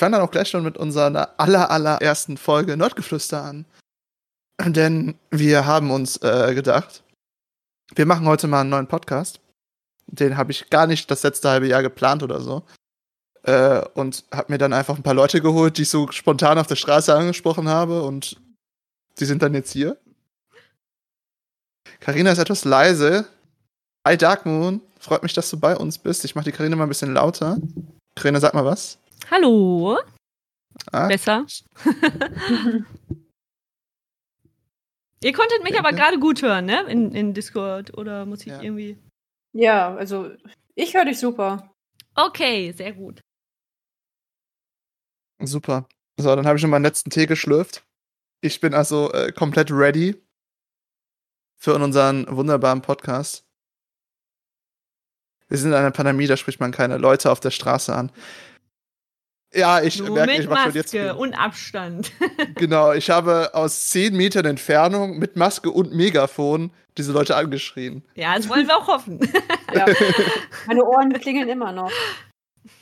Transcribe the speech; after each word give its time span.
fange 0.00 0.16
dann 0.16 0.26
auch 0.26 0.30
gleich 0.30 0.48
schon 0.48 0.64
mit 0.64 0.78
unserer 0.78 1.34
aller, 1.38 1.70
allerersten 1.70 2.36
Folge 2.36 2.76
Nordgeflüster 2.76 3.44
an. 3.44 3.66
Denn 4.64 5.18
wir 5.30 5.66
haben 5.66 5.90
uns 5.90 6.16
äh, 6.18 6.54
gedacht, 6.54 7.02
wir 7.94 8.06
machen 8.06 8.26
heute 8.26 8.48
mal 8.48 8.62
einen 8.62 8.70
neuen 8.70 8.86
Podcast. 8.86 9.40
Den 10.06 10.36
habe 10.36 10.52
ich 10.52 10.70
gar 10.70 10.86
nicht 10.86 11.10
das 11.10 11.22
letzte 11.22 11.50
halbe 11.50 11.68
Jahr 11.68 11.82
geplant 11.82 12.22
oder 12.22 12.40
so. 12.40 12.64
Äh, 13.42 13.82
und 13.94 14.24
habe 14.32 14.52
mir 14.52 14.58
dann 14.58 14.72
einfach 14.72 14.96
ein 14.96 15.02
paar 15.02 15.14
Leute 15.14 15.40
geholt, 15.40 15.78
die 15.78 15.82
ich 15.82 15.88
so 15.88 16.10
spontan 16.10 16.58
auf 16.58 16.66
der 16.66 16.76
Straße 16.76 17.14
angesprochen 17.14 17.68
habe. 17.68 18.02
Und 18.02 18.40
die 19.18 19.24
sind 19.24 19.42
dann 19.42 19.54
jetzt 19.54 19.72
hier. 19.72 19.98
Karina 22.00 22.32
ist 22.32 22.38
etwas 22.38 22.64
leise. 22.64 23.26
Hi 24.06 24.16
Darkmoon, 24.16 24.80
freut 24.98 25.22
mich, 25.22 25.34
dass 25.34 25.50
du 25.50 25.58
bei 25.58 25.76
uns 25.76 25.98
bist. 25.98 26.24
Ich 26.24 26.34
mache 26.34 26.46
die 26.46 26.52
Karina 26.52 26.74
mal 26.76 26.84
ein 26.84 26.88
bisschen 26.88 27.12
lauter. 27.12 27.58
Karina, 28.14 28.40
sag 28.40 28.54
mal 28.54 28.64
was. 28.64 28.99
Hallo. 29.30 29.98
Ah. 30.90 31.06
Besser. 31.06 31.46
Ihr 35.22 35.32
konntet 35.32 35.62
mich 35.62 35.78
aber 35.78 35.92
gerade 35.92 36.18
gut 36.18 36.42
hören, 36.42 36.64
ne? 36.64 36.82
In, 36.88 37.12
in 37.12 37.32
Discord 37.32 37.96
oder 37.96 38.26
muss 38.26 38.40
ich 38.40 38.48
ja. 38.48 38.60
irgendwie. 38.60 38.98
Ja, 39.52 39.94
also 39.94 40.32
ich 40.74 40.94
höre 40.94 41.04
dich 41.04 41.20
super. 41.20 41.72
Okay, 42.16 42.72
sehr 42.72 42.92
gut. 42.92 43.20
Super. 45.40 45.86
So, 46.16 46.34
dann 46.34 46.46
habe 46.46 46.56
ich 46.56 46.60
schon 46.60 46.70
meinen 46.70 46.82
letzten 46.82 47.10
Tee 47.10 47.26
geschlürft. 47.26 47.84
Ich 48.40 48.60
bin 48.60 48.74
also 48.74 49.12
äh, 49.12 49.30
komplett 49.30 49.70
ready 49.70 50.20
für 51.56 51.74
unseren 51.74 52.26
wunderbaren 52.34 52.82
Podcast. 52.82 53.46
Wir 55.48 55.58
sind 55.58 55.70
in 55.70 55.76
einer 55.76 55.90
Pandemie, 55.92 56.26
da 56.26 56.36
spricht 56.36 56.58
man 56.58 56.72
keine 56.72 56.96
Leute 56.96 57.30
auf 57.30 57.38
der 57.40 57.50
Straße 57.50 57.94
an. 57.94 58.10
Ja, 59.52 59.82
ich 59.82 59.98
Nur 59.98 60.10
merke, 60.10 60.32
mit 60.32 60.40
ich 60.42 60.48
mache 60.48 60.64
schon 60.64 60.74
jetzt. 60.74 60.94
Maske 60.94 61.14
und 61.16 61.34
Abstand. 61.34 62.12
genau, 62.54 62.92
ich 62.92 63.10
habe 63.10 63.50
aus 63.54 63.88
10 63.88 64.16
Metern 64.16 64.44
Entfernung 64.44 65.18
mit 65.18 65.36
Maske 65.36 65.70
und 65.70 65.92
Megafon 65.92 66.70
diese 66.96 67.12
Leute 67.12 67.34
angeschrien. 67.34 68.04
Ja, 68.14 68.36
das 68.36 68.48
wollen 68.48 68.68
wir 68.68 68.76
auch 68.76 68.86
hoffen. 68.86 69.18
ja. 69.74 69.86
Meine 70.66 70.84
Ohren 70.84 71.12
klingeln 71.14 71.48
immer 71.48 71.72
noch. 71.72 71.90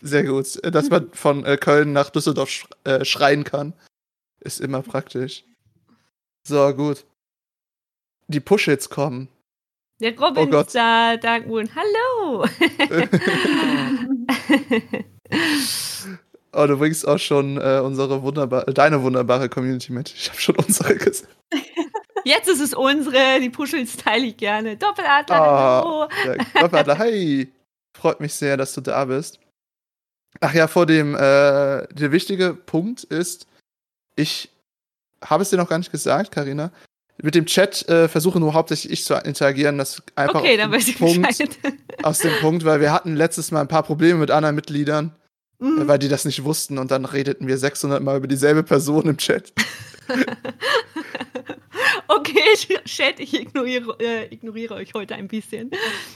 Sehr 0.03 0.25
gut. 0.25 0.59
Dass 0.63 0.91
man 0.91 1.11
von 1.13 1.45
äh, 1.45 1.57
Köln 1.57 1.93
nach 1.93 2.11
Düsseldorf 2.11 2.51
sch 2.51 2.67
äh, 2.85 3.05
schreien 3.05 3.45
kann, 3.45 3.73
ist 4.41 4.61
immer 4.61 4.83
praktisch. 4.83 5.45
So, 6.47 6.75
gut. 6.75 7.05
Die 8.27 8.41
Push-Hits 8.41 8.91
kommen. 8.91 9.29
Der 10.01 10.19
Robin 10.19 10.45
oh 10.45 10.51
Gott. 10.51 10.75
da, 10.75 11.17
Dark 11.17 11.47
Moon. 11.47 11.69
Hallo! 11.75 12.45
Oh, 16.59 16.67
du 16.67 16.77
bringst 16.77 17.07
auch 17.07 17.19
schon 17.19 17.57
äh, 17.57 17.81
unsere 17.85 18.23
wunderbare, 18.23 18.75
deine 18.75 19.01
wunderbare 19.01 19.49
Community 19.49 19.93
mit. 19.93 20.13
Ich 20.13 20.29
habe 20.29 20.41
schon 20.41 20.57
unsere 20.57 20.97
gesehen. 20.97 21.29
Jetzt 22.25 22.49
ist 22.49 22.61
es 22.61 22.75
unsere, 22.75 23.39
die 23.41 23.49
Puschels 23.49 23.97
teile 23.97 24.27
ich 24.27 24.37
gerne. 24.37 24.77
Doppeladler, 24.77 25.87
oh, 25.87 26.09
Doppeladler, 26.61 26.99
hi. 26.99 27.53
Freut 27.97 28.19
mich 28.19 28.35
sehr, 28.35 28.57
dass 28.57 28.75
du 28.75 28.81
da 28.81 29.05
bist. 29.05 29.39
Ach 30.41 30.53
ja, 30.53 30.67
vor 30.67 30.85
dem, 30.87 31.15
äh, 31.15 31.19
der 31.19 32.11
wichtige 32.11 32.55
Punkt 32.55 33.05
ist, 33.05 33.47
ich 34.17 34.51
habe 35.25 35.45
es 35.45 35.51
dir 35.51 35.59
noch 35.59 35.69
gar 35.69 35.79
nicht 35.79 35.93
gesagt, 35.93 36.33
Karina. 36.33 36.73
Mit 37.23 37.37
dem 37.37 37.47
Chat 37.47 37.89
äh, 37.89 38.09
versuche 38.09 38.41
nur 38.41 38.55
hauptsächlich 38.55 38.93
ich 38.93 39.05
zu 39.05 39.15
interagieren. 39.15 39.79
Das 39.79 40.03
einfach 40.17 40.41
okay, 40.41 40.57
dann 40.57 40.73
weiß 40.73 40.89
ich 40.89 40.99
Punkt, 40.99 41.25
aus 42.03 42.19
dem 42.19 42.33
Punkt, 42.41 42.65
weil 42.65 42.81
wir 42.81 42.93
hatten 42.93 43.15
letztes 43.15 43.53
Mal 43.53 43.61
ein 43.61 43.69
paar 43.69 43.85
Probleme 43.85 44.19
mit 44.19 44.33
anderen 44.33 44.57
Mitgliedern. 44.57 45.15
Mhm. 45.61 45.89
Weil 45.89 45.99
die 45.99 46.09
das 46.09 46.25
nicht 46.25 46.45
wussten 46.45 46.79
und 46.79 46.91
dann 46.91 47.05
redeten 47.05 47.49
wir 47.49 47.59
600 47.59 48.03
Mal 48.03 48.19
über 48.19 48.29
dieselbe 48.29 48.63
Person 48.63 49.09
im 49.09 49.17
Chat. 49.17 49.53
okay, 52.09 52.41
Chat, 52.85 53.19
ich 53.19 53.35
ignoriere, 53.35 53.97
äh, 54.01 54.33
ignoriere, 54.33 54.75
euch 54.75 54.95
heute 54.95 55.17
ein 55.17 55.27
bisschen. 55.27 55.71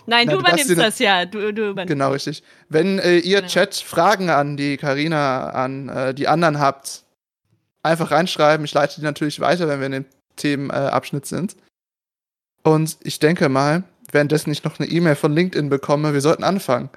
Nein, 0.07 0.27
Na, 0.27 0.35
du, 0.35 0.39
übernimmst 0.39 0.79
das 0.79 1.01
ja. 1.01 1.25
Du, 1.25 1.53
du 1.53 1.71
übernimmst. 1.71 1.89
Genau, 1.89 2.13
richtig. 2.13 2.45
Wenn 2.69 3.01
äh, 3.01 3.19
ihr 3.19 3.39
genau. 3.39 3.49
Chat 3.49 3.75
Fragen 3.75 4.31
an 4.31 4.57
die 4.57 4.77
Karina, 4.77 5.51
an 5.51 5.89
äh, 5.89 6.15
die 6.15 6.29
anderen 6.29 6.61
habt, 6.61 7.03
einfach 7.83 8.11
reinschreiben. 8.11 8.65
Ich 8.65 8.75
leite 8.75 9.01
die 9.01 9.05
natürlich 9.05 9.41
weiter, 9.41 9.69
wenn 9.69 9.81
wir 9.81 9.87
in 9.87 9.93
dem 9.93 10.05
Themenabschnitt 10.37 11.27
sind. 11.27 11.57
Und 12.63 12.97
ich 13.03 13.19
denke 13.19 13.49
mal, 13.49 13.85
währenddessen 14.11 14.53
ich 14.53 14.65
noch 14.65 14.79
eine 14.79 14.89
E-Mail 14.89 15.17
von 15.17 15.35
LinkedIn 15.35 15.69
bekomme, 15.69 16.15
wir 16.15 16.21
sollten 16.21 16.45
anfangen. 16.45 16.91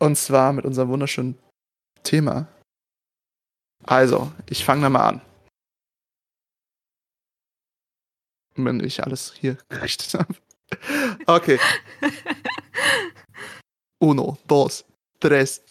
Und 0.00 0.16
zwar 0.16 0.54
mit 0.54 0.64
unserem 0.64 0.88
wunderschönen 0.88 1.38
Thema. 2.04 2.48
Also, 3.84 4.32
ich 4.48 4.64
fange 4.64 4.82
da 4.82 4.88
mal 4.88 5.06
an. 5.06 5.20
Wenn 8.54 8.82
ich 8.82 9.04
alles 9.04 9.34
hier 9.34 9.58
gerichtet 9.68 10.14
habe. 10.14 10.34
Okay. 11.26 11.60
Uno, 13.98 14.38
dos, 14.46 14.86
tres. 15.20 15.62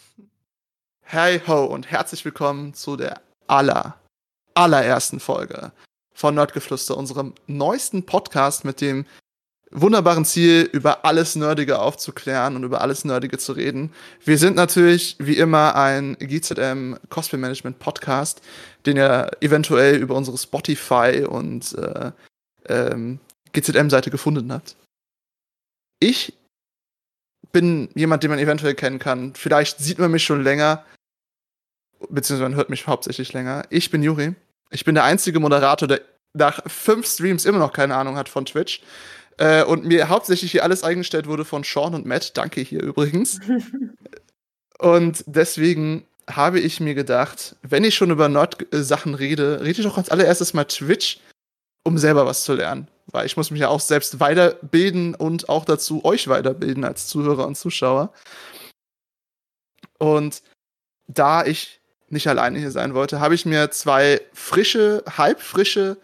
Hey 1.03 1.39
ho 1.47 1.65
und 1.65 1.89
herzlich 1.89 2.23
willkommen 2.23 2.75
zu 2.75 2.97
der 2.97 3.23
aller, 3.47 3.99
allerersten 4.53 5.19
Folge 5.19 5.71
von 6.13 6.35
Nerdgeflüster, 6.35 6.95
unserem 6.95 7.33
neuesten 7.47 8.05
Podcast, 8.05 8.63
mit 8.63 8.79
dem 8.79 9.07
wunderbaren 9.71 10.25
Ziel, 10.25 10.67
über 10.71 11.05
alles 11.05 11.35
Nerdige 11.35 11.79
aufzuklären 11.79 12.55
und 12.55 12.63
über 12.63 12.81
alles 12.81 13.05
Nerdige 13.05 13.37
zu 13.37 13.53
reden. 13.53 13.93
Wir 14.23 14.37
sind 14.37 14.55
natürlich 14.55 15.15
wie 15.19 15.37
immer 15.37 15.75
ein 15.75 16.17
GZM 16.19 16.95
Cosplay 17.09 17.39
Management 17.39 17.79
Podcast, 17.79 18.41
den 18.85 18.97
ihr 18.97 19.29
eventuell 19.41 19.97
über 19.97 20.15
unsere 20.15 20.37
Spotify 20.37 21.25
und 21.27 21.73
äh, 21.77 22.11
ähm, 22.67 23.19
GZM-Seite 23.53 24.09
gefunden 24.09 24.51
habt. 24.51 24.75
Ich 25.99 26.33
bin 27.51 27.89
jemand, 27.95 28.23
den 28.23 28.31
man 28.31 28.39
eventuell 28.39 28.75
kennen 28.75 28.99
kann. 28.99 29.33
Vielleicht 29.35 29.79
sieht 29.79 29.99
man 29.99 30.11
mich 30.11 30.23
schon 30.23 30.43
länger, 30.43 30.85
beziehungsweise 32.09 32.49
man 32.49 32.55
hört 32.55 32.69
mich 32.69 32.87
hauptsächlich 32.87 33.33
länger. 33.33 33.63
Ich 33.69 33.91
bin 33.91 34.03
Juri. 34.03 34.35
Ich 34.71 34.85
bin 34.85 34.95
der 34.95 35.03
einzige 35.03 35.39
Moderator, 35.39 35.87
der 35.87 36.01
nach 36.33 36.61
fünf 36.67 37.07
Streams 37.07 37.45
immer 37.45 37.57
noch 37.57 37.73
keine 37.73 37.95
Ahnung 37.95 38.15
hat 38.15 38.29
von 38.29 38.45
Twitch. 38.45 38.81
Äh, 39.39 39.63
und 39.63 39.85
mir 39.85 40.09
hauptsächlich 40.09 40.51
hier 40.51 40.63
alles 40.63 40.83
eingestellt 40.83 41.25
wurde 41.25 41.45
von 41.45 41.63
Sean 41.63 41.95
und 41.95 42.05
Matt. 42.05 42.35
Danke 42.37 42.59
hier 42.59 42.83
übrigens. 42.83 43.39
und 44.79 45.23
deswegen 45.27 46.05
habe 46.29 46.59
ich 46.59 46.81
mir 46.81 46.93
gedacht, 46.93 47.55
wenn 47.61 47.85
ich 47.85 47.95
schon 47.95 48.11
über 48.11 48.27
Nerd-Sachen 48.27 49.15
rede, 49.15 49.61
rede 49.61 49.79
ich 49.79 49.85
doch 49.85 49.97
als 49.97 50.09
allererstes 50.09 50.53
mal 50.53 50.65
Twitch, 50.65 51.21
um 51.83 51.97
selber 51.97 52.25
was 52.25 52.43
zu 52.43 52.53
lernen. 52.53 52.89
Weil 53.07 53.25
ich 53.25 53.37
muss 53.37 53.49
mich 53.49 53.61
ja 53.61 53.69
auch 53.69 53.79
selbst 53.79 54.19
weiterbilden 54.19 55.15
und 55.15 55.47
auch 55.47 55.63
dazu 55.63 56.03
euch 56.03 56.27
weiterbilden 56.27 56.83
als 56.83 57.07
Zuhörer 57.07 57.47
und 57.47 57.57
Zuschauer. 57.57 58.13
Und 59.99 60.43
da 61.07 61.45
ich 61.45 61.79
nicht 62.09 62.27
alleine 62.27 62.59
hier 62.59 62.71
sein 62.71 62.93
wollte, 62.93 63.21
habe 63.21 63.35
ich 63.35 63.45
mir 63.45 63.71
zwei 63.71 64.21
frische, 64.33 65.03
halbfrische 65.17 65.97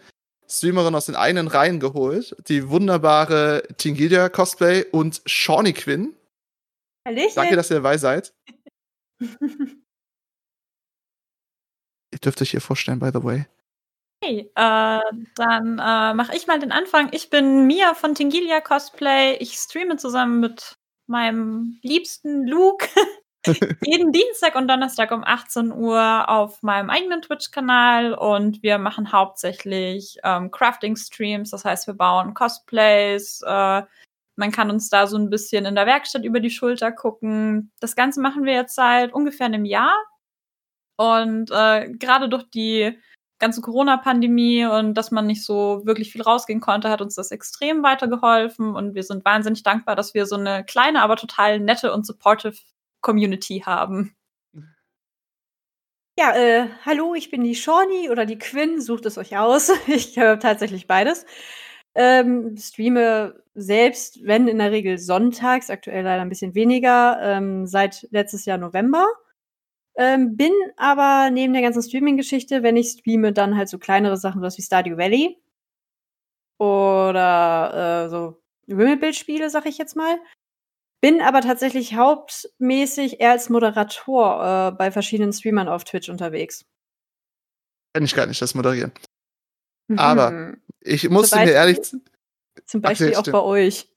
Streamerin 0.48 0.94
aus 0.94 1.06
den 1.06 1.16
eigenen 1.16 1.48
Reihen 1.48 1.80
geholt. 1.80 2.36
Die 2.48 2.68
wunderbare 2.68 3.66
Tingilia 3.76 4.28
Cosplay 4.28 4.84
und 4.90 5.22
Shawnee 5.26 5.72
Quinn. 5.72 6.14
Hallöchen. 7.06 7.34
Danke, 7.34 7.56
dass 7.56 7.70
ihr 7.70 7.76
dabei 7.76 7.98
seid. 7.98 8.32
ihr 9.20 9.28
dürft 12.22 12.42
euch 12.42 12.50
hier 12.50 12.60
vorstellen, 12.60 12.98
by 12.98 13.10
the 13.12 13.22
way. 13.22 13.46
Hey, 14.22 14.50
äh, 14.54 15.00
dann 15.34 15.78
äh, 15.78 16.14
mache 16.14 16.34
ich 16.34 16.46
mal 16.46 16.58
den 16.58 16.72
Anfang. 16.72 17.10
Ich 17.12 17.30
bin 17.30 17.66
Mia 17.66 17.94
von 17.94 18.14
Tingilia 18.14 18.60
Cosplay. 18.60 19.36
Ich 19.36 19.54
streame 19.54 19.96
zusammen 19.98 20.40
mit 20.40 20.78
meinem 21.06 21.78
liebsten 21.82 22.46
Luke 22.46 22.88
jeden 23.84 24.12
Dienstag 24.12 24.54
und 24.54 24.68
Donnerstag 24.68 25.10
um 25.12 25.24
18 25.24 25.72
Uhr 25.72 26.28
auf 26.28 26.62
meinem 26.62 26.90
eigenen 26.90 27.22
Twitch-Kanal 27.22 28.14
und 28.14 28.62
wir 28.62 28.78
machen 28.78 29.12
hauptsächlich 29.12 30.18
ähm, 30.24 30.50
Crafting-Streams. 30.50 31.50
Das 31.50 31.64
heißt, 31.64 31.86
wir 31.86 31.94
bauen 31.94 32.34
Cosplays. 32.34 33.42
Äh, 33.46 33.82
man 34.36 34.52
kann 34.52 34.70
uns 34.70 34.90
da 34.90 35.06
so 35.06 35.16
ein 35.16 35.30
bisschen 35.30 35.64
in 35.64 35.74
der 35.74 35.86
Werkstatt 35.86 36.24
über 36.24 36.40
die 36.40 36.50
Schulter 36.50 36.92
gucken. 36.92 37.72
Das 37.80 37.96
Ganze 37.96 38.20
machen 38.20 38.44
wir 38.44 38.52
jetzt 38.52 38.74
seit 38.74 39.12
ungefähr 39.12 39.46
einem 39.46 39.64
Jahr. 39.64 39.94
Und 40.96 41.50
äh, 41.50 41.90
gerade 41.92 42.28
durch 42.28 42.44
die 42.50 42.98
ganze 43.38 43.60
Corona-Pandemie 43.60 44.64
und 44.64 44.94
dass 44.94 45.10
man 45.10 45.26
nicht 45.26 45.44
so 45.44 45.82
wirklich 45.84 46.12
viel 46.12 46.22
rausgehen 46.22 46.60
konnte, 46.60 46.88
hat 46.88 47.02
uns 47.02 47.14
das 47.14 47.30
extrem 47.30 47.82
weitergeholfen. 47.82 48.74
Und 48.74 48.94
wir 48.94 49.02
sind 49.02 49.24
wahnsinnig 49.24 49.62
dankbar, 49.62 49.94
dass 49.96 50.14
wir 50.14 50.26
so 50.26 50.36
eine 50.36 50.64
kleine, 50.64 51.02
aber 51.02 51.16
total 51.16 51.60
nette 51.60 51.92
und 51.92 52.06
supportive 52.06 52.56
Community 53.00 53.62
haben. 53.64 54.16
Ja, 56.18 56.34
äh, 56.34 56.68
hallo, 56.86 57.14
ich 57.14 57.30
bin 57.30 57.44
die 57.44 57.54
Shawnee 57.54 58.08
oder 58.08 58.24
die 58.24 58.38
Quinn, 58.38 58.80
sucht 58.80 59.04
es 59.04 59.18
euch 59.18 59.36
aus. 59.36 59.70
Ich 59.86 60.16
höre 60.16 60.38
tatsächlich 60.40 60.86
beides. 60.86 61.26
Ähm, 61.94 62.56
streame 62.58 63.42
selbst, 63.54 64.24
wenn 64.24 64.48
in 64.48 64.58
der 64.58 64.70
Regel 64.70 64.98
sonntags, 64.98 65.70
aktuell 65.70 66.04
leider 66.04 66.22
ein 66.22 66.28
bisschen 66.30 66.54
weniger, 66.54 67.18
ähm, 67.22 67.66
seit 67.66 68.06
letztes 68.10 68.44
Jahr 68.46 68.58
November. 68.58 69.06
Ähm, 69.96 70.36
bin 70.36 70.52
aber 70.76 71.30
neben 71.30 71.52
der 71.54 71.62
ganzen 71.62 71.82
Streaming-Geschichte, 71.82 72.62
wenn 72.62 72.76
ich 72.76 72.90
streame, 72.90 73.32
dann 73.32 73.56
halt 73.56 73.68
so 73.68 73.78
kleinere 73.78 74.16
Sachen, 74.18 74.42
was 74.42 74.58
wie 74.58 74.62
Stardew 74.62 74.96
Valley. 74.98 75.38
Oder 76.58 78.04
äh, 78.06 78.08
so 78.10 78.42
Wimmelbildspiele, 78.66 79.50
sag 79.50 79.66
ich 79.66 79.78
jetzt 79.78 79.96
mal. 79.96 80.18
Bin 81.00 81.20
aber 81.20 81.40
tatsächlich 81.40 81.94
hauptmäßig 81.94 83.20
eher 83.20 83.32
als 83.32 83.48
Moderator 83.50 84.70
äh, 84.72 84.76
bei 84.76 84.90
verschiedenen 84.90 85.32
Streamern 85.32 85.68
auf 85.68 85.84
Twitch 85.84 86.08
unterwegs. 86.08 86.64
Kann 87.92 88.04
ich 88.04 88.14
gar 88.14 88.26
nicht 88.26 88.40
das 88.40 88.54
moderieren. 88.54 88.92
Mhm. 89.88 89.98
Aber 89.98 90.54
ich 90.80 91.08
musste 91.08 91.36
mir 91.36 91.52
ehrlich. 91.52 91.80
Zum 92.64 92.80
Beispiel 92.80 93.12
Ach, 93.14 93.20
auch 93.20 93.32
bei 93.32 93.40
euch. 93.40 93.88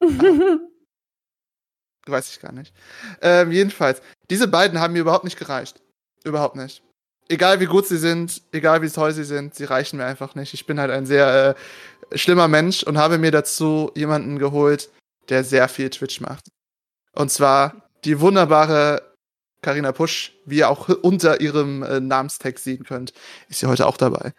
Ah. 0.00 0.06
Weiß 2.06 2.30
ich 2.30 2.40
gar 2.40 2.52
nicht. 2.52 2.74
Ähm, 3.22 3.50
jedenfalls, 3.50 4.02
diese 4.30 4.46
beiden 4.46 4.78
haben 4.78 4.92
mir 4.92 5.00
überhaupt 5.00 5.24
nicht 5.24 5.38
gereicht. 5.38 5.80
Überhaupt 6.24 6.56
nicht. 6.56 6.82
Egal 7.28 7.60
wie 7.60 7.66
gut 7.66 7.86
sie 7.86 7.96
sind, 7.96 8.42
egal 8.52 8.82
wie 8.82 8.90
toll 8.90 9.12
sie 9.12 9.24
sind, 9.24 9.54
sie 9.54 9.64
reichen 9.64 9.96
mir 9.96 10.04
einfach 10.04 10.34
nicht. 10.34 10.52
Ich 10.52 10.66
bin 10.66 10.78
halt 10.78 10.90
ein 10.90 11.06
sehr 11.06 11.56
äh, 12.12 12.18
schlimmer 12.18 12.48
Mensch 12.48 12.82
und 12.82 12.98
habe 12.98 13.16
mir 13.16 13.30
dazu 13.30 13.90
jemanden 13.94 14.38
geholt, 14.38 14.90
der 15.28 15.44
sehr 15.44 15.68
viel 15.68 15.90
Twitch 15.90 16.20
macht. 16.20 16.50
Und 17.12 17.30
zwar 17.30 17.88
die 18.04 18.20
wunderbare 18.20 19.14
Karina 19.62 19.92
Pusch, 19.92 20.32
wie 20.44 20.58
ihr 20.58 20.68
auch 20.68 20.88
unter 20.88 21.40
ihrem 21.40 21.82
äh, 21.82 22.00
Namenstext 22.00 22.64
sehen 22.64 22.84
könnt, 22.84 23.12
ist 23.48 23.60
sie 23.60 23.66
heute 23.66 23.86
auch 23.86 23.96
dabei. 23.96 24.32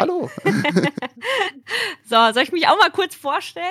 Hallo. 0.00 0.30
so, 2.04 2.16
soll 2.32 2.42
ich 2.44 2.52
mich 2.52 2.68
auch 2.68 2.78
mal 2.78 2.90
kurz 2.90 3.16
vorstellen? 3.16 3.66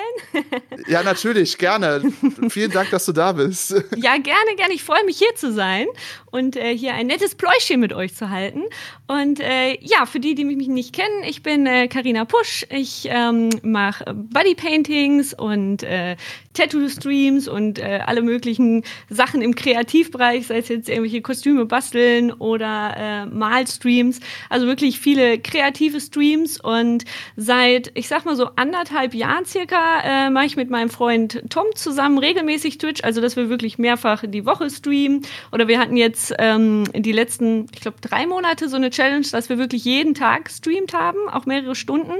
ja, 0.86 1.02
natürlich, 1.02 1.56
gerne. 1.56 2.02
Vielen 2.50 2.70
Dank, 2.70 2.90
dass 2.90 3.06
du 3.06 3.12
da 3.12 3.32
bist. 3.32 3.70
ja, 3.96 4.18
gerne, 4.18 4.56
gerne. 4.56 4.74
Ich 4.74 4.84
freue 4.84 5.04
mich, 5.04 5.16
hier 5.16 5.34
zu 5.36 5.52
sein 5.52 5.86
und 6.26 6.56
äh, 6.56 6.76
hier 6.76 6.92
ein 6.92 7.06
nettes 7.06 7.34
Pläuschchen 7.34 7.80
mit 7.80 7.94
euch 7.94 8.14
zu 8.14 8.28
halten. 8.28 8.64
Und 9.06 9.40
äh, 9.40 9.78
ja, 9.80 10.04
für 10.04 10.20
die, 10.20 10.34
die 10.34 10.44
mich 10.44 10.68
nicht 10.68 10.94
kennen, 10.94 11.24
ich 11.24 11.42
bin 11.42 11.64
Karina 11.88 12.22
äh, 12.22 12.26
Pusch. 12.26 12.66
Ich 12.68 13.08
ähm, 13.10 13.48
mache 13.62 14.12
Bodypaintings 14.12 15.32
und 15.32 15.82
äh, 15.82 16.16
Tattoo-Streams 16.52 17.48
und 17.48 17.78
äh, 17.78 18.00
alle 18.04 18.20
möglichen 18.20 18.84
Sachen 19.08 19.40
im 19.40 19.54
Kreativbereich, 19.54 20.46
sei 20.46 20.58
es 20.58 20.68
jetzt 20.68 20.88
irgendwelche 20.90 21.22
Kostüme 21.22 21.64
basteln 21.64 22.32
oder 22.32 22.94
äh, 22.96 23.26
Malstreams. 23.26 24.20
Also 24.50 24.66
wirklich 24.66 25.00
viele 25.00 25.38
kreative 25.38 26.00
Streams. 26.00 26.17
Und 26.60 27.04
seit, 27.36 27.90
ich 27.94 28.08
sag 28.08 28.24
mal 28.24 28.36
so 28.36 28.50
anderthalb 28.56 29.14
Jahren 29.14 29.44
circa, 29.44 30.00
äh, 30.02 30.30
mache 30.30 30.46
ich 30.46 30.56
mit 30.56 30.70
meinem 30.70 30.90
Freund 30.90 31.42
Tom 31.50 31.66
zusammen 31.74 32.18
regelmäßig 32.18 32.78
Twitch. 32.78 33.02
Also, 33.04 33.20
dass 33.20 33.36
wir 33.36 33.48
wirklich 33.48 33.78
mehrfach 33.78 34.24
die 34.26 34.46
Woche 34.46 34.70
streamen. 34.70 35.22
Oder 35.52 35.68
wir 35.68 35.78
hatten 35.78 35.96
jetzt 35.96 36.34
ähm, 36.38 36.84
die 36.94 37.12
letzten, 37.12 37.66
ich 37.74 37.80
glaube, 37.80 37.98
drei 38.00 38.26
Monate 38.26 38.68
so 38.68 38.76
eine 38.76 38.90
Challenge, 38.90 39.26
dass 39.30 39.48
wir 39.48 39.58
wirklich 39.58 39.84
jeden 39.84 40.14
Tag 40.14 40.50
streamt 40.50 40.92
haben, 40.94 41.28
auch 41.30 41.46
mehrere 41.46 41.74
Stunden. 41.74 42.14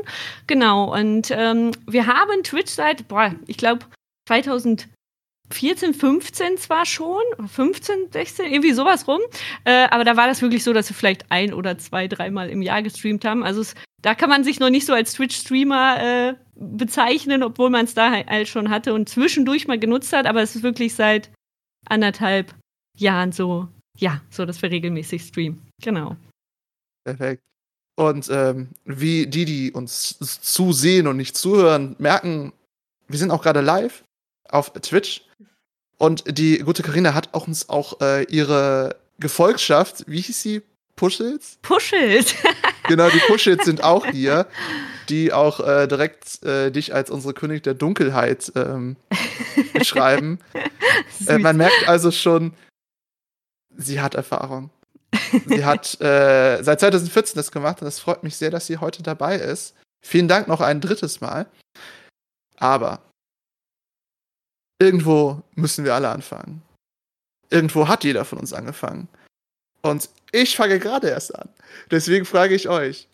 Genau. 0.46 0.94
Und 0.94 1.30
ähm, 1.30 1.72
wir 1.86 2.06
haben 2.06 2.42
Twitch 2.42 2.70
seit, 2.70 3.08
boah, 3.08 3.34
ich 3.46 3.56
glaube, 3.56 3.86
2014, 5.50 5.94
15 5.94 6.58
zwar 6.58 6.84
schon, 6.86 7.22
15, 7.46 8.12
16, 8.12 8.52
irgendwie 8.52 8.72
sowas 8.72 9.08
rum. 9.08 9.20
Äh, 9.64 9.86
aber 9.90 10.04
da 10.04 10.16
war 10.16 10.26
das 10.26 10.42
wirklich 10.42 10.64
so, 10.64 10.72
dass 10.72 10.88
wir 10.90 10.94
vielleicht 10.94 11.30
ein 11.30 11.54
oder 11.54 11.78
zwei, 11.78 12.08
dreimal 12.08 12.50
im 12.50 12.62
Jahr 12.62 12.82
gestreamt 12.82 13.24
haben. 13.24 13.42
Also 13.42 13.62
es, 13.62 13.74
da 14.02 14.14
kann 14.14 14.28
man 14.28 14.44
sich 14.44 14.60
noch 14.60 14.70
nicht 14.70 14.86
so 14.86 14.92
als 14.92 15.14
Twitch-Streamer 15.14 16.02
äh, 16.02 16.34
bezeichnen, 16.54 17.42
obwohl 17.42 17.70
man 17.70 17.84
es 17.84 17.94
da 17.94 18.10
halt 18.10 18.48
schon 18.48 18.70
hatte 18.70 18.92
und 18.94 19.08
zwischendurch 19.08 19.66
mal 19.66 19.78
genutzt 19.78 20.12
hat. 20.12 20.26
Aber 20.26 20.42
es 20.42 20.54
ist 20.54 20.62
wirklich 20.62 20.94
seit 20.94 21.30
anderthalb 21.86 22.54
Jahren 22.96 23.32
so, 23.32 23.68
ja, 23.96 24.20
so, 24.30 24.44
dass 24.44 24.60
wir 24.62 24.70
regelmäßig 24.70 25.22
streamen. 25.22 25.62
Genau. 25.82 26.16
Perfekt. 27.04 27.42
Und 27.96 28.28
ähm, 28.30 28.68
wie 28.84 29.26
die, 29.26 29.44
die 29.44 29.72
uns 29.72 30.18
zusehen 30.20 31.08
und 31.08 31.16
nicht 31.16 31.36
zuhören, 31.36 31.96
merken, 31.98 32.52
wir 33.08 33.18
sind 33.18 33.30
auch 33.30 33.42
gerade 33.42 33.60
live 33.60 34.04
auf 34.50 34.72
Twitch. 34.72 35.22
Und 35.98 36.38
die 36.38 36.58
gute 36.58 36.82
Karina 36.82 37.14
hat 37.14 37.30
auch 37.32 37.46
uns 37.46 37.68
auch 37.68 38.00
äh, 38.00 38.22
ihre 38.24 38.96
Gefolgschaft, 39.18 40.04
wie 40.06 40.20
hieß 40.20 40.42
sie? 40.42 40.62
Pushels? 40.94 41.58
Pushels. 41.62 42.34
genau, 42.88 43.08
die 43.08 43.20
Pushels 43.26 43.64
sind 43.64 43.84
auch 43.84 44.06
hier, 44.06 44.46
die 45.08 45.32
auch 45.32 45.60
äh, 45.60 45.86
direkt 45.86 46.42
äh, 46.44 46.70
dich 46.70 46.92
als 46.94 47.10
unsere 47.10 47.34
König 47.34 47.62
der 47.62 47.74
Dunkelheit 47.74 48.52
ähm, 48.56 48.96
beschreiben. 49.72 50.40
Äh, 51.26 51.38
man 51.38 51.56
merkt 51.56 51.88
also 51.88 52.10
schon, 52.10 52.52
sie 53.76 54.00
hat 54.00 54.16
Erfahrung. 54.16 54.70
Sie 55.46 55.64
hat 55.64 56.00
äh, 56.00 56.62
seit 56.62 56.80
2014 56.80 57.36
das 57.36 57.52
gemacht 57.52 57.80
und 57.80 57.86
es 57.86 58.00
freut 58.00 58.24
mich 58.24 58.36
sehr, 58.36 58.50
dass 58.50 58.66
sie 58.66 58.78
heute 58.78 59.02
dabei 59.02 59.36
ist. 59.36 59.74
Vielen 60.04 60.28
Dank 60.28 60.48
noch 60.48 60.60
ein 60.60 60.80
drittes 60.80 61.20
Mal. 61.20 61.46
Aber 62.56 63.00
irgendwo 64.78 65.42
müssen 65.54 65.84
wir 65.84 65.94
alle 65.94 66.08
anfangen. 66.08 66.62
Irgendwo 67.50 67.88
hat 67.88 68.04
jeder 68.04 68.24
von 68.24 68.38
uns 68.38 68.52
angefangen. 68.52 69.08
Und 69.82 70.08
ich 70.32 70.56
fange 70.56 70.78
gerade 70.78 71.08
erst 71.08 71.34
an. 71.34 71.48
Deswegen 71.90 72.24
frage 72.24 72.54
ich 72.54 72.68
euch, 72.68 73.08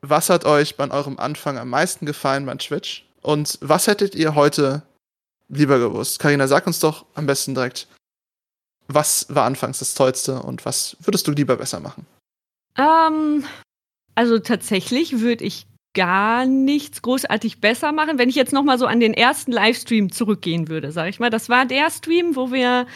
was 0.00 0.30
hat 0.30 0.44
euch 0.44 0.76
bei 0.76 0.90
eurem 0.90 1.18
Anfang 1.18 1.58
am 1.58 1.70
meisten 1.70 2.06
gefallen 2.06 2.46
beim 2.46 2.58
Twitch? 2.58 3.06
Und 3.22 3.58
was 3.62 3.86
hättet 3.86 4.14
ihr 4.14 4.34
heute 4.34 4.82
lieber 5.48 5.78
gewusst? 5.78 6.18
Karina, 6.18 6.46
sag 6.46 6.66
uns 6.66 6.80
doch 6.80 7.06
am 7.14 7.26
besten 7.26 7.54
direkt, 7.54 7.86
was 8.88 9.26
war 9.34 9.46
anfangs 9.46 9.78
das 9.78 9.94
Tollste 9.94 10.42
und 10.42 10.64
was 10.64 10.96
würdest 11.00 11.26
du 11.26 11.32
lieber 11.32 11.56
besser 11.56 11.80
machen? 11.80 12.06
Ähm, 12.76 13.46
also 14.14 14.38
tatsächlich 14.38 15.20
würde 15.20 15.44
ich 15.44 15.66
gar 15.94 16.44
nichts 16.46 17.02
großartig 17.02 17.60
besser 17.60 17.92
machen. 17.92 18.18
Wenn 18.18 18.28
ich 18.28 18.34
jetzt 18.34 18.52
noch 18.52 18.64
mal 18.64 18.78
so 18.78 18.86
an 18.86 19.00
den 19.00 19.14
ersten 19.14 19.52
Livestream 19.52 20.12
zurückgehen 20.12 20.68
würde, 20.68 20.92
sage 20.92 21.10
ich 21.10 21.20
mal, 21.20 21.30
das 21.30 21.48
war 21.48 21.64
der 21.64 21.90
Stream, 21.90 22.36
wo 22.36 22.52
wir, 22.52 22.86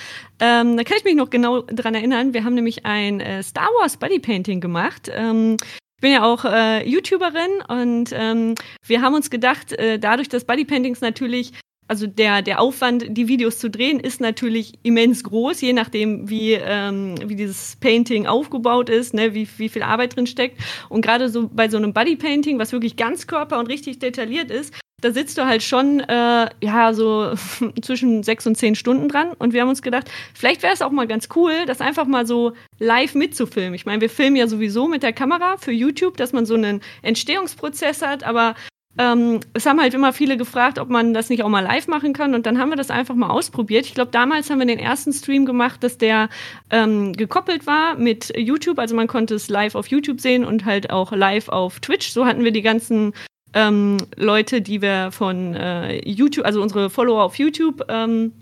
ähm, 0.40 0.76
da 0.76 0.84
kann 0.84 0.98
ich 0.98 1.04
mich 1.04 1.14
noch 1.14 1.30
genau 1.30 1.62
dran 1.62 1.94
erinnern, 1.94 2.34
wir 2.34 2.44
haben 2.44 2.54
nämlich 2.54 2.84
ein 2.84 3.20
äh, 3.20 3.42
Star 3.42 3.68
Wars 3.80 3.96
Body 3.96 4.18
Painting 4.18 4.60
gemacht. 4.60 5.10
Ähm, 5.12 5.56
ich 5.98 6.02
bin 6.02 6.12
ja 6.12 6.22
auch 6.22 6.44
äh, 6.44 6.88
YouTuberin 6.88 7.60
und 7.66 8.10
ähm, 8.12 8.54
wir 8.86 9.02
haben 9.02 9.14
uns 9.14 9.30
gedacht, 9.30 9.72
äh, 9.72 9.98
dadurch, 9.98 10.28
dass 10.28 10.44
Bodypaintings 10.44 11.00
natürlich 11.00 11.54
also 11.88 12.06
der, 12.06 12.42
der 12.42 12.60
Aufwand, 12.60 13.06
die 13.08 13.28
Videos 13.28 13.58
zu 13.58 13.70
drehen, 13.70 13.98
ist 13.98 14.20
natürlich 14.20 14.74
immens 14.82 15.24
groß, 15.24 15.60
je 15.62 15.72
nachdem, 15.72 16.28
wie, 16.28 16.52
ähm, 16.52 17.14
wie 17.24 17.34
dieses 17.34 17.76
Painting 17.76 18.26
aufgebaut 18.26 18.90
ist, 18.90 19.14
ne, 19.14 19.34
wie, 19.34 19.48
wie 19.56 19.70
viel 19.70 19.82
Arbeit 19.82 20.14
drin 20.14 20.26
steckt. 20.26 20.60
Und 20.90 21.00
gerade 21.00 21.30
so 21.30 21.48
bei 21.48 21.68
so 21.68 21.78
einem 21.78 21.94
Bodypainting, 21.94 22.58
was 22.58 22.72
wirklich 22.72 22.96
ganz 22.96 23.26
körper- 23.26 23.58
und 23.58 23.68
richtig 23.68 23.98
detailliert 23.98 24.50
ist, 24.50 24.74
da 25.00 25.12
sitzt 25.12 25.38
du 25.38 25.46
halt 25.46 25.62
schon, 25.62 26.00
äh, 26.00 26.48
ja, 26.60 26.92
so 26.92 27.32
zwischen 27.82 28.22
sechs 28.22 28.46
und 28.46 28.56
zehn 28.56 28.74
Stunden 28.74 29.08
dran. 29.08 29.32
Und 29.38 29.52
wir 29.52 29.62
haben 29.62 29.68
uns 29.68 29.80
gedacht, 29.80 30.10
vielleicht 30.34 30.62
wäre 30.62 30.74
es 30.74 30.82
auch 30.82 30.90
mal 30.90 31.06
ganz 31.06 31.28
cool, 31.36 31.52
das 31.66 31.80
einfach 31.80 32.06
mal 32.06 32.26
so 32.26 32.52
live 32.78 33.14
mitzufilmen. 33.14 33.74
Ich 33.74 33.86
meine, 33.86 34.00
wir 34.00 34.10
filmen 34.10 34.36
ja 34.36 34.46
sowieso 34.46 34.88
mit 34.88 35.02
der 35.02 35.12
Kamera 35.12 35.56
für 35.56 35.72
YouTube, 35.72 36.16
dass 36.16 36.32
man 36.32 36.46
so 36.46 36.54
einen 36.54 36.80
Entstehungsprozess 37.02 38.02
hat, 38.02 38.24
aber 38.24 38.56
ähm, 38.98 39.40
es 39.54 39.64
haben 39.64 39.80
halt 39.80 39.94
immer 39.94 40.12
viele 40.12 40.36
gefragt, 40.36 40.78
ob 40.78 40.90
man 40.90 41.14
das 41.14 41.30
nicht 41.30 41.44
auch 41.44 41.48
mal 41.48 41.60
live 41.62 41.86
machen 41.86 42.12
kann. 42.12 42.34
Und 42.34 42.46
dann 42.46 42.58
haben 42.58 42.70
wir 42.70 42.76
das 42.76 42.90
einfach 42.90 43.14
mal 43.14 43.30
ausprobiert. 43.30 43.86
Ich 43.86 43.94
glaube, 43.94 44.10
damals 44.10 44.50
haben 44.50 44.58
wir 44.58 44.66
den 44.66 44.80
ersten 44.80 45.12
Stream 45.12 45.46
gemacht, 45.46 45.84
dass 45.84 45.98
der 45.98 46.28
ähm, 46.70 47.12
gekoppelt 47.12 47.66
war 47.66 47.94
mit 47.96 48.36
YouTube. 48.36 48.78
Also 48.80 48.96
man 48.96 49.06
konnte 49.06 49.36
es 49.36 49.48
live 49.48 49.76
auf 49.76 49.86
YouTube 49.86 50.20
sehen 50.20 50.44
und 50.44 50.64
halt 50.64 50.90
auch 50.90 51.12
live 51.12 51.48
auf 51.48 51.78
Twitch. 51.78 52.10
So 52.10 52.26
hatten 52.26 52.42
wir 52.42 52.50
die 52.50 52.62
ganzen 52.62 53.14
ähm, 53.54 53.98
Leute, 54.16 54.60
die 54.60 54.82
wir 54.82 55.10
von 55.12 55.54
äh, 55.54 56.00
YouTube, 56.08 56.44
also 56.44 56.60
unsere 56.60 56.90
Follower 56.90 57.22
auf 57.22 57.38
YouTube, 57.38 57.84
ähm, 57.88 58.32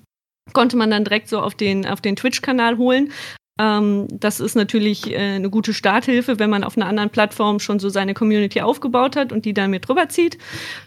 konnte 0.54 0.76
man 0.76 0.90
dann 0.90 1.04
direkt 1.04 1.28
so 1.28 1.40
auf 1.40 1.54
den, 1.54 1.86
auf 1.86 2.00
den 2.00 2.16
Twitch-Kanal 2.16 2.78
holen. 2.78 3.12
Ähm, 3.58 4.06
das 4.10 4.40
ist 4.40 4.54
natürlich 4.54 5.10
äh, 5.10 5.16
eine 5.16 5.48
gute 5.50 5.72
Starthilfe, 5.72 6.38
wenn 6.38 6.50
man 6.50 6.64
auf 6.64 6.76
einer 6.76 6.86
anderen 6.86 7.10
Plattform 7.10 7.58
schon 7.58 7.78
so 7.78 7.88
seine 7.88 8.14
Community 8.14 8.60
aufgebaut 8.60 9.16
hat 9.16 9.32
und 9.32 9.44
die 9.44 9.54
dann 9.54 9.70
mit 9.70 9.88
rüberzieht. 9.88 10.38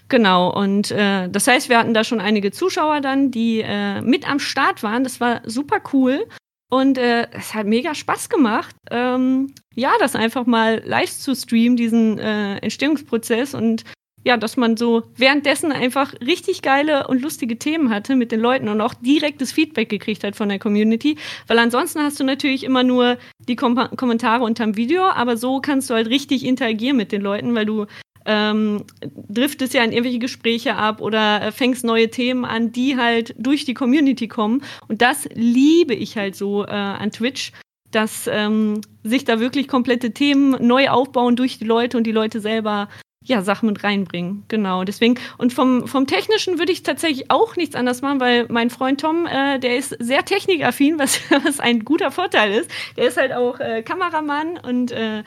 Genau, 0.08 0.54
und 0.54 0.92
äh, 0.92 1.30
das 1.30 1.48
heißt, 1.48 1.70
wir 1.70 1.80
hatten 1.80 1.94
da 1.94 2.04
schon 2.04 2.22
einige 2.22 2.52
Zuschauer 2.52 3.02
dann, 3.02 3.32
die 3.32 3.62
äh, 3.62 4.02
mit 4.02 4.30
am 4.30 4.40
Start 4.40 4.84
waren. 4.84 5.04
Das 5.04 5.20
war 5.20 5.42
super 5.46 5.82
cool. 5.94 6.26
Und 6.72 7.00
äh, 7.00 7.28
es 7.32 7.56
hat 7.56 7.66
mega 7.66 7.96
Spaß 7.96 8.30
gemacht, 8.30 8.76
ähm, 8.92 9.56
ja, 9.74 9.92
das 10.00 10.16
einfach 10.16 10.46
mal 10.46 10.84
live 10.86 11.10
zu 11.10 11.36
streamen, 11.36 11.76
diesen 11.76 12.20
äh, 12.20 12.58
Entstehungsprozess 12.58 13.56
und 13.56 13.86
ja, 14.26 14.38
dass 14.38 14.58
man 14.58 14.78
so 14.78 15.04
währenddessen 15.16 15.72
einfach 15.72 16.14
richtig 16.26 16.62
geile 16.62 17.08
und 17.08 17.22
lustige 17.22 17.58
Themen 17.58 17.90
hatte 17.90 18.16
mit 18.16 18.32
den 18.32 18.40
Leuten 18.40 18.68
und 18.68 18.82
auch 18.82 18.94
direktes 18.94 19.52
Feedback 19.52 19.90
gekriegt 19.90 20.24
hat 20.24 20.36
von 20.36 20.50
der 20.50 20.60
Community. 20.60 21.18
Weil 21.48 21.60
ansonsten 21.60 22.00
hast 22.02 22.20
du 22.20 22.24
natürlich 22.24 22.64
immer 22.64 22.84
nur 22.84 23.18
die 23.48 23.56
Kom 23.56 23.76
Kommentare 23.96 24.44
unterm 24.44 24.76
Video, 24.76 25.04
aber 25.04 25.38
so 25.38 25.62
kannst 25.62 25.90
du 25.90 25.94
halt 25.94 26.10
richtig 26.10 26.46
interagieren 26.46 26.98
mit 26.98 27.12
den 27.12 27.22
Leuten, 27.22 27.56
weil 27.56 27.66
du 27.66 27.86
ähm, 28.26 28.84
driftest 29.02 29.74
ja 29.74 29.84
in 29.84 29.92
irgendwelche 29.92 30.20
Gespräche 30.20 30.76
ab 30.76 31.02
oder 31.02 31.42
äh, 31.42 31.52
fängst 31.52 31.84
neue 31.84 32.10
Themen 32.10 32.46
an, 32.46 32.72
die 32.72 32.98
halt 32.98 33.34
durch 33.38 33.66
die 33.66 33.74
Community 33.74 34.28
kommen. 34.28 34.64
Und 34.88 35.02
das 35.02 35.28
liebe 35.34 35.94
ich 35.94 36.18
halt 36.18 36.36
so 36.36 36.66
äh, 36.66 36.70
an 36.70 37.12
Twitch, 37.12 37.54
dass 37.92 38.30
ähm, 38.32 38.82
sich 39.04 39.24
da 39.24 39.40
wirklich 39.40 39.68
komplette 39.68 40.12
Themen 40.12 40.56
neu 40.66 40.90
aufbauen 40.90 41.36
durch 41.36 41.58
die 41.58 41.66
Leute 41.66 41.98
und 41.98 42.04
die 42.06 42.12
Leute 42.12 42.40
selber 42.40 42.90
ja, 43.30 43.44
Sachen 43.44 43.68
mit 43.68 43.84
reinbringen. 43.84 44.44
Genau, 44.48 44.84
deswegen. 44.84 45.16
Und 45.38 45.54
vom, 45.54 45.88
vom 45.88 46.08
Technischen 46.08 46.58
würde 46.58 46.72
ich 46.72 46.82
tatsächlich 46.82 47.30
auch 47.30 47.56
nichts 47.56 47.76
anders 47.76 48.02
machen, 48.02 48.20
weil 48.20 48.48
mein 48.50 48.72
Freund 48.72 49.00
Tom, 49.00 49.28
äh, 49.28 49.60
der 49.60 49.78
ist 49.78 49.96
sehr 50.00 50.26
technikaffin, 50.26 50.98
was, 50.98 51.22
was 51.46 51.60
ein 51.60 51.86
guter 51.86 52.12
Vorteil 52.12 52.52
ist. 52.52 52.72
Der 52.98 53.08
ist 53.08 53.18
halt 53.18 53.32
auch 53.32 53.60
äh, 53.60 53.84
Kameramann 53.84 54.58
und 54.58 54.92
äh, 54.92 55.24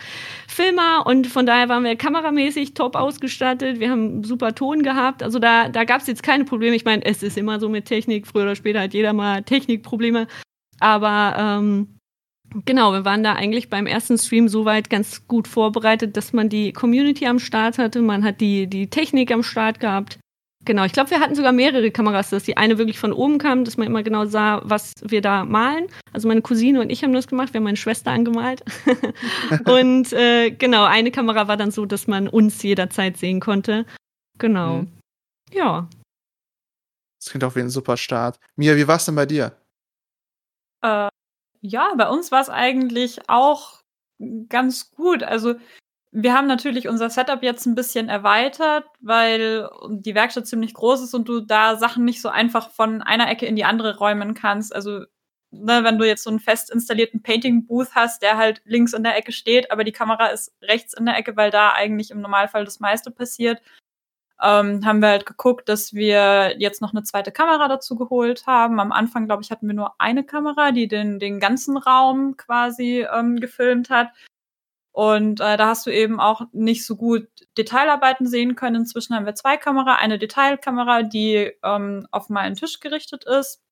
Filmer 0.49 1.07
und 1.07 1.29
von 1.29 1.47
daher 1.47 1.69
waren 1.69 1.85
wir 1.85 1.95
kameramäßig 1.95 2.75
top 2.75 2.97
ausgestattet. 2.97 3.79
Wir 3.79 3.91
haben 3.91 4.25
super 4.25 4.55
Ton 4.55 4.83
gehabt. 4.83 5.23
Also 5.23 5.39
da, 5.39 5.69
da 5.69 5.85
gab 5.85 6.01
es 6.01 6.09
jetzt 6.09 6.25
keine 6.25 6.45
Probleme. 6.45 6.75
Ich 6.75 6.85
meine, 6.85 7.05
es 7.05 7.23
ist 7.23 7.39
immer 7.39 7.61
so 7.61 7.69
mit 7.69 7.85
Technik. 7.85 8.27
Früher 8.27 8.43
oder 8.43 8.57
später 8.57 8.81
hat 8.81 8.95
jeder 8.95 9.13
mal 9.13 9.45
Technikprobleme. 9.45 10.27
Aber 10.81 11.37
ähm, 11.39 11.99
Genau, 12.65 12.93
wir 12.93 13.05
waren 13.05 13.23
da 13.23 13.35
eigentlich 13.35 13.71
beim 13.71 13.87
ersten 13.87 14.19
Stream 14.19 14.49
soweit 14.49 14.91
ganz 14.91 15.27
gut 15.27 15.49
vorbereitet, 15.49 16.17
dass 16.17 16.33
man 16.33 16.49
die 16.49 16.73
Community 16.73 17.27
am 17.27 17.39
Start 17.39 17.79
hatte, 17.79 18.03
man 18.03 18.25
hat 18.25 18.41
die, 18.41 18.67
die 18.67 18.89
Technik 18.89 19.33
am 19.33 19.43
Start 19.43 19.81
gehabt. 19.81 20.19
Genau, 20.65 20.85
ich 20.85 20.93
glaube, 20.93 21.11
wir 21.11 21.19
hatten 21.19 21.35
sogar 21.35 21.51
mehrere 21.51 21.91
Kameras, 21.91 22.31
dass 22.31 22.45
die 22.45 22.57
eine 22.57 22.79
wirklich 22.79 22.99
von 22.99 23.13
oben 23.13 23.39
kam, 23.39 23.65
dass 23.65 23.77
man 23.77 23.87
immer 23.89 24.05
genau 24.05 24.27
sah, 24.27 24.63
was 24.65 24.93
wir 25.03 25.21
da 25.21 25.45
malen. 25.45 25.89
Also 26.13 26.29
meine 26.29 26.43
Cousine 26.43 26.81
und 26.81 26.91
ich 26.91 27.03
haben 27.03 27.13
das 27.13 27.27
gemacht, 27.27 27.53
wir 27.53 27.59
haben 27.59 27.65
meine 27.65 27.77
Schwester 27.77 28.13
angemalt. 28.13 28.63
und 29.67 30.13
äh, 30.13 30.51
genau, 30.53 30.85
eine 30.85 31.11
Kamera 31.11 31.49
war 31.49 31.57
dann 31.57 31.73
so, 31.73 31.85
dass 31.85 32.07
man 32.07 32.29
uns 32.29 32.63
jederzeit 32.63 33.17
sehen 33.17 33.41
konnte. 33.41 33.87
Genau. 34.39 34.83
Mhm. 34.83 34.93
Ja. 35.53 35.89
Das 37.19 37.31
klingt 37.31 37.43
auch 37.43 37.57
wie 37.57 37.61
ein 37.61 37.71
super 37.71 37.97
Start. 37.97 38.39
Mia, 38.57 38.77
wie 38.77 38.87
war 38.87 38.97
es 38.97 39.05
denn 39.05 39.17
bei 39.17 39.27
dir? 39.27 39.57
Äh, 40.83 41.09
ja, 41.63 41.95
bei 41.97 42.09
uns 42.09 42.33
war 42.33 42.41
es 42.41 42.51
eigentlich 42.51 43.29
auch 43.29 43.83
ganz 44.49 44.91
gut. 44.91 45.23
Also 45.23 45.55
wir 46.11 46.35
haben 46.35 46.49
natürlich 46.49 46.89
unser 46.89 47.09
Setup 47.09 47.43
jetzt 47.43 47.67
ein 47.67 47.77
bisschen 47.77 48.09
erweitert, 48.09 48.85
weil 49.01 49.71
die 49.89 50.15
Werkstatt 50.15 50.47
ziemlich 50.47 50.75
groß 50.75 51.03
ist 51.03 51.15
und 51.15 51.29
du 51.29 51.41
da 51.41 51.77
Sachen 51.77 52.05
nicht 52.05 52.21
so 52.21 52.29
einfach 52.29 52.71
von 52.71 53.01
einer 53.01 53.31
Ecke 53.31 53.47
in 53.47 53.57
die 53.57 53.65
andere 53.65 53.97
räumen 53.97 54.35
kannst. 54.35 54.75
Also 54.75 55.05
ne, 55.53 55.85
wenn 55.85 55.99
du 55.99 56.07
jetzt 56.07 56.25
so 56.25 56.31
einen 56.31 56.41
fest 56.41 56.71
installierten 56.71 57.23
Painting 57.23 57.65
Booth 57.67 57.95
hast, 57.95 58.23
der 58.23 58.37
halt 58.37 58.61
links 58.65 58.93
in 58.93 59.05
der 59.05 59.17
Ecke 59.17 59.33
steht, 59.33 59.71
aber 59.71 59.85
die 59.85 59.93
Kamera 59.93 60.27
ist 60.27 60.53
rechts 60.63 60.95
in 60.95 61.07
der 61.07 61.17
Ecke, 61.17 61.37
weil 61.37 61.51
da 61.51 61.71
eigentlich 61.73 62.11
im 62.11 62.21
Normalfall 62.21 62.65
das 62.65 62.81
meiste 62.81 63.13
passiert, 63.13 63.63
ähm, 64.43 64.85
haben 64.85 65.01
wir 65.01 65.09
halt 65.09 65.27
geguckt, 65.27 65.69
dass 65.69 65.95
wir 65.95 66.57
jetzt 66.59 66.83
noch 66.83 66.93
eine 66.93 67.05
zweite 67.05 67.31
Kamera 67.31 67.69
dazu 67.69 67.97
geholt 67.97 68.47
haben. 68.47 68.81
Am 68.81 68.91
Anfang, 68.93 69.27
glaube 69.27 69.43
ich, 69.43 69.51
hatten 69.51 69.69
wir 69.69 69.75
nur 69.75 69.95
eine 70.01 70.25
Kamera, 70.25 70.73
die 70.73 70.89
den, 70.89 71.21
den 71.21 71.39
ganzen 71.39 71.77
Raum 71.77 72.37
quasi 72.37 73.07
ähm, 73.13 73.37
gefilmt 73.37 73.89
hat. 73.91 74.09
Und 74.93 75.41
äh, 75.41 75.57
da 75.57 75.69
hast 75.69 75.87
du 75.87 75.91
eben 75.91 76.21
auch 76.21 76.43
nicht 76.53 76.85
so 76.85 76.97
gut 76.97 77.29
Detailarbeiten 77.57 78.27
sehen 78.27 78.57
können. 78.57 78.77
Inzwischen 78.77 79.15
haben 79.15 79.27
wir 79.27 79.35
zwei 79.35 79.57
Kamera, 79.57 79.95
eine 79.97 80.19
Detailkamera, 80.19 81.03
die 81.05 81.53
ähm, 81.63 82.07
auf 82.11 82.29
meinen 82.29 82.57
Tisch 82.57 82.81
gerichtet 82.81 83.25
ist 83.25 83.63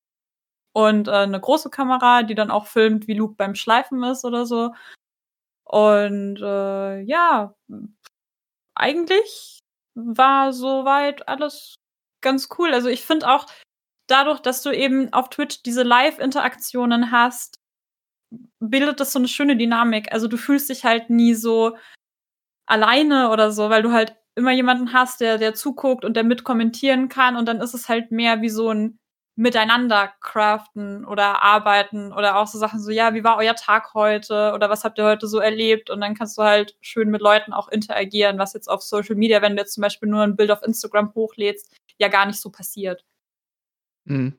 und 0.72 1.08
äh, 1.08 1.12
eine 1.12 1.40
große 1.40 1.70
Kamera, 1.70 2.22
die 2.22 2.34
dann 2.34 2.50
auch 2.50 2.66
filmt, 2.66 3.08
wie 3.08 3.14
Luke 3.14 3.34
beim 3.36 3.54
Schleifen 3.54 4.02
ist 4.04 4.24
oder 4.24 4.46
so. 4.46 4.72
Und 5.64 6.40
äh, 6.40 7.00
ja, 7.02 7.54
eigentlich 8.74 9.59
war 10.04 10.52
soweit 10.52 11.28
alles 11.28 11.76
ganz 12.22 12.48
cool. 12.58 12.72
Also 12.72 12.88
ich 12.88 13.02
finde 13.02 13.28
auch 13.28 13.46
dadurch, 14.06 14.40
dass 14.40 14.62
du 14.62 14.70
eben 14.70 15.12
auf 15.12 15.30
Twitch 15.30 15.62
diese 15.62 15.82
Live-Interaktionen 15.82 17.10
hast, 17.12 17.58
bildet 18.60 19.00
das 19.00 19.12
so 19.12 19.18
eine 19.18 19.28
schöne 19.28 19.56
Dynamik. 19.56 20.12
Also 20.12 20.28
du 20.28 20.36
fühlst 20.36 20.68
dich 20.70 20.84
halt 20.84 21.10
nie 21.10 21.34
so 21.34 21.76
alleine 22.66 23.30
oder 23.30 23.52
so, 23.52 23.70
weil 23.70 23.82
du 23.82 23.92
halt 23.92 24.16
immer 24.36 24.52
jemanden 24.52 24.92
hast, 24.92 25.20
der, 25.20 25.38
der 25.38 25.54
zuguckt 25.54 26.04
und 26.04 26.14
der 26.14 26.24
mitkommentieren 26.24 27.08
kann 27.08 27.36
und 27.36 27.46
dann 27.46 27.60
ist 27.60 27.74
es 27.74 27.88
halt 27.88 28.12
mehr 28.12 28.42
wie 28.42 28.48
so 28.48 28.70
ein 28.70 28.98
miteinander 29.40 30.12
craften 30.20 31.06
oder 31.06 31.42
arbeiten 31.42 32.12
oder 32.12 32.36
auch 32.36 32.46
so 32.46 32.58
Sachen 32.58 32.78
so, 32.78 32.90
ja, 32.90 33.14
wie 33.14 33.24
war 33.24 33.38
euer 33.38 33.54
Tag 33.54 33.94
heute 33.94 34.52
oder 34.54 34.68
was 34.68 34.84
habt 34.84 34.98
ihr 34.98 35.06
heute 35.06 35.26
so 35.26 35.38
erlebt? 35.38 35.88
Und 35.88 36.02
dann 36.02 36.14
kannst 36.14 36.36
du 36.36 36.42
halt 36.42 36.76
schön 36.82 37.10
mit 37.10 37.22
Leuten 37.22 37.54
auch 37.54 37.68
interagieren, 37.68 38.38
was 38.38 38.52
jetzt 38.52 38.68
auf 38.68 38.82
Social 38.82 39.14
Media, 39.14 39.40
wenn 39.40 39.56
du 39.56 39.62
jetzt 39.62 39.72
zum 39.72 39.80
Beispiel 39.80 40.10
nur 40.10 40.22
ein 40.22 40.36
Bild 40.36 40.50
auf 40.50 40.62
Instagram 40.62 41.14
hochlädst, 41.14 41.74
ja 41.98 42.08
gar 42.08 42.26
nicht 42.26 42.38
so 42.38 42.50
passiert. 42.50 43.02
Mhm. 44.04 44.38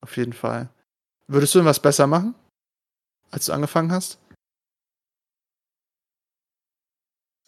Auf 0.00 0.16
jeden 0.16 0.32
Fall. 0.32 0.70
Würdest 1.26 1.54
du 1.54 1.58
irgendwas 1.58 1.82
besser 1.82 2.06
machen, 2.06 2.34
als 3.30 3.44
du 3.44 3.52
angefangen 3.52 3.92
hast? 3.92 4.18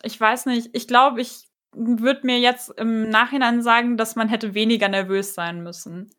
Ich 0.02 0.20
weiß 0.20 0.44
nicht. 0.44 0.68
Ich 0.74 0.86
glaube, 0.86 1.22
ich 1.22 1.48
würde 1.74 2.26
mir 2.26 2.38
jetzt 2.38 2.70
im 2.78 3.08
Nachhinein 3.08 3.62
sagen, 3.62 3.96
dass 3.96 4.16
man 4.16 4.28
hätte 4.28 4.54
weniger 4.54 4.88
nervös 4.88 5.34
sein 5.34 5.62
müssen. 5.62 6.10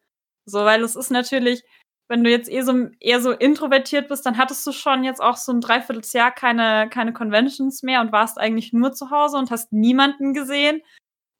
So, 0.45 0.59
weil 0.65 0.83
es 0.83 0.95
ist 0.95 1.11
natürlich, 1.11 1.63
wenn 2.07 2.23
du 2.23 2.29
jetzt 2.29 2.49
eher 2.49 2.63
so, 2.63 2.89
eher 2.99 3.21
so 3.21 3.31
introvertiert 3.31 4.09
bist, 4.09 4.25
dann 4.25 4.37
hattest 4.37 4.65
du 4.67 4.71
schon 4.71 5.03
jetzt 5.03 5.21
auch 5.21 5.37
so 5.37 5.51
ein 5.51 5.61
Dreivierteljahr 5.61 6.31
keine, 6.31 6.89
keine 6.89 7.13
Conventions 7.13 7.83
mehr 7.83 8.01
und 8.01 8.11
warst 8.11 8.37
eigentlich 8.37 8.73
nur 8.73 8.91
zu 8.93 9.09
Hause 9.11 9.37
und 9.37 9.51
hast 9.51 9.71
niemanden 9.71 10.33
gesehen. 10.33 10.81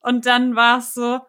Und 0.00 0.26
dann 0.26 0.56
war 0.56 0.78
es 0.78 0.94
so, 0.94 1.20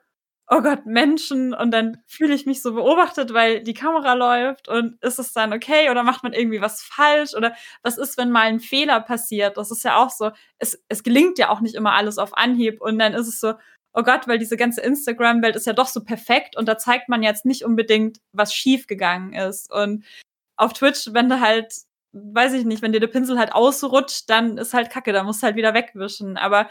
oh 0.48 0.62
Gott, 0.62 0.86
Menschen 0.86 1.54
und 1.54 1.72
dann 1.72 1.98
fühle 2.06 2.36
ich 2.36 2.46
mich 2.46 2.62
so 2.62 2.74
beobachtet, 2.74 3.34
weil 3.34 3.64
die 3.64 3.74
Kamera 3.74 4.14
läuft 4.14 4.68
und 4.68 5.02
ist 5.02 5.18
es 5.20 5.34
dann 5.34 5.54
okay 5.54 5.90
oder 5.90 6.04
macht 6.04 6.24
man 6.24 6.34
irgendwie 6.34 6.62
was 6.62 6.84
falsch 6.84 7.34
oder 7.34 7.56
was 7.82 7.98
ist, 7.98 8.18
wenn 8.18 8.30
mal 8.32 8.44
ein 8.44 8.60
Fehler 8.60 9.02
passiert? 9.02 9.58
Das 9.58 9.72
ist 9.72 9.84
ja 9.84 9.98
auch 9.98 10.12
so, 10.12 10.32
es, 10.60 10.84
es 10.88 11.04
gelingt 11.04 11.40
ja 11.40 11.50
auch 11.50 11.62
nicht 11.62 11.76
immer 11.76 11.94
alles 11.94 12.18
auf 12.20 12.38
Anhieb 12.38 12.80
und 12.82 13.00
dann 13.00 13.14
ist 13.14 13.28
es 13.28 13.40
so, 13.40 13.56
oh 13.94 14.04
Gott, 14.04 14.28
weil 14.28 14.38
diese 14.38 14.58
ganze 14.58 14.82
Instagram-Welt 14.82 15.56
ist 15.56 15.66
ja 15.66 15.74
doch 15.74 15.88
so 15.88 16.04
perfekt 16.04 16.56
und 16.58 16.68
da 16.68 16.78
zeigt 16.78 17.10
man 17.10 17.24
jetzt 17.24 17.46
nicht 17.46 17.64
unbedingt, 17.66 18.20
was 18.32 18.54
schief 18.54 18.88
gegangen 18.88 19.34
ist 19.34 19.72
und 19.72 20.06
auf 20.58 20.74
Twitch, 20.74 21.10
wenn 21.12 21.30
du 21.30 21.40
halt 21.40 21.74
weiß 22.16 22.54
ich 22.54 22.66
nicht, 22.66 22.82
wenn 22.82 22.94
dir 22.94 23.02
der 23.02 23.08
Pinsel 23.08 23.38
halt 23.38 23.54
ausrutscht, 23.54 24.30
dann 24.30 24.58
ist 24.58 24.74
halt 24.74 24.90
Kacke, 24.90 25.12
da 25.12 25.24
musst 25.24 25.42
du 25.42 25.48
halt 25.48 25.58
wieder 25.58 25.74
wegwischen. 25.74 26.38
Aber 26.38 26.70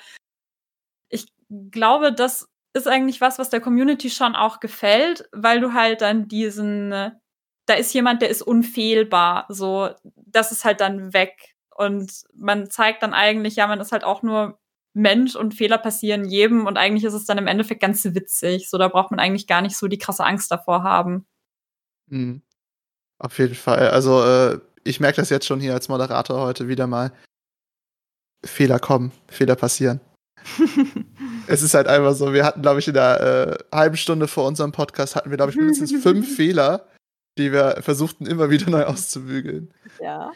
ich 1.11 1.26
glaube, 1.71 2.12
dass 2.12 2.49
ist 2.75 2.88
eigentlich 2.88 3.21
was, 3.21 3.38
was 3.38 3.50
der 3.50 3.61
Community 3.61 4.11
schon 4.11 4.35
auch 4.35 4.61
gefällt, 4.61 5.28
weil 5.33 5.61
du 5.61 5.73
halt 5.73 6.00
dann 6.00 6.28
diesen, 6.28 6.90
da 6.90 7.75
ist 7.75 7.95
jemand, 7.95 8.21
der 8.21 8.28
ist 8.28 8.43
unfehlbar, 8.43 9.47
so, 9.49 9.90
das 10.16 10.52
ist 10.52 10.64
halt 10.64 10.81
dann 10.81 11.12
weg. 11.14 11.54
Und 11.76 12.25
man 12.35 12.69
zeigt 12.69 13.02
dann 13.02 13.14
eigentlich, 13.14 13.57
ja, 13.57 13.66
man 13.66 13.81
ist 13.81 13.93
halt 13.93 14.04
auch 14.04 14.23
nur 14.23 14.59
Mensch 14.93 15.35
und 15.35 15.54
Fehler 15.54 15.78
passieren 15.78 16.25
jedem 16.25 16.66
und 16.66 16.76
eigentlich 16.76 17.04
ist 17.04 17.14
es 17.14 17.26
dann 17.26 17.38
im 17.38 17.49
Endeffekt 17.49 17.81
ganz 17.81 18.04
witzig. 18.04 18.69
So, 18.69 18.78
da 18.78 18.88
braucht 18.88 19.11
man 19.11 19.21
eigentlich 19.21 19.47
gar 19.47 19.62
nicht 19.62 19.76
so 19.76 19.88
die 19.88 19.99
krasse 19.99 20.25
Angst 20.25 20.50
davor 20.50 20.83
haben. 20.83 21.26
Mhm. 22.09 22.43
Auf 23.19 23.38
jeden 23.38 23.54
Fall. 23.54 23.88
Also, 23.90 24.23
äh, 24.25 24.61
ich 24.85 25.00
merke 25.00 25.16
das 25.16 25.31
jetzt 25.31 25.47
schon 25.47 25.61
hier 25.61 25.75
als 25.75 25.88
Moderator 25.88 26.40
heute 26.40 26.69
wieder 26.69 26.87
mal. 26.87 27.12
Fehler 28.45 28.78
kommen, 28.78 29.12
Fehler 29.28 29.57
passieren. 29.57 30.00
es 31.46 31.62
ist 31.62 31.74
halt 31.74 31.88
einfach 31.88 32.14
so, 32.14 32.32
wir 32.32 32.44
hatten, 32.44 32.62
glaube 32.62 32.80
ich, 32.80 32.88
in 32.88 32.94
der 32.94 33.58
äh, 33.70 33.76
halben 33.76 33.96
Stunde 33.96 34.28
vor 34.28 34.46
unserem 34.46 34.72
Podcast 34.72 35.16
hatten 35.16 35.30
wir, 35.30 35.36
glaube 35.36 35.50
ich, 35.50 35.56
mindestens 35.56 35.92
fünf 36.02 36.36
Fehler, 36.36 36.86
die 37.38 37.52
wir 37.52 37.78
versuchten 37.80 38.26
immer 38.26 38.50
wieder 38.50 38.70
neu 38.70 38.84
auszubügeln. 38.84 39.72
Ja, 40.00 40.32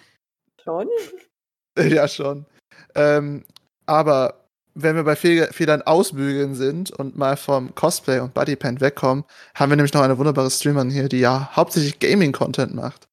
schon. 0.63 0.89
ja, 1.79 2.09
schon. 2.09 2.47
Ähm, 2.95 3.45
aber 3.87 4.45
wenn 4.75 4.97
wir 4.97 5.03
bei 5.05 5.17
Fehl 5.17 5.49
Fehlern 5.53 5.83
ausbügeln 5.83 6.55
sind 6.55 6.91
und 6.91 7.17
mal 7.17 7.37
vom 7.37 7.75
Cosplay 7.75 8.21
und 8.21 8.35
Bodypaint 8.35 8.81
wegkommen, 8.81 9.25
haben 9.55 9.71
wir 9.71 9.77
nämlich 9.77 9.93
noch 9.93 10.03
eine 10.03 10.19
wunderbare 10.19 10.51
Streamerin 10.51 10.91
hier, 10.91 11.09
die 11.09 11.19
ja 11.19 11.51
hauptsächlich 11.55 11.99
Gaming-Content 11.99 12.75
macht. 12.75 13.09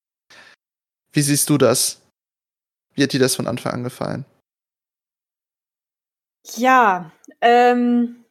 Wie 1.11 1.21
siehst 1.21 1.49
du 1.49 1.57
das? 1.57 2.01
Wie 2.93 3.03
hat 3.03 3.13
dir 3.13 3.19
das 3.19 3.35
von 3.35 3.47
Anfang 3.47 3.73
an 3.73 3.83
gefallen? 3.83 4.25
Ja, 6.53 7.11
ähm, 7.41 8.23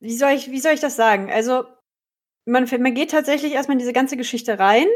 wie 0.00 0.16
soll 0.16 0.32
ich, 0.32 0.50
wie 0.50 0.60
soll 0.60 0.72
ich 0.72 0.80
das 0.80 0.96
sagen? 0.96 1.30
Also, 1.32 1.64
man, 2.46 2.68
man 2.80 2.94
geht 2.94 3.10
tatsächlich 3.10 3.52
erstmal 3.54 3.74
in 3.74 3.80
diese 3.80 3.92
ganze 3.92 4.16
Geschichte 4.16 4.58
rein 4.58 4.86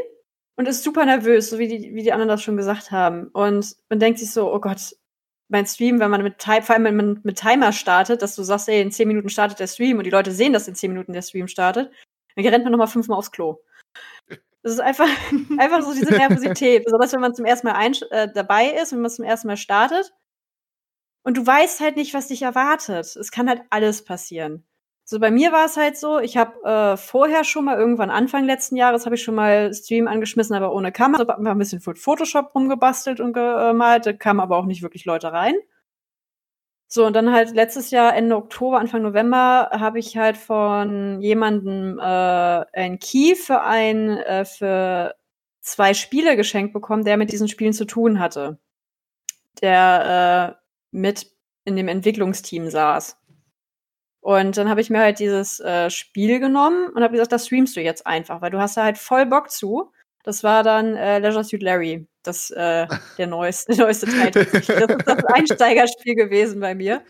und 0.55 0.67
ist 0.67 0.83
super 0.83 1.05
nervös, 1.05 1.49
so 1.49 1.59
wie 1.59 1.67
die, 1.67 1.95
wie 1.95 2.03
die 2.03 2.13
anderen 2.13 2.29
das 2.29 2.43
schon 2.43 2.57
gesagt 2.57 2.91
haben. 2.91 3.27
Und 3.33 3.75
man 3.89 3.99
denkt 3.99 4.19
sich 4.19 4.31
so, 4.31 4.53
oh 4.53 4.59
Gott, 4.59 4.95
mein 5.49 5.65
Stream, 5.65 5.99
wenn 5.99 6.11
man 6.11 6.23
mit, 6.23 6.41
vor 6.43 6.69
allem 6.69 6.83
wenn 6.83 6.95
man 6.95 7.19
mit 7.23 7.39
Timer 7.39 7.71
startet, 7.73 8.21
dass 8.21 8.35
du 8.35 8.43
sagst, 8.43 8.69
ey, 8.69 8.81
in 8.81 8.91
zehn 8.91 9.07
Minuten 9.07 9.29
startet 9.29 9.59
der 9.59 9.67
Stream 9.67 9.97
und 9.97 10.03
die 10.05 10.11
Leute 10.11 10.31
sehen, 10.31 10.53
dass 10.53 10.67
in 10.67 10.75
zehn 10.75 10.91
Minuten 10.91 11.13
der 11.13 11.23
Stream 11.23 11.47
startet, 11.47 11.91
dann 12.35 12.45
rennt 12.45 12.63
man 12.63 12.71
nochmal 12.71 12.87
fünfmal 12.87 13.17
aufs 13.17 13.31
Klo. 13.31 13.59
Das 14.61 14.73
ist 14.73 14.79
einfach, 14.79 15.07
einfach 15.57 15.81
so 15.81 15.93
diese 15.93 16.13
Nervosität. 16.13 16.85
Besonders 16.85 17.13
wenn 17.13 17.21
man 17.21 17.33
zum 17.33 17.45
ersten 17.45 17.67
Mal 17.67 17.91
äh, 18.11 18.27
dabei 18.33 18.67
ist, 18.67 18.91
wenn 18.91 19.01
man 19.01 19.11
zum 19.11 19.25
ersten 19.25 19.47
Mal 19.47 19.57
startet 19.57 20.13
und 21.29 21.37
du 21.37 21.45
weißt 21.45 21.79
halt 21.79 21.95
nicht, 21.95 22.15
was 22.15 22.29
dich 22.29 22.41
erwartet. 22.41 23.15
Es 23.15 23.29
kann 23.29 23.47
halt 23.47 23.61
alles 23.69 24.03
passieren. 24.03 24.63
So 25.03 25.19
bei 25.19 25.29
mir 25.29 25.51
war 25.51 25.67
es 25.67 25.77
halt 25.77 25.95
so, 25.95 26.17
ich 26.17 26.37
habe 26.37 26.59
äh, 26.63 26.97
vorher 26.97 27.43
schon 27.43 27.65
mal 27.65 27.77
irgendwann 27.77 28.09
Anfang 28.09 28.45
letzten 28.45 28.75
Jahres 28.75 29.05
habe 29.05 29.13
ich 29.13 29.21
schon 29.21 29.35
mal 29.35 29.71
Stream 29.71 30.07
angeschmissen, 30.07 30.55
aber 30.55 30.73
ohne 30.73 30.91
Kamera, 30.91 31.23
so, 31.37 31.47
ein 31.47 31.57
bisschen 31.59 31.81
Photoshop 31.81 32.55
rumgebastelt 32.55 33.19
und 33.19 33.33
gemalt, 33.33 34.07
da 34.07 34.13
kamen 34.13 34.39
aber 34.39 34.57
auch 34.57 34.65
nicht 34.65 34.81
wirklich 34.81 35.05
Leute 35.05 35.31
rein. 35.31 35.53
So, 36.87 37.05
und 37.05 37.13
dann 37.13 37.31
halt 37.31 37.53
letztes 37.53 37.91
Jahr, 37.91 38.15
Ende 38.15 38.35
Oktober, 38.35 38.79
Anfang 38.79 39.03
November, 39.03 39.69
habe 39.71 39.99
ich 39.99 40.17
halt 40.17 40.35
von 40.35 41.21
jemandem 41.21 41.99
äh, 41.99 42.01
ein 42.73 42.97
Key 42.97 43.35
für 43.35 43.61
ein, 43.61 44.17
äh, 44.17 44.45
für 44.45 45.13
zwei 45.61 45.93
Spiele 45.93 46.35
geschenkt 46.35 46.73
bekommen, 46.73 47.05
der 47.05 47.17
mit 47.17 47.31
diesen 47.31 47.47
Spielen 47.47 47.73
zu 47.73 47.85
tun 47.85 48.19
hatte. 48.19 48.57
Der 49.61 50.55
äh, 50.57 50.68
mit 50.91 51.31
in 51.65 51.75
dem 51.75 51.87
Entwicklungsteam 51.87 52.69
saß. 52.69 53.17
Und 54.21 54.57
dann 54.57 54.69
habe 54.69 54.81
ich 54.81 54.89
mir 54.89 54.99
halt 54.99 55.19
dieses 55.19 55.59
äh, 55.59 55.89
Spiel 55.89 56.39
genommen 56.39 56.89
und 56.89 57.01
habe 57.01 57.13
gesagt, 57.13 57.31
das 57.31 57.45
streamst 57.45 57.75
du 57.75 57.81
jetzt 57.81 58.05
einfach, 58.05 58.41
weil 58.41 58.51
du 58.51 58.59
hast 58.59 58.75
da 58.75 58.83
halt 58.83 58.97
voll 58.97 59.25
Bock 59.25 59.49
zu. 59.49 59.91
Das 60.23 60.43
war 60.43 60.63
dann 60.63 60.95
äh, 60.95 61.19
Leisure 61.19 61.43
Suit 61.45 61.63
Larry, 61.63 62.05
das 62.23 62.51
äh, 62.51 62.85
der 63.17 63.27
neueste, 63.27 63.73
der 63.73 63.85
neueste 63.85 64.07
Teil. 64.07 64.31
Das 64.31 64.47
ist 64.47 64.69
das 64.69 65.25
Einsteigerspiel 65.33 66.15
gewesen 66.15 66.59
bei 66.59 66.75
mir. 66.75 67.01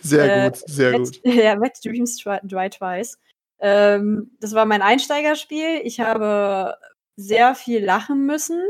Sehr 0.00 0.44
äh, 0.44 0.48
gut, 0.48 0.56
sehr 0.66 0.92
Wet, 0.92 0.98
gut. 1.00 1.20
Ja, 1.34 1.60
Wet 1.60 1.78
Dreams 1.84 2.16
Dry, 2.16 2.38
Dry 2.42 2.70
Twice. 2.70 3.18
Ähm, 3.60 4.30
das 4.40 4.54
war 4.54 4.64
mein 4.64 4.82
Einsteigerspiel. 4.82 5.80
Ich 5.84 6.00
habe 6.00 6.76
sehr 7.16 7.54
viel 7.54 7.84
lachen 7.84 8.24
müssen. 8.24 8.62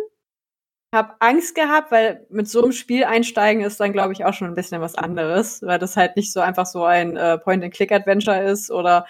Hab 0.95 1.17
Angst 1.21 1.55
gehabt, 1.55 1.93
weil 1.93 2.27
mit 2.31 2.49
so 2.49 2.63
einem 2.63 2.73
Spiel 2.73 3.05
einsteigen 3.05 3.63
ist 3.63 3.79
dann, 3.79 3.93
glaube 3.93 4.15
ich, 4.15 4.25
auch 4.25 4.33
schon 4.33 4.49
ein 4.49 4.55
bisschen 4.55 4.81
was 4.81 4.95
anderes, 4.95 5.63
weil 5.63 5.79
das 5.79 5.97
halt 5.97 6.17
nicht 6.17 6.33
so 6.33 6.41
einfach 6.41 6.65
so 6.65 6.85
ein 6.85 7.17
äh, 7.17 7.37
Point-and-Click-Adventure 7.39 8.43
ist 8.43 8.71
oder 8.71 9.07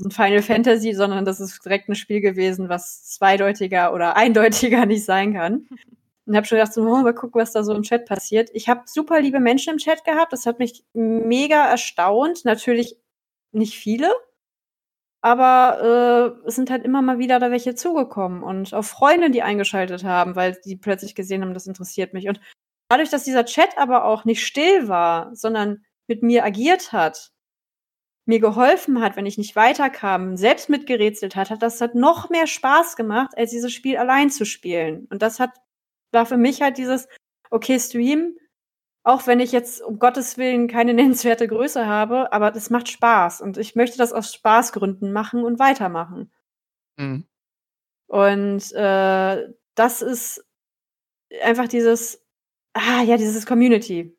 ein 0.00 0.10
Final 0.10 0.42
Fantasy, 0.42 0.92
sondern 0.92 1.24
das 1.24 1.40
ist 1.40 1.64
direkt 1.64 1.88
ein 1.88 1.94
Spiel 1.94 2.20
gewesen, 2.20 2.68
was 2.68 3.04
zweideutiger 3.04 3.94
oder 3.94 4.16
eindeutiger 4.16 4.84
nicht 4.86 5.04
sein 5.04 5.34
kann. 5.34 5.68
Und 6.26 6.36
habe 6.36 6.44
schon 6.46 6.58
gedacht, 6.58 6.74
so, 6.74 6.82
oh, 6.82 7.02
mal 7.02 7.14
gucken, 7.14 7.40
was 7.40 7.52
da 7.52 7.62
so 7.62 7.72
im 7.72 7.84
Chat 7.84 8.04
passiert. 8.04 8.50
Ich 8.52 8.68
habe 8.68 8.82
super 8.86 9.20
liebe 9.20 9.38
Menschen 9.38 9.74
im 9.74 9.78
Chat 9.78 10.04
gehabt. 10.04 10.32
Das 10.32 10.44
hat 10.44 10.58
mich 10.58 10.84
mega 10.92 11.68
erstaunt. 11.70 12.44
Natürlich 12.44 12.96
nicht 13.52 13.74
viele, 13.76 14.12
aber 15.22 16.36
äh, 16.44 16.48
es 16.48 16.56
sind 16.56 16.70
halt 16.70 16.84
immer 16.84 17.02
mal 17.02 17.18
wieder 17.18 17.38
da 17.38 17.50
welche 17.50 17.74
zugekommen 17.74 18.42
und 18.42 18.72
auch 18.74 18.84
Freunde, 18.84 19.30
die 19.30 19.42
eingeschaltet 19.42 20.04
haben, 20.04 20.36
weil 20.36 20.58
die 20.64 20.76
plötzlich 20.76 21.14
gesehen 21.14 21.42
haben, 21.42 21.54
das 21.54 21.66
interessiert 21.66 22.14
mich. 22.14 22.28
Und 22.28 22.40
dadurch, 22.88 23.10
dass 23.10 23.24
dieser 23.24 23.44
Chat 23.44 23.78
aber 23.78 24.04
auch 24.04 24.24
nicht 24.24 24.44
still 24.46 24.88
war, 24.88 25.34
sondern 25.34 25.84
mit 26.06 26.22
mir 26.22 26.44
agiert 26.44 26.92
hat, 26.92 27.32
mir 28.26 28.40
geholfen 28.40 29.00
hat, 29.00 29.16
wenn 29.16 29.26
ich 29.26 29.38
nicht 29.38 29.56
weiterkam, 29.56 30.36
selbst 30.36 30.68
mitgerätselt 30.68 31.36
hat, 31.36 31.50
hat 31.50 31.62
das 31.62 31.80
hat 31.80 31.94
noch 31.94 32.28
mehr 32.28 32.46
Spaß 32.46 32.96
gemacht, 32.96 33.32
als 33.36 33.50
dieses 33.50 33.72
Spiel 33.72 33.96
allein 33.96 34.30
zu 34.30 34.44
spielen. 34.44 35.06
Und 35.10 35.22
das 35.22 35.40
hat 35.40 35.50
war 36.12 36.26
für 36.26 36.36
mich 36.36 36.62
halt 36.62 36.78
dieses 36.78 37.08
okay 37.50 37.78
Stream, 37.78 38.36
auch 39.06 39.28
wenn 39.28 39.38
ich 39.38 39.52
jetzt 39.52 39.80
um 39.82 40.00
Gottes 40.00 40.36
Willen 40.36 40.66
keine 40.66 40.92
nennenswerte 40.94 41.46
Größe 41.46 41.86
habe, 41.86 42.32
aber 42.32 42.50
das 42.50 42.70
macht 42.70 42.88
Spaß 42.88 43.40
und 43.40 43.56
ich 43.56 43.76
möchte 43.76 43.96
das 43.96 44.12
aus 44.12 44.34
Spaßgründen 44.34 45.12
machen 45.12 45.44
und 45.44 45.60
weitermachen. 45.60 46.32
Mhm. 46.98 47.24
Und 48.08 48.72
äh, 48.72 49.48
das 49.74 50.02
ist 50.02 50.44
einfach 51.40 51.68
dieses, 51.68 52.24
ah 52.74 53.02
ja, 53.02 53.16
dieses 53.16 53.46
Community. 53.46 54.16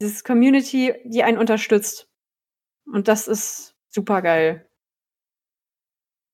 Dieses 0.00 0.24
Community, 0.24 0.94
die 1.04 1.22
einen 1.22 1.38
unterstützt. 1.38 2.08
Und 2.86 3.06
das 3.06 3.28
ist 3.28 3.76
super 3.88 4.22
geil. 4.22 4.68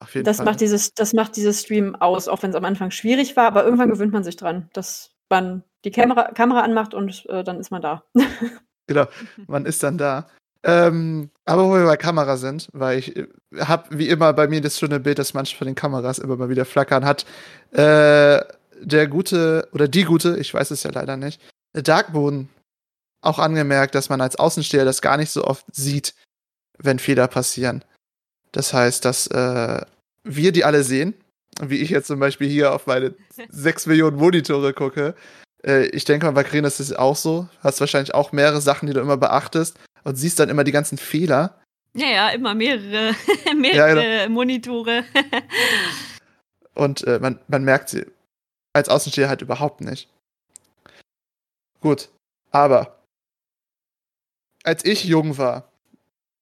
Auf 0.00 0.14
jeden 0.14 0.24
das 0.24 0.38
Fall. 0.38 0.46
macht 0.46 0.60
dieses, 0.60 0.94
das 0.94 1.12
macht 1.12 1.36
dieses 1.36 1.62
Stream 1.62 1.96
aus, 1.96 2.28
auch 2.28 2.42
wenn 2.42 2.50
es 2.50 2.56
am 2.56 2.64
Anfang 2.64 2.90
schwierig 2.90 3.36
war, 3.36 3.46
aber 3.46 3.64
irgendwann 3.64 3.90
gewöhnt 3.90 4.12
man 4.12 4.24
sich 4.24 4.36
dran, 4.36 4.70
dass 4.72 5.14
man 5.28 5.64
die 5.84 5.90
Kamera, 5.90 6.32
Kamera 6.32 6.60
anmacht 6.60 6.94
und 6.94 7.26
äh, 7.28 7.44
dann 7.44 7.60
ist 7.60 7.70
man 7.70 7.82
da. 7.82 8.04
genau, 8.86 9.06
man 9.46 9.66
ist 9.66 9.82
dann 9.82 9.98
da. 9.98 10.28
Ähm, 10.62 11.30
aber 11.44 11.68
wo 11.68 11.74
wir 11.74 11.84
bei 11.84 11.98
Kamera 11.98 12.38
sind, 12.38 12.68
weil 12.72 12.98
ich 12.98 13.16
äh, 13.16 13.26
habe 13.58 13.98
wie 13.98 14.08
immer 14.08 14.32
bei 14.32 14.48
mir 14.48 14.62
das 14.62 14.78
schöne 14.78 14.98
Bild, 14.98 15.18
das 15.18 15.34
manchmal 15.34 15.58
von 15.58 15.66
den 15.66 15.74
Kameras 15.74 16.18
immer 16.18 16.36
mal 16.36 16.48
wieder 16.48 16.64
flackern 16.64 17.04
hat. 17.04 17.26
Äh, 17.72 18.40
der 18.80 19.06
gute 19.08 19.68
oder 19.72 19.88
die 19.88 20.04
gute, 20.04 20.38
ich 20.38 20.52
weiß 20.52 20.70
es 20.70 20.82
ja 20.82 20.90
leider 20.90 21.16
nicht, 21.16 21.40
Darkboden 21.72 22.48
auch 23.20 23.38
angemerkt, 23.38 23.94
dass 23.94 24.08
man 24.08 24.20
als 24.20 24.36
Außensteher 24.36 24.84
das 24.84 25.02
gar 25.02 25.16
nicht 25.16 25.30
so 25.30 25.44
oft 25.44 25.64
sieht, 25.72 26.14
wenn 26.78 26.98
Fehler 26.98 27.28
passieren. 27.28 27.84
Das 28.52 28.72
heißt, 28.72 29.04
dass 29.04 29.26
äh, 29.28 29.80
wir 30.22 30.52
die 30.52 30.64
alle 30.64 30.82
sehen, 30.82 31.14
wie 31.60 31.78
ich 31.78 31.90
jetzt 31.90 32.06
zum 32.06 32.20
Beispiel 32.20 32.48
hier 32.48 32.72
auf 32.72 32.86
meine 32.86 33.14
6 33.48 33.86
Millionen 33.86 34.16
Monitore 34.16 34.72
gucke. 34.72 35.14
Äh, 35.64 35.86
ich 35.86 36.04
denke 36.04 36.26
mal, 36.26 36.32
bei 36.32 36.44
Karin 36.44 36.64
ist 36.64 36.80
es 36.80 36.92
auch 36.92 37.16
so. 37.16 37.48
Hast 37.62 37.80
wahrscheinlich 37.80 38.14
auch 38.14 38.32
mehrere 38.32 38.60
Sachen, 38.60 38.86
die 38.86 38.92
du 38.92 39.00
immer 39.00 39.16
beachtest 39.16 39.78
und 40.04 40.16
siehst 40.16 40.38
dann 40.38 40.48
immer 40.48 40.64
die 40.64 40.72
ganzen 40.72 40.98
Fehler. 40.98 41.58
Ja, 41.94 42.08
ja, 42.08 42.28
immer 42.30 42.54
mehrere, 42.54 43.14
mehrere 43.56 44.04
ja, 44.04 44.22
genau. 44.24 44.34
Monitore. 44.34 45.04
und 46.74 47.06
äh, 47.06 47.18
man, 47.20 47.38
man 47.48 47.64
merkt 47.64 47.88
sie 47.88 48.06
als 48.72 48.88
Außensteher 48.88 49.28
halt 49.28 49.42
überhaupt 49.42 49.80
nicht. 49.80 50.08
Gut, 51.80 52.08
aber 52.50 52.98
als 54.64 54.84
ich 54.84 55.04
jung 55.04 55.38
war, 55.38 55.70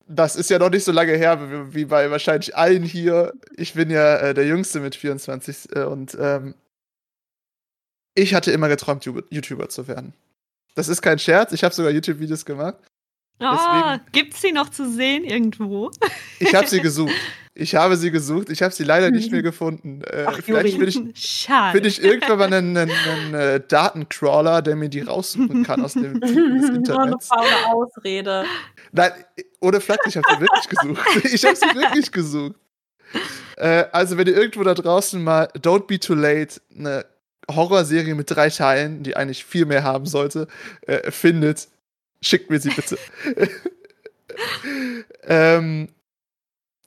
das 0.07 0.37
ist 0.37 0.51
ja 0.51 0.59
noch 0.59 0.71
nicht 0.71 0.85
so 0.85 0.93
lange 0.93 1.13
her 1.13 1.39
wie, 1.51 1.75
wie 1.75 1.85
bei 1.85 2.11
wahrscheinlich 2.11 2.57
allen 2.57 2.83
hier. 2.83 3.33
Ich 3.57 3.75
bin 3.75 3.91
ja 3.91 4.17
äh, 4.19 4.35
der 4.35 4.47
Jüngste 4.47 4.81
mit 4.81 4.95
24 4.95 5.77
äh, 5.77 5.85
und 5.85 6.17
ähm, 6.19 6.55
ich 8.14 8.35
hatte 8.35 8.53
immer 8.53 8.68
geträumt, 8.68 9.05
YouTuber 9.05 9.68
zu 9.68 9.88
werden. 9.88 10.14
Das 10.75 10.88
ist 10.88 11.03
kein 11.03 11.18
Scherz, 11.18 11.53
ich 11.53 11.64
habe 11.64 11.75
sogar 11.75 11.90
YouTube-Videos 11.92 12.44
gemacht. 12.44 12.77
Oh, 13.40 13.96
gibt's 14.12 14.40
sie 14.40 14.53
noch 14.53 14.68
zu 14.68 14.88
sehen 14.90 15.25
irgendwo? 15.25 15.90
Ich 16.38 16.55
habe 16.55 16.68
sie 16.68 16.81
gesucht. 16.83 17.12
Ich 17.55 17.75
habe 17.75 17.96
sie 17.96 18.11
gesucht. 18.11 18.48
Ich 18.48 18.62
habe 18.62 18.72
sie 18.72 18.85
leider 18.85 19.11
nicht 19.11 19.31
mehr 19.31 19.42
gefunden. 19.42 20.03
Äh, 20.05 20.25
Ach, 20.27 20.38
vielleicht 20.42 20.77
finde 20.77 20.87
ich, 21.14 21.48
find 21.72 21.87
ich 21.87 22.03
irgendwann 22.03 22.38
mal 22.38 22.53
einen, 22.53 22.77
einen, 22.77 22.90
einen, 22.90 23.35
äh, 23.35 23.61
Datencrawler, 23.66 24.62
der 24.62 24.77
mir 24.77 24.88
die 24.88 25.01
raussuchen 25.01 25.64
kann 25.64 25.83
aus 25.85 25.94
dem 25.94 26.05
Internet. 26.22 26.88
Nur 26.88 27.01
eine 27.01 27.18
faule 27.20 27.66
Ausrede. 27.66 28.44
Nein, 28.92 29.12
ohne 29.61 29.81
Flak, 29.81 30.01
ich 30.07 30.16
habe 30.16 30.27
sie 30.31 30.40
wirklich 30.40 30.68
gesucht. 30.68 31.25
Ich 31.35 31.44
habe 31.44 31.57
sie 31.57 31.66
wirklich 31.66 32.12
gesucht. 32.12 32.57
Äh, 33.57 33.85
also, 33.92 34.16
wenn 34.16 34.27
ihr 34.27 34.37
irgendwo 34.37 34.62
da 34.62 34.72
draußen 34.72 35.22
mal 35.22 35.48
Don't 35.59 35.87
Be 35.87 36.01
Too 36.01 36.14
Late, 36.14 36.61
eine 36.75 37.05
Horrorserie 37.57 38.15
mit 38.15 38.31
drei 38.31 38.51
Teilen, 38.51 39.03
die 39.03 39.17
eigentlich 39.17 39.45
viel 39.45 39.65
mehr 39.65 39.83
haben 39.83 40.07
sollte, 40.07 40.49
äh, 40.83 41.11
findet, 41.11 41.69
schickt 42.21 42.51
mir 42.51 42.61
sie 42.61 42.71
bitte. 42.71 42.99
ähm, 45.25 45.88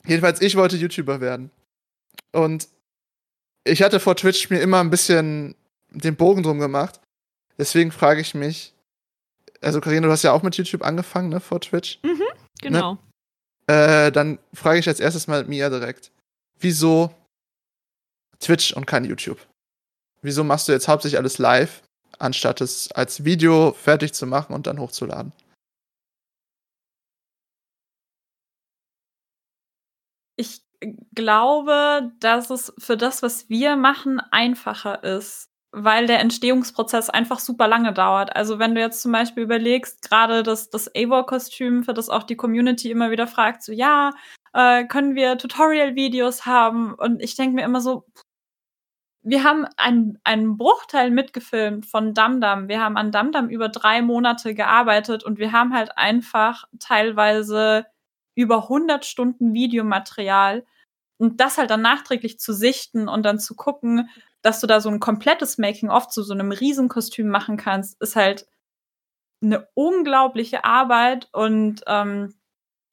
jedenfalls, 0.05 0.41
ich 0.41 0.55
wollte 0.55 0.77
YouTuber 0.77 1.21
werden. 1.21 1.51
Und 2.31 2.67
ich 3.63 3.81
hatte 3.81 3.99
vor 3.99 4.15
Twitch 4.15 4.49
mir 4.49 4.59
immer 4.59 4.79
ein 4.79 4.89
bisschen 4.89 5.55
den 5.89 6.15
Bogen 6.15 6.43
drum 6.43 6.59
gemacht. 6.59 6.99
Deswegen 7.57 7.91
frage 7.91 8.21
ich 8.21 8.35
mich, 8.35 8.73
also 9.61 9.81
Karina, 9.81 10.07
du 10.07 10.11
hast 10.11 10.23
ja 10.23 10.31
auch 10.31 10.43
mit 10.43 10.55
YouTube 10.57 10.83
angefangen, 10.83 11.29
ne, 11.29 11.39
vor 11.39 11.61
Twitch. 11.61 11.99
Mhm, 12.03 12.21
genau. 12.61 12.93
Ne? 12.93 12.99
Äh, 13.75 14.11
dann 14.11 14.39
frage 14.53 14.79
ich 14.79 14.87
als 14.87 14.99
erstes 14.99 15.27
mal 15.27 15.45
Mia 15.45 15.69
direkt. 15.69 16.11
Wieso 16.59 17.13
Twitch 18.39 18.73
und 18.73 18.85
kein 18.85 19.05
YouTube? 19.05 19.39
Wieso 20.21 20.43
machst 20.43 20.67
du 20.67 20.71
jetzt 20.71 20.87
hauptsächlich 20.87 21.17
alles 21.19 21.37
live, 21.37 21.81
anstatt 22.19 22.61
es 22.61 22.91
als 22.91 23.23
Video 23.25 23.73
fertig 23.73 24.13
zu 24.13 24.25
machen 24.25 24.53
und 24.53 24.67
dann 24.67 24.79
hochzuladen? 24.79 25.31
Ich 30.37 30.61
glaube, 31.15 32.11
dass 32.19 32.49
es 32.49 32.73
für 32.77 32.97
das, 32.97 33.23
was 33.23 33.49
wir 33.49 33.75
machen, 33.75 34.19
einfacher 34.31 35.03
ist, 35.03 35.49
weil 35.71 36.07
der 36.07 36.19
Entstehungsprozess 36.19 37.09
einfach 37.09 37.39
super 37.39 37.67
lange 37.67 37.93
dauert. 37.93 38.35
Also 38.35 38.59
wenn 38.59 38.75
du 38.75 38.81
jetzt 38.81 39.01
zum 39.01 39.11
Beispiel 39.11 39.43
überlegst, 39.43 40.01
gerade 40.09 40.43
das, 40.43 40.69
das 40.69 40.89
Eivor-Kostüm, 40.95 41.83
für 41.83 41.93
das 41.93 42.09
auch 42.09 42.23
die 42.23 42.37
Community 42.37 42.91
immer 42.91 43.11
wieder 43.11 43.27
fragt, 43.27 43.63
so 43.63 43.71
ja, 43.71 44.11
äh, 44.53 44.85
können 44.85 45.15
wir 45.15 45.37
Tutorial-Videos 45.37 46.45
haben? 46.45 46.93
Und 46.93 47.21
ich 47.21 47.35
denke 47.35 47.55
mir 47.55 47.65
immer 47.65 47.81
so, 47.81 48.05
wir 49.25 49.43
haben 49.43 49.65
einen, 49.75 50.19
einen 50.23 50.55
Bruchteil 50.55 51.09
mitgefilmt 51.09 51.87
von 51.87 52.13
Damdam. 52.13 52.67
Wir 52.67 52.79
haben 52.79 52.95
an 52.95 53.11
Damdam 53.11 53.49
über 53.49 53.69
drei 53.69 54.03
Monate 54.03 54.53
gearbeitet 54.53 55.23
und 55.23 55.39
wir 55.39 55.51
haben 55.51 55.73
halt 55.73 55.97
einfach 55.97 56.65
teilweise 56.79 57.87
über 58.35 58.63
100 58.63 59.03
Stunden 59.03 59.53
Videomaterial 59.53 60.63
und 61.17 61.39
das 61.39 61.57
halt 61.57 61.71
dann 61.71 61.81
nachträglich 61.81 62.39
zu 62.39 62.53
sichten 62.53 63.07
und 63.07 63.23
dann 63.23 63.39
zu 63.39 63.55
gucken, 63.55 64.09
dass 64.43 64.59
du 64.61 64.67
da 64.67 64.79
so 64.79 64.89
ein 64.89 64.99
komplettes 64.99 65.57
Making-of 65.57 66.07
zu 66.07 66.21
so 66.21 66.35
einem 66.35 66.51
Riesenkostüm 66.51 67.27
machen 67.27 67.57
kannst, 67.57 67.99
ist 68.01 68.15
halt 68.15 68.45
eine 69.41 69.67
unglaubliche 69.73 70.65
Arbeit 70.65 71.29
und 71.31 71.83
ähm, 71.87 72.35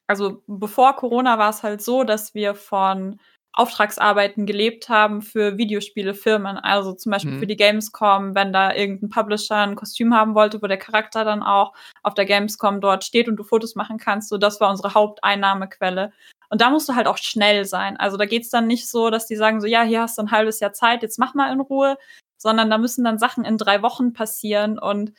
also 0.07 0.43
bevor 0.47 0.95
Corona 0.95 1.37
war 1.37 1.51
es 1.51 1.61
halt 1.61 1.83
so, 1.83 2.03
dass 2.03 2.33
wir 2.33 2.55
von 2.55 3.19
Auftragsarbeiten 3.53 4.45
gelebt 4.45 4.89
haben 4.89 5.21
für 5.21 5.57
Videospielefirmen. 5.57 6.57
Also 6.57 6.93
zum 6.93 7.11
Beispiel 7.11 7.33
mhm. 7.33 7.39
für 7.39 7.47
die 7.47 7.55
Gamescom, 7.55 8.33
wenn 8.35 8.51
da 8.51 8.73
irgendein 8.73 9.09
Publisher 9.09 9.57
ein 9.57 9.75
Kostüm 9.75 10.13
haben 10.13 10.33
wollte, 10.33 10.61
wo 10.61 10.67
der 10.67 10.77
Charakter 10.77 11.23
dann 11.23 11.43
auch 11.43 11.73
auf 12.01 12.15
der 12.15 12.25
Gamescom 12.25 12.81
dort 12.81 13.03
steht 13.03 13.29
und 13.29 13.35
du 13.35 13.43
Fotos 13.43 13.75
machen 13.75 13.97
kannst. 13.97 14.29
So, 14.29 14.37
das 14.37 14.59
war 14.59 14.69
unsere 14.69 14.95
Haupteinnahmequelle. 14.95 16.11
Und 16.49 16.61
da 16.61 16.69
musst 16.69 16.89
du 16.89 16.95
halt 16.95 17.07
auch 17.07 17.17
schnell 17.17 17.65
sein. 17.65 17.95
Also 17.97 18.17
da 18.17 18.25
geht's 18.25 18.49
dann 18.49 18.67
nicht 18.67 18.89
so, 18.89 19.09
dass 19.09 19.27
die 19.27 19.35
sagen 19.35 19.61
so, 19.61 19.67
ja, 19.67 19.83
hier 19.83 20.01
hast 20.01 20.17
du 20.17 20.23
ein 20.23 20.31
halbes 20.31 20.59
Jahr 20.59 20.73
Zeit, 20.73 21.03
jetzt 21.03 21.19
mach 21.19 21.33
mal 21.33 21.51
in 21.51 21.59
Ruhe, 21.59 21.97
sondern 22.37 22.69
da 22.69 22.77
müssen 22.77 23.03
dann 23.03 23.19
Sachen 23.19 23.45
in 23.45 23.57
drei 23.57 23.81
Wochen 23.81 24.13
passieren 24.13 24.77
und 24.77 25.13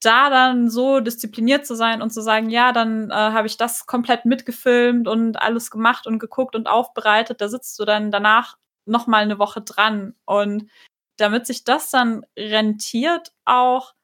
da 0.00 0.30
dann 0.30 0.70
so 0.70 1.00
diszipliniert 1.00 1.66
zu 1.66 1.74
sein 1.74 2.02
und 2.02 2.10
zu 2.10 2.22
sagen, 2.22 2.50
ja, 2.50 2.72
dann 2.72 3.10
äh, 3.10 3.14
habe 3.14 3.46
ich 3.46 3.56
das 3.56 3.86
komplett 3.86 4.24
mitgefilmt 4.24 5.06
und 5.08 5.40
alles 5.40 5.70
gemacht 5.70 6.06
und 6.06 6.18
geguckt 6.18 6.56
und 6.56 6.66
aufbereitet, 6.66 7.40
da 7.40 7.48
sitzt 7.48 7.78
du 7.78 7.84
dann 7.84 8.10
danach 8.10 8.56
noch 8.86 9.06
mal 9.06 9.22
eine 9.22 9.38
Woche 9.38 9.60
dran 9.60 10.14
und 10.24 10.70
damit 11.18 11.46
sich 11.46 11.64
das 11.64 11.90
dann 11.90 12.24
rentiert 12.36 13.32
auch, 13.44 13.94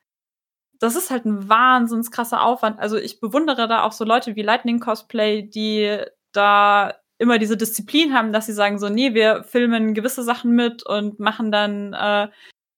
das 0.79 0.97
ist 0.97 1.11
halt 1.11 1.25
ein 1.25 1.49
wahnsinns 1.49 2.11
krasser 2.11 2.43
Aufwand. 2.43 2.79
Also 2.79 2.99
ich 2.99 3.21
bewundere 3.21 3.67
da 3.69 3.83
auch 3.83 3.93
so 3.93 4.05
Leute 4.05 4.37
wie 4.37 4.43
Lightning 4.43 4.81
Cosplay, 4.81 5.43
die 5.43 5.99
da 6.33 6.95
immer 7.19 7.39
diese 7.39 7.57
Disziplin 7.57 8.13
haben, 8.13 8.33
dass 8.33 8.47
sie 8.47 8.53
sagen 8.53 8.79
so, 8.79 8.91
nee, 8.91 9.15
wir 9.15 9.43
filmen 9.45 9.95
gewisse 9.95 10.23
Sachen 10.23 10.53
mit 10.53 10.85
und 10.85 11.19
machen 11.19 11.51
dann 11.51 11.95
äh, 11.95 12.29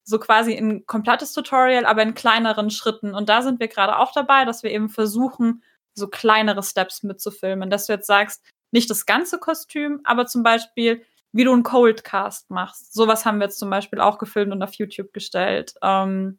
so 0.09 0.19
quasi 0.19 0.57
ein 0.57 0.87
komplettes 0.87 1.35
Tutorial, 1.35 1.85
aber 1.85 2.03
in 2.03 2.15
kleineren 2.15 2.71
Schritten. 2.71 3.15
Und 3.15 3.29
da 3.29 3.43
sind 3.43 3.61
wir 3.61 3.69
gerade 3.69 3.99
auch 3.99 4.13
dabei, 4.13 4.47
dass 4.47 4.63
wir 4.63 4.71
eben 4.71 4.89
versuchen, 4.89 5.63
so 5.95 6.09
kleinere 6.09 6.63
Steps 6.63 7.03
mitzufilmen. 7.03 7.69
Dass 7.69 7.87
du 7.87 7.93
jetzt 7.93 8.07
sagst, 8.07 8.43
nicht 8.71 8.89
das 8.89 9.05
ganze 9.05 9.39
Kostüm, 9.39 10.01
aber 10.05 10.25
zum 10.25 10.43
Beispiel, 10.43 11.05
wie 11.33 11.45
du 11.45 11.53
einen 11.53 11.63
Coldcast 11.63 12.51
machst. 12.51 12.95
Sowas 12.95 13.27
haben 13.27 13.39
wir 13.39 13.45
jetzt 13.45 13.59
zum 13.59 13.69
Beispiel 13.69 14.01
auch 14.01 14.17
gefilmt 14.17 14.51
und 14.51 14.63
auf 14.63 14.73
YouTube 14.75 15.13
gestellt. 15.13 15.75
Ähm, 15.83 16.39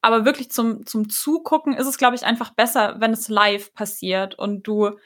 aber 0.00 0.24
wirklich 0.24 0.52
zum, 0.52 0.86
zum 0.86 1.08
Zugucken 1.08 1.74
ist 1.74 1.88
es, 1.88 1.98
glaube 1.98 2.14
ich, 2.14 2.24
einfach 2.24 2.50
besser, 2.50 3.00
wenn 3.00 3.12
es 3.12 3.28
live 3.28 3.74
passiert 3.74 4.38
und 4.38 4.62
du 4.62 4.96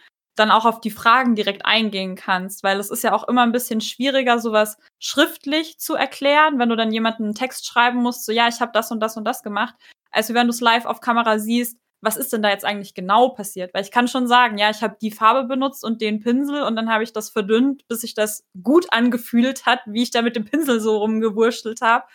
dann 0.41 0.51
auch 0.51 0.65
auf 0.65 0.81
die 0.81 0.91
Fragen 0.91 1.37
direkt 1.37 1.65
eingehen 1.65 2.17
kannst, 2.17 2.63
weil 2.63 2.81
es 2.81 2.91
ist 2.91 3.05
ja 3.05 3.13
auch 3.13 3.29
immer 3.29 3.43
ein 3.43 3.53
bisschen 3.53 3.81
schwieriger, 3.81 4.39
sowas 4.39 4.79
schriftlich 4.99 5.79
zu 5.79 5.95
erklären, 5.95 6.59
wenn 6.59 6.69
du 6.69 6.77
dann 6.77 6.93
jemanden 6.93 7.25
einen 7.25 7.35
Text 7.35 7.67
schreiben 7.67 8.03
musst, 8.03 8.25
so 8.25 8.33
ja, 8.33 8.49
ich 8.49 8.61
habe 8.61 8.73
das 8.73 8.91
und 8.91 9.01
das 9.01 9.17
und 9.17 9.25
das 9.25 9.43
gemacht, 9.43 9.75
als 10.11 10.33
wenn 10.35 10.47
du 10.47 10.51
es 10.51 10.61
live 10.61 10.87
auf 10.87 11.01
Kamera 11.01 11.39
siehst, 11.39 11.77
was 12.03 12.17
ist 12.17 12.33
denn 12.33 12.43
da 12.43 12.49
jetzt 12.49 12.65
eigentlich 12.65 12.95
genau 12.95 13.29
passiert? 13.29 13.75
Weil 13.75 13.85
ich 13.85 13.91
kann 13.91 14.09
schon 14.09 14.27
sagen, 14.27 14.57
ja, 14.59 14.71
ich 14.71 14.83
habe 14.83 14.97
die 15.01 15.11
Farbe 15.11 15.47
benutzt 15.47 15.85
und 15.85 16.01
den 16.01 16.21
Pinsel 16.21 16.63
und 16.63 16.75
dann 16.77 16.91
habe 16.91 17.05
ich 17.05 17.13
das 17.13 17.29
verdünnt, 17.31 17.87
bis 17.89 18.01
sich 18.01 18.15
das 18.15 18.45
gut 18.63 18.87
angefühlt 18.91 19.67
hat, 19.67 19.81
wie 19.87 20.03
ich 20.03 20.11
da 20.11 20.23
mit 20.23 20.35
dem 20.35 20.47
Pinsel 20.47 20.81
so 20.81 20.97
rumgewurschtelt 20.97 21.83
habe. 21.83 22.07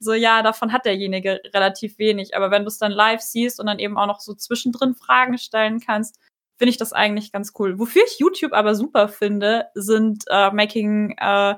So, 0.00 0.14
ja, 0.14 0.42
davon 0.42 0.72
hat 0.72 0.86
derjenige 0.86 1.40
relativ 1.52 1.98
wenig. 1.98 2.36
Aber 2.36 2.50
wenn 2.50 2.62
du 2.62 2.68
es 2.68 2.78
dann 2.78 2.92
live 2.92 3.20
siehst 3.20 3.60
und 3.60 3.66
dann 3.66 3.80
eben 3.80 3.98
auch 3.98 4.06
noch 4.06 4.20
so 4.20 4.32
zwischendrin 4.34 4.94
Fragen 4.94 5.36
stellen 5.38 5.80
kannst, 5.80 6.18
finde 6.58 6.70
ich 6.70 6.76
das 6.76 6.92
eigentlich 6.92 7.32
ganz 7.32 7.52
cool. 7.58 7.78
Wofür 7.78 8.02
ich 8.04 8.18
YouTube 8.18 8.52
aber 8.52 8.74
super 8.74 9.08
finde, 9.08 9.68
sind 9.74 10.24
äh, 10.28 10.50
Making, 10.50 11.16
äh, 11.18 11.54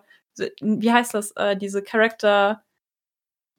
wie 0.60 0.92
heißt 0.92 1.14
das, 1.14 1.32
äh, 1.32 1.56
diese 1.56 1.82
Character 1.82 2.62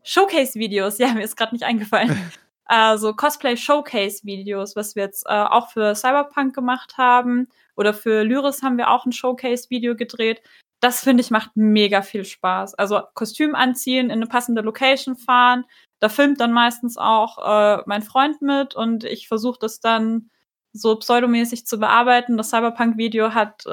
Showcase-Videos. 0.03 0.97
Ja, 0.99 1.13
mir 1.13 1.23
ist 1.23 1.35
gerade 1.35 1.53
nicht 1.53 1.65
eingefallen. 1.65 2.15
also 2.65 3.13
Cosplay-Showcase-Videos, 3.13 4.75
was 4.75 4.95
wir 4.95 5.03
jetzt 5.03 5.25
äh, 5.25 5.33
auch 5.33 5.71
für 5.71 5.95
Cyberpunk 5.95 6.53
gemacht 6.53 6.97
haben. 6.97 7.47
Oder 7.75 7.93
für 7.93 8.23
Lyris 8.23 8.61
haben 8.61 8.77
wir 8.77 8.91
auch 8.91 9.05
ein 9.05 9.11
Showcase-Video 9.11 9.95
gedreht. 9.95 10.41
Das 10.79 11.03
finde 11.03 11.21
ich 11.21 11.31
macht 11.31 11.51
mega 11.55 12.03
viel 12.03 12.25
Spaß. 12.25 12.75
Also 12.75 13.01
Kostüm 13.15 13.55
anziehen, 13.55 14.05
in 14.05 14.11
eine 14.13 14.27
passende 14.27 14.61
Location 14.61 15.15
fahren. 15.15 15.65
Da 15.99 16.09
filmt 16.09 16.39
dann 16.39 16.51
meistens 16.51 16.97
auch 16.97 17.37
äh, 17.37 17.83
mein 17.87 18.01
Freund 18.03 18.41
mit 18.41 18.75
und 18.75 19.03
ich 19.03 19.27
versuche 19.27 19.59
das 19.59 19.79
dann 19.79 20.29
so 20.73 20.95
pseudomäßig 20.95 21.65
zu 21.65 21.79
bearbeiten. 21.79 22.37
Das 22.37 22.49
Cyberpunk-Video 22.49 23.33
hat 23.33 23.65
äh, 23.65 23.71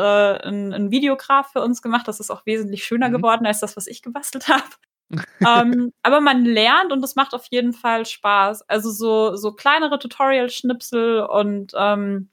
ein, 0.49 0.73
ein 0.73 0.91
Videograf 0.91 1.53
für 1.53 1.63
uns 1.63 1.83
gemacht. 1.83 2.09
Das 2.09 2.21
ist 2.21 2.31
auch 2.31 2.45
wesentlich 2.47 2.85
schöner 2.85 3.09
mhm. 3.09 3.15
geworden 3.15 3.47
als 3.47 3.61
das, 3.61 3.77
was 3.77 3.87
ich 3.87 4.03
gebastelt 4.03 4.49
habe. 4.49 4.65
ähm, 5.41 5.93
aber 6.03 6.21
man 6.21 6.45
lernt 6.45 6.93
und 6.93 7.03
es 7.03 7.17
macht 7.17 7.33
auf 7.33 7.47
jeden 7.51 7.73
Fall 7.73 8.05
Spaß. 8.05 8.69
Also 8.69 8.91
so, 8.91 9.37
so 9.37 9.53
kleinere 9.53 9.99
Tutorial-Schnipsel 9.99 11.23
und 11.23 11.73
ähm, 11.77 12.29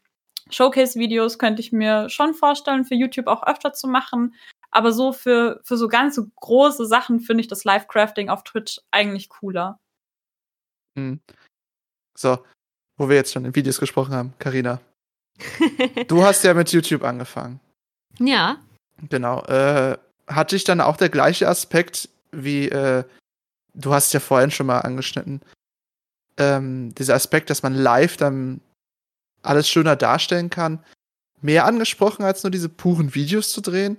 Showcase-Videos 0.49 1.39
könnte 1.39 1.61
ich 1.61 1.71
mir 1.71 2.09
schon 2.09 2.33
vorstellen, 2.33 2.85
für 2.85 2.95
YouTube 2.95 3.27
auch 3.27 3.43
öfter 3.43 3.73
zu 3.73 3.87
machen. 3.87 4.35
Aber 4.71 4.91
so 4.91 5.13
für, 5.13 5.61
für 5.63 5.77
so 5.77 5.87
ganz 5.87 6.15
so 6.15 6.25
große 6.35 6.85
Sachen 6.85 7.21
finde 7.21 7.41
ich 7.41 7.47
das 7.47 7.63
Live-Crafting 7.63 8.29
auf 8.29 8.43
Twitch 8.43 8.81
eigentlich 8.91 9.29
cooler. 9.29 9.79
Mhm. 10.95 11.21
So, 12.17 12.39
wo 12.97 13.09
wir 13.09 13.15
jetzt 13.15 13.33
schon 13.33 13.45
in 13.45 13.55
Videos 13.55 13.79
gesprochen 13.79 14.13
haben, 14.13 14.33
Karina. 14.39 14.79
du 16.07 16.23
hast 16.23 16.43
ja 16.43 16.53
mit 16.53 16.71
YouTube 16.71 17.03
angefangen. 17.03 17.59
Ja. 18.19 18.57
Genau. 19.09 19.43
Äh, 19.45 19.97
hat 20.27 20.51
dich 20.51 20.63
dann 20.63 20.81
auch 20.81 20.97
der 20.97 21.09
gleiche 21.09 21.47
Aspekt 21.47 22.09
wie, 22.31 22.69
äh, 22.69 23.03
du 23.73 23.93
hast 23.93 24.07
es 24.07 24.13
ja 24.13 24.19
vorhin 24.19 24.51
schon 24.51 24.65
mal 24.65 24.79
angeschnitten, 24.79 25.41
ähm, 26.37 26.93
dieser 26.95 27.15
Aspekt, 27.15 27.49
dass 27.49 27.63
man 27.63 27.73
live 27.73 28.17
dann 28.17 28.61
alles 29.41 29.69
schöner 29.69 29.95
darstellen 29.95 30.49
kann, 30.49 30.83
mehr 31.41 31.65
angesprochen, 31.65 32.23
als 32.23 32.43
nur 32.43 32.51
diese 32.51 32.69
puren 32.69 33.15
Videos 33.15 33.51
zu 33.51 33.61
drehen? 33.61 33.97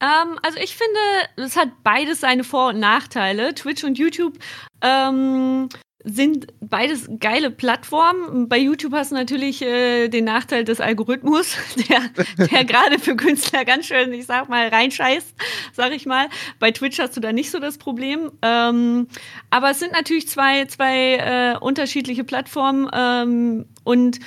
Ähm, 0.00 0.38
also 0.42 0.58
ich 0.58 0.76
finde, 0.76 0.98
es 1.36 1.56
hat 1.56 1.68
beides 1.82 2.20
seine 2.20 2.44
Vor- 2.44 2.70
und 2.70 2.80
Nachteile. 2.80 3.54
Twitch 3.54 3.84
und 3.84 3.98
YouTube 3.98 4.38
ähm, 4.82 5.68
sind 6.04 6.46
beides 6.60 7.08
geile 7.18 7.50
Plattformen. 7.50 8.48
Bei 8.48 8.58
YouTube 8.58 8.92
hast 8.92 9.10
du 9.10 9.16
natürlich 9.16 9.62
äh, 9.62 10.08
den 10.08 10.24
Nachteil 10.24 10.64
des 10.64 10.80
Algorithmus, 10.80 11.56
der, 11.88 12.46
der 12.46 12.64
gerade 12.64 12.98
für 12.98 13.16
Künstler 13.16 13.64
ganz 13.64 13.86
schön, 13.86 14.12
ich 14.12 14.26
sag 14.26 14.48
mal, 14.48 14.68
reinscheißt, 14.68 15.34
sag 15.72 15.92
ich 15.92 16.06
mal. 16.06 16.28
Bei 16.58 16.70
Twitch 16.70 16.98
hast 16.98 17.16
du 17.16 17.20
da 17.20 17.32
nicht 17.32 17.50
so 17.50 17.58
das 17.58 17.78
Problem. 17.78 18.32
Ähm, 18.42 19.08
aber 19.50 19.70
es 19.70 19.78
sind 19.78 19.92
natürlich 19.92 20.28
zwei, 20.28 20.64
zwei 20.66 21.16
äh, 21.16 21.58
unterschiedliche 21.58 22.24
Plattformen 22.24 22.88
ähm, 22.92 23.66
und 23.84 24.20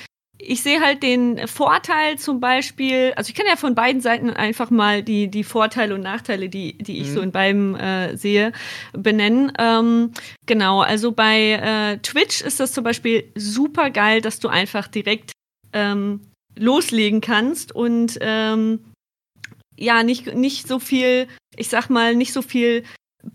ich 0.46 0.62
sehe 0.62 0.80
halt 0.80 1.02
den 1.02 1.46
Vorteil 1.48 2.18
zum 2.18 2.40
Beispiel, 2.40 3.12
also 3.16 3.28
ich 3.30 3.34
kann 3.34 3.46
ja 3.48 3.56
von 3.56 3.74
beiden 3.74 4.00
Seiten 4.00 4.30
einfach 4.30 4.70
mal 4.70 5.02
die, 5.02 5.28
die 5.28 5.44
Vorteile 5.44 5.94
und 5.94 6.02
Nachteile, 6.02 6.48
die, 6.48 6.78
die 6.78 7.00
ich 7.00 7.08
mhm. 7.08 7.14
so 7.14 7.20
in 7.20 7.32
beiden 7.32 7.74
äh, 7.74 8.16
sehe, 8.16 8.52
benennen. 8.92 9.52
Ähm, 9.58 10.12
genau, 10.46 10.80
also 10.80 11.12
bei 11.12 11.52
äh, 11.52 11.98
Twitch 11.98 12.42
ist 12.42 12.60
das 12.60 12.72
zum 12.72 12.84
Beispiel 12.84 13.30
super 13.34 13.90
geil, 13.90 14.20
dass 14.20 14.40
du 14.40 14.48
einfach 14.48 14.88
direkt 14.88 15.32
ähm, 15.72 16.20
loslegen 16.56 17.20
kannst 17.20 17.74
und 17.74 18.18
ähm, 18.20 18.80
ja, 19.76 20.02
nicht, 20.02 20.34
nicht 20.34 20.68
so 20.68 20.78
viel, 20.78 21.26
ich 21.56 21.68
sag 21.68 21.90
mal, 21.90 22.14
nicht 22.14 22.32
so 22.32 22.42
viel 22.42 22.84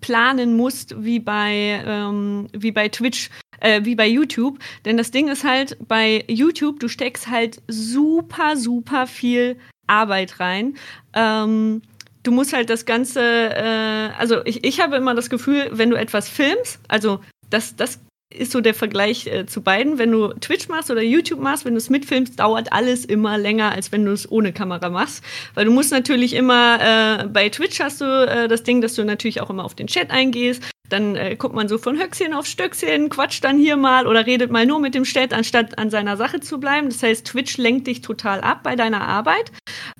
planen 0.01 0.55
musst 0.55 1.03
wie 1.03 1.19
bei, 1.19 1.83
ähm, 1.85 2.47
wie 2.53 2.71
bei 2.71 2.89
Twitch 2.89 3.29
äh, 3.61 3.83
wie 3.83 3.95
bei 3.95 4.07
YouTube. 4.07 4.59
Denn 4.85 4.97
das 4.97 5.11
Ding 5.11 5.27
ist 5.27 5.43
halt, 5.43 5.77
bei 5.87 6.23
YouTube, 6.27 6.79
du 6.79 6.87
steckst 6.87 7.27
halt 7.27 7.61
super, 7.67 8.55
super 8.57 9.07
viel 9.07 9.57
Arbeit 9.87 10.39
rein. 10.39 10.75
Ähm, 11.13 11.81
du 12.23 12.31
musst 12.31 12.53
halt 12.53 12.69
das 12.69 12.85
Ganze, 12.85 13.21
äh, 13.21 14.09
also 14.17 14.45
ich, 14.45 14.63
ich 14.63 14.81
habe 14.81 14.95
immer 14.95 15.15
das 15.15 15.29
Gefühl, 15.29 15.69
wenn 15.71 15.89
du 15.89 15.97
etwas 15.97 16.29
filmst, 16.29 16.79
also 16.87 17.19
das, 17.49 17.75
das 17.75 17.99
ist 18.31 18.51
so 18.51 18.61
der 18.61 18.73
Vergleich 18.73 19.25
äh, 19.27 19.45
zu 19.45 19.61
beiden. 19.61 19.97
Wenn 19.97 20.11
du 20.11 20.29
Twitch 20.33 20.67
machst 20.67 20.91
oder 20.91 21.01
YouTube 21.01 21.39
machst, 21.39 21.65
wenn 21.65 21.73
du 21.73 21.79
es 21.79 21.89
mitfilmst, 21.89 22.39
dauert 22.39 22.71
alles 22.71 23.05
immer 23.05 23.37
länger, 23.37 23.71
als 23.71 23.91
wenn 23.91 24.05
du 24.05 24.11
es 24.11 24.31
ohne 24.31 24.53
Kamera 24.53 24.89
machst. 24.89 25.23
Weil 25.55 25.65
du 25.65 25.71
musst 25.71 25.91
natürlich 25.91 26.33
immer, 26.33 26.79
äh, 27.23 27.27
bei 27.27 27.49
Twitch 27.49 27.79
hast 27.79 28.01
du 28.01 28.05
äh, 28.05 28.47
das 28.47 28.63
Ding, 28.63 28.81
dass 28.81 28.93
du 28.93 29.03
natürlich 29.03 29.41
auch 29.41 29.49
immer 29.49 29.65
auf 29.65 29.73
den 29.73 29.87
Chat 29.87 30.11
eingehst. 30.11 30.63
Dann 30.89 31.15
äh, 31.15 31.35
guckt 31.37 31.55
man 31.55 31.67
so 31.67 31.77
von 31.77 31.99
Höchstchen 31.99 32.33
auf 32.33 32.45
Stöckchen, 32.45 33.09
quatscht 33.09 33.43
dann 33.43 33.57
hier 33.57 33.77
mal 33.77 34.05
oder 34.05 34.25
redet 34.25 34.51
mal 34.51 34.65
nur 34.65 34.79
mit 34.79 34.95
dem 34.95 35.03
Chat, 35.03 35.33
anstatt 35.33 35.77
an 35.77 35.89
seiner 35.89 36.17
Sache 36.17 36.39
zu 36.39 36.59
bleiben. 36.59 36.89
Das 36.89 37.01
heißt, 37.01 37.25
Twitch 37.25 37.57
lenkt 37.57 37.87
dich 37.87 38.01
total 38.01 38.41
ab 38.41 38.61
bei 38.63 38.75
deiner 38.75 39.01
Arbeit. 39.01 39.51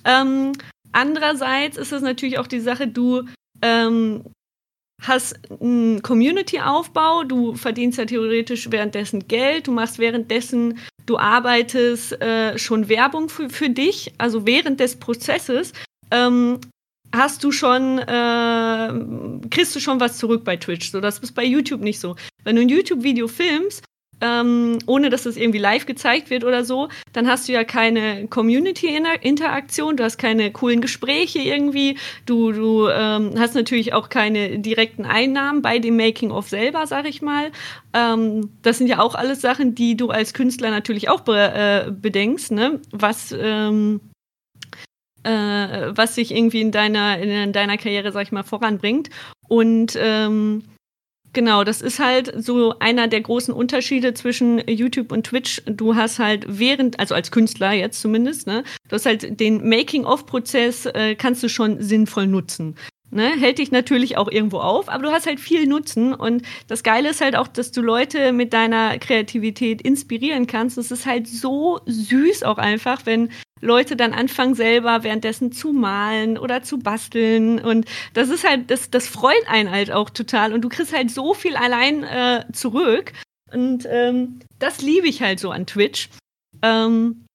Ähm, 0.06 0.54
andererseits 0.92 1.78
ist 1.78 1.94
es 1.94 2.02
natürlich 2.02 2.38
auch 2.38 2.48
die 2.48 2.60
Sache, 2.60 2.88
du 2.88 3.24
ähm, 3.62 4.24
hast 5.00 5.40
einen 5.62 6.02
Community-Aufbau, 6.02 7.24
du 7.24 7.56
verdienst 7.56 7.98
ja 7.98 8.06
theoretisch 8.06 8.72
währenddessen 8.72 9.28
Geld, 9.28 9.68
du 9.68 9.72
machst 9.72 10.00
währenddessen, 10.00 10.80
du 11.06 11.18
arbeitest 11.18 12.22
äh, 12.22 12.58
schon 12.58 12.90
Werbung 12.90 13.30
für, 13.30 13.50
für 13.50 13.70
dich, 13.70 14.14
also 14.18 14.46
während 14.46 14.80
des 14.80 14.98
Prozesses. 14.98 15.74
Ähm, 16.12 16.60
hast 17.14 17.44
du 17.44 17.52
schon, 17.52 18.00
äh, 18.00 19.48
kriegst 19.50 19.76
du 19.76 19.80
schon 19.80 20.00
was 20.00 20.18
zurück 20.18 20.44
bei 20.44 20.58
Twitch. 20.58 20.92
So, 20.92 21.02
das 21.02 21.20
ist 21.20 21.34
bei 21.34 21.44
YouTube 21.44 21.82
nicht 21.82 22.00
so. 22.00 22.16
Wenn 22.44 22.56
du 22.56 22.62
ein 22.62 22.70
YouTube-Video 22.70 23.28
filmst, 23.28 23.84
ähm, 24.22 24.80
ohne 24.86 25.10
dass 25.10 25.26
es 25.26 25.38
irgendwie 25.38 25.60
live 25.60 25.86
gezeigt 25.86 26.30
wird 26.30 26.44
oder 26.44 26.66
so, 26.66 26.90
dann 27.14 27.28
hast 27.28 27.48
du 27.48 27.54
ja 27.54 27.64
keine 27.64 28.28
Community-Interaktion, 28.28 29.98
du 29.98 30.04
hast 30.04 30.18
keine 30.18 30.52
coolen 30.52 30.82
Gespräche 30.82 31.40
irgendwie, 31.40 31.98
du, 32.26 32.52
du 32.52 32.88
ähm, 32.90 33.34
hast 33.38 33.56
natürlich 33.56 33.94
auch 33.94 34.10
keine 34.10 34.60
direkten 34.60 35.06
Einnahmen 35.06 35.62
bei 35.62 35.80
dem 35.80 35.98
Making-of 35.98 36.50
selber, 36.50 36.86
sag 36.88 37.08
ich 37.08 37.22
mal. 37.22 37.52
Ähm, 37.94 38.50
das 38.62 38.78
sind 38.78 38.88
ja 38.88 39.00
auch 39.00 39.16
alles 39.16 39.42
Sachen, 39.42 39.76
die 39.76 39.96
du 39.96 40.10
als 40.10 40.34
Künstler 40.34 40.70
natürlich 40.70 41.10
auch 41.10 41.22
be 41.22 41.40
äh, 41.40 41.92
bedenkst, 41.92 42.52
ne? 42.52 42.80
Was 42.92 43.36
ähm, 43.38 44.02
äh, 45.24 45.92
was 45.96 46.16
sich 46.16 46.34
irgendwie 46.34 46.62
in 46.62 46.72
deiner, 46.72 47.18
in 47.20 47.52
deiner 47.52 47.78
Karriere, 47.78 48.12
sag 48.12 48.24
ich 48.24 48.32
mal, 48.32 48.44
voranbringt. 48.44 49.10
Und 49.48 49.98
ähm, 50.00 50.64
Genau, 51.34 51.64
das 51.64 51.82
ist 51.82 52.00
halt 52.00 52.34
so 52.44 52.80
einer 52.80 53.08
der 53.08 53.22
großen 53.22 53.54
Unterschiede 53.54 54.14
zwischen 54.16 54.60
YouTube 54.68 55.12
und 55.12 55.28
Twitch. 55.28 55.62
Du 55.66 55.96
hast 55.96 56.18
halt 56.18 56.46
während, 56.48 57.00
also 57.00 57.14
als 57.14 57.30
Künstler 57.30 57.72
jetzt 57.72 58.02
zumindest, 58.02 58.48
ne, 58.48 58.64
du 58.88 58.96
hast 58.96 59.06
halt 59.06 59.40
den 59.40 59.68
Making-of-Prozess, 59.68 60.88
äh, 60.88 61.16
kannst 61.16 61.44
du 61.44 61.50
schon 61.50 61.82
sinnvoll 61.82 62.26
nutzen. 62.26 62.76
Ne, 63.12 63.32
hält 63.40 63.58
dich 63.58 63.72
natürlich 63.72 64.18
auch 64.18 64.30
irgendwo 64.30 64.60
auf, 64.60 64.88
aber 64.88 65.02
du 65.02 65.12
hast 65.12 65.26
halt 65.26 65.40
viel 65.40 65.66
Nutzen 65.66 66.14
und 66.14 66.44
das 66.68 66.84
Geile 66.84 67.10
ist 67.10 67.22
halt 67.22 67.36
auch, 67.36 67.48
dass 67.48 67.72
du 67.72 67.82
Leute 67.82 68.32
mit 68.34 68.54
deiner 68.54 69.00
Kreativität 69.00 69.82
inspirieren 69.82 70.46
kannst. 70.46 70.78
Es 70.78 70.92
ist 70.92 71.08
halt 71.08 71.28
so 71.28 71.80
süß 71.88 72.44
auch 72.44 72.60
einfach, 72.60 73.08
wenn 73.08 73.32
Leute 73.62 73.96
dann 73.96 74.14
anfangen 74.14 74.54
selber 74.54 75.04
währenddessen 75.04 75.52
zu 75.52 75.74
malen 75.74 76.38
oder 76.38 76.62
zu 76.62 76.78
basteln 76.78 77.60
und 77.60 77.88
das 78.14 78.30
ist 78.30 78.48
halt, 78.48 78.70
das, 78.70 78.92
das 78.92 79.08
freut 79.08 79.48
einen 79.48 79.72
halt 79.72 79.92
auch 79.92 80.12
total 80.12 80.54
und 80.54 80.62
du 80.62 80.70
kriegst 80.70 80.96
halt 80.96 81.10
so 81.10 81.34
viel 81.34 81.56
allein 81.56 82.04
äh, 82.04 82.46
zurück 82.54 83.14
und 83.52 83.88
ähm, 83.90 84.40
das 84.60 84.82
liebe 84.82 85.08
ich 85.08 85.24
halt 85.24 85.40
so 85.40 85.50
an 85.50 85.66
Twitch. 85.66 86.10
Ähm, 86.62 87.26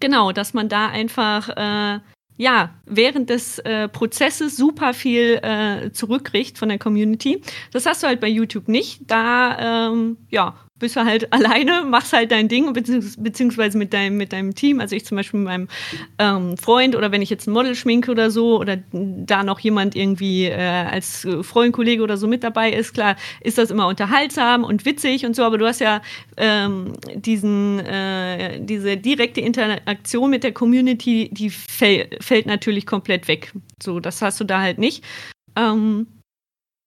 genau, 0.00 0.32
dass 0.32 0.54
man 0.54 0.68
da 0.68 0.88
einfach 0.88 1.48
äh, 1.50 2.00
ja, 2.36 2.74
während 2.86 3.30
des 3.30 3.58
äh, 3.60 3.88
Prozesses 3.88 4.56
super 4.56 4.92
viel 4.94 5.40
äh, 5.42 5.92
zurückkriegt 5.92 6.58
von 6.58 6.68
der 6.68 6.78
Community. 6.78 7.40
Das 7.72 7.86
hast 7.86 8.02
du 8.02 8.06
halt 8.06 8.20
bei 8.20 8.28
YouTube 8.28 8.68
nicht. 8.68 9.02
Da, 9.06 9.88
ähm, 9.88 10.16
ja, 10.30 10.54
bist 10.78 10.96
du 10.96 11.04
halt 11.04 11.32
alleine, 11.32 11.84
machst 11.84 12.12
halt 12.12 12.32
dein 12.32 12.48
Ding, 12.48 12.72
beziehungsweise 12.72 13.78
mit 13.78 13.92
deinem, 13.92 14.16
mit 14.16 14.32
deinem 14.32 14.54
Team. 14.54 14.80
Also 14.80 14.96
ich 14.96 15.04
zum 15.04 15.16
Beispiel 15.16 15.40
mit 15.40 15.46
meinem 15.46 15.68
ähm, 16.18 16.56
Freund 16.56 16.96
oder 16.96 17.12
wenn 17.12 17.22
ich 17.22 17.30
jetzt 17.30 17.46
ein 17.46 17.52
Model 17.52 17.74
schminke 17.74 18.10
oder 18.10 18.30
so 18.30 18.58
oder 18.58 18.78
da 18.92 19.42
noch 19.44 19.60
jemand 19.60 19.94
irgendwie 19.96 20.46
äh, 20.46 20.54
als 20.54 21.26
Freund, 21.42 21.72
Kollege 21.72 22.02
oder 22.02 22.16
so 22.16 22.26
mit 22.26 22.42
dabei 22.42 22.72
ist, 22.72 22.94
klar, 22.94 23.16
ist 23.40 23.58
das 23.58 23.70
immer 23.70 23.86
unterhaltsam 23.86 24.64
und 24.64 24.84
witzig 24.84 25.24
und 25.24 25.36
so, 25.36 25.42
aber 25.42 25.58
du 25.58 25.66
hast 25.66 25.80
ja 25.80 26.02
ähm, 26.36 26.92
diesen, 27.14 27.80
äh, 27.80 28.60
diese 28.60 28.96
direkte 28.96 29.40
Interaktion 29.40 30.30
mit 30.30 30.44
der 30.44 30.52
Community, 30.52 31.30
die 31.32 31.50
fällt 31.50 32.46
natürlich 32.46 32.86
komplett 32.86 33.28
weg. 33.28 33.52
So, 33.82 34.00
das 34.00 34.22
hast 34.22 34.40
du 34.40 34.44
da 34.44 34.60
halt 34.60 34.78
nicht. 34.78 35.04
Ähm, 35.56 36.06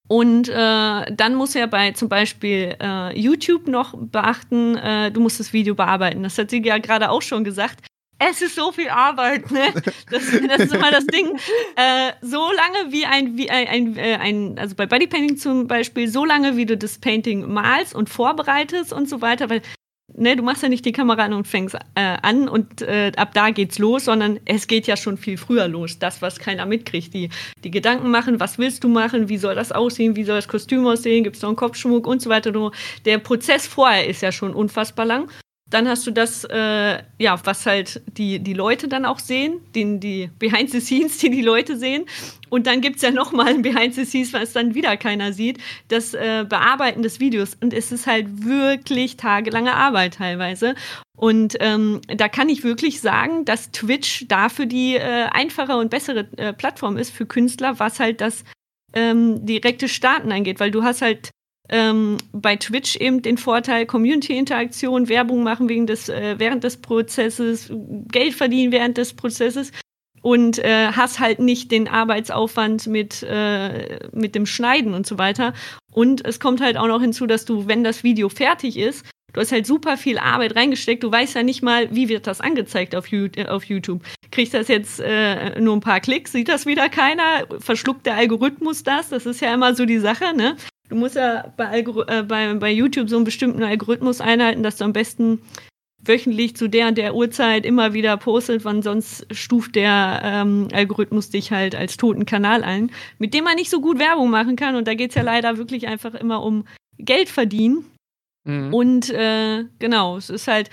und 0.08 0.48
äh, 0.48 0.54
dann 0.54 1.36
muss 1.36 1.56
er 1.56 1.68
bei 1.68 1.92
zum 1.92 2.08
Beispiel 2.08 2.76
äh, 2.82 3.20
YouTube 3.20 3.68
noch 3.68 3.94
beachten, 3.98 4.78
äh, 4.78 5.12
du 5.12 5.20
musst 5.20 5.40
das 5.40 5.52
Video 5.54 5.76
bearbeiten. 5.76 6.24
Das 6.24 6.38
hat 6.38 6.50
sie 6.50 6.64
ja 6.64 6.78
gerade 6.78 7.10
auch 7.10 7.22
schon 7.22 7.44
gesagt. 7.44 7.82
Es 8.20 8.42
ist 8.42 8.56
so 8.56 8.72
viel 8.72 8.90
Arbeit, 8.90 9.52
ne? 9.52 9.74
Das, 10.10 10.32
das 10.32 10.60
ist 10.60 10.74
immer 10.74 10.90
das 10.92 11.06
Ding. 11.06 11.38
Äh, 11.76 12.14
so 12.22 12.50
lange 12.52 12.92
wie 12.92 13.06
ein, 13.06 13.38
wie 13.38 13.50
ein, 13.50 13.68
ein, 13.68 13.98
äh, 13.98 14.16
ein, 14.16 14.58
also 14.58 14.76
bei 14.76 14.88
Bodypainting 14.88 15.38
zum 15.38 15.68
Beispiel, 15.68 16.08
so 16.08 16.26
lange 16.26 16.58
wie 16.58 16.66
du 16.66 16.76
das 16.76 16.98
Painting 16.98 17.52
malst 17.52 17.94
und 17.94 18.10
vorbereitest 18.10 18.92
und 18.92 19.08
so 19.08 19.22
weiter, 19.22 19.50
weil 19.50 19.62
ne, 20.14 20.36
du 20.36 20.44
machst 20.44 20.64
ja 20.64 20.70
nicht 20.70 20.86
die 20.86 20.92
Kamera 20.92 21.26
an 21.26 21.34
und 21.34 21.48
fängst 21.48 21.76
äh, 21.96 22.18
an 22.22 22.48
und 22.50 22.82
äh, 22.82 23.12
ab 23.16 23.34
da 23.34 23.52
geht's 23.52 23.80
los, 23.80 24.06
sondern 24.06 24.40
es 24.46 24.68
geht 24.68 24.88
ja 24.88 24.98
schon 24.98 25.18
viel 25.18 25.38
früher 25.38 25.68
los. 25.68 26.00
Das, 26.00 26.22
was 26.22 26.40
keiner 26.40 26.66
mitkriegt. 26.66 27.14
Die, 27.14 27.30
die 27.64 27.72
Gedanken 27.72 28.10
machen, 28.10 28.40
was 28.40 28.58
willst 28.58 28.84
du 28.84 28.90
machen, 28.90 29.30
wie 29.30 29.38
soll 29.38 29.56
das 29.56 29.72
aussehen, 29.72 30.16
wie 30.16 30.24
soll 30.24 30.36
das 30.36 30.48
Kostüm 30.48 30.86
aussehen, 30.88 31.24
gibt 31.24 31.36
es 31.36 31.42
noch 31.42 31.50
einen 31.50 31.56
Kopfschmuck 31.56 32.08
und 32.08 32.22
so 32.22 32.30
weiter. 32.30 32.48
Der 33.06 33.18
Prozess 33.20 33.68
vorher 33.68 34.08
ist 34.08 34.22
ja 34.22 34.32
schon 34.32 34.54
unfassbar 34.54 35.06
lang. 35.06 35.30
Dann 35.70 35.88
hast 35.90 36.08
du 36.08 36.12
das, 36.12 36.46
äh, 36.46 37.04
ja, 37.20 37.40
was 37.44 37.66
halt 37.66 38.02
die, 38.08 38.40
die 38.40 38.54
Leute 38.54 38.88
dann 38.88 39.04
auch 39.06 39.20
sehen, 39.20 39.60
den, 39.76 40.00
die 40.00 40.30
Behind 40.40 40.72
the 40.72 40.80
Scenes, 40.80 41.18
die 41.18 41.30
die 41.30 41.42
Leute 41.42 41.78
sehen. 41.78 42.06
Und 42.50 42.68
dann 42.68 42.82
gibt's 42.82 43.02
ja 43.02 43.12
nochmal 43.12 43.48
ein 43.48 43.62
Behind 43.62 43.94
the 43.94 44.06
Scenes, 44.06 44.34
was 44.34 44.54
dann 44.54 44.76
wieder 44.76 44.98
keiner 44.98 45.34
sieht, 45.34 45.60
das 45.88 46.14
äh, 46.14 46.46
Bearbeiten 46.48 47.02
des 47.02 47.20
Videos. 47.20 47.58
Und 47.60 47.74
es 47.74 47.92
ist 47.92 48.08
halt 48.08 48.46
wirklich 48.46 49.18
tagelange 49.18 49.74
Arbeit 49.74 50.16
teilweise. 50.16 50.76
Und 51.16 51.58
ähm, 51.60 52.02
da 52.08 52.30
kann 52.30 52.50
ich 52.50 52.64
wirklich 52.64 53.02
sagen, 53.02 53.44
dass 53.44 53.72
Twitch 53.72 54.26
dafür 54.28 54.68
die 54.68 54.96
äh, 54.96 55.28
einfache 55.32 55.76
und 55.78 55.90
bessere 55.90 56.28
äh, 56.38 56.54
Plattform 56.54 56.98
ist 56.98 57.12
für 57.12 57.26
Künstler, 57.26 57.80
was 57.80 58.00
halt 58.00 58.22
das 58.22 58.44
ähm, 58.94 59.46
direkte 59.46 59.88
Starten 59.88 60.32
angeht, 60.32 60.60
weil 60.60 60.72
du 60.72 60.84
hast 60.84 61.02
halt 61.02 61.32
ähm, 61.70 62.18
bei 62.32 62.56
Twitch 62.56 62.96
eben 62.98 63.22
den 63.22 63.38
Vorteil 63.38 63.86
Community-Interaktion, 63.86 65.10
Werbung 65.10 65.44
machen 65.44 65.70
wegen 65.70 65.88
des, 65.88 66.08
äh, 66.08 66.36
während 66.38 66.64
des 66.64 66.78
Prozesses, 66.78 67.72
Geld 68.12 68.34
verdienen 68.34 68.72
während 68.72 68.98
des 68.98 69.14
Prozesses 69.14 69.72
und 70.28 70.60
äh, 70.60 70.92
hast 70.92 71.22
halt 71.22 71.40
nicht 71.40 71.72
den 71.72 71.88
Arbeitsaufwand 71.88 72.86
mit, 72.88 73.24
äh, 73.24 74.10
mit 74.12 74.36
dem 74.36 74.46
Schneiden 74.46 74.94
und 74.94 75.08
so 75.08 75.18
weiter. 75.18 75.54
Und 75.94 76.26
es 76.26 76.42
kommt 76.42 76.60
halt 76.60 76.76
auch 76.76 76.88
noch 76.88 77.00
hinzu, 77.00 77.28
dass 77.28 77.46
du, 77.46 77.70
wenn 77.70 77.82
das 77.82 78.04
Video 78.04 78.28
fertig 78.28 78.76
ist, 78.76 79.06
du 79.32 79.40
hast 79.40 79.54
halt 79.54 79.66
super 79.66 79.96
viel 79.96 80.18
Arbeit 80.18 80.58
reingesteckt, 80.58 81.02
du 81.02 81.10
weißt 81.10 81.36
ja 81.36 81.44
nicht 81.44 81.64
mal, 81.64 81.88
wie 81.96 82.10
wird 82.10 82.28
das 82.28 82.42
angezeigt 82.42 82.94
auf, 82.94 83.06
auf 83.48 83.64
YouTube. 83.64 84.04
Kriegt 84.30 84.54
das 84.54 84.68
jetzt 84.68 85.00
äh, 85.00 85.62
nur 85.62 85.78
ein 85.78 85.80
paar 85.80 86.02
Klicks, 86.02 86.34
sieht 86.34 86.50
das 86.50 86.66
wieder 86.66 86.90
keiner, 86.90 87.48
verschluckt 87.60 88.06
der 88.06 88.18
Algorithmus 88.18 88.84
das? 88.84 89.08
Das 89.08 89.26
ist 89.26 89.40
ja 89.40 89.54
immer 89.54 89.76
so 89.76 89.86
die 89.86 90.00
Sache, 90.00 90.36
ne? 90.36 90.58
Du 90.90 90.98
musst 90.98 91.16
ja 91.16 91.54
bei, 91.56 91.80
äh, 91.80 92.24
bei, 92.24 92.54
bei 92.56 92.72
YouTube 92.74 93.08
so 93.08 93.16
einen 93.16 93.24
bestimmten 93.24 93.64
Algorithmus 93.64 94.20
einhalten, 94.20 94.62
dass 94.62 94.76
du 94.76 94.84
am 94.84 94.92
besten 94.92 95.40
wöchentlich 96.00 96.56
zu 96.56 96.68
der 96.68 96.88
und 96.88 96.98
der 96.98 97.16
Uhrzeit 97.16 97.66
immer 97.66 97.94
wieder 97.94 98.18
postet, 98.18 98.66
wann 98.66 98.82
sonst 98.82 99.26
stuft 99.32 99.76
der 99.76 100.22
ähm, 100.24 100.68
Algorithmus 100.74 101.30
dich 101.30 101.52
halt 101.52 101.76
als 101.76 101.98
toten 101.98 102.26
Kanal 102.26 102.64
ein, 102.64 102.92
mit 103.18 103.34
dem 103.34 103.44
man 103.44 103.56
nicht 103.56 103.70
so 103.70 103.82
gut 103.82 104.00
Werbung 104.00 104.30
machen 104.30 104.56
kann. 104.56 104.76
Und 104.76 104.88
da 104.88 104.94
geht 104.94 105.10
es 105.10 105.16
ja 105.16 105.24
leider 105.24 105.58
wirklich 105.58 105.88
einfach 105.88 106.14
immer 106.14 106.44
um 106.44 106.66
Geld 106.98 107.30
verdienen. 107.30 107.86
Mhm. 108.46 108.74
Und 108.74 109.10
äh, 109.10 109.66
genau, 109.80 110.18
es 110.18 110.30
ist 110.30 110.48
halt 110.48 110.70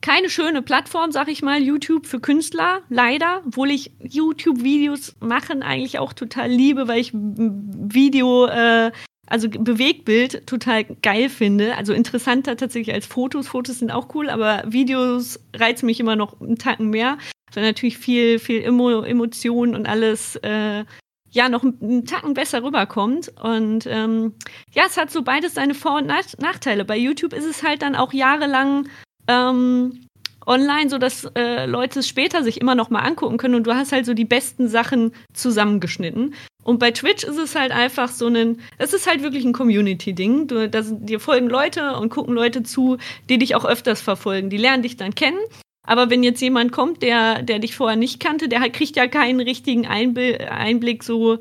keine 0.00 0.30
schöne 0.30 0.62
Plattform, 0.62 1.10
sag 1.10 1.28
ich 1.28 1.42
mal, 1.42 1.60
YouTube 1.60 2.06
für 2.06 2.20
Künstler, 2.20 2.82
leider, 2.88 3.42
obwohl 3.46 3.70
ich 3.70 3.90
YouTube-Videos 3.98 5.16
machen 5.20 5.62
eigentlich 5.62 5.98
auch 5.98 6.12
total 6.12 6.48
liebe, 6.50 6.86
weil 6.86 7.00
ich 7.00 7.12
Video 7.12 8.46
äh, 8.46 8.92
also 9.28 9.48
Bewegtbild 9.48 10.46
total 10.46 10.84
geil 10.84 11.28
finde. 11.28 11.76
Also 11.76 11.92
interessanter 11.92 12.56
tatsächlich 12.56 12.94
als 12.94 13.06
Fotos. 13.06 13.48
Fotos 13.48 13.78
sind 13.78 13.90
auch 13.90 14.14
cool, 14.14 14.30
aber 14.30 14.62
Videos 14.66 15.40
reizen 15.54 15.86
mich 15.86 16.00
immer 16.00 16.16
noch 16.16 16.40
einen 16.40 16.58
Tacken 16.58 16.90
mehr, 16.90 17.18
weil 17.52 17.64
natürlich 17.64 17.98
viel, 17.98 18.38
viel 18.38 18.62
Emo 18.62 19.02
Emotionen 19.02 19.74
und 19.74 19.86
alles 19.86 20.36
äh, 20.36 20.84
ja 21.30 21.48
noch 21.48 21.62
einen 21.62 22.06
Tacken 22.06 22.34
besser 22.34 22.62
rüberkommt. 22.62 23.32
Und 23.42 23.86
ähm, 23.86 24.34
ja, 24.72 24.84
es 24.86 24.96
hat 24.96 25.10
so 25.10 25.22
beides 25.22 25.54
seine 25.54 25.74
Vor- 25.74 25.98
und 25.98 26.06
Nachteile. 26.06 26.84
Bei 26.84 26.96
YouTube 26.96 27.32
ist 27.32 27.44
es 27.44 27.62
halt 27.62 27.82
dann 27.82 27.96
auch 27.96 28.12
jahrelang 28.12 28.88
ähm, 29.28 30.06
online, 30.46 30.88
sodass 30.88 31.24
äh, 31.36 31.66
Leute 31.66 32.00
es 32.00 32.08
später 32.08 32.42
sich 32.42 32.60
immer 32.60 32.74
noch 32.74 32.88
mal 32.88 33.00
angucken 33.00 33.36
können 33.36 33.54
und 33.54 33.66
du 33.66 33.74
hast 33.74 33.92
halt 33.92 34.06
so 34.06 34.14
die 34.14 34.24
besten 34.24 34.68
Sachen 34.68 35.12
zusammengeschnitten. 35.34 36.34
Und 36.64 36.78
bei 36.78 36.90
Twitch 36.90 37.24
ist 37.24 37.38
es 37.38 37.54
halt 37.54 37.72
einfach 37.72 38.10
so 38.10 38.26
ein, 38.26 38.60
es 38.76 38.92
ist 38.92 39.06
halt 39.06 39.22
wirklich 39.22 39.44
ein 39.44 39.52
Community-Ding. 39.52 40.48
Dir 40.48 41.20
folgen 41.20 41.48
Leute 41.48 41.96
und 41.96 42.10
gucken 42.10 42.34
Leute 42.34 42.62
zu, 42.62 42.98
die 43.28 43.38
dich 43.38 43.54
auch 43.54 43.64
öfters 43.64 44.02
verfolgen. 44.02 44.50
Die 44.50 44.58
lernen 44.58 44.82
dich 44.82 44.96
dann 44.96 45.14
kennen. 45.14 45.38
Aber 45.88 46.10
wenn 46.10 46.22
jetzt 46.22 46.42
jemand 46.42 46.70
kommt, 46.70 47.02
der, 47.02 47.42
der 47.42 47.60
dich 47.60 47.74
vorher 47.74 47.96
nicht 47.96 48.20
kannte, 48.20 48.48
der 48.48 48.68
kriegt 48.68 48.96
ja 48.96 49.06
keinen 49.06 49.40
richtigen 49.40 49.86
Einblick 49.86 51.02
so 51.02 51.38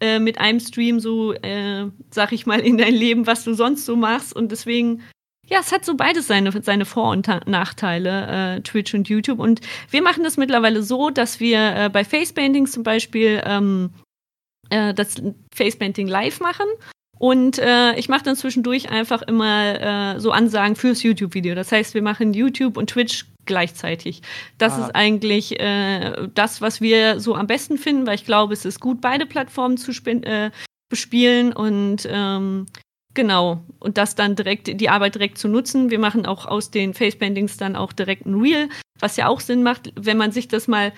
äh, 0.00 0.18
mit 0.18 0.38
einem 0.38 0.58
Stream, 0.58 0.98
so, 0.98 1.32
äh, 1.32 1.86
sag 2.10 2.32
ich 2.32 2.44
mal, 2.44 2.58
in 2.58 2.76
dein 2.76 2.94
Leben, 2.94 3.28
was 3.28 3.44
du 3.44 3.54
sonst 3.54 3.86
so 3.86 3.94
machst. 3.94 4.34
Und 4.34 4.50
deswegen, 4.50 5.02
ja, 5.46 5.60
es 5.60 5.70
hat 5.70 5.84
so 5.84 5.94
beides 5.94 6.26
seine, 6.26 6.50
seine 6.62 6.84
Vor- 6.84 7.10
und 7.10 7.28
Nachteile, 7.46 8.56
äh, 8.56 8.60
Twitch 8.62 8.94
und 8.94 9.08
YouTube. 9.08 9.38
Und 9.38 9.60
wir 9.90 10.02
machen 10.02 10.24
das 10.24 10.36
mittlerweile 10.36 10.82
so, 10.82 11.10
dass 11.10 11.38
wir 11.38 11.76
äh, 11.76 11.88
bei 11.88 12.04
Facepaintings 12.04 12.72
zum 12.72 12.82
Beispiel 12.82 13.40
ähm, 13.44 13.90
äh, 14.70 14.94
das 14.94 15.16
Facepainting 15.54 16.08
live 16.08 16.40
machen. 16.40 16.66
Und 17.18 17.58
äh, 17.58 17.94
ich 17.96 18.08
mache 18.08 18.24
dann 18.24 18.36
zwischendurch 18.36 18.90
einfach 18.90 19.22
immer 19.22 20.14
äh, 20.16 20.20
so 20.20 20.32
Ansagen 20.32 20.76
fürs 20.76 21.02
YouTube-Video. 21.02 21.54
Das 21.54 21.70
heißt, 21.70 21.94
wir 21.94 22.02
machen 22.02 22.34
YouTube 22.34 22.76
und 22.76 22.90
Twitch 22.90 23.26
gleichzeitig. 23.46 24.22
Das 24.58 24.74
ah. 24.74 24.86
ist 24.86 24.94
eigentlich 24.94 25.60
äh, 25.60 26.28
das, 26.34 26.60
was 26.60 26.80
wir 26.80 27.20
so 27.20 27.34
am 27.34 27.46
besten 27.46 27.78
finden, 27.78 28.06
weil 28.06 28.16
ich 28.16 28.24
glaube, 28.24 28.52
es 28.52 28.64
ist 28.64 28.80
gut, 28.80 29.00
beide 29.00 29.26
Plattformen 29.26 29.76
zu 29.76 29.92
äh, 30.06 30.50
bespielen. 30.90 31.52
Und 31.52 32.08
ähm, 32.10 32.66
Genau, 33.14 33.62
und 33.78 33.96
das 33.96 34.16
dann 34.16 34.34
direkt, 34.34 34.80
die 34.80 34.88
Arbeit 34.88 35.14
direkt 35.14 35.38
zu 35.38 35.46
nutzen. 35.46 35.90
Wir 35.90 36.00
machen 36.00 36.26
auch 36.26 36.46
aus 36.46 36.72
den 36.72 36.94
Facepaintings 36.94 37.56
dann 37.56 37.76
auch 37.76 37.92
direkt 37.92 38.26
ein 38.26 38.40
Reel, 38.40 38.68
was 38.98 39.16
ja 39.16 39.28
auch 39.28 39.38
Sinn 39.38 39.62
macht, 39.62 39.92
wenn 39.94 40.16
man 40.16 40.32
sich 40.32 40.48
das 40.48 40.66
mal 40.66 40.92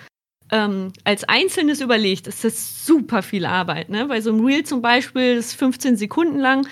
ähm, 0.51 0.93
als 1.05 1.25
Einzelnes 1.25 1.81
überlegt, 1.81 2.27
ist 2.27 2.45
das 2.45 2.85
super 2.87 3.23
viel 3.23 3.47
Arbeit. 3.47 3.89
Ne? 3.89 4.07
Bei 4.07 4.21
so 4.21 4.31
einem 4.31 4.45
Reel 4.45 4.65
zum 4.65 4.83
Beispiel 4.83 5.37
ist 5.37 5.55
15 5.55 5.97
Sekunden 5.97 6.39
lang. 6.39 6.67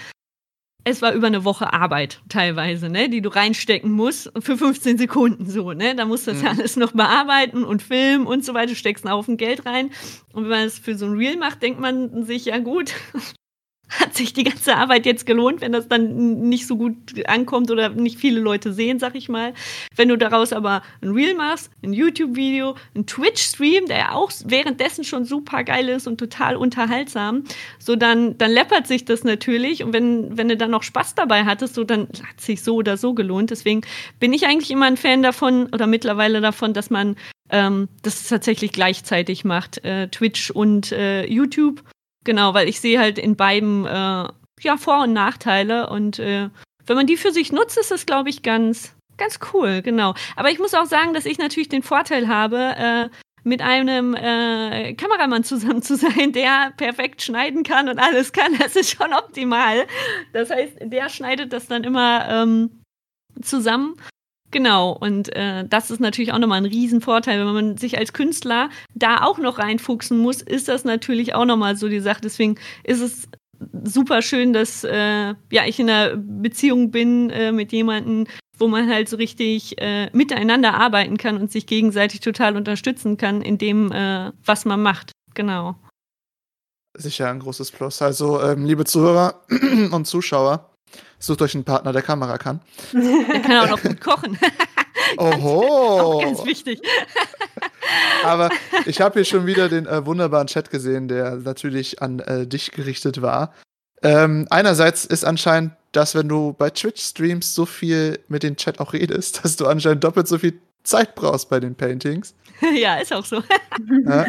Es 0.87 1.01
war 1.01 1.15
über 1.15 1.29
eine 1.29 1.45
Woche 1.45 1.73
Arbeit 1.73 2.21
teilweise, 2.29 2.91
ne, 2.91 3.09
die 3.09 3.23
du 3.23 3.31
reinstecken 3.31 3.91
musst 3.91 4.31
für 4.39 4.59
15 4.59 4.99
Sekunden 4.99 5.49
so, 5.49 5.73
ne? 5.73 5.95
Da 5.97 6.05
musst 6.05 6.27
du 6.27 6.33
das 6.33 6.43
mhm. 6.43 6.49
alles 6.49 6.77
noch 6.77 6.93
bearbeiten 6.93 7.65
und 7.65 7.83
filmen 7.83 8.27
und 8.27 8.45
so 8.45 8.53
weiter, 8.53 8.69
du 8.69 8.75
steckst 8.75 9.07
einen 9.07 9.15
Haufen 9.15 9.39
Geld 9.39 9.65
rein. 9.65 9.91
Und 10.35 10.43
wenn 10.43 10.51
man 10.51 10.67
es 10.67 10.79
für 10.79 10.95
so 10.95 11.07
ein 11.07 11.17
Reel 11.17 11.39
macht, 11.39 11.63
denkt 11.63 11.81
man 11.81 12.25
sich, 12.25 12.45
ja 12.45 12.59
gut, 12.59 12.93
hat 13.89 14.15
sich 14.15 14.33
die 14.33 14.45
ganze 14.45 14.77
Arbeit 14.77 15.07
jetzt 15.07 15.27
gelohnt, 15.27 15.61
wenn 15.61 15.73
das 15.73 15.89
dann 15.89 16.49
nicht 16.49 16.67
so 16.67 16.77
gut 16.77 16.95
ankommt 17.27 17.71
oder 17.71 17.91
nicht 17.91 18.19
viele 18.19 18.41
Leute 18.41 18.73
sehen, 18.73 18.99
sag 18.99 19.15
ich 19.15 19.29
mal. 19.29 19.55
Wenn 19.95 20.09
du 20.09 20.17
daraus 20.17 20.53
aber 20.53 20.83
ein 21.01 21.11
Reel 21.11 21.35
machst, 21.35 21.71
ein 21.83 21.93
YouTube-Video, 21.93 22.77
ein 22.95 23.07
Twitch-Stream, 23.07 23.87
der 23.87 23.99
ja 23.99 24.13
auch 24.13 24.33
währenddessen 24.45 25.05
schon 25.05 25.25
super 25.25 25.65
geil 25.65 25.89
ist 25.89 26.07
und 26.07 26.19
total 26.19 26.57
unterhaltsam, 26.57 27.45
so 27.79 27.95
dann, 27.97 28.37
dann 28.39 28.51
läppert 28.51 28.87
sich 28.87 29.05
das 29.05 29.23
natürlich 29.23 29.83
und 29.85 29.93
wenn, 29.93 30.37
wenn 30.37 30.49
du 30.49 30.57
dann 30.57 30.71
noch 30.71 30.83
Spaß 30.83 31.15
dabei 31.15 31.45
hattest, 31.45 31.75
so 31.75 31.85
dann 31.85 32.09
hat 32.27 32.41
sich 32.41 32.63
so 32.63 32.77
oder 32.77 32.97
so 32.97 33.15
gelohnt. 33.15 33.51
Deswegen 33.51 33.83
bin 34.19 34.33
ich 34.33 34.47
eigentlich 34.47 34.71
immer 34.71 34.87
ein 34.87 34.97
Fan 34.97 35.23
davon 35.23 35.67
oder 35.67 35.87
mittlerweile 35.87 36.41
davon, 36.41 36.73
dass 36.73 36.91
man 36.91 37.17
ähm, 37.51 37.89
das 38.03 38.27
tatsächlich 38.27 38.73
gleichzeitig 38.73 39.45
macht, 39.45 39.85
äh, 39.85 40.09
Twitch 40.09 40.51
und 40.51 40.93
äh, 40.93 41.27
YouTube 41.27 41.83
Genau, 42.25 42.55
weil 42.55 42.69
ich 42.69 42.81
sehe 42.81 42.99
halt 42.99 43.19
in 43.19 43.37
beiden 43.37 43.87
äh, 43.87 44.29
ja 44.61 44.77
Vor- 44.79 45.05
und 45.05 45.13
Nachteile 45.13 45.91
und 45.91 46.19
äh, 46.19 46.49
wenn 46.87 46.97
man 46.97 47.07
die 47.07 47.17
für 47.17 47.33
sich 47.33 47.53
nutzt, 47.53 47.79
ist 47.79 47.91
das, 47.91 48.07
glaube 48.07 48.31
ich, 48.31 48.43
ganz, 48.43 48.95
ganz 49.17 49.39
cool, 49.53 49.83
genau. 49.83 50.15
Aber 50.37 50.51
ich 50.51 50.59
muss 50.59 50.75
auch 50.75 50.87
sagen, 50.87 51.15
dass 51.15 51.25
ich 51.27 51.39
natürlich 51.39 51.69
den 51.69 51.83
Vorteil 51.83 52.29
habe, 52.29 52.59
äh, 52.59 53.09
mit 53.45 53.61
einem 53.61 54.15
äh, 54.15 54.95
Kameramann 54.95 55.45
zusammen 55.45 55.83
zu 55.83 55.97
sein, 55.97 56.33
der 56.33 56.73
perfekt 56.77 57.23
schneiden 57.23 57.63
kann 57.63 57.89
und 57.89 57.99
alles 57.99 58.33
kann. 58.33 58.55
Das 58.59 58.75
ist 58.75 58.97
schon 58.97 59.13
optimal. 59.13 59.87
Das 60.33 60.51
heißt, 60.51 60.77
der 60.81 61.11
schneidet 61.11 61.53
das 61.53 61.67
dann 61.67 61.85
immer 61.85 62.27
ähm, 62.29 62.83
zusammen 63.43 63.97
Genau, 64.55 64.93
und 64.93 65.35
äh, 65.35 65.67
das 65.69 65.91
ist 65.91 65.99
natürlich 65.99 66.33
auch 66.33 66.39
nochmal 66.39 66.59
ein 66.59 66.65
Riesenvorteil. 66.65 67.45
Wenn 67.45 67.55
man 67.55 67.77
sich 67.77 67.99
als 67.99 68.13
Künstler 68.13 68.71
da 68.95 69.25
auch 69.25 69.39
noch 69.39 69.59
reinfuchsen 69.59 70.17
muss, 70.17 70.43
ist 70.43 70.69
das 70.69 70.85
natürlich 70.85 71.35
auch 71.35 71.45
nochmal 71.45 71.77
so 71.77 71.89
die 71.89 71.99
Sache. 71.99 72.21
Deswegen 72.23 72.55
ist 72.85 73.01
es 73.01 73.29
super 73.83 74.23
schön, 74.23 74.53
dass 74.53 74.85
äh, 74.85 75.35
ja, 75.51 75.67
ich 75.67 75.81
in 75.81 75.91
einer 75.91 76.17
Beziehung 76.17 76.93
bin 76.93 77.31
äh, 77.31 77.51
mit 77.51 77.73
jemandem, 77.73 78.29
wo 78.57 78.69
man 78.69 78.89
halt 78.89 79.09
so 79.09 79.17
richtig 79.17 79.75
äh, 79.83 80.09
miteinander 80.13 80.75
arbeiten 80.75 81.17
kann 81.17 81.37
und 81.37 81.51
sich 81.51 81.67
gegenseitig 81.67 82.21
total 82.21 82.57
unterstützen 82.57 83.17
kann 83.17 83.43
in 83.43 83.59
dem, 83.59 83.91
äh, 83.91 84.31
was 84.45 84.65
man 84.65 84.81
macht. 84.81 85.11
Genau. 85.35 85.75
Sicher 86.97 87.29
ein 87.29 87.41
großes 87.41 87.73
Plus. 87.73 88.01
Also, 88.03 88.41
ähm, 88.41 88.65
liebe 88.65 88.85
Zuhörer 88.85 89.43
und 89.91 90.07
Zuschauer, 90.07 90.71
Sucht 91.25 91.41
euch 91.41 91.55
einen 91.55 91.65
Partner, 91.65 91.93
der 91.93 92.03
Kamera 92.03 92.37
kann. 92.37 92.61
Der 92.93 93.41
kann 93.41 93.57
auch 93.57 93.71
noch 93.71 93.83
gut 93.83 93.99
kochen. 93.99 94.39
Oho. 95.17 96.19
Auch 96.19 96.23
ganz 96.23 96.45
wichtig. 96.45 96.83
Aber 98.25 98.51
ich 98.85 99.01
habe 99.01 99.15
hier 99.15 99.25
schon 99.25 99.47
wieder 99.47 99.71
den 99.71 99.87
äh, 99.87 100.05
wunderbaren 100.05 100.49
Chat 100.49 100.71
gesehen, 100.71 101.09
der 101.09 101.37
natürlich 101.37 102.03
an 102.03 102.21
äh, 102.21 102.47
dich 102.47 102.73
gerichtet 102.73 103.23
war. 103.23 103.55
Ähm, 104.03 104.47
einerseits 104.51 105.07
ist 105.07 105.25
anscheinend, 105.25 105.73
dass 105.93 106.15
wenn 106.15 106.29
du 106.29 106.53
bei 106.53 106.69
Twitch-Streams 106.69 107.55
so 107.55 107.65
viel 107.65 108.19
mit 108.29 108.43
dem 108.43 108.57
Chat 108.57 108.79
auch 108.79 108.93
redest, 108.93 109.41
dass 109.45 109.57
du 109.57 109.67
anscheinend 109.67 110.05
doppelt 110.05 110.29
so 110.29 110.37
viel 110.37 110.61
Zeit 110.83 111.15
brauchst 111.15 111.49
bei 111.49 111.59
den 111.59 111.75
Paintings. 111.75 112.35
Ja, 112.75 112.97
ist 112.97 113.15
auch 113.15 113.25
so. 113.25 113.43
Ja? 114.07 114.27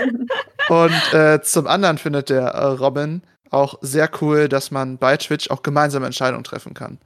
Und 0.70 1.14
äh, 1.14 1.42
zum 1.42 1.68
anderen 1.68 1.98
findet 1.98 2.30
der 2.30 2.44
äh, 2.44 2.66
Robin, 2.68 3.22
auch 3.56 3.80
sehr 3.82 4.10
cool, 4.22 4.48
dass 4.50 4.72
man 4.72 4.98
bei 4.98 5.18
Twitch 5.18 5.50
auch 5.50 5.64
gemeinsame 5.64 6.06
Entscheidungen 6.06 6.44
treffen 6.44 6.74
kann. 6.74 7.00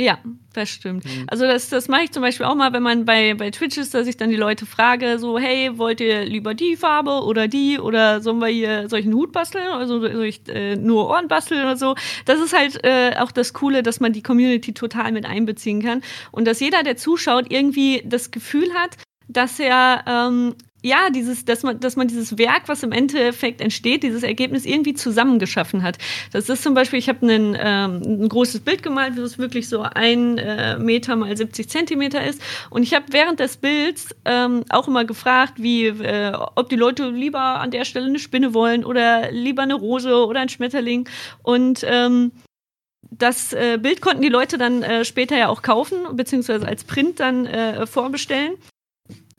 Ja, 0.00 0.18
das 0.54 0.70
stimmt. 0.70 1.04
Mhm. 1.04 1.26
Also 1.26 1.44
das, 1.44 1.68
das 1.68 1.86
mache 1.88 2.04
ich 2.04 2.12
zum 2.12 2.22
Beispiel 2.22 2.46
auch 2.46 2.54
mal, 2.54 2.72
wenn 2.72 2.82
man 2.82 3.04
bei, 3.04 3.34
bei 3.34 3.50
Twitch 3.50 3.76
ist, 3.76 3.92
dass 3.92 4.06
ich 4.06 4.16
dann 4.16 4.30
die 4.30 4.36
Leute 4.36 4.64
frage, 4.64 5.18
so, 5.18 5.38
hey, 5.38 5.76
wollt 5.76 6.00
ihr 6.00 6.24
lieber 6.24 6.54
die 6.54 6.76
Farbe 6.76 7.22
oder 7.24 7.48
die 7.48 7.78
oder 7.78 8.22
sollen 8.22 8.38
wir 8.38 8.46
hier 8.46 8.88
solchen 8.88 9.12
Hut 9.12 9.30
basteln 9.32 9.68
oder 9.68 9.86
soll 9.86 10.24
ich 10.24 10.48
äh, 10.48 10.76
nur 10.76 11.10
Ohren 11.10 11.28
basteln 11.28 11.60
oder 11.60 11.76
so. 11.76 11.96
Das 12.24 12.40
ist 12.40 12.56
halt 12.56 12.82
äh, 12.82 13.16
auch 13.18 13.30
das 13.30 13.52
Coole, 13.52 13.82
dass 13.82 14.00
man 14.00 14.14
die 14.14 14.22
Community 14.22 14.72
total 14.72 15.12
mit 15.12 15.26
einbeziehen 15.26 15.82
kann 15.82 16.00
und 16.30 16.46
dass 16.46 16.60
jeder, 16.60 16.82
der 16.82 16.96
zuschaut, 16.96 17.52
irgendwie 17.52 18.02
das 18.06 18.30
Gefühl 18.30 18.72
hat, 18.72 18.96
dass 19.28 19.60
er 19.60 20.04
ähm, 20.06 20.54
ja, 20.82 21.10
dieses, 21.10 21.44
dass 21.44 21.62
man, 21.62 21.80
dass 21.80 21.96
man 21.96 22.08
dieses 22.08 22.38
Werk, 22.38 22.62
was 22.66 22.82
im 22.82 22.92
Endeffekt 22.92 23.60
entsteht, 23.60 24.02
dieses 24.02 24.22
Ergebnis 24.22 24.64
irgendwie 24.64 24.94
zusammengeschaffen 24.94 25.82
hat. 25.82 25.98
Das 26.32 26.48
ist 26.48 26.62
zum 26.62 26.74
Beispiel, 26.74 26.98
ich 26.98 27.08
habe 27.08 27.26
ähm, 27.30 28.02
ein 28.02 28.28
großes 28.28 28.60
Bild 28.60 28.82
gemalt, 28.82 29.18
das 29.18 29.38
wirklich 29.38 29.68
so 29.68 29.82
ein 29.82 30.38
äh, 30.38 30.78
Meter 30.78 31.16
mal 31.16 31.36
70 31.36 31.68
Zentimeter 31.68 32.24
ist. 32.24 32.40
Und 32.70 32.82
ich 32.82 32.94
habe 32.94 33.06
während 33.10 33.40
des 33.40 33.58
Bilds 33.58 34.14
ähm, 34.24 34.64
auch 34.70 34.88
immer 34.88 35.04
gefragt, 35.04 35.54
wie, 35.56 35.86
äh, 35.86 36.32
ob 36.56 36.68
die 36.68 36.76
Leute 36.76 37.10
lieber 37.10 37.40
an 37.40 37.70
der 37.70 37.84
Stelle 37.84 38.06
eine 38.06 38.18
Spinne 38.18 38.54
wollen 38.54 38.84
oder 38.84 39.30
lieber 39.30 39.62
eine 39.62 39.74
Rose 39.74 40.26
oder 40.26 40.40
ein 40.40 40.48
Schmetterling. 40.48 41.08
Und 41.42 41.84
ähm, 41.86 42.32
das 43.10 43.52
äh, 43.52 43.78
Bild 43.80 44.00
konnten 44.00 44.22
die 44.22 44.28
Leute 44.28 44.56
dann 44.56 44.82
äh, 44.82 45.04
später 45.04 45.36
ja 45.36 45.48
auch 45.48 45.62
kaufen, 45.62 45.96
beziehungsweise 46.12 46.66
als 46.66 46.84
Print 46.84 47.20
dann 47.20 47.46
äh, 47.46 47.86
vorbestellen. 47.86 48.54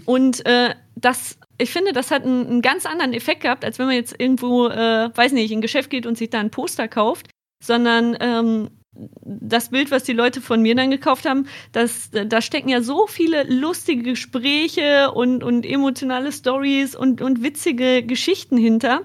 Und 0.05 0.45
äh, 0.45 0.75
das, 0.95 1.37
ich 1.57 1.71
finde, 1.71 1.93
das 1.93 2.11
hat 2.11 2.23
einen, 2.23 2.47
einen, 2.47 2.61
ganz 2.61 2.85
anderen 2.85 3.13
Effekt 3.13 3.41
gehabt, 3.41 3.65
als 3.65 3.79
wenn 3.79 3.87
man 3.87 3.95
jetzt 3.95 4.15
irgendwo, 4.19 4.67
äh, 4.67 5.09
weiß 5.13 5.31
nicht, 5.31 5.51
in 5.51 5.59
ein 5.59 5.61
Geschäft 5.61 5.89
geht 5.89 6.05
und 6.05 6.17
sich 6.17 6.29
da 6.29 6.39
ein 6.39 6.51
Poster 6.51 6.87
kauft, 6.87 7.29
sondern 7.63 8.17
ähm, 8.19 8.69
das 8.93 9.69
Bild, 9.69 9.89
was 9.89 10.03
die 10.03 10.13
Leute 10.13 10.41
von 10.41 10.61
mir 10.61 10.75
dann 10.75 10.91
gekauft 10.91 11.25
haben, 11.25 11.47
das, 11.71 12.11
da 12.11 12.41
stecken 12.41 12.69
ja 12.69 12.81
so 12.81 13.07
viele 13.07 13.43
lustige 13.43 14.03
Gespräche 14.03 15.11
und, 15.11 15.43
und 15.43 15.65
emotionale 15.65 16.31
Stories 16.31 16.95
und, 16.95 17.21
und 17.21 17.41
witzige 17.41 18.03
Geschichten 18.03 18.57
hinter. 18.57 19.03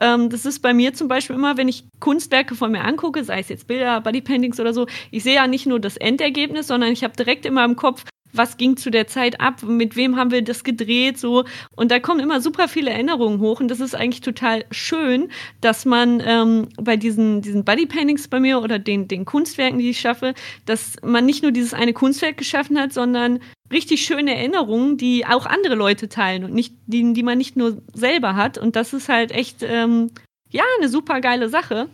Ähm, 0.00 0.28
das 0.28 0.44
ist 0.44 0.60
bei 0.60 0.74
mir 0.74 0.92
zum 0.92 1.08
Beispiel 1.08 1.36
immer, 1.36 1.56
wenn 1.56 1.68
ich 1.68 1.84
Kunstwerke 2.00 2.54
von 2.54 2.72
mir 2.72 2.84
angucke, 2.84 3.24
sei 3.24 3.40
es 3.40 3.48
jetzt 3.48 3.66
Bilder, 3.66 4.00
Bodypaintings 4.00 4.60
oder 4.60 4.74
so, 4.74 4.86
ich 5.10 5.22
sehe 5.22 5.36
ja 5.36 5.46
nicht 5.46 5.66
nur 5.66 5.80
das 5.80 5.96
Endergebnis, 5.96 6.66
sondern 6.66 6.92
ich 6.92 7.02
habe 7.02 7.16
direkt 7.16 7.46
immer 7.46 7.64
im 7.64 7.76
Kopf, 7.76 8.04
was 8.32 8.56
ging 8.56 8.76
zu 8.76 8.90
der 8.90 9.06
Zeit 9.06 9.40
ab, 9.40 9.62
mit 9.62 9.96
wem 9.96 10.16
haben 10.16 10.30
wir 10.30 10.42
das 10.42 10.64
gedreht, 10.64 11.18
so. 11.18 11.44
Und 11.76 11.90
da 11.90 12.00
kommen 12.00 12.20
immer 12.20 12.40
super 12.40 12.68
viele 12.68 12.90
Erinnerungen 12.90 13.40
hoch 13.40 13.60
und 13.60 13.68
das 13.68 13.80
ist 13.80 13.94
eigentlich 13.94 14.20
total 14.20 14.64
schön, 14.70 15.30
dass 15.60 15.84
man 15.84 16.22
ähm, 16.24 16.68
bei 16.80 16.96
diesen, 16.96 17.42
diesen 17.42 17.64
Bodypaintings 17.64 18.28
bei 18.28 18.40
mir 18.40 18.60
oder 18.60 18.78
den, 18.78 19.08
den 19.08 19.24
Kunstwerken, 19.24 19.78
die 19.78 19.90
ich 19.90 20.00
schaffe, 20.00 20.34
dass 20.66 20.96
man 21.02 21.26
nicht 21.26 21.42
nur 21.42 21.52
dieses 21.52 21.74
eine 21.74 21.92
Kunstwerk 21.92 22.36
geschaffen 22.36 22.78
hat, 22.78 22.92
sondern 22.92 23.40
richtig 23.70 24.04
schöne 24.04 24.34
Erinnerungen, 24.34 24.96
die 24.96 25.26
auch 25.26 25.46
andere 25.46 25.74
Leute 25.74 26.08
teilen 26.08 26.44
und 26.44 26.54
nicht, 26.54 26.74
die, 26.86 27.12
die 27.12 27.22
man 27.22 27.38
nicht 27.38 27.56
nur 27.56 27.82
selber 27.94 28.36
hat. 28.36 28.58
Und 28.58 28.76
das 28.76 28.92
ist 28.92 29.08
halt 29.08 29.32
echt, 29.32 29.62
ähm, 29.62 30.10
ja, 30.50 30.64
eine 30.78 30.88
super 30.88 31.20
geile 31.20 31.48
Sache. 31.48 31.88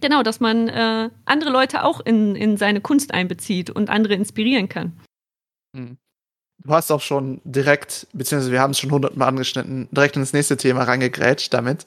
Genau, 0.00 0.22
dass 0.22 0.40
man 0.40 0.68
äh, 0.68 1.10
andere 1.24 1.50
Leute 1.50 1.82
auch 1.84 2.00
in, 2.00 2.36
in 2.36 2.56
seine 2.56 2.80
Kunst 2.80 3.14
einbezieht 3.14 3.70
und 3.70 3.88
andere 3.88 4.14
inspirieren 4.14 4.68
kann. 4.68 4.92
Hm. 5.76 5.98
Du 6.64 6.72
hast 6.72 6.90
auch 6.90 7.00
schon 7.00 7.40
direkt, 7.44 8.08
beziehungsweise 8.12 8.50
wir 8.52 8.60
haben 8.60 8.72
es 8.72 8.80
schon 8.80 8.90
hundertmal 8.90 9.28
angeschnitten, 9.28 9.88
direkt 9.92 10.16
ins 10.16 10.32
nächste 10.32 10.56
Thema 10.56 10.82
reingegrätscht 10.82 11.54
damit. 11.54 11.86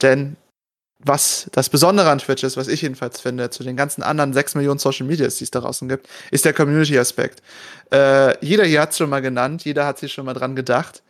Denn 0.00 0.36
was 1.02 1.48
das 1.52 1.68
Besondere 1.68 2.10
an 2.10 2.18
Twitch 2.18 2.42
ist, 2.42 2.56
was 2.56 2.68
ich 2.68 2.82
jedenfalls 2.82 3.20
finde, 3.20 3.50
zu 3.50 3.64
den 3.64 3.76
ganzen 3.76 4.02
anderen 4.02 4.32
6 4.32 4.54
Millionen 4.54 4.78
Social 4.78 5.06
Medias, 5.06 5.36
die 5.36 5.44
es 5.44 5.50
da 5.50 5.60
draußen 5.60 5.88
gibt, 5.88 6.08
ist 6.30 6.44
der 6.44 6.52
Community-Aspekt. 6.52 7.42
Äh, 7.92 8.44
jeder 8.44 8.64
hier 8.64 8.82
hat 8.82 8.90
es 8.90 8.98
schon 8.98 9.10
mal 9.10 9.22
genannt, 9.22 9.64
jeder 9.64 9.86
hat 9.86 9.98
sich 9.98 10.12
schon 10.12 10.26
mal 10.26 10.34
dran 10.34 10.56
gedacht. 10.56 11.02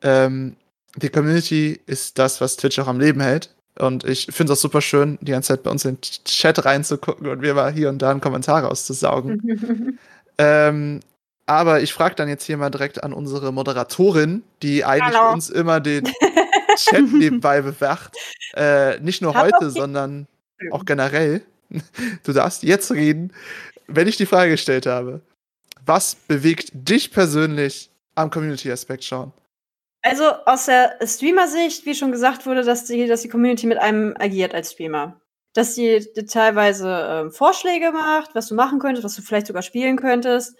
Ähm, 0.00 0.56
die 0.96 1.08
Community 1.08 1.80
ist 1.86 2.18
das, 2.18 2.40
was 2.40 2.56
Twitch 2.56 2.78
auch 2.78 2.86
am 2.86 3.00
Leben 3.00 3.20
hält. 3.20 3.54
Und 3.78 4.04
ich 4.04 4.26
finde 4.26 4.52
es 4.52 4.58
auch 4.58 4.62
super 4.62 4.80
schön, 4.80 5.18
die 5.22 5.32
ganze 5.32 5.48
Zeit 5.48 5.62
bei 5.62 5.70
uns 5.70 5.84
in 5.84 5.96
den 5.96 6.00
Chat 6.24 6.64
reinzugucken 6.64 7.26
und 7.26 7.40
mir 7.40 7.54
mal 7.54 7.72
hier 7.72 7.88
und 7.88 8.00
da 8.00 8.10
einen 8.10 8.20
Kommentar 8.20 8.64
rauszusaugen. 8.64 9.98
ähm, 10.38 11.00
aber 11.58 11.80
ich 11.82 11.92
frage 11.92 12.14
dann 12.14 12.28
jetzt 12.28 12.44
hier 12.44 12.56
mal 12.56 12.70
direkt 12.70 13.02
an 13.02 13.12
unsere 13.12 13.52
Moderatorin, 13.52 14.42
die 14.62 14.84
eigentlich 14.84 15.18
Hallo. 15.18 15.32
uns 15.32 15.50
immer 15.50 15.80
den 15.80 16.04
Chat 16.76 17.12
nebenbei 17.12 17.62
bewacht. 17.62 18.16
Äh, 18.54 18.98
nicht 19.00 19.22
nur 19.22 19.34
heute, 19.34 19.70
sondern 19.70 20.26
auch 20.70 20.84
generell. 20.84 21.42
Du 22.24 22.32
darfst 22.32 22.62
jetzt 22.62 22.92
reden, 22.92 23.32
wenn 23.86 24.06
ich 24.08 24.16
die 24.16 24.26
Frage 24.26 24.52
gestellt 24.52 24.86
habe. 24.86 25.20
Was 25.84 26.14
bewegt 26.14 26.70
dich 26.72 27.10
persönlich 27.10 27.90
am 28.14 28.30
Community-Aspekt 28.30 29.04
schauen? 29.04 29.32
Also 30.02 30.24
aus 30.46 30.66
der 30.66 30.98
Streamer-Sicht, 31.04 31.86
wie 31.86 31.94
schon 31.94 32.12
gesagt 32.12 32.44
wurde, 32.46 32.62
dass 32.62 32.84
die, 32.84 33.06
dass 33.06 33.22
die 33.22 33.28
Community 33.28 33.66
mit 33.66 33.78
einem 33.78 34.14
agiert 34.18 34.54
als 34.54 34.72
Streamer. 34.72 35.20
dass 35.54 35.74
die 35.74 36.06
dir 36.16 36.26
teilweise 36.26 36.88
äh, 36.88 37.30
Vorschläge 37.30 37.92
macht, 37.92 38.34
was 38.34 38.48
du 38.48 38.54
machen 38.54 38.78
könntest, 38.78 39.04
was 39.04 39.14
du 39.16 39.22
vielleicht 39.22 39.46
sogar 39.46 39.62
spielen 39.62 39.96
könntest, 39.96 40.56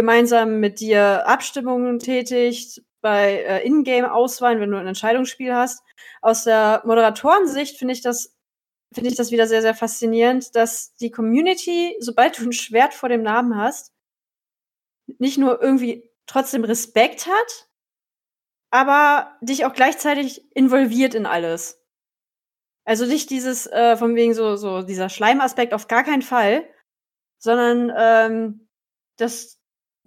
gemeinsam 0.00 0.60
mit 0.60 0.80
dir 0.80 1.26
Abstimmungen 1.26 1.98
tätigt 1.98 2.82
bei 3.02 3.42
äh, 3.42 3.66
Ingame-Auswahlen, 3.66 4.58
wenn 4.60 4.70
du 4.70 4.78
ein 4.78 4.86
Entscheidungsspiel 4.86 5.54
hast. 5.54 5.82
Aus 6.22 6.44
der 6.44 6.82
Moderatorensicht 6.86 7.76
finde 7.78 7.92
ich 7.92 8.00
das 8.00 8.34
finde 8.92 9.10
ich 9.10 9.16
das 9.16 9.30
wieder 9.30 9.46
sehr, 9.46 9.62
sehr 9.62 9.74
faszinierend, 9.74 10.56
dass 10.56 10.94
die 10.96 11.10
Community, 11.10 11.96
sobald 12.00 12.38
du 12.38 12.44
ein 12.44 12.52
Schwert 12.52 12.92
vor 12.92 13.08
dem 13.08 13.22
Namen 13.22 13.56
hast, 13.56 13.92
nicht 15.18 15.38
nur 15.38 15.62
irgendwie 15.62 16.10
trotzdem 16.26 16.64
Respekt 16.64 17.26
hat, 17.26 17.68
aber 18.72 19.36
dich 19.42 19.64
auch 19.64 19.74
gleichzeitig 19.74 20.44
involviert 20.56 21.14
in 21.14 21.26
alles. 21.26 21.84
Also 22.84 23.04
nicht 23.04 23.30
dieses, 23.30 23.66
äh, 23.66 23.96
von 23.96 24.16
wegen 24.16 24.34
so, 24.34 24.56
so 24.56 24.82
dieser 24.82 25.08
Schleimaspekt 25.08 25.74
auf 25.74 25.86
gar 25.86 26.02
keinen 26.02 26.22
Fall, 26.22 26.68
sondern 27.38 27.92
ähm, 27.96 28.68
dass, 29.18 29.59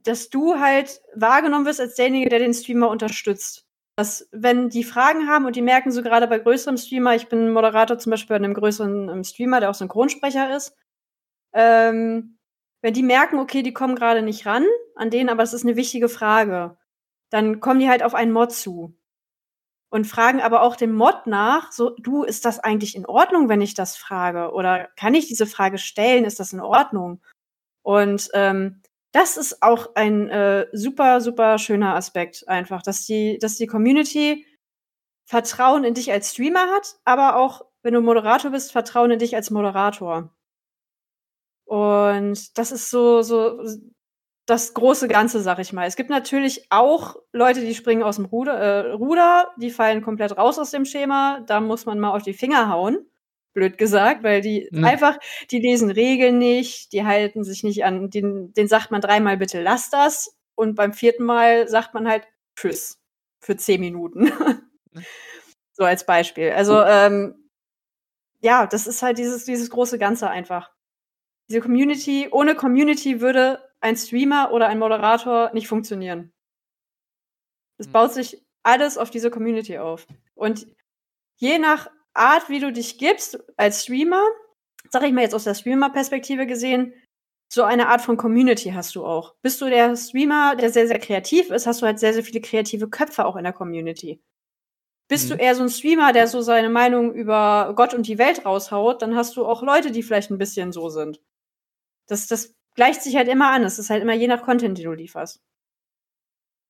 dass 0.03 0.29
du 0.29 0.59
halt 0.59 1.01
wahrgenommen 1.15 1.65
wirst 1.65 1.79
als 1.79 1.95
derjenige, 1.95 2.29
der 2.29 2.39
den 2.39 2.53
Streamer 2.53 2.89
unterstützt. 2.89 3.65
Dass, 3.95 4.27
wenn 4.31 4.69
die 4.69 4.83
Fragen 4.83 5.27
haben 5.27 5.45
und 5.45 5.55
die 5.55 5.61
merken 5.61 5.91
so 5.91 6.01
gerade 6.01 6.27
bei 6.27 6.39
größerem 6.39 6.77
Streamer, 6.77 7.15
ich 7.15 7.27
bin 7.27 7.51
Moderator 7.51 7.99
zum 7.99 8.09
Beispiel 8.09 8.29
bei 8.29 8.43
einem 8.43 8.55
größeren 8.55 9.09
ähm, 9.09 9.23
Streamer, 9.23 9.59
der 9.59 9.69
auch 9.69 9.75
Synchronsprecher 9.75 10.55
ist, 10.55 10.75
ähm, 11.53 12.37
wenn 12.81 12.93
die 12.93 13.03
merken, 13.03 13.39
okay, 13.39 13.61
die 13.61 13.73
kommen 13.73 13.95
gerade 13.95 14.21
nicht 14.21 14.45
ran 14.45 14.65
an 14.95 15.09
denen, 15.09 15.29
aber 15.29 15.43
es 15.43 15.53
ist 15.53 15.63
eine 15.63 15.75
wichtige 15.75 16.09
Frage, 16.09 16.77
dann 17.29 17.59
kommen 17.59 17.79
die 17.79 17.89
halt 17.89 18.03
auf 18.03 18.13
einen 18.13 18.31
Mod 18.31 18.51
zu 18.51 18.95
und 19.93 20.05
fragen 20.05 20.41
aber 20.41 20.63
auch 20.63 20.75
dem 20.75 20.93
Mod 20.93 21.27
nach, 21.27 21.71
so, 21.71 21.91
du, 21.91 22.23
ist 22.23 22.45
das 22.45 22.59
eigentlich 22.59 22.95
in 22.95 23.05
Ordnung, 23.05 23.47
wenn 23.47 23.61
ich 23.61 23.75
das 23.75 23.95
frage? 23.95 24.51
Oder 24.51 24.87
kann 24.95 25.13
ich 25.13 25.27
diese 25.27 25.45
Frage 25.45 25.77
stellen? 25.77 26.25
Ist 26.25 26.39
das 26.39 26.51
in 26.51 26.61
Ordnung? 26.61 27.21
Und 27.83 28.29
ähm, 28.33 28.81
das 29.13 29.37
ist 29.37 29.61
auch 29.61 29.95
ein 29.95 30.27
äh, 30.29 30.67
super, 30.73 31.21
super 31.21 31.59
schöner 31.59 31.95
Aspekt 31.95 32.47
einfach, 32.47 32.81
dass 32.81 33.05
die, 33.05 33.37
dass 33.39 33.55
die 33.55 33.67
Community 33.67 34.45
Vertrauen 35.25 35.83
in 35.83 35.93
dich 35.93 36.11
als 36.11 36.31
Streamer 36.31 36.67
hat, 36.67 36.97
aber 37.05 37.37
auch, 37.37 37.65
wenn 37.83 37.93
du 37.93 38.01
Moderator 38.01 38.51
bist, 38.51 38.71
Vertrauen 38.71 39.11
in 39.11 39.19
dich 39.19 39.35
als 39.35 39.51
Moderator. 39.51 40.33
Und 41.65 42.57
das 42.57 42.71
ist 42.71 42.89
so, 42.89 43.21
so 43.21 43.63
das 44.45 44.73
große 44.73 45.07
Ganze, 45.07 45.41
sag 45.41 45.59
ich 45.59 45.71
mal. 45.73 45.87
Es 45.87 45.95
gibt 45.95 46.09
natürlich 46.09 46.67
auch 46.69 47.15
Leute, 47.31 47.61
die 47.61 47.75
springen 47.75 48.03
aus 48.03 48.17
dem 48.17 48.25
Ruder, 48.25 48.53
äh, 48.53 48.91
Ruder, 48.91 49.53
die 49.57 49.69
fallen 49.69 50.01
komplett 50.01 50.37
raus 50.37 50.59
aus 50.59 50.71
dem 50.71 50.85
Schema. 50.85 51.41
Da 51.41 51.61
muss 51.61 51.85
man 51.85 51.99
mal 51.99 52.11
auf 52.11 52.23
die 52.23 52.33
Finger 52.33 52.69
hauen, 52.69 53.05
blöd 53.53 53.77
gesagt, 53.77 54.23
weil 54.23 54.41
die 54.41 54.67
mhm. 54.71 54.83
einfach, 54.83 55.17
die 55.51 55.59
lesen 55.59 55.91
Regeln 55.91 56.37
nicht, 56.37 56.91
die 56.91 57.05
halten 57.05 57.43
sich 57.43 57.63
nicht 57.63 57.85
an, 57.85 58.09
den, 58.09 58.53
den 58.53 58.67
sagt 58.67 58.91
man 58.91 59.01
dreimal 59.01 59.37
bitte 59.37 59.61
lass 59.61 59.89
das 59.89 60.35
und 60.55 60.75
beim 60.75 60.93
vierten 60.93 61.23
Mal 61.23 61.67
sagt 61.67 61.93
man 61.93 62.07
halt 62.07 62.27
Tschüss 62.55 62.99
für 63.39 63.57
zehn 63.57 63.81
Minuten. 63.81 64.31
so 65.73 65.83
als 65.83 66.05
Beispiel. 66.05 66.51
Also 66.51 66.81
ähm, 66.83 67.49
ja, 68.41 68.67
das 68.67 68.87
ist 68.87 69.01
halt 69.01 69.17
dieses, 69.17 69.45
dieses 69.45 69.69
große 69.69 69.97
Ganze 69.97 70.29
einfach. 70.29 70.71
Diese 71.49 71.61
Community, 71.61 72.29
ohne 72.31 72.55
Community 72.55 73.21
würde 73.21 73.59
ein 73.81 73.97
Streamer 73.97 74.51
oder 74.51 74.67
ein 74.67 74.79
Moderator 74.79 75.51
nicht 75.53 75.67
funktionieren. 75.67 76.31
Es 77.77 77.87
mhm. 77.87 77.91
baut 77.91 78.13
sich 78.13 78.45
alles 78.63 78.97
auf 78.97 79.09
diese 79.09 79.29
Community 79.29 79.77
auf. 79.77 80.07
Und 80.35 80.67
je 81.35 81.59
nach 81.59 81.89
Art, 82.13 82.49
wie 82.49 82.59
du 82.59 82.71
dich 82.71 82.97
gibst 82.97 83.39
als 83.57 83.83
Streamer, 83.83 84.23
sag 84.91 85.03
ich 85.03 85.11
mal 85.11 85.21
jetzt 85.21 85.35
aus 85.35 85.45
der 85.45 85.55
Streamer-Perspektive 85.55 86.45
gesehen, 86.45 86.93
so 87.51 87.63
eine 87.63 87.87
Art 87.87 88.01
von 88.01 88.17
Community 88.17 88.71
hast 88.71 88.95
du 88.95 89.05
auch. 89.05 89.35
Bist 89.41 89.61
du 89.61 89.69
der 89.69 89.95
Streamer, 89.95 90.55
der 90.55 90.71
sehr, 90.71 90.87
sehr 90.87 90.99
kreativ 90.99 91.51
ist, 91.51 91.67
hast 91.67 91.81
du 91.81 91.85
halt 91.85 91.99
sehr, 91.99 92.13
sehr 92.13 92.23
viele 92.23 92.41
kreative 92.41 92.89
Köpfe 92.89 93.25
auch 93.25 93.35
in 93.35 93.43
der 93.43 93.53
Community. 93.53 94.21
Bist 95.07 95.29
mhm. 95.29 95.37
du 95.37 95.43
eher 95.43 95.55
so 95.55 95.63
ein 95.63 95.69
Streamer, 95.69 96.13
der 96.13 96.27
so 96.27 96.41
seine 96.41 96.69
Meinung 96.69 97.13
über 97.13 97.73
Gott 97.75 97.93
und 97.93 98.07
die 98.07 98.17
Welt 98.17 98.45
raushaut, 98.45 99.01
dann 99.01 99.15
hast 99.15 99.37
du 99.37 99.45
auch 99.45 99.61
Leute, 99.61 99.91
die 99.91 100.01
vielleicht 100.01 100.31
ein 100.31 100.37
bisschen 100.37 100.71
so 100.71 100.89
sind. 100.89 101.21
Das, 102.07 102.27
das 102.27 102.55
gleicht 102.75 103.03
sich 103.03 103.15
halt 103.15 103.27
immer 103.27 103.51
an. 103.51 103.63
Es 103.63 103.77
ist 103.77 103.89
halt 103.89 104.01
immer 104.01 104.13
je 104.13 104.27
nach 104.27 104.43
Content, 104.43 104.77
den 104.77 104.85
du 104.85 104.93
lieferst. 104.93 105.41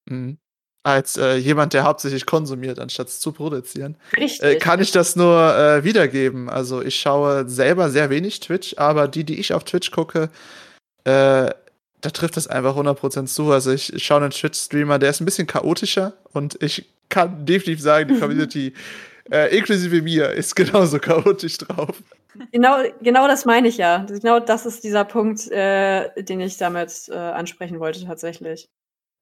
Mhm. 0.10 0.38
Als 0.86 1.16
äh, 1.16 1.36
jemand, 1.36 1.72
der 1.72 1.86
hauptsächlich 1.86 2.26
konsumiert, 2.26 2.78
anstatt 2.78 3.10
zu 3.10 3.32
produzieren, 3.32 3.96
Richtig. 4.18 4.44
Äh, 4.44 4.56
kann 4.56 4.82
ich 4.82 4.92
das 4.92 5.16
nur 5.16 5.56
äh, 5.56 5.86
wiedergeben. 5.86 6.50
Also 6.50 6.82
ich 6.82 6.98
schaue 6.98 7.48
selber 7.48 7.90
sehr 7.90 8.10
wenig 8.10 8.42
Twitch, 8.42 8.76
aber 8.78 9.08
die, 9.08 9.24
die 9.24 9.40
ich 9.40 9.54
auf 9.54 9.64
Twitch 9.64 9.92
gucke, 9.92 10.30
äh, 11.06 11.50
da 12.02 12.10
trifft 12.12 12.36
das 12.36 12.48
einfach 12.48 12.76
100% 12.76 13.28
zu. 13.28 13.52
Also 13.52 13.72
ich, 13.72 13.94
ich 13.94 14.04
schaue 14.04 14.22
einen 14.22 14.32
Twitch-Streamer, 14.32 15.00
der 15.00 15.12
ist 15.12 15.22
ein 15.22 15.26
bisschen 15.26 15.48
chaotischer 15.48 16.14
und 16.34 16.62
ich 16.62 16.86
kann 17.08 17.46
definitiv 17.46 17.82
sagen, 17.82 18.14
die 18.14 18.20
Community, 18.20 18.74
äh, 19.32 19.56
inklusive 19.58 20.02
mir, 20.02 20.32
ist 20.32 20.54
genauso 20.54 21.00
chaotisch 21.00 21.60
drauf. 21.60 22.04
Genau, 22.52 22.80
genau 23.02 23.28
das 23.30 23.46
meine 23.46 23.70
ich 23.70 23.78
ja. 23.78 24.06
Genau 24.10 24.42
das 24.42 24.66
ist 24.66 24.84
dieser 24.84 25.06
Punkt, 25.06 25.50
äh, 25.50 26.10
den 26.24 26.42
ich 26.42 26.58
damit 26.58 27.10
ansprechen 27.10 27.80
wollte 27.80 28.04
tatsächlich. 28.04 28.68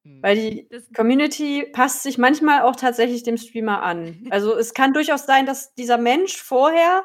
Hm. 0.04 0.22
Weil 0.22 0.36
die 0.36 0.68
Community 0.96 1.64
passt 1.72 2.02
sich 2.02 2.18
manchmal 2.18 2.62
auch 2.62 2.76
tatsächlich 2.76 3.22
dem 3.22 3.36
Streamer 3.36 3.82
an. 3.82 4.26
Also 4.30 4.56
es 4.56 4.74
kann 4.74 4.92
durchaus 4.92 5.26
sein, 5.26 5.46
dass 5.46 5.74
dieser 5.74 5.98
Mensch 5.98 6.36
vorher 6.36 7.04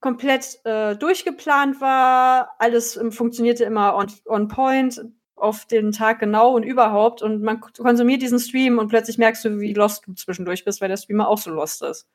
komplett 0.00 0.60
äh, 0.64 0.96
durchgeplant 0.96 1.80
war, 1.80 2.56
alles 2.58 2.96
ähm, 2.96 3.12
funktionierte 3.12 3.64
immer 3.64 3.94
on, 3.94 4.08
on 4.26 4.48
point, 4.48 5.00
auf 5.36 5.66
den 5.66 5.92
Tag 5.92 6.20
genau 6.20 6.54
und 6.54 6.62
überhaupt 6.62 7.20
und 7.22 7.42
man 7.42 7.60
konsumiert 7.60 8.22
diesen 8.22 8.38
Stream 8.38 8.78
und 8.78 8.88
plötzlich 8.88 9.18
merkst 9.18 9.44
du, 9.44 9.60
wie 9.60 9.74
lost 9.74 10.06
du 10.06 10.14
zwischendurch 10.14 10.64
bist, 10.64 10.80
weil 10.80 10.88
der 10.88 10.96
Streamer 10.96 11.28
auch 11.28 11.38
so 11.38 11.50
lost 11.50 11.82
ist. 11.82 12.06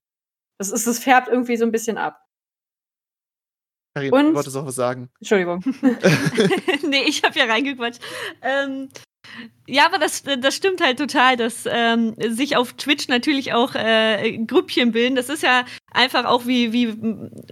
Das 0.57 0.71
ist, 0.71 0.87
es 0.87 0.99
färbt 0.99 1.27
irgendwie 1.27 1.57
so 1.57 1.65
ein 1.65 1.71
bisschen 1.71 1.97
ab. 1.97 2.25
Karin, 3.95 4.13
und, 4.13 4.25
du 4.27 4.35
wolltest 4.35 4.55
auch 4.55 4.65
was 4.65 4.75
sagen. 4.75 5.09
Entschuldigung. 5.19 5.63
nee, 6.87 7.03
ich 7.05 7.23
habe 7.23 7.37
ja 7.37 7.45
reingequatscht. 7.45 8.01
Ähm, 8.41 8.89
ja, 9.69 9.85
aber 9.85 9.97
das, 9.97 10.23
das 10.23 10.55
stimmt 10.55 10.79
halt 10.79 10.97
total, 10.97 11.35
dass 11.35 11.65
ähm, 11.69 12.15
sich 12.17 12.55
auf 12.55 12.73
Twitch 12.73 13.09
natürlich 13.09 13.51
auch 13.51 13.75
äh, 13.75 14.37
Grüppchen 14.37 14.93
bilden. 14.93 15.15
Das 15.15 15.27
ist 15.27 15.43
ja 15.43 15.65
einfach 15.91 16.23
auch 16.23 16.47
wie, 16.47 16.71
wie 16.71 16.95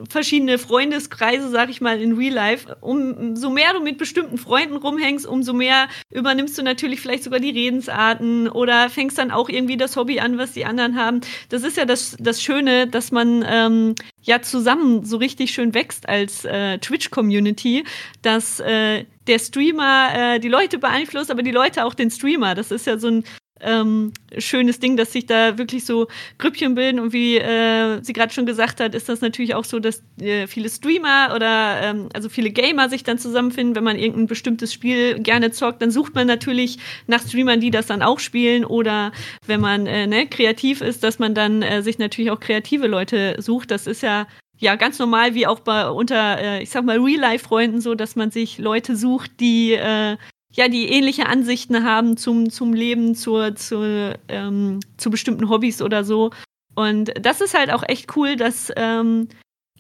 verschiedene 0.10 0.58
Freundeskreise, 0.58 1.50
sag 1.50 1.70
ich 1.70 1.82
mal, 1.82 2.02
in 2.02 2.14
Real 2.14 2.34
Life. 2.34 2.78
Umso 2.80 3.50
mehr 3.50 3.74
du 3.74 3.82
mit 3.82 3.98
bestimmten 3.98 4.38
Freunden 4.38 4.78
rumhängst, 4.78 5.28
umso 5.28 5.52
mehr 5.52 5.90
übernimmst 6.10 6.58
du 6.58 6.64
natürlich 6.64 7.02
vielleicht 7.02 7.24
sogar 7.24 7.42
die 7.42 7.50
Redensarten 7.50 8.48
oder 8.48 8.90
fängst 8.90 9.18
dann 9.18 9.32
auch 9.32 9.50
irgendwie 9.50 9.76
das 9.76 9.98
Hobby 9.98 10.22
an, 10.22 10.38
was 10.38 10.54
die 10.54 10.64
anderen 10.64 10.96
haben. 10.96 11.20
Das 11.50 11.64
ist 11.64 11.76
ja 11.76 11.84
das, 11.84 12.16
das 12.18 12.42
Schöne, 12.42 12.88
dass 12.88 13.12
man 13.12 13.44
ähm, 13.46 13.96
ja 14.22 14.42
zusammen 14.42 15.04
so 15.04 15.18
richtig 15.18 15.52
schön 15.52 15.74
wächst 15.74 16.08
als 16.08 16.46
äh, 16.46 16.78
Twitch-Community, 16.80 17.84
dass 18.22 18.62
äh, 18.62 19.04
der 19.28 19.40
Streamer 19.40 20.36
äh, 20.36 20.40
die 20.40 20.50
Leute 20.50 20.78
beeinflusst, 20.78 21.32
aber 21.32 21.44
die 21.44 21.52
Leute 21.52 21.86
auch 21.86 21.94
den 21.94 22.12
Streamer. 22.12 22.56
Das 22.56 22.72
ist 22.72 22.88
ja 22.88 22.98
so 22.98 23.08
ein 23.08 23.24
ähm, 23.62 24.12
schönes 24.38 24.80
Ding, 24.80 24.98
dass 24.98 25.14
sich 25.14 25.26
da 25.26 25.58
wirklich 25.58 25.86
so 25.86 26.08
Grüppchen 26.38 26.76
bilden. 26.76 27.00
Und 27.00 27.14
wie 27.14 27.38
äh, 27.38 28.04
sie 28.04 28.14
gerade 28.14 28.34
schon 28.34 28.46
gesagt 28.46 28.80
hat, 28.80 28.94
ist 28.94 29.08
das 29.08 29.22
natürlich 29.22 29.56
auch 29.56 29.64
so, 29.64 29.80
dass 29.80 30.04
äh, 30.20 30.48
viele 30.48 30.70
Streamer 30.70 31.34
oder 31.34 31.82
ähm, 31.82 32.10
also 32.14 32.28
viele 32.28 32.52
Gamer 32.52 32.90
sich 32.90 33.04
dann 33.04 33.18
zusammenfinden, 33.18 33.76
wenn 33.76 33.84
man 33.84 33.98
irgendein 33.98 34.28
bestimmtes 34.28 34.74
Spiel 34.74 35.20
gerne 35.20 35.52
zockt, 35.52 35.82
dann 35.82 35.92
sucht 35.92 36.16
man 36.16 36.28
natürlich 36.28 36.78
nach 37.08 37.22
Streamern, 37.22 37.62
die 37.62 37.72
das 37.72 37.88
dann 37.88 38.02
auch 38.02 38.20
spielen. 38.20 38.66
Oder 38.66 39.12
wenn 39.48 39.62
man 39.62 39.88
äh, 39.88 40.06
ne, 40.06 40.28
kreativ 40.28 40.82
ist, 40.82 41.04
dass 41.04 41.20
man 41.20 41.34
dann 41.34 41.62
äh, 41.62 41.82
sich 41.82 41.98
natürlich 41.98 42.32
auch 42.32 42.40
kreative 42.40 42.88
Leute 42.88 43.36
sucht. 43.40 43.72
Das 43.72 43.88
ist 43.88 44.04
ja 44.04 44.28
ja, 44.58 44.76
ganz 44.76 45.00
normal 45.00 45.34
wie 45.34 45.48
auch 45.48 45.60
bei 45.60 45.90
unter, 45.90 46.40
äh, 46.40 46.64
ich 46.64 46.70
sag 46.70 46.86
mal, 46.86 47.00
Real-Life-Freunden 47.00 47.82
so, 47.82 47.96
dass 47.96 48.16
man 48.16 48.32
sich 48.32 48.58
Leute 48.58 48.96
sucht, 48.96 49.40
die 49.40 49.74
äh, 49.74 50.18
ja, 50.56 50.70
die 50.70 50.90
ähnliche 50.90 51.26
Ansichten 51.26 51.84
haben 51.84 52.16
zum, 52.16 52.50
zum 52.50 52.74
Leben, 52.74 53.14
zur, 53.16 53.56
zur, 53.56 54.16
ähm, 54.30 54.80
zu 54.98 55.10
bestimmten 55.10 55.50
Hobbys 55.50 55.82
oder 55.82 56.04
so. 56.06 56.32
Und 56.76 57.12
das 57.20 57.42
ist 57.42 57.54
halt 57.54 57.72
auch 57.72 57.84
echt 57.88 58.16
cool, 58.16 58.36
dass, 58.38 58.72
ähm, 58.78 59.28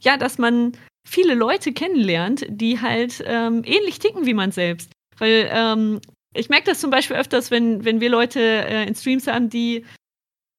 ja, 0.01 0.17
dass 0.17 0.37
man 0.37 0.73
viele 1.07 1.33
Leute 1.33 1.71
kennenlernt, 1.71 2.45
die 2.49 2.81
halt 2.81 3.23
ähm, 3.25 3.63
ähnlich 3.65 3.99
ticken 3.99 4.25
wie 4.25 4.33
man 4.33 4.51
selbst. 4.51 4.91
Weil 5.17 5.49
ähm, 5.51 6.01
ich 6.33 6.49
merke 6.49 6.65
das 6.65 6.79
zum 6.79 6.89
Beispiel 6.89 7.15
öfters, 7.15 7.51
wenn, 7.51 7.85
wenn 7.85 8.01
wir 8.01 8.09
Leute 8.09 8.41
äh, 8.41 8.85
in 8.85 8.95
Streams 8.95 9.27
haben, 9.27 9.49
die 9.49 9.85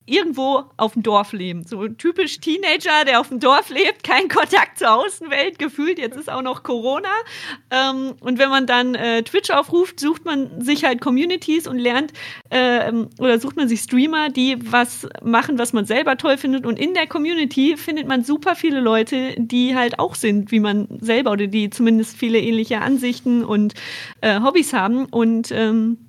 irgendwo 0.07 0.64
auf 0.76 0.94
dem 0.94 1.02
Dorf 1.02 1.32
leben. 1.32 1.64
So 1.64 1.82
ein 1.82 1.98
typisch 1.98 2.38
Teenager, 2.38 3.04
der 3.04 3.20
auf 3.20 3.28
dem 3.28 3.40
Dorf 3.40 3.68
lebt, 3.70 4.04
kein 4.04 4.28
Kontakt 4.28 4.78
zur 4.78 4.94
Außenwelt 4.94 5.59
gefühlt. 5.59 5.98
Jetzt 5.98 6.16
ist 6.16 6.30
auch 6.30 6.42
noch 6.42 6.62
Corona. 6.62 7.09
Ähm, 7.70 8.14
und 8.20 8.38
wenn 8.38 8.48
man 8.48 8.66
dann 8.66 8.94
äh, 8.94 9.22
Twitch 9.22 9.50
aufruft, 9.50 9.98
sucht 9.98 10.24
man 10.24 10.61
sich 10.61 10.84
halt 10.84 11.00
Communities 11.00 11.66
und 11.66 11.78
lernt 11.78 12.12
äh, 12.50 12.92
oder 13.18 13.40
sucht 13.40 13.57
man 13.57 13.68
sich 13.68 13.80
Streamer, 13.80 14.30
die 14.30 14.57
was 14.70 15.09
machen, 15.22 15.59
was 15.59 15.72
man 15.72 15.84
selber 15.84 16.16
toll 16.16 16.38
findet. 16.38 16.64
Und 16.66 16.78
in 16.78 16.94
der 16.94 17.07
Community 17.09 17.76
findet 17.76 18.07
man 18.07 18.22
super 18.22 18.54
viele 18.54 18.80
Leute, 18.80 19.34
die 19.36 19.74
halt 19.74 19.98
auch 19.98 20.14
sind, 20.14 20.52
wie 20.52 20.61
man 20.61 20.86
selber 21.00 21.32
oder 21.32 21.48
die 21.48 21.70
zumindest 21.70 22.16
viele 22.16 22.38
ähnliche 22.38 22.80
Ansichten 22.80 23.44
und 23.44 23.74
äh, 24.20 24.40
Hobbys 24.40 24.72
haben. 24.72 25.07
Und 25.07 25.50
ähm, 25.50 26.05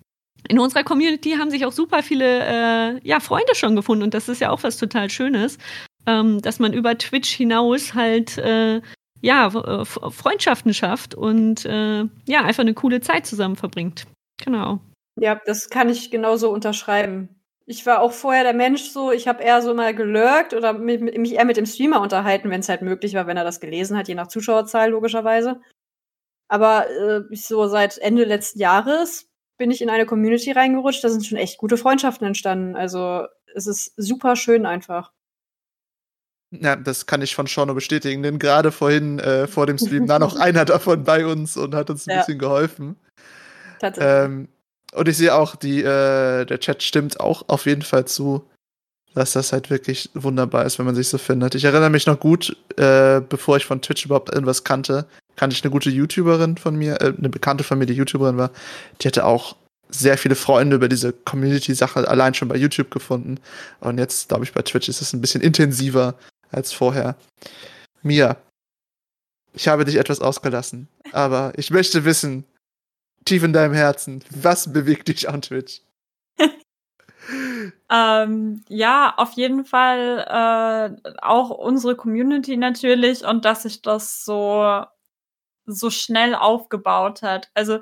in 0.48 0.60
unserer 0.60 0.84
Community 0.84 1.32
haben 1.32 1.50
sich 1.50 1.66
auch 1.66 1.72
super 1.72 2.04
viele 2.04 2.96
äh, 2.98 3.00
ja, 3.04 3.20
Freunde 3.20 3.56
schon 3.56 3.76
gefunden 3.76 4.04
und 4.04 4.14
das 4.14 4.30
ist 4.30 4.42
ja 4.42 4.50
auch 4.50 4.64
was 4.64 4.78
total 4.78 5.10
Schönes, 5.10 5.58
ähm, 6.06 6.42
dass 6.42 6.60
man 6.60 6.74
über 6.74 6.98
Twitch 6.98 7.30
hinaus 7.30 7.94
halt 7.94 8.38
äh, 8.38 8.82
ja, 9.22 9.50
Freundschaften 9.50 10.74
schafft 10.74 11.16
und 11.16 11.66
äh, 11.66 12.06
ja, 12.28 12.44
einfach 12.44 12.62
eine 12.62 12.74
coole 12.74 13.02
Zeit 13.02 13.26
zusammen 13.26 13.56
verbringt. 13.56 14.06
Genau. 14.44 14.80
Ja, 15.20 15.42
das 15.46 15.70
kann 15.70 15.90
ich 15.90 16.12
genauso 16.12 16.52
unterschreiben. 16.52 17.30
Ich 17.66 17.86
war 17.86 18.02
auch 18.02 18.14
vorher 18.14 18.44
der 18.44 18.54
Mensch 18.54 18.84
so, 18.84 19.12
ich 19.12 19.28
habe 19.28 19.44
eher 19.44 19.62
so 19.62 19.74
mal 19.74 19.94
gelurkt 19.94 20.54
oder 20.54 20.74
mich 20.74 21.34
eher 21.34 21.46
mit 21.46 21.58
dem 21.58 21.66
Streamer 21.66 22.00
unterhalten, 22.00 22.50
wenn 22.50 22.62
es 22.62 22.70
halt 22.70 22.82
möglich 22.82 23.14
war, 23.14 23.28
wenn 23.28 23.36
er 23.36 23.44
das 23.44 23.60
gelesen 23.60 23.98
hat, 23.98 24.08
je 24.08 24.16
nach 24.16 24.28
Zuschauerzahl 24.28 24.92
logischerweise. 24.92 25.60
Aber 26.48 26.90
äh, 26.90 27.36
so 27.36 27.68
seit 27.68 27.98
Ende 27.98 28.24
letzten 28.24 28.60
Jahres 28.60 29.27
bin 29.58 29.72
ich 29.72 29.82
in 29.82 29.90
eine 29.90 30.06
Community 30.06 30.52
reingerutscht, 30.52 31.04
da 31.04 31.10
sind 31.10 31.26
schon 31.26 31.38
echt 31.38 31.58
gute 31.58 31.78
Freundschaften 31.78 32.28
entstanden. 32.28 32.76
Also 32.76 33.26
es 33.56 33.68
ist 33.68 33.94
super 33.98 34.36
schön 34.36 34.66
einfach. 34.66 35.12
Ja, 36.52 36.76
das 36.76 37.06
kann 37.06 37.22
ich 37.22 37.36
von 37.36 37.48
Shauno 37.48 37.74
bestätigen, 37.74 38.24
denn 38.24 38.40
gerade 38.40 38.72
vorhin 38.72 39.20
äh, 39.20 39.48
vor 39.48 39.66
dem 39.66 39.78
Stream 39.78 40.08
war 40.08 40.20
noch 40.20 40.36
einer 40.40 40.64
davon 40.64 41.04
bei 41.04 41.26
uns 41.26 41.58
und 41.58 41.76
hat 41.76 41.90
uns 41.90 42.08
ein 42.08 42.12
ja. 42.12 42.20
bisschen 42.20 42.40
geholfen. 42.40 42.96
Tatsächlich. 43.80 44.14
Ähm, 44.14 44.48
und 44.94 45.08
ich 45.10 45.18
sehe 45.18 45.36
auch, 45.36 45.56
die, 45.56 45.82
äh, 45.82 46.46
der 46.46 46.60
Chat 46.60 46.82
stimmt 46.84 47.20
auch 47.20 47.50
auf 47.50 47.66
jeden 47.66 47.82
Fall 47.82 48.06
zu, 48.06 48.48
dass 49.14 49.34
das 49.34 49.52
halt 49.52 49.70
wirklich 49.70 50.10
wunderbar 50.14 50.66
ist, 50.66 50.78
wenn 50.78 50.86
man 50.86 50.96
sich 50.96 51.08
so 51.08 51.18
findet. 51.18 51.56
Ich 51.56 51.64
erinnere 51.64 51.90
mich 51.90 52.06
noch 52.06 52.20
gut, 52.20 52.56
äh, 52.78 53.22
bevor 53.22 53.58
ich 53.58 53.66
von 53.66 53.82
Twitch 53.82 54.06
überhaupt 54.06 54.32
irgendwas 54.32 54.64
kannte, 54.64 55.08
kannte 55.36 55.56
ich 55.56 55.64
eine 55.64 55.72
gute 55.72 55.90
YouTuberin 55.90 56.58
von 56.58 56.76
mir, 56.76 57.02
äh, 57.02 57.14
eine 57.18 57.30
Bekannte 57.30 57.64
von 57.64 57.78
mir, 57.78 57.86
die 57.86 57.94
YouTuberin 57.94 58.38
war, 58.38 58.52
die 59.02 59.08
hatte 59.08 59.26
auch 59.26 59.56
sehr 59.90 60.18
viele 60.18 60.36
Freunde 60.36 60.76
über 60.76 60.90
diese 60.90 61.14
Community-Sache 61.14 62.08
allein 62.08 62.34
schon 62.34 62.50
bei 62.50 62.58
YouTube 62.58 62.92
gefunden. 62.92 63.40
Und 63.80 63.98
jetzt, 63.98 64.28
glaube 64.28 64.44
ich, 64.44 64.54
bei 64.54 64.62
Twitch 64.62 64.90
ist 64.90 65.02
es 65.02 65.14
ein 65.14 65.22
bisschen 65.22 65.42
intensiver 65.42 66.16
als 66.52 66.74
vorher. 66.74 67.16
Mia, 68.02 68.38
ich 69.54 69.68
habe 69.68 69.86
dich 69.86 69.96
etwas 69.96 70.20
ausgelassen, 70.20 70.88
aber 71.14 71.54
ich 71.56 71.72
möchte 71.72 72.06
wissen, 72.06 72.44
tief 73.26 73.44
in 73.44 73.54
deinem 73.54 73.74
Herzen, 73.74 74.24
was 74.30 74.72
bewegt 74.72 75.08
dich 75.08 75.30
an 75.30 75.42
Twitch? 75.42 75.82
ähm, 77.90 78.64
ja, 78.70 79.14
auf 79.18 79.34
jeden 79.34 79.66
Fall 79.66 81.00
äh, 81.06 81.12
auch 81.22 81.50
unsere 81.50 81.96
Community 81.96 82.58
natürlich 82.58 83.26
und 83.26 83.46
dass 83.46 83.64
sich 83.64 83.82
das 83.82 84.24
so 84.26 84.86
so 85.66 85.90
schnell 85.90 86.34
aufgebaut 86.34 87.22
hat. 87.24 87.52
Also 87.54 87.80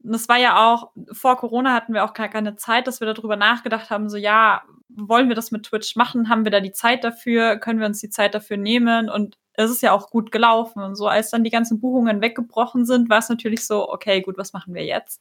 das 0.00 0.28
war 0.28 0.38
ja 0.38 0.72
auch, 0.72 0.92
vor 1.12 1.36
Corona 1.36 1.74
hatten 1.74 1.94
wir 1.94 2.04
auch 2.04 2.14
gar 2.14 2.28
keine 2.28 2.56
Zeit, 2.56 2.86
dass 2.86 3.00
wir 3.00 3.12
darüber 3.12 3.36
nachgedacht 3.36 3.90
haben, 3.90 4.08
so 4.08 4.16
ja, 4.16 4.62
wollen 4.88 5.28
wir 5.28 5.34
das 5.36 5.50
mit 5.50 5.64
Twitch 5.64 5.96
machen? 5.96 6.28
Haben 6.28 6.44
wir 6.44 6.50
da 6.50 6.60
die 6.60 6.72
Zeit 6.72 7.04
dafür? 7.04 7.56
Können 7.58 7.80
wir 7.80 7.86
uns 7.86 8.00
die 8.00 8.10
Zeit 8.10 8.34
dafür 8.34 8.56
nehmen? 8.56 9.10
Und 9.10 9.36
es 9.54 9.70
ist 9.70 9.82
ja 9.82 9.92
auch 9.92 10.10
gut 10.10 10.32
gelaufen. 10.32 10.82
Und 10.82 10.94
so, 10.96 11.08
als 11.08 11.30
dann 11.30 11.44
die 11.44 11.50
ganzen 11.50 11.80
Buchungen 11.80 12.20
weggebrochen 12.20 12.86
sind, 12.86 13.10
war 13.10 13.18
es 13.18 13.28
natürlich 13.28 13.66
so, 13.66 13.88
okay, 13.90 14.22
gut, 14.22 14.38
was 14.38 14.52
machen 14.52 14.74
wir 14.74 14.84
jetzt? 14.84 15.20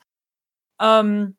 Ähm, 0.80 1.38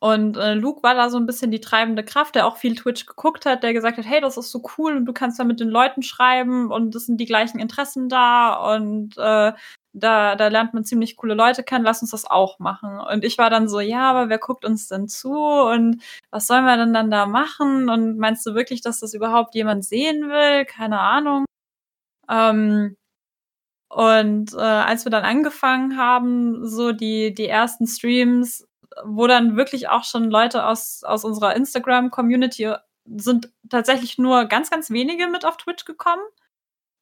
und 0.00 0.36
äh, 0.36 0.54
Luke 0.54 0.82
war 0.82 0.94
da 0.94 1.10
so 1.10 1.16
ein 1.18 1.26
bisschen 1.26 1.50
die 1.50 1.60
treibende 1.60 2.04
Kraft, 2.04 2.34
der 2.34 2.46
auch 2.46 2.56
viel 2.56 2.74
Twitch 2.74 3.06
geguckt 3.06 3.46
hat, 3.46 3.62
der 3.62 3.72
gesagt 3.72 3.98
hat, 3.98 4.06
hey, 4.06 4.20
das 4.20 4.36
ist 4.36 4.50
so 4.50 4.62
cool 4.76 4.96
und 4.96 5.06
du 5.06 5.12
kannst 5.12 5.38
da 5.38 5.44
mit 5.44 5.60
den 5.60 5.68
Leuten 5.68 6.02
schreiben 6.02 6.70
und 6.70 6.94
es 6.94 7.06
sind 7.06 7.18
die 7.18 7.26
gleichen 7.26 7.58
Interessen 7.58 8.08
da 8.08 8.54
und 8.74 9.16
äh, 9.18 9.52
da, 9.92 10.36
da 10.36 10.48
lernt 10.48 10.74
man 10.74 10.84
ziemlich 10.84 11.16
coole 11.16 11.34
Leute 11.34 11.62
kennen, 11.64 11.84
lass 11.84 12.02
uns 12.02 12.12
das 12.12 12.24
auch 12.24 12.58
machen. 12.58 13.00
Und 13.00 13.24
ich 13.24 13.38
war 13.38 13.50
dann 13.50 13.68
so, 13.68 13.80
ja, 13.80 14.10
aber 14.10 14.28
wer 14.28 14.38
guckt 14.38 14.64
uns 14.64 14.86
denn 14.88 15.08
zu 15.08 15.32
und 15.32 16.02
was 16.30 16.46
sollen 16.46 16.64
wir 16.64 16.76
denn 16.76 16.92
dann 16.94 17.10
da 17.10 17.26
machen? 17.26 17.88
Und 17.88 18.18
meinst 18.18 18.46
du 18.46 18.54
wirklich, 18.54 18.80
dass 18.82 19.00
das 19.00 19.14
überhaupt 19.14 19.54
jemand 19.54 19.84
sehen 19.84 20.28
will? 20.28 20.64
Keine 20.66 21.00
Ahnung. 21.00 21.44
Ähm, 22.30 22.96
und 23.90 24.52
äh, 24.54 24.58
als 24.58 25.04
wir 25.06 25.10
dann 25.10 25.24
angefangen 25.24 25.96
haben, 25.96 26.66
so 26.66 26.92
die, 26.92 27.34
die 27.34 27.46
ersten 27.48 27.86
Streams 27.86 28.67
wo 29.04 29.26
dann 29.26 29.56
wirklich 29.56 29.88
auch 29.88 30.04
schon 30.04 30.30
Leute 30.30 30.66
aus, 30.66 31.04
aus 31.04 31.24
unserer 31.24 31.56
Instagram-Community 31.56 32.74
sind 33.16 33.50
tatsächlich 33.68 34.18
nur 34.18 34.46
ganz, 34.46 34.70
ganz 34.70 34.90
wenige 34.90 35.28
mit 35.28 35.44
auf 35.44 35.56
Twitch 35.56 35.84
gekommen. 35.84 36.22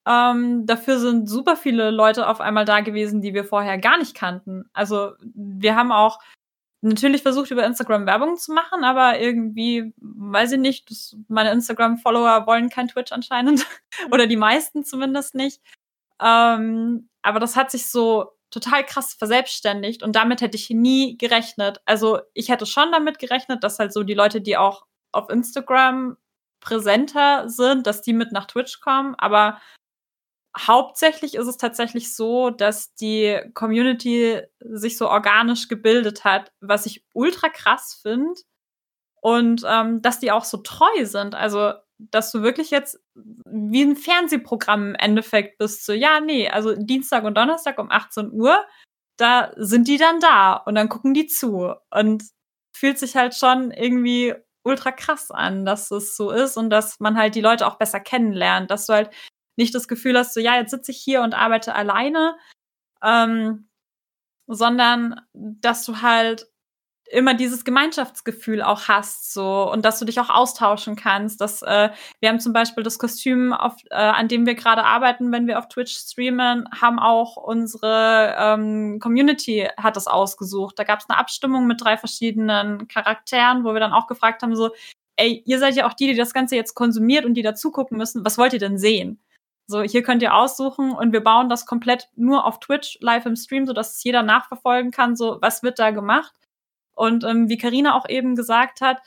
Ähm, 0.07 0.65
dafür 0.65 0.99
sind 0.99 1.27
super 1.27 1.57
viele 1.57 1.91
Leute 1.91 2.27
auf 2.27 2.39
einmal 2.39 2.63
da 2.65 2.79
gewesen, 2.79 3.21
die 3.21 3.33
wir 3.33 3.43
vorher 3.43 3.77
gar 3.77 3.97
nicht 3.97 4.15
kannten. 4.15 4.69
Also 4.73 5.11
wir 5.21 5.75
haben 5.75 5.91
auch 5.91 6.19
natürlich 6.81 7.23
versucht, 7.23 7.51
über 7.51 7.65
Instagram 7.65 8.05
Werbung 8.05 8.37
zu 8.37 8.53
machen, 8.53 8.83
aber 8.83 9.19
irgendwie, 9.19 9.93
weiß 9.97 10.53
ich 10.53 10.59
nicht, 10.59 10.89
das, 10.89 11.17
meine 11.27 11.51
Instagram-Follower 11.51 12.47
wollen 12.47 12.69
kein 12.69 12.87
Twitch 12.87 13.11
anscheinend. 13.11 13.65
Oder 14.11 14.27
die 14.27 14.37
meisten 14.37 14.85
zumindest 14.85 15.35
nicht. 15.35 15.61
Ähm, 16.21 17.09
aber 17.21 17.39
das 17.39 17.55
hat 17.55 17.71
sich 17.71 17.89
so 17.89 18.36
total 18.49 18.85
krass 18.85 19.13
verselbstständigt 19.13 20.03
und 20.03 20.15
damit 20.15 20.41
hätte 20.41 20.57
ich 20.57 20.69
nie 20.69 21.17
gerechnet. 21.17 21.81
Also 21.85 22.19
ich 22.33 22.49
hätte 22.49 22.65
schon 22.65 22.91
damit 22.91 23.19
gerechnet, 23.19 23.63
dass 23.63 23.79
halt 23.79 23.93
so 23.93 24.03
die 24.03 24.13
Leute, 24.13 24.41
die 24.41 24.57
auch 24.57 24.85
auf 25.11 25.29
Instagram 25.29 26.17
präsenter 26.59 27.49
sind, 27.49 27.87
dass 27.87 28.01
die 28.01 28.13
mit 28.13 28.31
nach 28.31 28.45
Twitch 28.45 28.79
kommen, 28.79 29.15
aber 29.17 29.59
hauptsächlich 30.57 31.35
ist 31.35 31.47
es 31.47 31.57
tatsächlich 31.57 32.15
so, 32.15 32.49
dass 32.49 32.93
die 32.95 33.39
Community 33.53 34.41
sich 34.59 34.97
so 34.97 35.09
organisch 35.09 35.67
gebildet 35.67 36.23
hat, 36.23 36.51
was 36.61 36.85
ich 36.85 37.05
ultra 37.13 37.49
krass 37.49 37.99
finde 38.01 38.41
und 39.21 39.63
ähm, 39.67 40.01
dass 40.01 40.19
die 40.19 40.31
auch 40.31 40.45
so 40.45 40.57
treu 40.57 41.05
sind. 41.05 41.35
Also 41.35 41.73
dass 41.99 42.31
du 42.31 42.41
wirklich 42.43 42.71
jetzt 42.71 42.99
wie 43.13 43.83
ein 43.83 43.95
Fernsehprogramm 43.95 44.89
im 44.89 44.95
Endeffekt 44.95 45.57
bist, 45.57 45.85
so, 45.85 45.93
ja, 45.93 46.19
nee, 46.19 46.49
also 46.49 46.75
Dienstag 46.75 47.23
und 47.23 47.35
Donnerstag 47.35 47.79
um 47.79 47.91
18 47.91 48.31
Uhr, 48.31 48.65
da 49.17 49.51
sind 49.57 49.87
die 49.87 49.97
dann 49.97 50.19
da 50.19 50.53
und 50.53 50.75
dann 50.75 50.89
gucken 50.89 51.13
die 51.13 51.27
zu 51.27 51.73
und 51.91 52.23
fühlt 52.75 52.99
sich 52.99 53.15
halt 53.15 53.35
schon 53.35 53.71
irgendwie 53.71 54.35
ultra 54.63 54.91
krass 54.91 55.31
an, 55.31 55.65
dass 55.65 55.89
es 55.91 56.15
so 56.15 56.31
ist 56.31 56.57
und 56.57 56.69
dass 56.69 56.99
man 56.99 57.17
halt 57.17 57.35
die 57.35 57.41
Leute 57.41 57.65
auch 57.65 57.77
besser 57.77 57.99
kennenlernt, 57.99 58.69
dass 58.69 58.85
du 58.85 58.93
halt 58.93 59.09
nicht 59.57 59.73
das 59.73 59.87
Gefühl 59.87 60.17
hast, 60.17 60.33
so, 60.33 60.39
ja, 60.39 60.55
jetzt 60.57 60.71
sitze 60.71 60.91
ich 60.91 60.99
hier 60.99 61.21
und 61.23 61.33
arbeite 61.33 61.73
alleine, 61.73 62.37
ähm, 63.03 63.69
sondern 64.47 65.21
dass 65.33 65.85
du 65.85 66.01
halt 66.01 66.47
immer 67.11 67.33
dieses 67.33 67.63
Gemeinschaftsgefühl 67.63 68.61
auch 68.61 68.87
hast 68.87 69.33
so 69.33 69.71
und 69.71 69.85
dass 69.85 69.99
du 69.99 70.05
dich 70.05 70.19
auch 70.19 70.29
austauschen 70.29 70.95
kannst. 70.95 71.41
Dass, 71.41 71.61
äh, 71.61 71.89
wir 72.19 72.29
haben 72.29 72.39
zum 72.39 72.53
Beispiel 72.53 72.83
das 72.83 72.99
Kostüm, 72.99 73.53
auf, 73.53 73.75
äh, 73.89 73.95
an 73.95 74.27
dem 74.27 74.45
wir 74.45 74.55
gerade 74.55 74.83
arbeiten, 74.83 75.31
wenn 75.31 75.47
wir 75.47 75.59
auf 75.59 75.67
Twitch 75.67 75.95
streamen, 75.95 76.67
haben 76.79 76.99
auch 76.99 77.37
unsere 77.37 78.35
ähm, 78.37 78.99
Community 78.99 79.67
hat 79.77 79.95
das 79.95 80.07
ausgesucht. 80.07 80.77
Da 80.79 80.83
gab 80.83 80.99
es 80.99 81.09
eine 81.09 81.17
Abstimmung 81.17 81.67
mit 81.67 81.81
drei 81.81 81.97
verschiedenen 81.97 82.87
Charakteren, 82.87 83.63
wo 83.63 83.73
wir 83.73 83.79
dann 83.79 83.93
auch 83.93 84.07
gefragt 84.07 84.43
haben, 84.43 84.55
so, 84.55 84.71
ey, 85.17 85.43
ihr 85.45 85.59
seid 85.59 85.75
ja 85.75 85.87
auch 85.87 85.93
die, 85.93 86.07
die 86.07 86.15
das 86.15 86.33
Ganze 86.33 86.55
jetzt 86.55 86.75
konsumiert 86.75 87.25
und 87.25 87.35
die 87.35 87.41
da 87.41 87.55
zugucken 87.55 87.97
müssen. 87.97 88.25
Was 88.25 88.37
wollt 88.37 88.53
ihr 88.53 88.59
denn 88.59 88.77
sehen? 88.77 89.19
So, 89.69 89.81
hier 89.81 90.01
könnt 90.01 90.21
ihr 90.21 90.33
aussuchen 90.33 90.91
und 90.93 91.11
wir 91.11 91.21
bauen 91.21 91.49
das 91.49 91.65
komplett 91.65 92.07
nur 92.15 92.45
auf 92.45 92.59
Twitch 92.59 92.97
live 93.01 93.25
im 93.25 93.35
Stream, 93.35 93.65
so 93.65 93.73
dass 93.73 94.01
jeder 94.03 94.23
nachverfolgen 94.23 94.91
kann, 94.91 95.17
so 95.17 95.39
was 95.41 95.61
wird 95.61 95.77
da 95.79 95.91
gemacht. 95.91 96.33
Und 96.97 97.23
ähm, 97.23 97.49
wie 97.49 97.57
Karina 97.57 97.95
auch 97.95 98.09
eben 98.09 98.35
gesagt 98.35 98.81
hat, 98.81 99.01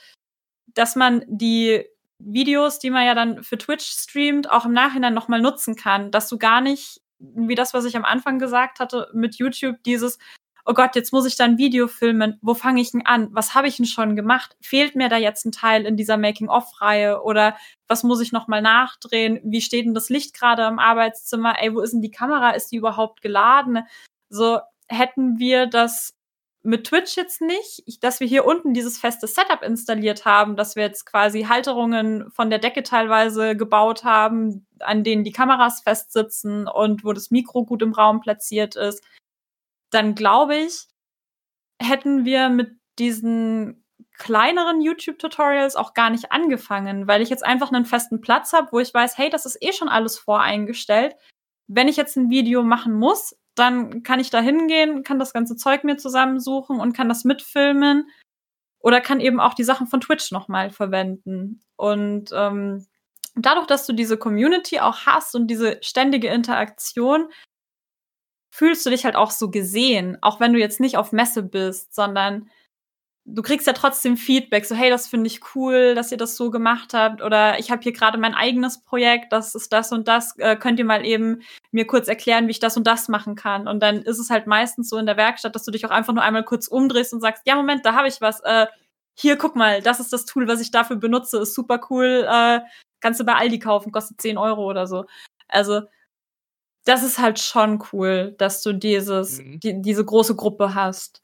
dass 0.73 0.95
man 0.95 1.23
die 1.27 1.85
Videos, 2.19 2.79
die 2.79 2.89
man 2.89 3.05
ja 3.05 3.15
dann 3.15 3.43
für 3.43 3.57
Twitch 3.57 3.85
streamt, 3.85 4.49
auch 4.49 4.65
im 4.65 4.73
Nachhinein 4.73 5.13
nochmal 5.13 5.41
nutzen 5.41 5.75
kann, 5.75 6.11
dass 6.11 6.29
du 6.29 6.37
gar 6.37 6.61
nicht, 6.61 7.01
wie 7.19 7.55
das, 7.55 7.73
was 7.73 7.85
ich 7.85 7.95
am 7.97 8.05
Anfang 8.05 8.39
gesagt 8.39 8.79
hatte, 8.79 9.09
mit 9.13 9.35
YouTube 9.35 9.83
dieses, 9.83 10.17
oh 10.65 10.73
Gott, 10.73 10.95
jetzt 10.95 11.11
muss 11.11 11.25
ich 11.25 11.35
da 11.35 11.45
ein 11.45 11.57
Video 11.57 11.87
filmen, 11.87 12.37
wo 12.41 12.53
fange 12.53 12.81
ich 12.81 12.91
denn 12.91 13.05
an? 13.05 13.29
Was 13.31 13.55
habe 13.55 13.67
ich 13.67 13.77
denn 13.77 13.85
schon 13.85 14.15
gemacht? 14.15 14.55
Fehlt 14.61 14.95
mir 14.95 15.09
da 15.09 15.17
jetzt 15.17 15.45
ein 15.45 15.51
Teil 15.51 15.85
in 15.85 15.97
dieser 15.97 16.17
Making-of-Reihe? 16.17 17.21
Oder 17.23 17.57
was 17.87 18.03
muss 18.03 18.21
ich 18.21 18.31
nochmal 18.31 18.61
nachdrehen? 18.61 19.39
Wie 19.43 19.61
steht 19.61 19.85
denn 19.85 19.93
das 19.93 20.09
Licht 20.09 20.33
gerade 20.33 20.65
im 20.67 20.79
Arbeitszimmer? 20.79 21.61
Ey, 21.61 21.73
wo 21.73 21.81
ist 21.81 21.91
denn 21.91 22.01
die 22.01 22.11
Kamera? 22.11 22.51
Ist 22.51 22.71
die 22.71 22.77
überhaupt 22.77 23.21
geladen? 23.21 23.83
So 24.29 24.59
hätten 24.87 25.39
wir 25.39 25.65
das 25.67 26.13
mit 26.63 26.85
Twitch 26.85 27.15
jetzt 27.15 27.41
nicht, 27.41 27.83
ich, 27.85 27.99
dass 27.99 28.19
wir 28.19 28.27
hier 28.27 28.45
unten 28.45 28.73
dieses 28.73 28.99
feste 28.99 29.27
Setup 29.27 29.63
installiert 29.63 30.25
haben, 30.25 30.55
dass 30.55 30.75
wir 30.75 30.83
jetzt 30.83 31.05
quasi 31.05 31.43
Halterungen 31.43 32.29
von 32.31 32.49
der 32.49 32.59
Decke 32.59 32.83
teilweise 32.83 33.55
gebaut 33.55 34.03
haben, 34.03 34.67
an 34.79 35.03
denen 35.03 35.23
die 35.23 35.31
Kameras 35.31 35.81
festsitzen 35.81 36.67
und 36.67 37.03
wo 37.03 37.13
das 37.13 37.31
Mikro 37.31 37.65
gut 37.65 37.81
im 37.81 37.93
Raum 37.93 38.21
platziert 38.21 38.75
ist, 38.75 39.03
dann 39.89 40.13
glaube 40.13 40.55
ich, 40.55 40.87
hätten 41.81 42.25
wir 42.25 42.49
mit 42.49 42.77
diesen 42.99 43.83
kleineren 44.17 44.81
YouTube-Tutorials 44.81 45.75
auch 45.75 45.95
gar 45.95 46.11
nicht 46.11 46.31
angefangen, 46.31 47.07
weil 47.07 47.23
ich 47.23 47.29
jetzt 47.29 47.43
einfach 47.43 47.71
einen 47.71 47.85
festen 47.85 48.21
Platz 48.21 48.53
habe, 48.53 48.67
wo 48.71 48.79
ich 48.79 48.93
weiß, 48.93 49.17
hey, 49.17 49.31
das 49.31 49.47
ist 49.47 49.57
eh 49.61 49.73
schon 49.73 49.89
alles 49.89 50.19
voreingestellt. 50.19 51.15
Wenn 51.67 51.87
ich 51.87 51.97
jetzt 51.97 52.17
ein 52.17 52.29
Video 52.29 52.61
machen 52.61 52.93
muss, 52.93 53.35
dann 53.55 54.03
kann 54.03 54.19
ich 54.19 54.29
da 54.29 54.39
hingehen, 54.39 55.03
kann 55.03 55.19
das 55.19 55.33
ganze 55.33 55.55
Zeug 55.55 55.83
mir 55.83 55.97
zusammensuchen 55.97 56.79
und 56.79 56.93
kann 56.93 57.09
das 57.09 57.23
mitfilmen 57.23 58.09
oder 58.79 59.01
kann 59.01 59.19
eben 59.19 59.39
auch 59.39 59.53
die 59.53 59.63
Sachen 59.63 59.87
von 59.87 60.01
Twitch 60.01 60.31
nochmal 60.31 60.69
verwenden. 60.71 61.61
Und 61.75 62.31
ähm, 62.33 62.87
dadurch, 63.35 63.67
dass 63.67 63.85
du 63.85 63.93
diese 63.93 64.17
Community 64.17 64.79
auch 64.79 65.05
hast 65.05 65.35
und 65.35 65.47
diese 65.47 65.77
ständige 65.81 66.29
Interaktion, 66.29 67.29
fühlst 68.53 68.85
du 68.85 68.89
dich 68.89 69.05
halt 69.05 69.15
auch 69.15 69.31
so 69.31 69.49
gesehen, 69.49 70.17
auch 70.21 70.39
wenn 70.39 70.53
du 70.53 70.59
jetzt 70.59 70.79
nicht 70.79 70.97
auf 70.97 71.11
Messe 71.11 71.43
bist, 71.43 71.95
sondern 71.95 72.49
du 73.33 73.41
kriegst 73.41 73.67
ja 73.67 73.73
trotzdem 73.73 74.17
Feedback, 74.17 74.65
so 74.65 74.75
hey, 74.75 74.89
das 74.89 75.07
finde 75.07 75.27
ich 75.27 75.39
cool, 75.55 75.95
dass 75.95 76.11
ihr 76.11 76.17
das 76.17 76.35
so 76.35 76.51
gemacht 76.51 76.93
habt. 76.93 77.21
Oder 77.21 77.59
ich 77.59 77.71
habe 77.71 77.81
hier 77.81 77.93
gerade 77.93 78.17
mein 78.17 78.33
eigenes 78.33 78.83
Projekt, 78.83 79.31
das 79.31 79.55
ist 79.55 79.71
das 79.71 79.91
und 79.91 80.07
das, 80.07 80.37
äh, 80.37 80.55
könnt 80.55 80.79
ihr 80.79 80.85
mal 80.85 81.05
eben 81.05 81.41
mir 81.71 81.87
kurz 81.87 82.07
erklären, 82.07 82.47
wie 82.47 82.51
ich 82.51 82.59
das 82.59 82.77
und 82.77 82.87
das 82.87 83.07
machen 83.07 83.35
kann? 83.35 83.67
Und 83.67 83.81
dann 83.81 84.01
ist 84.01 84.19
es 84.19 84.29
halt 84.29 84.47
meistens 84.47 84.89
so 84.89 84.97
in 84.97 85.05
der 85.05 85.17
Werkstatt, 85.17 85.55
dass 85.55 85.63
du 85.63 85.71
dich 85.71 85.85
auch 85.85 85.91
einfach 85.91 86.13
nur 86.13 86.23
einmal 86.23 86.43
kurz 86.43 86.67
umdrehst 86.67 87.13
und 87.13 87.21
sagst, 87.21 87.43
ja 87.45 87.55
Moment, 87.55 87.85
da 87.85 87.93
habe 87.95 88.07
ich 88.07 88.21
was, 88.21 88.41
äh, 88.41 88.67
hier 89.15 89.37
guck 89.37 89.55
mal, 89.55 89.81
das 89.81 89.99
ist 89.99 90.13
das 90.13 90.25
Tool, 90.25 90.47
was 90.47 90.61
ich 90.61 90.71
dafür 90.71 90.97
benutze, 90.97 91.39
ist 91.39 91.53
super 91.53 91.79
cool, 91.89 92.27
äh, 92.29 92.61
kannst 93.01 93.19
du 93.19 93.25
bei 93.25 93.35
Aldi 93.35 93.59
kaufen, 93.59 93.91
kostet 93.91 94.21
10 94.21 94.37
Euro 94.37 94.65
oder 94.69 94.87
so. 94.87 95.05
Also 95.47 95.81
das 96.85 97.03
ist 97.03 97.19
halt 97.19 97.39
schon 97.39 97.83
cool, 97.93 98.35
dass 98.37 98.63
du 98.63 98.73
dieses, 98.73 99.39
mhm. 99.39 99.59
die, 99.59 99.81
diese 99.81 100.03
große 100.05 100.35
Gruppe 100.35 100.73
hast 100.75 101.21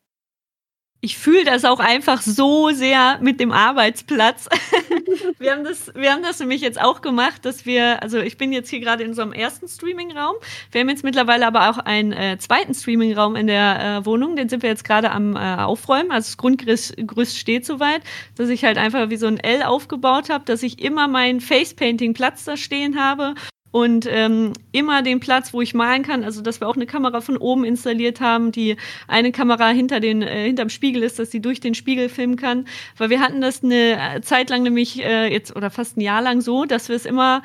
ich 1.00 1.18
fühle 1.18 1.44
das 1.44 1.64
auch 1.64 1.80
einfach 1.80 2.22
so 2.22 2.72
sehr 2.72 3.20
mit 3.22 3.40
dem 3.40 3.52
Arbeitsplatz. 3.52 4.50
wir, 5.40 5.52
haben 5.52 5.64
das, 5.64 5.92
wir 5.94 6.12
haben 6.12 6.24
das 6.24 6.40
nämlich 6.40 6.62
jetzt 6.62 6.82
auch 6.82 7.02
gemacht, 7.02 7.46
dass 7.46 7.66
wir, 7.68 8.02
also 8.02 8.18
ich 8.18 8.38
bin 8.38 8.52
jetzt 8.52 8.70
hier 8.70 8.80
gerade 8.80 9.04
in 9.04 9.14
so 9.14 9.22
einem 9.22 9.32
ersten 9.32 9.68
Streaming-Raum. 9.68 10.36
Wir 10.72 10.82
haben 10.82 10.90
jetzt 10.90 11.04
mittlerweile 11.04 11.46
aber 11.46 11.70
auch 11.70 11.78
einen 11.78 12.14
äh, 12.14 12.38
zweiten 12.40 12.74
Streaming-Raum 12.74 13.36
in 13.36 13.46
der 13.46 14.00
äh, 14.02 14.06
Wohnung. 14.06 14.36
Den 14.36 14.50
sind 14.50 14.64
wir 14.64 14.70
jetzt 14.70 14.84
gerade 14.84 15.12
am 15.12 15.36
äh, 15.36 15.40
Aufräumen. 15.40 16.12
Also 16.12 16.30
das 16.30 16.38
Grundgerüst 16.38 17.38
steht 17.38 17.66
soweit, 17.66 18.02
dass 18.36 18.50
ich 18.50 18.66
halt 18.66 18.78
einfach 18.78 19.10
wie 19.10 19.18
so 19.18 19.28
ein 19.28 19.40
L 19.40 19.62
aufgebaut 19.62 20.30
habe, 20.30 20.46
dass 20.46 20.64
ich 20.64 20.82
immer 20.84 21.08
meinen 21.08 21.42
Face-Painting-Platz 21.42 22.46
da 22.46 22.58
stehen 22.58 23.00
habe 23.00 23.36
und 23.72 24.08
ähm, 24.10 24.54
immer 24.72 25.02
den 25.02 25.20
Platz, 25.20 25.54
wo 25.54 25.62
ich 25.62 25.74
malen 25.74 26.04
kann. 26.04 26.24
Also, 26.24 26.42
dass 26.42 26.62
wir 26.62 26.68
auch 26.68 26.76
eine 26.76 26.86
Kamera 26.86 27.22
von 27.22 27.38
oben 27.38 27.66
installiert 27.66 28.22
haben, 28.22 28.52
die 28.52 28.76
eine 29.08 29.32
Kamera 29.32 29.70
hinter 29.70 30.00
den 30.00 30.22
äh, 30.22 30.46
hinterm 30.46 30.70
Spiegel 30.70 31.04
ist, 31.04 31.20
dass 31.20 31.32
sie 31.32 31.42
durch 31.42 31.60
den 31.60 31.74
Spiegel 31.74 32.10
filmen 32.10 32.36
kann. 32.36 32.66
Weil 32.98 33.10
wir 33.10 33.20
hatten 33.20 33.42
das 33.42 33.64
eine 33.64 34.22
Zeit 34.22 34.50
lang 34.50 34.64
nämlich 34.64 35.04
äh, 35.04 35.32
jetzt 35.32 35.56
oder 35.56 35.70
fast 35.70 35.98
ein 35.98 36.02
Jahr 36.02 36.22
lang 36.22 36.42
so, 36.42 36.66
dass 36.66 36.90
wir 36.90 36.96
es 36.96 37.06
immer 37.06 37.42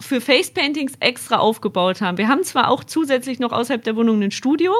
für 0.00 0.20
Facepaintings 0.20 0.94
extra 1.00 1.38
aufgebaut 1.38 2.00
haben. 2.00 2.18
Wir 2.18 2.28
haben 2.28 2.42
zwar 2.42 2.68
auch 2.68 2.84
zusätzlich 2.84 3.38
noch 3.38 3.52
außerhalb 3.52 3.82
der 3.82 3.96
Wohnung 3.96 4.22
ein 4.22 4.30
Studio, 4.30 4.72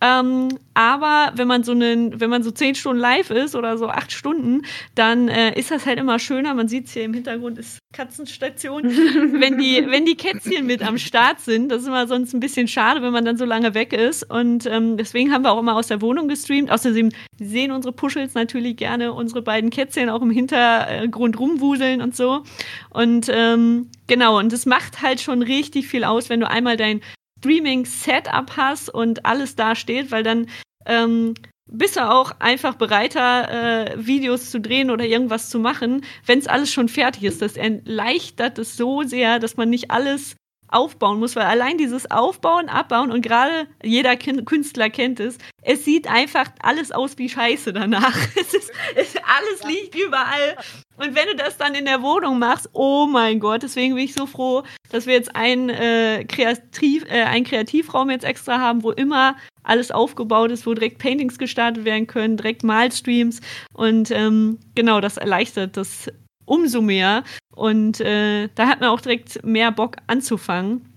ähm, 0.00 0.48
aber 0.74 1.32
wenn 1.36 1.48
man 1.48 1.64
so 1.64 1.72
einen, 1.72 2.20
wenn 2.20 2.30
man 2.30 2.42
so 2.42 2.50
zehn 2.50 2.74
Stunden 2.74 3.00
live 3.00 3.30
ist 3.30 3.54
oder 3.54 3.76
so 3.78 3.88
acht 3.88 4.12
Stunden, 4.12 4.62
dann 4.94 5.28
äh, 5.28 5.58
ist 5.58 5.70
das 5.70 5.86
halt 5.86 5.98
immer 5.98 6.18
schöner. 6.18 6.54
Man 6.54 6.68
sieht 6.68 6.86
es 6.86 6.92
hier 6.92 7.04
im 7.04 7.14
Hintergrund 7.14 7.58
ist 7.58 7.78
Katzenstation, 7.92 8.84
wenn 9.40 9.58
die, 9.58 9.84
wenn 9.88 10.04
die 10.04 10.16
Kätzchen 10.16 10.66
mit 10.66 10.82
am 10.82 10.98
Start 10.98 11.40
sind. 11.40 11.70
Das 11.70 11.82
ist 11.82 11.88
immer 11.88 12.06
sonst 12.06 12.32
ein 12.32 12.40
bisschen 12.40 12.68
schade, 12.68 13.02
wenn 13.02 13.12
man 13.12 13.24
dann 13.24 13.36
so 13.36 13.44
lange 13.44 13.74
weg 13.74 13.92
ist. 13.92 14.28
Und 14.28 14.66
ähm, 14.66 14.96
deswegen 14.96 15.32
haben 15.32 15.42
wir 15.42 15.52
auch 15.52 15.60
immer 15.60 15.76
aus 15.76 15.88
der 15.88 16.00
Wohnung 16.00 16.28
gestreamt. 16.28 16.70
Außerdem 16.70 17.10
sehen 17.38 17.70
unsere 17.70 17.92
Puschels 17.92 18.34
natürlich 18.34 18.76
gerne 18.76 19.12
unsere 19.12 19.42
beiden 19.42 19.70
Kätzchen 19.70 20.08
auch 20.08 20.22
im 20.22 20.30
Hintergrund 20.30 21.38
rumwuseln 21.38 22.00
und 22.00 22.16
so. 22.16 22.42
Und 22.90 23.30
ähm, 23.30 23.90
genau, 24.06 24.38
und 24.38 24.52
das 24.52 24.66
macht 24.66 25.02
halt 25.02 25.20
schon 25.20 25.42
richtig 25.42 25.88
viel 25.88 26.04
aus, 26.04 26.28
wenn 26.28 26.40
du 26.40 26.48
einmal 26.48 26.76
dein 26.76 27.00
Streaming-Setup 27.38 28.56
hast 28.56 28.88
und 28.88 29.26
alles 29.26 29.56
da 29.56 29.74
steht, 29.74 30.10
weil 30.10 30.22
dann 30.22 30.46
ähm, 30.86 31.34
bist 31.66 31.96
du 31.96 32.08
auch 32.08 32.32
einfach 32.38 32.74
bereiter, 32.74 33.92
äh, 33.92 34.06
Videos 34.06 34.50
zu 34.50 34.60
drehen 34.60 34.90
oder 34.90 35.04
irgendwas 35.04 35.48
zu 35.48 35.58
machen, 35.58 36.04
wenn 36.26 36.38
es 36.38 36.46
alles 36.46 36.72
schon 36.72 36.88
fertig 36.88 37.24
ist. 37.24 37.42
Das 37.42 37.56
erleichtert 37.56 38.58
es 38.58 38.76
so 38.76 39.02
sehr, 39.02 39.38
dass 39.38 39.56
man 39.56 39.70
nicht 39.70 39.90
alles 39.90 40.36
aufbauen 40.72 41.18
muss, 41.18 41.36
weil 41.36 41.44
allein 41.44 41.78
dieses 41.78 42.10
Aufbauen, 42.10 42.68
Abbauen 42.68 43.10
und 43.10 43.22
gerade 43.22 43.66
jeder 43.82 44.16
Künstler 44.16 44.90
kennt 44.90 45.20
es, 45.20 45.38
es 45.62 45.84
sieht 45.84 46.08
einfach 46.08 46.50
alles 46.62 46.92
aus 46.92 47.18
wie 47.18 47.28
Scheiße 47.28 47.72
danach. 47.72 48.16
Es 48.36 48.54
ist, 48.54 48.72
es, 48.96 49.14
alles 49.16 49.64
liegt 49.64 49.94
überall. 49.94 50.56
Und 50.96 51.14
wenn 51.14 51.26
du 51.26 51.36
das 51.36 51.56
dann 51.56 51.74
in 51.74 51.84
der 51.84 52.02
Wohnung 52.02 52.38
machst, 52.38 52.68
oh 52.72 53.06
mein 53.06 53.40
Gott, 53.40 53.62
deswegen 53.62 53.94
bin 53.94 54.04
ich 54.04 54.14
so 54.14 54.26
froh, 54.26 54.62
dass 54.90 55.06
wir 55.06 55.14
jetzt 55.14 55.34
einen, 55.34 55.68
äh, 55.68 56.24
Kreativ, 56.24 57.04
äh, 57.08 57.22
einen 57.22 57.44
Kreativraum 57.44 58.10
jetzt 58.10 58.24
extra 58.24 58.58
haben, 58.58 58.82
wo 58.82 58.90
immer 58.90 59.36
alles 59.62 59.90
aufgebaut 59.90 60.50
ist, 60.50 60.66
wo 60.66 60.74
direkt 60.74 60.98
Paintings 60.98 61.38
gestartet 61.38 61.84
werden 61.84 62.06
können, 62.06 62.36
direkt 62.36 62.64
Malstreams. 62.64 63.40
Und 63.72 64.10
ähm, 64.10 64.58
genau, 64.74 65.00
das 65.00 65.16
erleichtert 65.16 65.76
das 65.76 66.10
umso 66.52 66.82
mehr. 66.82 67.24
Und 67.54 68.00
äh, 68.00 68.48
da 68.54 68.68
hat 68.68 68.80
man 68.80 68.90
auch 68.90 69.00
direkt 69.00 69.42
mehr 69.42 69.72
Bock 69.72 69.96
anzufangen. 70.06 70.94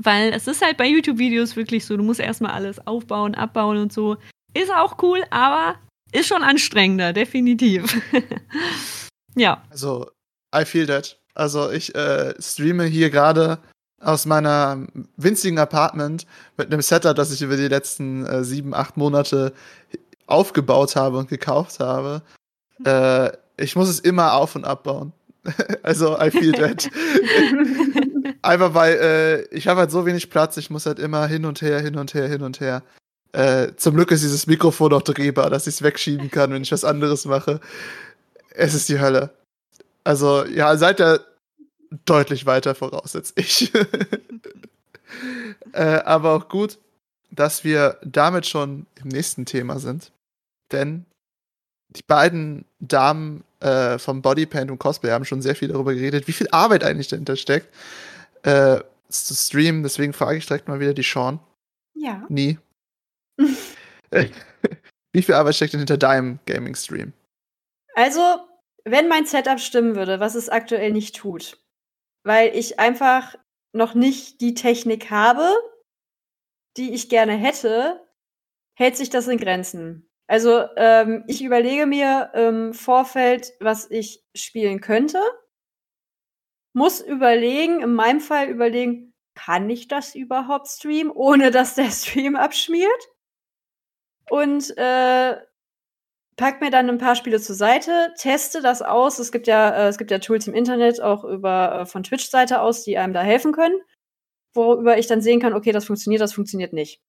Weil 0.00 0.32
es 0.32 0.46
ist 0.46 0.62
halt 0.62 0.76
bei 0.76 0.86
YouTube-Videos 0.86 1.56
wirklich 1.56 1.86
so, 1.86 1.96
du 1.96 2.02
musst 2.02 2.20
erstmal 2.20 2.52
alles 2.52 2.86
aufbauen, 2.86 3.34
abbauen 3.34 3.78
und 3.78 3.92
so. 3.92 4.18
Ist 4.52 4.70
auch 4.72 5.02
cool, 5.02 5.22
aber 5.30 5.76
ist 6.12 6.28
schon 6.28 6.42
anstrengender, 6.42 7.12
definitiv. 7.12 8.00
ja. 9.34 9.62
Also, 9.70 10.10
I 10.54 10.64
feel 10.64 10.86
that. 10.86 11.18
Also, 11.34 11.70
ich 11.70 11.94
äh, 11.94 12.34
streame 12.38 12.84
hier 12.84 13.10
gerade 13.10 13.58
aus 14.00 14.26
meiner 14.26 14.86
winzigen 15.16 15.58
Apartment 15.58 16.26
mit 16.56 16.72
einem 16.72 16.82
Setup, 16.82 17.14
das 17.14 17.32
ich 17.32 17.42
über 17.42 17.56
die 17.56 17.68
letzten 17.68 18.26
äh, 18.26 18.44
sieben, 18.44 18.74
acht 18.74 18.96
Monate 18.96 19.52
aufgebaut 20.26 20.96
habe 20.96 21.18
und 21.18 21.28
gekauft 21.28 21.80
habe. 21.80 22.22
Äh, 22.84 23.30
ich 23.60 23.76
muss 23.76 23.88
es 23.88 24.00
immer 24.00 24.34
auf- 24.34 24.56
und 24.56 24.64
abbauen. 24.64 25.12
also, 25.82 26.18
I 26.20 26.30
feel 26.30 26.52
that. 26.52 26.90
Einfach 28.42 28.74
weil 28.74 28.94
äh, 28.94 29.42
ich 29.54 29.68
habe 29.68 29.80
halt 29.80 29.90
so 29.90 30.06
wenig 30.06 30.30
Platz, 30.30 30.56
ich 30.56 30.70
muss 30.70 30.86
halt 30.86 30.98
immer 30.98 31.26
hin 31.26 31.44
und 31.44 31.62
her, 31.62 31.80
hin 31.80 31.96
und 31.96 32.14
her, 32.14 32.28
hin 32.28 32.42
und 32.42 32.60
her. 32.60 32.82
Äh, 33.32 33.74
zum 33.76 33.94
Glück 33.94 34.10
ist 34.10 34.22
dieses 34.22 34.46
Mikrofon 34.46 34.92
auch 34.92 35.02
drehbar, 35.02 35.50
dass 35.50 35.66
ich 35.66 35.74
es 35.74 35.82
wegschieben 35.82 36.30
kann, 36.30 36.52
wenn 36.52 36.62
ich 36.62 36.72
was 36.72 36.84
anderes 36.84 37.24
mache. 37.26 37.60
Es 38.50 38.74
ist 38.74 38.88
die 38.88 39.00
Hölle. 39.00 39.30
Also, 40.04 40.44
ja, 40.46 40.76
seid 40.76 41.00
ihr 41.00 41.24
deutlich 42.04 42.46
weiter 42.46 42.74
voraus 42.74 43.14
als 43.14 43.32
ich. 43.36 43.72
äh, 45.72 46.00
aber 46.04 46.34
auch 46.34 46.48
gut, 46.48 46.78
dass 47.30 47.64
wir 47.64 47.98
damit 48.02 48.46
schon 48.46 48.86
im 49.02 49.08
nächsten 49.08 49.46
Thema 49.46 49.78
sind. 49.78 50.12
Denn 50.72 51.04
die 51.90 52.02
beiden 52.02 52.64
Damen 52.78 53.44
äh, 53.60 53.98
vom 53.98 54.22
Bodypaint 54.22 54.70
und 54.70 54.78
Cosplay 54.78 55.10
haben 55.10 55.24
schon 55.24 55.42
sehr 55.42 55.54
viel 55.54 55.68
darüber 55.68 55.94
geredet, 55.94 56.26
wie 56.28 56.32
viel 56.32 56.48
Arbeit 56.50 56.84
eigentlich 56.84 57.08
dahinter 57.08 57.36
steckt, 57.36 57.68
äh, 58.42 58.80
zu 59.08 59.34
streamen. 59.34 59.82
Deswegen 59.82 60.12
frage 60.12 60.38
ich 60.38 60.46
direkt 60.46 60.68
mal 60.68 60.80
wieder 60.80 60.94
die 60.94 61.02
Sean. 61.02 61.40
Ja. 61.94 62.24
Nie. 62.28 62.58
wie 65.12 65.22
viel 65.22 65.34
Arbeit 65.34 65.54
steckt 65.56 65.72
denn 65.72 65.80
hinter 65.80 65.98
deinem 65.98 66.38
Gaming-Stream? 66.46 67.12
Also, 67.94 68.40
wenn 68.84 69.08
mein 69.08 69.26
Setup 69.26 69.60
stimmen 69.60 69.96
würde, 69.96 70.20
was 70.20 70.34
es 70.34 70.48
aktuell 70.48 70.92
nicht 70.92 71.16
tut, 71.16 71.58
weil 72.24 72.56
ich 72.56 72.78
einfach 72.78 73.36
noch 73.72 73.94
nicht 73.94 74.40
die 74.40 74.54
Technik 74.54 75.10
habe, 75.10 75.48
die 76.76 76.94
ich 76.94 77.08
gerne 77.08 77.36
hätte, 77.36 78.00
hält 78.74 78.96
sich 78.96 79.10
das 79.10 79.28
in 79.28 79.38
Grenzen. 79.38 80.09
Also 80.30 80.64
ähm, 80.76 81.24
ich 81.26 81.42
überlege 81.42 81.86
mir 81.86 82.30
im 82.34 82.72
Vorfeld, 82.72 83.52
was 83.58 83.90
ich 83.90 84.22
spielen 84.32 84.80
könnte, 84.80 85.20
muss 86.72 87.00
überlegen, 87.00 87.80
in 87.82 87.94
meinem 87.94 88.20
Fall 88.20 88.48
überlegen, 88.48 89.12
kann 89.34 89.68
ich 89.68 89.88
das 89.88 90.14
überhaupt 90.14 90.68
streamen, 90.68 91.10
ohne 91.10 91.50
dass 91.50 91.74
der 91.74 91.90
Stream 91.90 92.36
abschmiert? 92.36 93.08
Und 94.30 94.72
äh, 94.78 95.36
pack 96.36 96.60
mir 96.60 96.70
dann 96.70 96.88
ein 96.88 96.98
paar 96.98 97.16
Spiele 97.16 97.40
zur 97.40 97.56
Seite, 97.56 98.14
teste 98.16 98.62
das 98.62 98.82
aus. 98.82 99.18
Es 99.18 99.32
gibt 99.32 99.48
ja, 99.48 99.70
äh, 99.70 99.88
es 99.88 99.98
gibt 99.98 100.12
ja 100.12 100.20
Tools 100.20 100.46
im 100.46 100.54
Internet, 100.54 101.00
auch 101.00 101.24
über 101.24 101.80
äh, 101.80 101.86
von 101.86 102.04
Twitch-Seite 102.04 102.60
aus, 102.60 102.84
die 102.84 102.98
einem 102.98 103.14
da 103.14 103.22
helfen 103.22 103.50
können, 103.50 103.80
worüber 104.54 104.96
ich 104.96 105.08
dann 105.08 105.22
sehen 105.22 105.40
kann, 105.40 105.54
okay, 105.54 105.72
das 105.72 105.86
funktioniert, 105.86 106.22
das 106.22 106.34
funktioniert 106.34 106.72
nicht. 106.72 107.02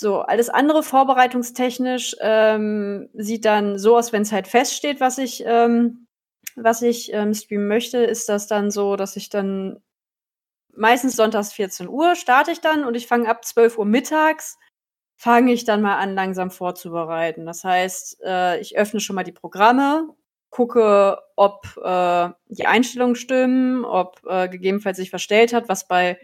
So, 0.00 0.20
alles 0.20 0.48
andere 0.48 0.82
vorbereitungstechnisch 0.82 2.16
ähm, 2.20 3.10
sieht 3.12 3.44
dann 3.44 3.78
so 3.78 3.98
aus, 3.98 4.14
wenn 4.14 4.22
es 4.22 4.32
halt 4.32 4.48
feststeht, 4.48 4.98
was 4.98 5.18
ich, 5.18 5.42
ähm, 5.44 6.06
was 6.56 6.80
ich 6.80 7.12
ähm, 7.12 7.34
streamen 7.34 7.68
möchte, 7.68 7.98
ist 7.98 8.26
das 8.30 8.46
dann 8.46 8.70
so, 8.70 8.96
dass 8.96 9.16
ich 9.16 9.28
dann 9.28 9.82
meistens 10.74 11.16
sonntags 11.16 11.52
14 11.52 11.86
Uhr 11.86 12.14
starte 12.14 12.50
ich 12.50 12.62
dann 12.62 12.84
und 12.84 12.94
ich 12.94 13.08
fange 13.08 13.28
ab 13.28 13.44
12 13.44 13.76
Uhr 13.76 13.84
mittags, 13.84 14.56
fange 15.18 15.52
ich 15.52 15.66
dann 15.66 15.82
mal 15.82 15.98
an, 15.98 16.14
langsam 16.14 16.50
vorzubereiten. 16.50 17.44
Das 17.44 17.62
heißt, 17.62 18.22
äh, 18.24 18.58
ich 18.58 18.78
öffne 18.78 19.00
schon 19.00 19.16
mal 19.16 19.24
die 19.24 19.32
Programme, 19.32 20.08
gucke, 20.48 21.18
ob 21.36 21.76
äh, 21.76 22.30
die 22.48 22.64
Einstellungen 22.64 23.16
stimmen, 23.16 23.84
ob 23.84 24.22
äh, 24.26 24.48
gegebenenfalls 24.48 24.96
sich 24.96 25.10
verstellt 25.10 25.52
hat, 25.52 25.68
was 25.68 25.86
bei 25.86 26.18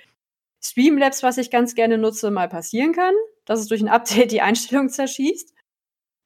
Streamlabs, 0.63 1.23
was 1.23 1.37
ich 1.37 1.51
ganz 1.51 1.75
gerne 1.75 1.99
nutze, 1.99 2.31
mal 2.31 2.49
passieren 2.49 2.95
kann, 2.95 3.13
dass 3.47 3.61
es 3.61 3.69
durch 3.69 3.81
ein 3.81 3.89
Update 3.89 4.33
die 4.33 4.43
Einstellung 4.43 4.89
zerschießt, 4.91 5.55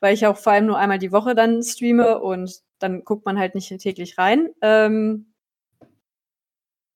weil 0.00 0.14
ich 0.14 0.26
auch 0.26 0.36
vor 0.36 0.52
allem 0.52 0.66
nur 0.66 0.78
einmal 0.78 0.98
die 0.98 1.12
Woche 1.12 1.34
dann 1.34 1.62
streame 1.62 2.20
und 2.20 2.62
dann 2.80 3.04
guckt 3.04 3.26
man 3.26 3.38
halt 3.38 3.54
nicht 3.54 3.76
täglich 3.78 4.18
rein. 4.18 4.50
Ähm, 4.62 5.32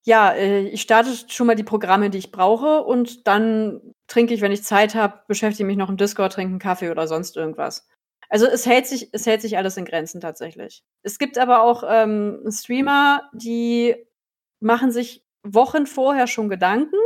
ja, 0.06 0.32
äh, 0.32 0.66
ich 0.68 0.82
starte 0.82 1.10
schon 1.28 1.46
mal 1.46 1.56
die 1.56 1.62
Programme, 1.64 2.10
die 2.10 2.18
ich 2.18 2.32
brauche 2.32 2.82
und 2.84 3.26
dann 3.26 3.94
trinke 4.06 4.34
ich, 4.34 4.40
wenn 4.40 4.52
ich 4.52 4.64
Zeit 4.64 4.94
habe, 4.94 5.22
beschäftige 5.28 5.66
mich 5.66 5.76
noch 5.76 5.88
im 5.88 5.96
Discord, 5.96 6.32
trinke 6.32 6.50
einen 6.50 6.58
Kaffee 6.58 6.90
oder 6.90 7.08
sonst 7.08 7.36
irgendwas. 7.36 7.86
Also 8.28 8.46
es 8.46 8.66
hält 8.66 8.86
sich, 8.86 9.10
es 9.12 9.26
hält 9.26 9.42
sich 9.42 9.56
alles 9.56 9.76
in 9.76 9.84
Grenzen 9.84 10.20
tatsächlich. 10.20 10.82
Es 11.02 11.18
gibt 11.18 11.38
aber 11.38 11.62
auch 11.62 11.84
ähm, 11.86 12.42
Streamer, 12.50 13.30
die 13.32 13.94
machen 14.60 14.90
sich 14.90 15.24
Wochen 15.42 15.86
vorher 15.86 16.26
schon 16.26 16.48
Gedanken 16.48 16.96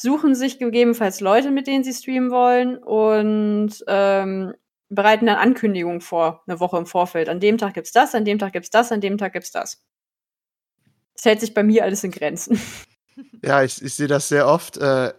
suchen 0.00 0.34
sich 0.34 0.58
gegebenenfalls 0.58 1.20
Leute, 1.20 1.50
mit 1.50 1.66
denen 1.66 1.84
sie 1.84 1.92
streamen 1.92 2.30
wollen 2.30 2.78
und 2.78 3.84
ähm, 3.86 4.54
bereiten 4.88 5.26
dann 5.26 5.36
Ankündigungen 5.36 6.00
vor, 6.00 6.42
eine 6.46 6.58
Woche 6.58 6.78
im 6.78 6.86
Vorfeld. 6.86 7.28
An 7.28 7.38
dem 7.38 7.58
Tag 7.58 7.74
gibt's 7.74 7.92
das, 7.92 8.14
an 8.14 8.24
dem 8.24 8.38
Tag 8.38 8.54
gibt's 8.54 8.70
das, 8.70 8.92
an 8.92 9.02
dem 9.02 9.18
Tag 9.18 9.34
gibt's 9.34 9.52
das. 9.52 9.82
Das 11.14 11.26
hält 11.26 11.40
sich 11.40 11.52
bei 11.52 11.62
mir 11.62 11.84
alles 11.84 12.04
in 12.04 12.10
Grenzen. 12.10 12.60
Ja, 13.44 13.62
ich, 13.62 13.82
ich 13.82 13.94
sehe 13.94 14.06
das 14.06 14.28
sehr 14.28 14.46
oft. 14.46 14.78
Äh, 14.78 15.12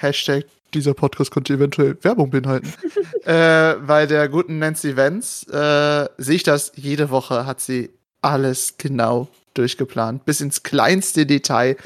Hashtag 0.00 0.44
dieser 0.74 0.92
Podcast 0.92 1.30
könnte 1.30 1.54
eventuell 1.54 1.96
Werbung 2.02 2.28
beinhalten. 2.28 2.70
äh, 3.24 3.76
bei 3.76 4.04
der 4.04 4.28
guten 4.28 4.58
Nancy 4.58 4.94
Vance 4.94 5.46
äh, 5.50 6.22
sehe 6.22 6.36
ich 6.36 6.42
das, 6.42 6.72
jede 6.74 7.08
Woche 7.08 7.46
hat 7.46 7.60
sie 7.60 7.90
alles 8.20 8.74
genau 8.76 9.28
durchgeplant. 9.54 10.26
Bis 10.26 10.42
ins 10.42 10.64
kleinste 10.64 11.24
Detail 11.24 11.76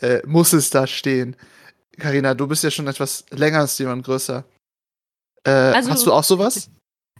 äh, 0.00 0.20
muss 0.24 0.54
es 0.54 0.70
da 0.70 0.86
stehen. 0.86 1.36
Karina, 1.98 2.34
du 2.34 2.46
bist 2.46 2.64
ja 2.64 2.70
schon 2.70 2.86
etwas 2.86 3.24
länger 3.30 3.60
als 3.60 3.78
jemand 3.78 4.04
größer. 4.04 4.44
Äh, 5.44 5.50
also, 5.50 5.90
hast 5.90 6.06
du 6.06 6.12
auch 6.12 6.24
sowas? 6.24 6.70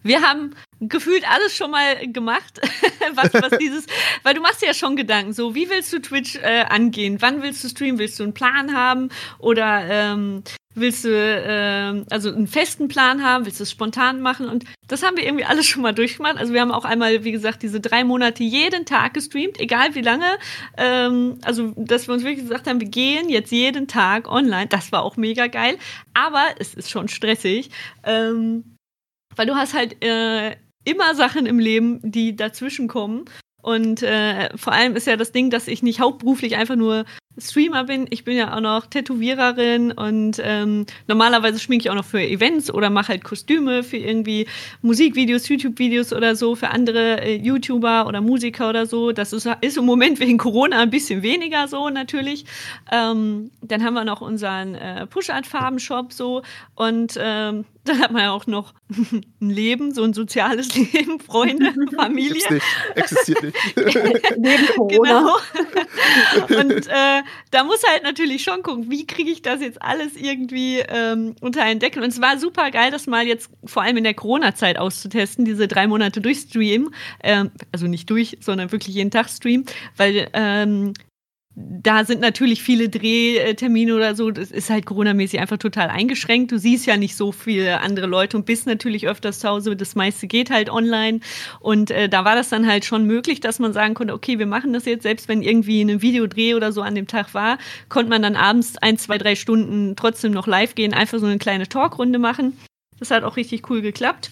Wir 0.02 0.22
haben 0.22 0.54
gefühlt 0.80 1.28
alles 1.28 1.54
schon 1.54 1.70
mal 1.70 2.06
gemacht, 2.08 2.60
was, 3.14 3.34
was 3.34 3.58
dieses, 3.58 3.86
weil 4.22 4.34
du 4.34 4.40
machst 4.40 4.62
ja 4.62 4.72
schon 4.72 4.96
Gedanken, 4.96 5.32
so 5.32 5.54
wie 5.54 5.68
willst 5.68 5.92
du 5.92 6.00
Twitch 6.00 6.36
äh, 6.36 6.64
angehen? 6.68 7.18
Wann 7.20 7.42
willst 7.42 7.62
du 7.64 7.68
streamen? 7.68 7.98
Willst 7.98 8.18
du 8.18 8.22
einen 8.22 8.34
Plan 8.34 8.74
haben 8.74 9.10
oder 9.38 9.84
ähm, 9.88 10.42
Willst 10.76 11.04
du 11.04 11.08
äh, 11.08 12.04
also 12.10 12.32
einen 12.32 12.46
festen 12.46 12.86
Plan 12.86 13.24
haben? 13.24 13.44
Willst 13.44 13.58
du 13.58 13.64
es 13.64 13.72
spontan 13.72 14.20
machen? 14.20 14.48
Und 14.48 14.64
das 14.86 15.02
haben 15.02 15.16
wir 15.16 15.24
irgendwie 15.24 15.44
alles 15.44 15.66
schon 15.66 15.82
mal 15.82 15.92
durchgemacht. 15.92 16.36
Also 16.36 16.52
wir 16.52 16.60
haben 16.60 16.70
auch 16.70 16.84
einmal, 16.84 17.24
wie 17.24 17.32
gesagt, 17.32 17.64
diese 17.64 17.80
drei 17.80 18.04
Monate 18.04 18.44
jeden 18.44 18.86
Tag 18.86 19.14
gestreamt, 19.14 19.58
egal 19.58 19.96
wie 19.96 20.00
lange. 20.00 20.38
Ähm, 20.76 21.38
also 21.44 21.72
dass 21.76 22.06
wir 22.06 22.14
uns 22.14 22.22
wirklich 22.22 22.44
gesagt 22.44 22.68
haben, 22.68 22.80
wir 22.80 22.88
gehen 22.88 23.28
jetzt 23.28 23.50
jeden 23.50 23.88
Tag 23.88 24.30
online. 24.30 24.68
Das 24.68 24.92
war 24.92 25.02
auch 25.02 25.16
mega 25.16 25.48
geil. 25.48 25.76
Aber 26.14 26.44
es 26.60 26.74
ist 26.74 26.88
schon 26.88 27.08
stressig, 27.08 27.70
ähm, 28.04 28.76
weil 29.36 29.46
du 29.46 29.54
hast 29.54 29.74
halt 29.74 30.02
äh, 30.04 30.56
immer 30.84 31.14
Sachen 31.14 31.46
im 31.46 31.58
Leben, 31.58 32.00
die 32.02 32.36
dazwischen 32.36 32.88
kommen. 32.88 33.24
Und 33.62 34.02
äh, 34.02 34.56
vor 34.56 34.72
allem 34.72 34.96
ist 34.96 35.06
ja 35.06 35.16
das 35.16 35.32
Ding, 35.32 35.50
dass 35.50 35.68
ich 35.68 35.82
nicht 35.82 36.00
hauptberuflich 36.00 36.56
einfach 36.56 36.76
nur 36.76 37.04
Streamer 37.38 37.84
bin. 37.84 38.06
Ich 38.10 38.24
bin 38.24 38.36
ja 38.36 38.54
auch 38.54 38.60
noch 38.60 38.86
Tätowiererin 38.86 39.92
und 39.92 40.40
ähm, 40.42 40.86
normalerweise 41.06 41.58
schminke 41.58 41.84
ich 41.84 41.90
auch 41.90 41.94
noch 41.94 42.04
für 42.04 42.20
Events 42.20 42.70
oder 42.70 42.90
mache 42.90 43.08
halt 43.08 43.24
Kostüme 43.24 43.82
für 43.82 43.96
irgendwie 43.96 44.46
Musikvideos, 44.82 45.48
YouTube-Videos 45.48 46.12
oder 46.12 46.34
so 46.34 46.54
für 46.56 46.68
andere 46.68 47.22
äh, 47.22 47.36
YouTuber 47.36 48.06
oder 48.06 48.20
Musiker 48.20 48.68
oder 48.68 48.86
so. 48.86 49.12
Das 49.12 49.32
ist, 49.32 49.48
ist 49.60 49.76
im 49.76 49.84
Moment 49.84 50.20
wegen 50.20 50.38
Corona 50.38 50.80
ein 50.80 50.90
bisschen 50.90 51.22
weniger 51.22 51.68
so 51.68 51.88
natürlich. 51.88 52.44
Ähm, 52.90 53.50
dann 53.62 53.84
haben 53.84 53.94
wir 53.94 54.04
noch 54.04 54.20
unseren 54.20 54.74
äh, 54.74 55.06
Push-Art-Farben-Shop 55.06 56.12
so 56.12 56.42
und 56.74 57.14
ähm, 57.18 57.64
dann 57.84 58.00
hat 58.00 58.10
man 58.12 58.22
ja 58.22 58.32
auch 58.32 58.46
noch 58.46 58.74
ein 59.40 59.50
Leben, 59.50 59.92
so 59.92 60.04
ein 60.04 60.12
soziales 60.12 60.74
Leben, 60.92 61.20
Freunde, 61.20 61.72
Familie. 61.96 62.34
Gibt's 62.34 62.50
nicht, 62.50 62.66
existiert 62.94 63.42
nicht. 63.42 63.56
Neben 64.38 64.66
Corona. 64.76 65.36
Genau. 66.46 66.60
Und 66.60 66.86
äh, 66.88 67.19
da 67.50 67.64
muss 67.64 67.82
halt 67.86 68.02
natürlich 68.02 68.42
schon 68.42 68.62
gucken, 68.62 68.90
wie 68.90 69.06
kriege 69.06 69.30
ich 69.30 69.42
das 69.42 69.60
jetzt 69.60 69.80
alles 69.82 70.16
irgendwie 70.16 70.80
ähm, 70.80 71.34
unter 71.40 71.62
einen 71.62 71.80
Deckel. 71.80 72.02
Und 72.02 72.10
es 72.10 72.20
war 72.20 72.38
super 72.38 72.70
geil, 72.70 72.90
das 72.90 73.06
mal 73.06 73.26
jetzt 73.26 73.50
vor 73.64 73.82
allem 73.82 73.96
in 73.96 74.04
der 74.04 74.14
Corona-Zeit 74.14 74.78
auszutesten, 74.78 75.44
diese 75.44 75.68
drei 75.68 75.86
Monate 75.86 76.20
durchstreamen. 76.20 76.94
Ähm, 77.22 77.50
also 77.72 77.86
nicht 77.86 78.08
durch, 78.10 78.38
sondern 78.40 78.72
wirklich 78.72 78.94
jeden 78.94 79.10
Tag 79.10 79.28
streamen, 79.28 79.66
weil 79.96 80.28
ähm, 80.32 80.94
da 81.82 82.04
sind 82.04 82.20
natürlich 82.20 82.62
viele 82.62 82.88
Drehtermine 82.88 83.94
oder 83.94 84.14
so. 84.14 84.30
Das 84.30 84.50
ist 84.50 84.70
halt 84.70 84.86
Corona-mäßig 84.86 85.40
einfach 85.40 85.56
total 85.56 85.88
eingeschränkt. 85.88 86.52
Du 86.52 86.58
siehst 86.58 86.86
ja 86.86 86.96
nicht 86.96 87.16
so 87.16 87.32
viele 87.32 87.80
andere 87.80 88.06
Leute 88.06 88.36
und 88.36 88.46
bist 88.46 88.66
natürlich 88.66 89.08
öfters 89.08 89.40
zu 89.40 89.48
Hause. 89.48 89.76
Das 89.76 89.94
meiste 89.94 90.26
geht 90.26 90.50
halt 90.50 90.70
online. 90.70 91.20
Und 91.60 91.90
äh, 91.90 92.08
da 92.08 92.24
war 92.24 92.34
das 92.34 92.48
dann 92.48 92.66
halt 92.66 92.84
schon 92.84 93.06
möglich, 93.06 93.40
dass 93.40 93.58
man 93.58 93.72
sagen 93.72 93.94
konnte, 93.94 94.14
okay, 94.14 94.38
wir 94.38 94.46
machen 94.46 94.72
das 94.72 94.84
jetzt. 94.84 95.02
Selbst 95.02 95.28
wenn 95.28 95.42
irgendwie 95.42 95.80
ein 95.82 96.02
Videodreh 96.02 96.54
oder 96.54 96.72
so 96.72 96.82
an 96.82 96.94
dem 96.94 97.06
Tag 97.06 97.34
war, 97.34 97.58
konnte 97.88 98.10
man 98.10 98.22
dann 98.22 98.36
abends 98.36 98.76
ein, 98.78 98.98
zwei, 98.98 99.18
drei 99.18 99.34
Stunden 99.34 99.96
trotzdem 99.96 100.32
noch 100.32 100.46
live 100.46 100.74
gehen, 100.74 100.92
einfach 100.94 101.18
so 101.18 101.26
eine 101.26 101.38
kleine 101.38 101.68
Talkrunde 101.68 102.18
machen. 102.18 102.56
Das 102.98 103.10
hat 103.10 103.24
auch 103.24 103.36
richtig 103.36 103.68
cool 103.70 103.80
geklappt 103.80 104.30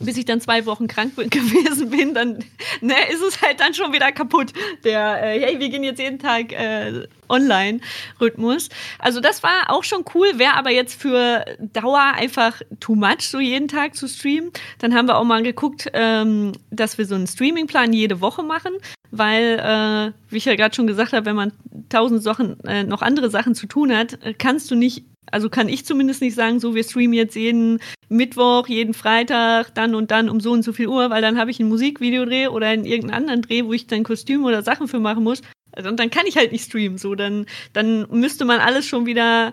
bis 0.00 0.16
ich 0.16 0.24
dann 0.24 0.40
zwei 0.40 0.66
Wochen 0.66 0.86
krank 0.86 1.14
gewesen 1.16 1.90
bin, 1.90 2.14
dann 2.14 2.38
ne, 2.80 2.94
ist 3.12 3.22
es 3.22 3.40
halt 3.42 3.60
dann 3.60 3.74
schon 3.74 3.92
wieder 3.92 4.12
kaputt. 4.12 4.52
Der, 4.84 5.22
äh, 5.22 5.40
hey, 5.40 5.60
wir 5.60 5.68
gehen 5.68 5.84
jetzt 5.84 5.98
jeden 5.98 6.18
Tag 6.18 6.52
äh, 6.52 7.06
Online-Rhythmus. 7.28 8.68
Also 8.98 9.20
das 9.20 9.42
war 9.42 9.70
auch 9.70 9.84
schon 9.84 10.04
cool, 10.14 10.38
wäre 10.38 10.54
aber 10.54 10.70
jetzt 10.70 11.00
für 11.00 11.44
Dauer 11.58 12.12
einfach 12.14 12.60
too 12.80 12.94
much, 12.94 13.22
so 13.22 13.40
jeden 13.40 13.68
Tag 13.68 13.94
zu 13.94 14.08
streamen. 14.08 14.50
Dann 14.78 14.94
haben 14.94 15.08
wir 15.08 15.16
auch 15.16 15.24
mal 15.24 15.42
geguckt, 15.42 15.90
ähm, 15.92 16.52
dass 16.70 16.98
wir 16.98 17.06
so 17.06 17.14
einen 17.14 17.26
Streamingplan 17.26 17.92
jede 17.92 18.20
Woche 18.20 18.42
machen, 18.42 18.72
weil, 19.10 19.58
äh, 19.58 20.12
wie 20.30 20.36
ich 20.36 20.44
ja 20.44 20.54
gerade 20.54 20.74
schon 20.74 20.86
gesagt 20.86 21.12
habe, 21.12 21.26
wenn 21.26 21.36
man 21.36 21.52
tausend 21.88 22.22
Sachen, 22.22 22.62
äh, 22.64 22.84
noch 22.84 23.02
andere 23.02 23.30
Sachen 23.30 23.54
zu 23.54 23.66
tun 23.66 23.96
hat, 23.96 24.22
äh, 24.22 24.34
kannst 24.34 24.70
du 24.70 24.74
nicht 24.74 25.04
also 25.30 25.48
kann 25.48 25.68
ich 25.68 25.84
zumindest 25.84 26.20
nicht 26.20 26.34
sagen, 26.34 26.60
so 26.60 26.74
wir 26.74 26.84
streamen 26.84 27.14
jetzt 27.14 27.34
jeden 27.34 27.80
Mittwoch, 28.08 28.68
jeden 28.68 28.94
Freitag, 28.94 29.74
dann 29.74 29.94
und 29.94 30.10
dann 30.10 30.28
um 30.28 30.40
so 30.40 30.52
und 30.52 30.62
so 30.62 30.72
viel 30.72 30.88
Uhr, 30.88 31.10
weil 31.10 31.22
dann 31.22 31.38
habe 31.38 31.50
ich 31.50 31.60
ein 31.60 31.68
Musikvideodreh 31.68 32.48
oder 32.48 32.72
in 32.72 32.84
irgendeinen 32.84 33.22
anderen 33.22 33.42
Dreh, 33.42 33.64
wo 33.64 33.72
ich 33.72 33.86
dann 33.86 34.04
Kostüme 34.04 34.46
oder 34.46 34.62
Sachen 34.62 34.88
für 34.88 35.00
machen 35.00 35.24
muss. 35.24 35.42
Also, 35.72 35.88
und 35.88 35.98
dann 35.98 36.10
kann 36.10 36.26
ich 36.26 36.36
halt 36.36 36.52
nicht 36.52 36.66
streamen. 36.66 36.98
So, 36.98 37.14
dann, 37.14 37.46
dann 37.72 38.06
müsste 38.10 38.44
man 38.44 38.60
alles 38.60 38.86
schon 38.86 39.06
wieder 39.06 39.52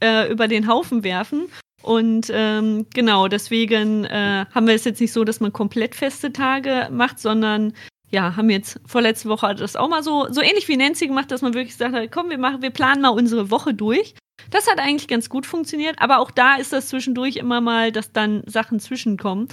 äh, 0.00 0.30
über 0.30 0.48
den 0.48 0.68
Haufen 0.68 1.02
werfen. 1.02 1.48
Und 1.82 2.30
ähm, 2.32 2.86
genau, 2.92 3.28
deswegen 3.28 4.04
äh, 4.04 4.46
haben 4.52 4.66
wir 4.66 4.74
es 4.74 4.84
jetzt 4.84 5.00
nicht 5.00 5.12
so, 5.12 5.24
dass 5.24 5.40
man 5.40 5.52
komplett 5.52 5.94
feste 5.94 6.32
Tage 6.32 6.88
macht, 6.90 7.18
sondern 7.18 7.72
ja, 8.10 8.36
haben 8.36 8.50
jetzt 8.50 8.80
vorletzte 8.86 9.28
Woche 9.28 9.54
das 9.54 9.76
auch 9.76 9.88
mal 9.88 10.02
so, 10.02 10.26
so 10.30 10.40
ähnlich 10.40 10.68
wie 10.68 10.76
Nancy 10.76 11.06
gemacht, 11.06 11.30
dass 11.30 11.42
man 11.42 11.54
wirklich 11.54 11.76
sagt, 11.76 12.10
komm, 12.12 12.30
wir 12.30 12.38
machen, 12.38 12.62
wir 12.62 12.70
planen 12.70 13.02
mal 13.02 13.10
unsere 13.10 13.50
Woche 13.50 13.74
durch. 13.74 14.14
Das 14.50 14.66
hat 14.66 14.78
eigentlich 14.78 15.08
ganz 15.08 15.28
gut 15.28 15.44
funktioniert, 15.44 15.96
aber 15.98 16.18
auch 16.18 16.30
da 16.30 16.56
ist 16.56 16.72
das 16.72 16.88
zwischendurch 16.88 17.36
immer 17.36 17.60
mal, 17.60 17.92
dass 17.92 18.12
dann 18.12 18.42
Sachen 18.46 18.80
zwischenkommen. 18.80 19.48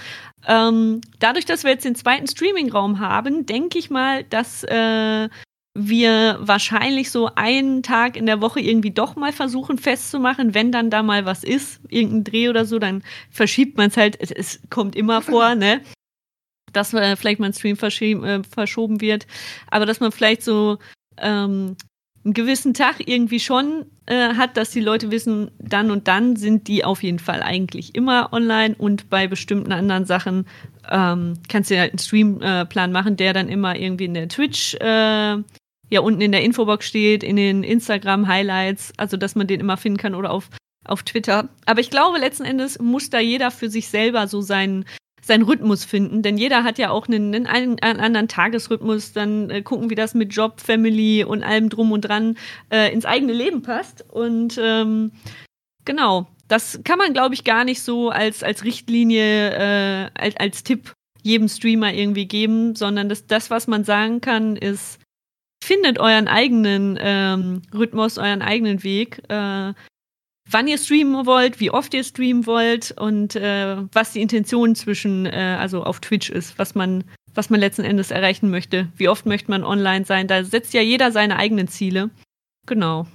Ähm, 0.47 1.01
dadurch, 1.19 1.45
dass 1.45 1.63
wir 1.63 1.71
jetzt 1.71 1.85
den 1.85 1.95
zweiten 1.95 2.27
Streaming-Raum 2.27 2.99
haben, 2.99 3.45
denke 3.45 3.77
ich 3.77 3.89
mal, 3.89 4.23
dass 4.23 4.63
äh, 4.63 5.27
wir 5.77 6.37
wahrscheinlich 6.39 7.11
so 7.11 7.29
einen 7.35 7.83
Tag 7.83 8.15
in 8.15 8.25
der 8.25 8.39
Woche 8.39 8.61
irgendwie 8.61 8.91
doch 8.91 9.17
mal 9.17 9.33
versuchen 9.33 9.77
festzumachen, 9.77 10.53
wenn 10.53 10.71
dann 10.71 10.89
da 10.89 11.03
mal 11.03 11.25
was 11.25 11.43
ist, 11.43 11.81
irgendein 11.89 12.23
Dreh 12.23 12.49
oder 12.49 12.63
so, 12.63 12.79
dann 12.79 13.03
verschiebt 13.29 13.77
man 13.77 13.89
es 13.89 13.97
halt. 13.97 14.17
Es, 14.21 14.31
es, 14.31 14.61
kommt 14.69 14.95
immer 14.95 15.21
vor, 15.21 15.55
ne? 15.55 15.81
Dass 16.75 16.93
äh, 16.93 17.15
vielleicht 17.15 17.39
mal 17.39 17.47
ein 17.47 17.53
Stream 17.53 18.23
äh, 18.23 18.41
verschoben 18.43 19.01
wird, 19.01 19.27
aber 19.69 19.85
dass 19.85 19.99
man 19.99 20.11
vielleicht 20.11 20.43
so 20.43 20.77
ähm, 21.17 21.75
einen 22.25 22.33
gewissen 22.33 22.73
Tag 22.73 23.07
irgendwie 23.07 23.39
schon 23.39 23.85
äh, 24.07 24.33
hat, 24.33 24.57
dass 24.57 24.71
die 24.71 24.81
Leute 24.81 25.11
wissen, 25.11 25.51
dann 25.59 25.91
und 25.91 26.07
dann 26.07 26.35
sind 26.35 26.67
die 26.67 26.83
auf 26.83 27.03
jeden 27.03 27.19
Fall 27.19 27.43
eigentlich 27.43 27.93
immer 27.93 28.33
online 28.33 28.75
und 28.75 29.09
bei 29.09 29.27
bestimmten 29.27 29.71
anderen 29.71 30.05
Sachen 30.05 30.47
ähm, 30.89 31.35
kannst 31.47 31.69
du 31.69 31.79
halt 31.79 31.91
einen 31.91 31.99
Streamplan 31.99 32.89
äh, 32.89 32.93
machen, 32.93 33.15
der 33.15 33.33
dann 33.33 33.47
immer 33.47 33.75
irgendwie 33.75 34.05
in 34.05 34.15
der 34.15 34.27
Twitch, 34.27 34.73
äh, 34.75 35.37
ja 35.89 35.99
unten 36.01 36.21
in 36.21 36.31
der 36.31 36.43
Infobox 36.43 36.87
steht, 36.87 37.23
in 37.23 37.35
den 37.35 37.63
Instagram-Highlights, 37.63 38.93
also 38.97 39.17
dass 39.17 39.35
man 39.35 39.45
den 39.45 39.59
immer 39.59 39.77
finden 39.77 39.97
kann 39.97 40.15
oder 40.15 40.31
auf 40.31 40.49
auf 40.87 41.01
Twitter. 41.01 41.49
Aber 41.65 41.79
ich 41.79 41.89
glaube, 41.89 42.19
letzten 42.19 42.45
Endes 42.45 42.79
muss 42.79 43.09
da 43.09 43.19
jeder 43.19 43.49
für 43.49 43.69
sich 43.69 43.87
selber 43.87 44.27
so 44.27 44.41
seinen 44.41 44.85
seinen 45.25 45.43
Rhythmus 45.43 45.85
finden, 45.85 46.21
denn 46.21 46.37
jeder 46.37 46.63
hat 46.63 46.77
ja 46.77 46.91
auch 46.91 47.07
einen, 47.07 47.47
einen, 47.47 47.79
einen 47.79 47.99
anderen 47.99 48.27
Tagesrhythmus, 48.27 49.13
dann 49.13 49.49
äh, 49.49 49.61
gucken, 49.61 49.89
wie 49.89 49.95
das 49.95 50.13
mit 50.13 50.33
Job, 50.33 50.61
Family 50.61 51.23
und 51.23 51.43
allem 51.43 51.69
drum 51.69 51.91
und 51.91 52.01
dran 52.01 52.37
äh, 52.69 52.93
ins 52.93 53.05
eigene 53.05 53.33
Leben 53.33 53.63
passt. 53.63 54.05
Und 54.09 54.59
ähm, 54.61 55.11
genau, 55.83 56.27
das 56.47 56.79
kann 56.83 56.99
man, 56.99 57.13
glaube 57.13 57.33
ich, 57.33 57.43
gar 57.43 57.63
nicht 57.63 57.81
so 57.81 58.09
als, 58.09 58.43
als 58.43 58.63
Richtlinie, 58.63 59.51
äh, 59.51 60.09
als, 60.13 60.37
als 60.37 60.63
Tipp 60.63 60.93
jedem 61.23 61.47
Streamer 61.47 61.91
irgendwie 61.91 62.27
geben, 62.27 62.75
sondern 62.75 63.09
das, 63.09 63.25
das, 63.25 63.49
was 63.49 63.65
man 63.65 63.83
sagen 63.83 64.21
kann, 64.21 64.55
ist, 64.55 64.99
findet 65.63 65.97
euren 65.97 66.27
eigenen 66.27 66.99
ähm, 67.01 67.63
Rhythmus, 67.73 68.19
euren 68.19 68.43
eigenen 68.43 68.83
Weg. 68.83 69.23
Äh, 69.29 69.73
wann 70.49 70.67
ihr 70.67 70.77
streamen 70.77 71.25
wollt, 71.25 71.59
wie 71.59 71.71
oft 71.71 71.93
ihr 71.93 72.03
streamen 72.03 72.45
wollt 72.45 72.93
und 72.97 73.35
äh, 73.35 73.77
was 73.91 74.11
die 74.11 74.21
Intention 74.21 74.75
zwischen, 74.75 75.25
äh, 75.25 75.57
also 75.59 75.83
auf 75.83 75.99
Twitch 75.99 76.29
ist, 76.29 76.57
was 76.59 76.75
man, 76.75 77.03
was 77.33 77.49
man 77.49 77.59
letzten 77.59 77.83
Endes 77.83 78.11
erreichen 78.11 78.49
möchte. 78.49 78.87
Wie 78.95 79.09
oft 79.09 79.25
möchte 79.25 79.49
man 79.49 79.63
online 79.63 80.05
sein? 80.05 80.27
Da 80.27 80.43
setzt 80.43 80.73
ja 80.73 80.81
jeder 80.81 81.11
seine 81.11 81.37
eigenen 81.37 81.67
Ziele. 81.67 82.09
Genau. 82.65 83.07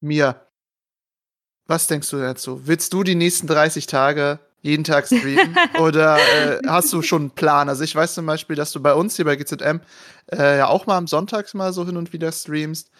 Mir. 0.00 0.40
Was 1.66 1.86
denkst 1.86 2.10
du 2.10 2.18
dazu? 2.18 2.66
Willst 2.66 2.92
du 2.92 3.04
die 3.04 3.14
nächsten 3.14 3.46
30 3.46 3.86
Tage 3.86 4.38
jeden 4.60 4.84
Tag 4.84 5.06
streamen? 5.06 5.56
oder 5.78 6.18
äh, 6.18 6.58
hast 6.66 6.92
du 6.92 7.00
schon 7.00 7.22
einen 7.22 7.30
Plan? 7.30 7.68
Also 7.68 7.84
ich 7.84 7.94
weiß 7.94 8.14
zum 8.14 8.26
Beispiel, 8.26 8.56
dass 8.56 8.72
du 8.72 8.80
bei 8.80 8.92
uns 8.92 9.16
hier 9.16 9.24
bei 9.24 9.36
GZM 9.36 9.80
äh, 10.30 10.58
ja 10.58 10.66
auch 10.66 10.86
mal 10.86 10.98
am 10.98 11.06
Sonntag 11.06 11.52
mal 11.54 11.72
so 11.72 11.86
hin 11.86 11.96
und 11.96 12.12
wieder 12.12 12.32
streamst. 12.32 12.90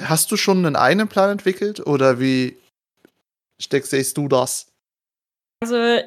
Hast 0.00 0.32
du 0.32 0.36
schon 0.36 0.64
einen 0.64 0.74
eigenen 0.74 1.08
Plan 1.08 1.30
entwickelt 1.30 1.86
oder 1.86 2.18
wie 2.18 2.56
Steck, 3.60 3.86
siehst 3.86 4.16
du 4.16 4.28
das? 4.28 4.72
Also 5.62 6.00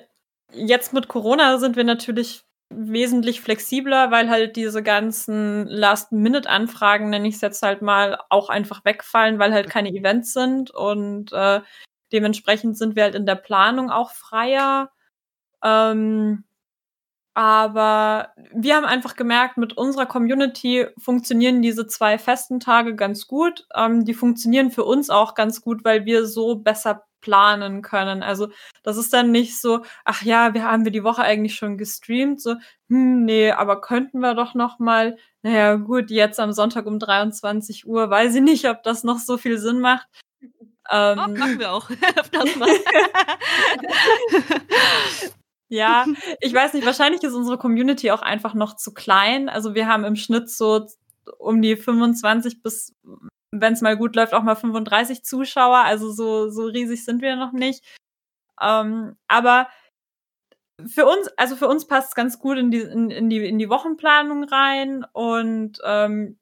jetzt 0.54 0.94
mit 0.94 1.08
Corona 1.08 1.58
sind 1.58 1.76
wir 1.76 1.84
natürlich 1.84 2.44
wesentlich 2.70 3.42
flexibler, 3.42 4.12
weil 4.12 4.30
halt 4.30 4.56
diese 4.56 4.84
ganzen 4.84 5.66
Last-Minute-Anfragen, 5.68 7.10
nenne 7.10 7.28
ich 7.28 7.36
es 7.36 7.42
jetzt 7.42 7.62
halt 7.64 7.82
mal, 7.82 8.20
auch 8.30 8.50
einfach 8.50 8.84
wegfallen, 8.84 9.40
weil 9.40 9.54
halt 9.54 9.70
keine 9.70 9.90
Events 9.90 10.34
sind 10.34 10.72
und 10.72 11.32
äh, 11.32 11.62
dementsprechend 12.12 12.78
sind 12.78 12.96
wir 12.96 13.04
halt 13.04 13.16
in 13.16 13.26
der 13.26 13.36
Planung 13.36 13.90
auch 13.90 14.12
freier. 14.12 14.92
Ähm, 15.64 16.44
aber 17.34 18.34
wir 18.52 18.76
haben 18.76 18.86
einfach 18.86 19.16
gemerkt, 19.16 19.58
mit 19.58 19.78
unserer 19.78 20.08
Community 20.08 20.88
funktionieren 20.98 21.62
diese 21.62 21.86
zwei 21.86 22.18
festen 22.18 22.60
Tage 22.60 22.96
ganz 22.96 23.28
gut. 23.28 23.68
Ähm, 23.76 24.06
die 24.06 24.16
funktionieren 24.16 24.72
für 24.72 24.84
uns 24.84 25.10
auch 25.10 25.36
ganz 25.36 25.62
gut, 25.62 25.86
weil 25.86 26.06
wir 26.06 26.26
so 26.26 26.56
besser 26.56 27.07
planen 27.22 27.82
können. 27.82 28.24
Also 28.24 28.50
das 28.84 28.98
ist 28.98 29.14
dann 29.14 29.32
nicht 29.32 29.60
so, 29.60 29.82
ach 30.06 30.22
ja, 30.24 30.54
wir 30.54 30.64
haben 30.64 30.86
wir 30.86 30.92
die 30.92 31.04
Woche 31.04 31.22
eigentlich 31.24 31.56
schon 31.56 31.78
gestreamt, 31.78 32.42
so, 32.42 32.56
hm, 32.90 33.26
nee, 33.26 33.52
aber 33.52 33.82
könnten 33.82 34.20
wir 34.20 34.34
doch 34.34 34.54
noch 34.54 34.80
mal, 34.80 35.18
naja, 35.42 35.76
gut, 35.76 36.10
jetzt 36.12 36.40
am 36.40 36.52
Sonntag 36.52 36.86
um 36.86 37.00
23 37.00 37.88
Uhr, 37.88 38.10
weiß 38.10 38.36
ich 38.36 38.42
nicht, 38.42 38.70
ob 38.70 38.84
das 38.84 39.04
noch 39.04 39.20
so 39.20 39.38
viel 39.38 39.58
Sinn 39.58 39.80
macht. 39.80 40.08
Ähm, 40.90 41.20
oh, 41.20 41.32
machen 41.32 41.60
wir 41.60 41.72
auch. 41.74 41.90
Ja, 45.70 46.06
ich 46.40 46.54
weiß 46.54 46.74
nicht, 46.74 46.86
wahrscheinlich 46.86 47.24
ist 47.24 47.34
unsere 47.34 47.58
Community 47.58 48.12
auch 48.12 48.22
einfach 48.22 48.54
noch 48.54 48.76
zu 48.78 48.94
klein. 48.94 49.50
Also 49.50 49.76
wir 49.76 49.88
haben 49.88 50.06
im 50.06 50.16
Schnitt 50.16 50.50
so 50.50 50.88
um 51.40 51.62
die 51.62 51.76
25 51.76 52.64
bis, 52.64 52.94
wenn 53.52 53.74
es 53.74 53.82
mal 53.82 53.98
gut 53.98 54.16
läuft, 54.16 54.34
auch 54.34 54.44
mal 54.44 54.56
35 54.56 55.24
Zuschauer. 55.24 55.78
Also 55.78 56.12
so, 56.12 56.50
so 56.50 56.66
riesig 56.66 57.06
sind 57.06 57.22
wir 57.22 57.36
noch 57.36 57.52
nicht. 57.52 57.84
Ähm, 58.62 59.16
aber 59.28 59.68
für 60.86 61.06
uns, 61.06 61.28
also 61.38 61.56
für 61.56 61.68
uns 61.68 61.88
passt 61.88 62.10
es 62.10 62.16
ganz 62.16 62.40
gut 62.40 62.58
in 62.58 62.72
die, 62.72 62.82
in, 62.82 63.10
in, 63.10 63.30
die, 63.30 63.46
in 63.48 63.58
die 63.58 63.70
Wochenplanung 63.70 64.44
rein 64.44 65.06
und 65.12 65.80
ähm, 65.84 66.38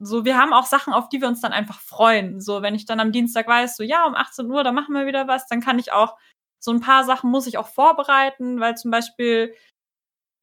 so, 0.00 0.24
wir 0.24 0.38
haben 0.38 0.52
auch 0.52 0.66
Sachen, 0.66 0.92
auf 0.92 1.08
die 1.08 1.20
wir 1.20 1.28
uns 1.28 1.40
dann 1.40 1.52
einfach 1.52 1.80
freuen. 1.80 2.40
So, 2.40 2.62
wenn 2.62 2.74
ich 2.74 2.86
dann 2.86 3.00
am 3.00 3.10
Dienstag 3.12 3.48
weiß, 3.48 3.76
so 3.76 3.82
ja, 3.82 4.06
um 4.06 4.14
18 4.14 4.48
Uhr, 4.50 4.62
da 4.62 4.70
machen 4.72 4.94
wir 4.94 5.06
wieder 5.06 5.26
was, 5.26 5.48
dann 5.48 5.60
kann 5.60 5.78
ich 5.78 5.92
auch 5.92 6.16
so 6.60 6.72
ein 6.72 6.80
paar 6.80 7.04
Sachen 7.04 7.30
muss 7.30 7.46
ich 7.46 7.58
auch 7.58 7.68
vorbereiten, 7.68 8.60
weil 8.60 8.76
zum 8.76 8.90
Beispiel 8.90 9.54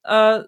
äh, 0.03 0.43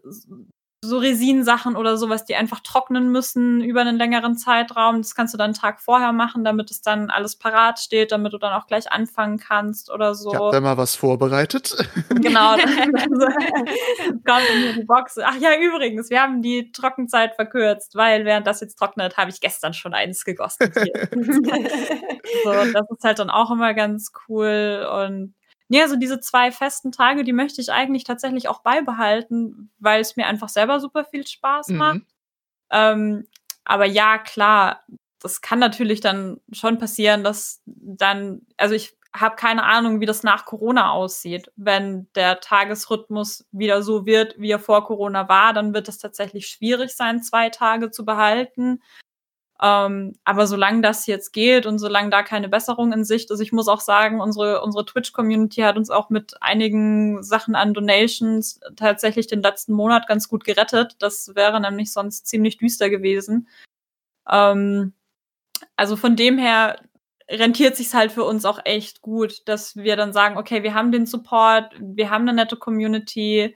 so 0.81 0.99
Resinsachen 0.99 1.75
oder 1.75 1.97
sowas, 1.97 2.25
die 2.25 2.35
einfach 2.35 2.59
trocknen 2.59 3.11
müssen 3.11 3.61
über 3.61 3.81
einen 3.81 3.97
längeren 3.97 4.37
Zeitraum. 4.37 4.97
Das 4.97 5.15
kannst 5.15 5.33
du 5.33 5.37
dann 5.37 5.45
einen 5.45 5.53
Tag 5.55 5.81
vorher 5.81 6.11
machen, 6.13 6.43
damit 6.43 6.69
es 6.69 6.81
dann 6.81 7.09
alles 7.09 7.35
parat 7.35 7.79
steht, 7.79 8.11
damit 8.11 8.33
du 8.33 8.37
dann 8.37 8.53
auch 8.53 8.67
gleich 8.67 8.91
anfangen 8.91 9.39
kannst 9.39 9.89
oder 9.89 10.13
so. 10.13 10.31
Ich 10.31 10.39
hab 10.39 10.51
da 10.51 10.61
mal 10.61 10.77
was 10.77 10.95
vorbereitet. 10.95 11.75
Genau. 12.17 12.55
kommt 14.25 14.49
in 14.53 14.75
die 14.75 14.83
Box. 14.85 15.17
Ach 15.23 15.35
ja, 15.39 15.51
übrigens, 15.59 16.09
wir 16.09 16.21
haben 16.21 16.41
die 16.41 16.71
Trockenzeit 16.71 17.35
verkürzt, 17.35 17.95
weil 17.95 18.25
während 18.25 18.47
das 18.47 18.59
jetzt 18.61 18.75
trocknet, 18.77 19.17
habe 19.17 19.29
ich 19.29 19.39
gestern 19.39 19.73
schon 19.73 19.93
eins 19.93 20.25
gegossen. 20.25 20.71
so, 20.73 22.51
das 22.51 22.89
ist 22.89 23.03
halt 23.03 23.19
dann 23.19 23.29
auch 23.29 23.51
immer 23.51 23.73
ganz 23.73 24.11
cool 24.27 24.87
und 24.91 25.35
Nee, 25.69 25.81
also 25.81 25.95
diese 25.97 26.19
zwei 26.19 26.51
festen 26.51 26.91
Tage, 26.91 27.23
die 27.23 27.33
möchte 27.33 27.61
ich 27.61 27.71
eigentlich 27.71 28.03
tatsächlich 28.03 28.47
auch 28.47 28.61
beibehalten, 28.61 29.69
weil 29.79 30.01
es 30.01 30.15
mir 30.15 30.27
einfach 30.27 30.49
selber 30.49 30.79
super 30.79 31.03
viel 31.03 31.27
Spaß 31.27 31.69
mhm. 31.69 31.77
macht. 31.77 32.01
Ähm, 32.71 33.27
aber 33.65 33.85
ja, 33.85 34.17
klar, 34.17 34.83
das 35.19 35.41
kann 35.41 35.59
natürlich 35.59 35.99
dann 35.99 36.39
schon 36.51 36.77
passieren, 36.77 37.23
dass 37.23 37.61
dann, 37.65 38.45
also 38.55 38.75
ich 38.75 38.97
habe 39.13 39.35
keine 39.35 39.63
Ahnung, 39.63 39.99
wie 39.99 40.05
das 40.05 40.23
nach 40.23 40.45
Corona 40.45 40.91
aussieht. 40.91 41.51
Wenn 41.55 42.07
der 42.15 42.39
Tagesrhythmus 42.39 43.45
wieder 43.51 43.81
so 43.81 44.05
wird, 44.05 44.35
wie 44.37 44.51
er 44.51 44.59
vor 44.59 44.85
Corona 44.85 45.27
war, 45.27 45.53
dann 45.53 45.73
wird 45.73 45.89
es 45.89 45.97
tatsächlich 45.97 46.47
schwierig 46.47 46.95
sein, 46.95 47.21
zwei 47.23 47.49
Tage 47.49 47.91
zu 47.91 48.05
behalten. 48.05 48.81
Ähm, 49.61 50.15
aber 50.23 50.45
solange 50.45 50.81
das 50.81 51.07
jetzt 51.07 51.33
geht 51.33 51.65
und 51.65 51.79
solange 51.79 52.11
da 52.11 52.21
keine 52.21 52.47
Besserung 52.47 52.93
in 52.93 53.03
Sicht 53.03 53.31
ist, 53.31 53.39
ich 53.39 53.51
muss 53.51 53.67
auch 53.67 53.81
sagen, 53.81 54.21
unsere, 54.21 54.61
unsere 54.61 54.85
Twitch-Community 54.85 55.61
hat 55.61 55.77
uns 55.77 55.89
auch 55.89 56.11
mit 56.11 56.35
einigen 56.41 57.23
Sachen 57.23 57.55
an 57.55 57.73
Donations 57.73 58.59
tatsächlich 58.75 59.25
den 59.25 59.41
letzten 59.41 59.73
Monat 59.73 60.07
ganz 60.07 60.29
gut 60.29 60.43
gerettet. 60.43 60.95
Das 60.99 61.33
wäre 61.35 61.59
nämlich 61.59 61.91
sonst 61.91 62.27
ziemlich 62.27 62.57
düster 62.57 62.91
gewesen. 62.91 63.47
Ähm, 64.29 64.93
also 65.75 65.95
von 65.95 66.15
dem 66.15 66.37
her 66.37 66.79
rentiert 67.29 67.75
sich's 67.75 67.93
halt 67.93 68.11
für 68.11 68.23
uns 68.23 68.45
auch 68.45 68.59
echt 68.63 69.01
gut, 69.01 69.47
dass 69.47 69.75
wir 69.75 69.95
dann 69.95 70.13
sagen, 70.13 70.37
okay, 70.37 70.63
wir 70.63 70.73
haben 70.73 70.91
den 70.91 71.05
Support, 71.05 71.73
wir 71.79 72.09
haben 72.09 72.23
eine 72.23 72.33
nette 72.33 72.57
Community, 72.57 73.55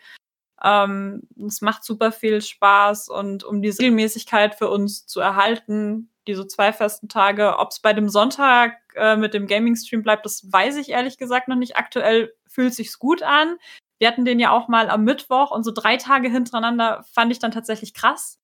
ähm, 0.63 1.23
es 1.45 1.61
macht 1.61 1.83
super 1.83 2.11
viel 2.11 2.41
Spaß 2.41 3.09
und 3.09 3.43
um 3.43 3.61
diese 3.61 3.79
Regelmäßigkeit 3.79 4.55
für 4.55 4.69
uns 4.69 5.07
zu 5.07 5.19
erhalten, 5.19 6.11
diese 6.27 6.47
zwei 6.47 6.71
festen 6.71 7.09
Tage, 7.09 7.57
ob 7.57 7.71
es 7.71 7.79
bei 7.79 7.93
dem 7.93 8.09
Sonntag 8.09 8.75
äh, 8.95 9.15
mit 9.15 9.33
dem 9.33 9.47
Gaming-Stream 9.47 10.03
bleibt, 10.03 10.25
das 10.25 10.51
weiß 10.51 10.77
ich 10.77 10.89
ehrlich 10.89 11.17
gesagt 11.17 11.47
noch 11.47 11.55
nicht. 11.55 11.77
Aktuell 11.77 12.33
fühlt 12.47 12.73
sich's 12.73 12.99
gut 12.99 13.23
an. 13.23 13.57
Wir 13.97 14.07
hatten 14.07 14.25
den 14.25 14.39
ja 14.39 14.51
auch 14.51 14.67
mal 14.67 14.89
am 14.89 15.03
Mittwoch 15.03 15.51
und 15.51 15.63
so 15.63 15.71
drei 15.71 15.97
Tage 15.97 16.29
hintereinander 16.29 17.03
fand 17.11 17.31
ich 17.31 17.39
dann 17.39 17.51
tatsächlich 17.51 17.93
krass. 17.93 18.39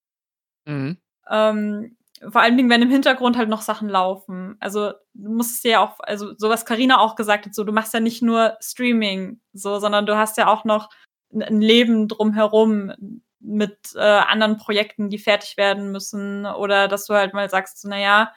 Mhm. 0.65 0.97
Ähm, 1.29 1.97
vor 2.31 2.41
allen 2.41 2.57
Dingen, 2.57 2.69
wenn 2.69 2.81
im 2.81 2.89
Hintergrund 2.89 3.37
halt 3.37 3.49
noch 3.49 3.61
Sachen 3.61 3.89
laufen. 3.89 4.57
Also 4.59 4.93
du 5.13 5.31
musst 5.31 5.63
ja 5.63 5.81
auch, 5.81 5.99
also 5.99 6.33
so 6.37 6.49
was 6.49 6.65
Karina 6.65 6.99
auch 6.99 7.15
gesagt 7.15 7.45
hat, 7.45 7.53
so 7.53 7.63
du 7.63 7.71
machst 7.71 7.93
ja 7.93 7.99
nicht 7.99 8.23
nur 8.23 8.57
Streaming, 8.59 9.39
so, 9.53 9.77
sondern 9.79 10.07
du 10.07 10.17
hast 10.17 10.37
ja 10.37 10.47
auch 10.47 10.63
noch 10.63 10.89
ein 11.33 11.61
Leben 11.61 12.07
drumherum 12.07 12.93
mit 13.39 13.77
äh, 13.95 13.99
anderen 13.99 14.57
Projekten, 14.57 15.09
die 15.09 15.19
fertig 15.19 15.57
werden 15.57 15.91
müssen 15.91 16.45
oder 16.45 16.87
dass 16.87 17.05
du 17.05 17.13
halt 17.13 17.33
mal 17.33 17.49
sagst, 17.49 17.85
naja, 17.85 18.33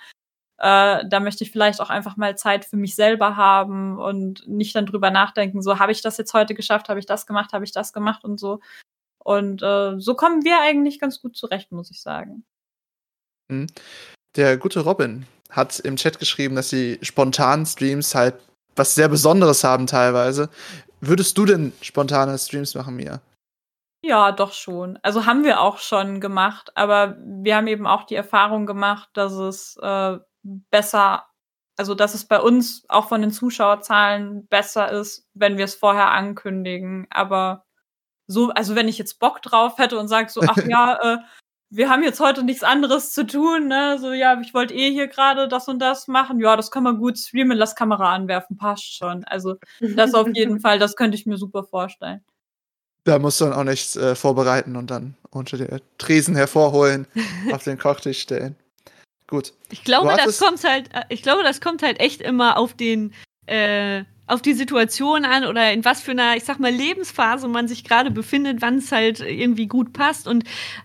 äh, 0.58 1.04
da 1.08 1.20
möchte 1.20 1.42
ich 1.42 1.50
vielleicht 1.50 1.80
auch 1.80 1.90
einfach 1.90 2.16
mal 2.16 2.36
Zeit 2.36 2.64
für 2.66 2.76
mich 2.76 2.94
selber 2.94 3.36
haben 3.36 3.98
und 3.98 4.46
nicht 4.46 4.74
dann 4.74 4.86
drüber 4.86 5.10
nachdenken, 5.10 5.62
so 5.62 5.78
habe 5.78 5.92
ich 5.92 6.02
das 6.02 6.18
jetzt 6.18 6.34
heute 6.34 6.54
geschafft, 6.54 6.88
habe 6.88 7.00
ich 7.00 7.06
das 7.06 7.26
gemacht, 7.26 7.52
habe 7.52 7.64
ich 7.64 7.72
das 7.72 7.92
gemacht 7.92 8.24
und 8.24 8.38
so. 8.38 8.60
Und 9.22 9.62
äh, 9.62 9.98
so 9.98 10.14
kommen 10.14 10.44
wir 10.44 10.60
eigentlich 10.60 11.00
ganz 11.00 11.20
gut 11.20 11.36
zurecht, 11.36 11.72
muss 11.72 11.90
ich 11.90 12.02
sagen. 12.02 12.44
Mhm. 13.48 13.68
Der 14.36 14.56
gute 14.58 14.80
Robin 14.80 15.26
hat 15.50 15.80
im 15.80 15.96
Chat 15.96 16.18
geschrieben, 16.18 16.56
dass 16.56 16.68
die 16.68 16.98
spontanen 17.02 17.66
Streams 17.66 18.14
halt 18.14 18.34
was 18.76 18.94
sehr 18.94 19.08
Besonderes 19.08 19.64
haben 19.64 19.86
teilweise. 19.86 20.48
Würdest 21.00 21.36
du 21.38 21.46
denn 21.46 21.72
spontane 21.80 22.36
Streams 22.38 22.74
machen, 22.74 22.96
Mia? 22.96 23.20
Ja, 24.02 24.32
doch 24.32 24.52
schon. 24.52 24.98
Also 25.02 25.26
haben 25.26 25.44
wir 25.44 25.60
auch 25.60 25.78
schon 25.78 26.20
gemacht, 26.20 26.70
aber 26.74 27.16
wir 27.18 27.56
haben 27.56 27.66
eben 27.66 27.86
auch 27.86 28.04
die 28.04 28.14
Erfahrung 28.14 28.64
gemacht, 28.66 29.10
dass 29.12 29.32
es 29.32 29.76
äh, 29.82 30.18
besser, 30.42 31.26
also 31.76 31.94
dass 31.94 32.14
es 32.14 32.26
bei 32.26 32.40
uns 32.40 32.84
auch 32.88 33.08
von 33.08 33.20
den 33.20 33.30
Zuschauerzahlen 33.30 34.46
besser 34.46 34.90
ist, 34.90 35.28
wenn 35.34 35.58
wir 35.58 35.66
es 35.66 35.74
vorher 35.74 36.10
ankündigen. 36.10 37.06
Aber 37.10 37.66
so, 38.26 38.50
also 38.50 38.74
wenn 38.74 38.88
ich 38.88 38.96
jetzt 38.96 39.18
Bock 39.18 39.42
drauf 39.42 39.76
hätte 39.78 39.98
und 39.98 40.08
sage 40.08 40.30
so, 40.30 40.40
ach 40.46 40.56
ja, 40.68 40.98
äh, 41.02 41.18
wir 41.70 41.88
haben 41.88 42.02
jetzt 42.02 42.18
heute 42.18 42.42
nichts 42.42 42.64
anderes 42.64 43.12
zu 43.12 43.24
tun, 43.24 43.68
ne? 43.68 43.96
So, 44.00 44.12
ja, 44.12 44.38
ich 44.40 44.52
wollte 44.52 44.74
eh 44.74 44.90
hier 44.90 45.06
gerade 45.06 45.46
das 45.46 45.68
und 45.68 45.78
das 45.78 46.08
machen. 46.08 46.40
Ja, 46.40 46.56
das 46.56 46.70
kann 46.72 46.82
man 46.82 46.98
gut 46.98 47.16
streamen, 47.16 47.56
lass 47.56 47.76
Kamera 47.76 48.12
anwerfen, 48.12 48.56
passt 48.56 48.96
schon. 48.96 49.24
Also, 49.24 49.56
das 49.80 50.12
auf 50.14 50.28
jeden 50.34 50.60
Fall, 50.60 50.80
das 50.80 50.96
könnte 50.96 51.16
ich 51.16 51.26
mir 51.26 51.36
super 51.36 51.62
vorstellen. 51.62 52.22
Da 53.04 53.18
musst 53.18 53.40
du 53.40 53.46
dann 53.46 53.54
auch 53.54 53.64
nichts 53.64 53.96
äh, 53.96 54.14
vorbereiten 54.14 54.76
und 54.76 54.90
dann 54.90 55.14
unter 55.30 55.56
der 55.56 55.80
Tresen 55.98 56.34
hervorholen, 56.34 57.06
auf 57.52 57.62
den 57.62 57.78
Kochtisch 57.78 58.20
stellen. 58.20 58.56
Gut. 59.28 59.52
Ich 59.70 59.84
glaube, 59.84 60.12
das 60.16 60.40
kommt 60.40 60.62
halt, 60.64 60.92
äh, 60.92 61.04
ich 61.08 61.22
glaube, 61.22 61.44
das 61.44 61.60
kommt 61.60 61.82
halt 61.82 62.00
echt 62.00 62.20
immer 62.20 62.58
auf 62.58 62.74
den, 62.74 63.14
äh, 63.46 64.02
auf 64.26 64.42
die 64.42 64.54
Situation 64.54 65.24
an 65.24 65.44
oder 65.44 65.72
in 65.72 65.84
was 65.84 66.00
für 66.00 66.10
einer, 66.10 66.36
ich 66.36 66.44
sag 66.44 66.58
mal, 66.58 66.72
Lebensphase 66.72 67.46
man 67.46 67.68
sich 67.68 67.84
gerade 67.84 68.10
befindet, 68.10 68.60
wann 68.60 68.78
es 68.78 68.90
halt 68.90 69.20
irgendwie 69.20 69.66
gut 69.66 69.92
passt. 69.92 70.26
Und 70.26 70.44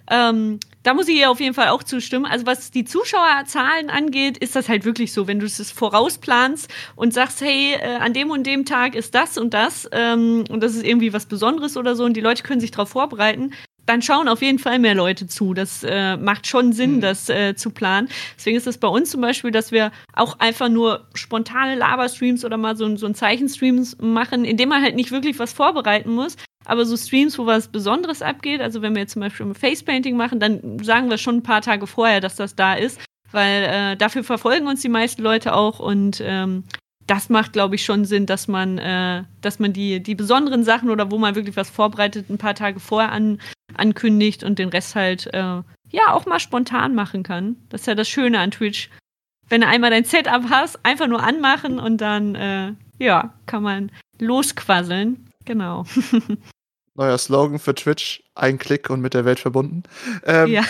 ähm, 0.10 0.60
da 0.86 0.94
muss 0.94 1.08
ich 1.08 1.18
ihr 1.18 1.32
auf 1.32 1.40
jeden 1.40 1.56
Fall 1.56 1.70
auch 1.70 1.84
zustimmen. 1.84 2.26
Also 2.26 2.46
was 2.46 2.70
die 2.70 2.86
Zuschauerzahlen 2.86 3.90
angeht, 3.90 4.38
ist 4.38 4.56
das 4.56 4.70
halt 4.70 4.86
wirklich 4.86 5.14
so, 5.14 5.28
wenn 5.28 5.40
du 5.40 5.48
es 5.48 5.72
vorausplanst 5.72 6.72
und 6.96 7.12
sagst, 7.12 7.42
hey, 7.42 7.74
äh, 7.74 7.96
an 7.96 8.14
dem 8.14 8.30
und 8.30 8.46
dem 8.46 8.66
Tag 8.66 8.94
ist 8.94 9.16
das 9.16 9.38
und 9.38 9.54
das 9.56 9.90
ähm, 9.92 10.44
und 10.50 10.62
das 10.62 10.76
ist 10.76 10.86
irgendwie 10.86 11.12
was 11.12 11.26
Besonderes 11.26 11.76
oder 11.76 11.96
so 11.96 12.06
und 12.06 12.14
die 12.16 12.22
Leute 12.22 12.44
können 12.44 12.62
sich 12.62 12.70
darauf 12.72 12.90
vorbereiten, 12.90 13.52
dann 13.86 14.02
schauen 14.02 14.28
auf 14.28 14.42
jeden 14.42 14.60
Fall 14.60 14.80
mehr 14.80 14.96
Leute 14.96 15.28
zu. 15.28 15.54
Das 15.54 15.84
äh, 15.84 16.18
macht 16.18 16.48
schon 16.48 16.74
Sinn, 16.74 16.98
mhm. 16.98 17.02
das 17.02 17.30
äh, 17.30 17.56
zu 17.56 17.70
planen. 17.70 18.10
Deswegen 18.36 18.58
ist 18.58 18.68
es 18.68 18.78
bei 18.78 18.88
uns 18.88 19.12
zum 19.12 19.22
Beispiel, 19.22 19.52
dass 19.52 19.72
wir 19.72 19.92
auch 20.14 20.40
einfach 20.40 20.70
nur 20.70 21.08
spontane 21.14 21.76
Laberstreams 21.76 22.46
oder 22.46 22.58
mal 22.58 22.76
so, 22.76 22.96
so 22.96 23.06
ein 23.06 23.16
Zeichenstreams 23.16 23.98
machen, 24.00 24.46
indem 24.46 24.70
man 24.70 24.82
halt 24.82 24.96
nicht 24.96 25.12
wirklich 25.12 25.40
was 25.40 25.54
vorbereiten 25.54 26.12
muss. 26.14 26.36
Aber 26.66 26.86
so 26.86 26.98
Streams, 26.98 27.38
wo 27.38 27.46
was 27.46 27.68
Besonderes 27.68 28.22
abgeht, 28.22 28.60
also 28.60 28.82
wenn 28.82 28.96
wir 28.96 29.02
jetzt 29.02 29.14
zum 29.14 29.22
Beispiel 29.22 29.46
ein 29.46 29.56
Facepainting 29.56 30.18
machen, 30.18 30.40
dann 30.40 30.80
sagen 30.84 31.10
wir 31.10 31.18
schon 31.18 31.38
ein 31.38 31.44
paar 31.44 31.62
Tage 31.62 31.86
vorher, 31.86 32.22
dass 32.22 32.36
das 32.36 32.56
da 32.56 32.74
ist, 32.74 33.00
weil 33.32 33.64
äh, 33.64 33.98
dafür 33.98 34.24
verfolgen 34.24 34.66
uns 34.66 34.82
die 34.82 34.90
meisten 34.90 35.22
Leute 35.22 35.54
auch 35.54 35.80
und 35.80 36.22
ähm, 36.26 36.64
das 37.08 37.30
macht, 37.30 37.54
glaube 37.54 37.76
ich, 37.76 37.86
schon 37.86 38.06
Sinn, 38.06 38.26
dass 38.26 38.48
man, 38.48 38.78
äh, 38.78 39.24
dass 39.42 39.60
man 39.60 39.74
die, 39.74 40.02
die 40.02 40.16
besonderen 40.16 40.64
Sachen 40.64 40.90
oder 40.90 41.12
wo 41.12 41.18
man 41.18 41.36
wirklich 41.36 41.56
was 41.56 41.70
vorbereitet, 41.70 42.30
ein 42.30 42.38
paar 42.38 42.56
Tage 42.56 42.80
vorher 42.80 43.12
an, 43.12 43.40
ankündigt 43.76 44.44
und 44.44 44.60
den 44.60 44.70
Rest 44.70 44.96
halt 44.96 45.28
äh, 45.34 45.62
ja 45.92 46.14
auch 46.14 46.26
mal 46.26 46.40
spontan 46.40 46.96
machen 46.96 47.24
kann. 47.24 47.58
Das 47.70 47.82
ist 47.82 47.88
ja 47.88 47.96
das 47.96 48.10
Schöne 48.10 48.40
an 48.40 48.52
Twitch. 48.52 48.90
Wenn 49.48 49.62
du 49.62 49.68
einmal 49.68 49.92
dein 49.92 50.06
Setup 50.06 50.50
hast, 50.50 50.84
einfach 50.84 51.08
nur 51.08 51.22
anmachen 51.22 51.80
und 51.80 52.02
dann 52.02 52.34
äh, 52.36 52.74
ja, 52.98 53.34
kann 53.46 53.62
man 53.62 53.92
losquasseln. 54.20 55.30
Genau. 55.46 55.86
Neuer 56.96 57.18
Slogan 57.18 57.60
für 57.60 57.76
Twitch, 57.76 58.24
ein 58.36 58.58
Klick 58.58 58.90
und 58.90 59.02
mit 59.02 59.14
der 59.14 59.26
Welt 59.26 59.40
verbunden. 59.40 59.84
Ähm, 60.26 60.48
ja. 60.48 60.64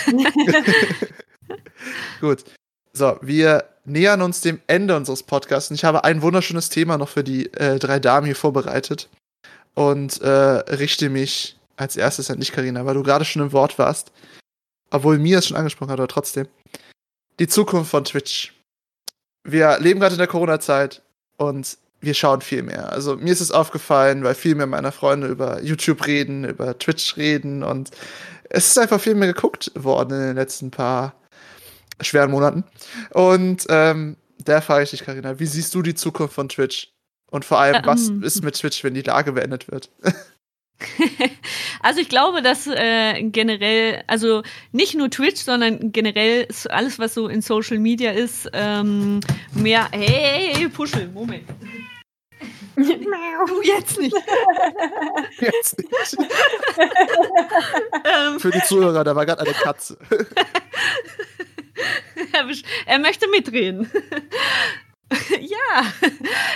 Gut. 2.20 2.44
So, 2.92 3.16
wir 3.22 3.64
nähern 3.86 4.22
uns 4.22 4.40
dem 4.40 4.60
Ende 4.66 4.96
unseres 4.96 5.22
Podcasts 5.22 5.70
und 5.70 5.76
ich 5.76 5.84
habe 5.84 6.04
ein 6.04 6.22
wunderschönes 6.22 6.68
Thema 6.68 6.98
noch 6.98 7.08
für 7.08 7.24
die 7.24 7.52
äh, 7.54 7.78
drei 7.78 7.98
Damen 7.98 8.26
hier 8.26 8.36
vorbereitet 8.36 9.08
und 9.74 10.20
äh, 10.20 10.28
richte 10.28 11.08
mich 11.08 11.56
als 11.76 11.96
erstes 11.96 12.30
an 12.30 12.40
dich, 12.40 12.52
Karina, 12.52 12.84
weil 12.84 12.94
du 12.94 13.02
gerade 13.02 13.24
schon 13.24 13.42
im 13.42 13.52
Wort 13.52 13.78
warst, 13.78 14.12
obwohl 14.90 15.18
mir 15.18 15.38
es 15.38 15.46
schon 15.46 15.56
angesprochen 15.56 15.90
hat, 15.90 16.00
aber 16.00 16.08
trotzdem. 16.08 16.48
Die 17.38 17.48
Zukunft 17.48 17.90
von 17.90 18.04
Twitch. 18.04 18.54
Wir 19.44 19.78
leben 19.78 20.00
gerade 20.00 20.14
in 20.14 20.18
der 20.18 20.26
Corona-Zeit 20.26 21.02
und 21.36 21.78
wir 22.00 22.14
schauen 22.14 22.40
viel 22.40 22.62
mehr. 22.62 22.90
Also 22.92 23.16
mir 23.16 23.32
ist 23.32 23.40
es 23.40 23.52
aufgefallen, 23.52 24.24
weil 24.24 24.34
viel 24.34 24.54
mehr 24.54 24.66
meiner 24.66 24.92
Freunde 24.92 25.28
über 25.28 25.62
YouTube 25.62 26.06
reden, 26.06 26.44
über 26.44 26.78
Twitch 26.78 27.16
reden 27.16 27.62
und 27.62 27.90
es 28.48 28.68
ist 28.68 28.78
einfach 28.78 29.00
viel 29.00 29.14
mehr 29.14 29.32
geguckt 29.32 29.72
worden 29.74 30.12
in 30.12 30.26
den 30.28 30.36
letzten 30.36 30.70
paar 30.70 31.14
schweren 32.00 32.30
Monaten. 32.30 32.64
Und 33.10 33.66
ähm, 33.68 34.16
da 34.38 34.60
frage 34.60 34.84
ich 34.84 34.90
dich, 34.90 35.04
Karina, 35.04 35.38
wie 35.38 35.46
siehst 35.46 35.74
du 35.74 35.82
die 35.82 35.94
Zukunft 35.94 36.34
von 36.34 36.48
Twitch? 36.48 36.92
Und 37.30 37.44
vor 37.44 37.58
allem, 37.58 37.84
was 37.84 38.08
ähm. 38.08 38.22
ist 38.22 38.44
mit 38.44 38.54
Twitch, 38.54 38.84
wenn 38.84 38.94
die 38.94 39.02
Lage 39.02 39.32
beendet 39.32 39.70
wird? 39.70 39.90
also 41.80 42.00
ich 42.00 42.08
glaube, 42.08 42.42
dass 42.42 42.66
äh, 42.66 43.22
generell, 43.24 44.04
also 44.06 44.42
nicht 44.72 44.94
nur 44.94 45.10
Twitch, 45.10 45.40
sondern 45.40 45.92
generell 45.92 46.46
alles, 46.68 46.98
was 46.98 47.14
so 47.14 47.28
in 47.28 47.42
Social 47.42 47.78
Media 47.78 48.12
ist, 48.12 48.48
ähm, 48.52 49.20
mehr. 49.52 49.88
Hey, 49.90 50.52
hey, 50.54 50.68
Puschel, 50.68 51.08
Moment. 51.08 51.44
du 52.76 53.62
jetzt 53.62 53.98
nicht. 53.98 54.16
Jetzt 55.38 55.78
nicht. 55.78 56.16
Ähm. 58.04 58.38
Für 58.38 58.50
die 58.50 58.62
Zuhörer, 58.62 59.02
da 59.02 59.16
war 59.16 59.26
gerade 59.26 59.40
eine 59.40 59.52
Katze. 59.52 59.98
er 62.86 62.98
möchte 62.98 63.28
mitreden. 63.28 63.90
ja, 65.40 65.92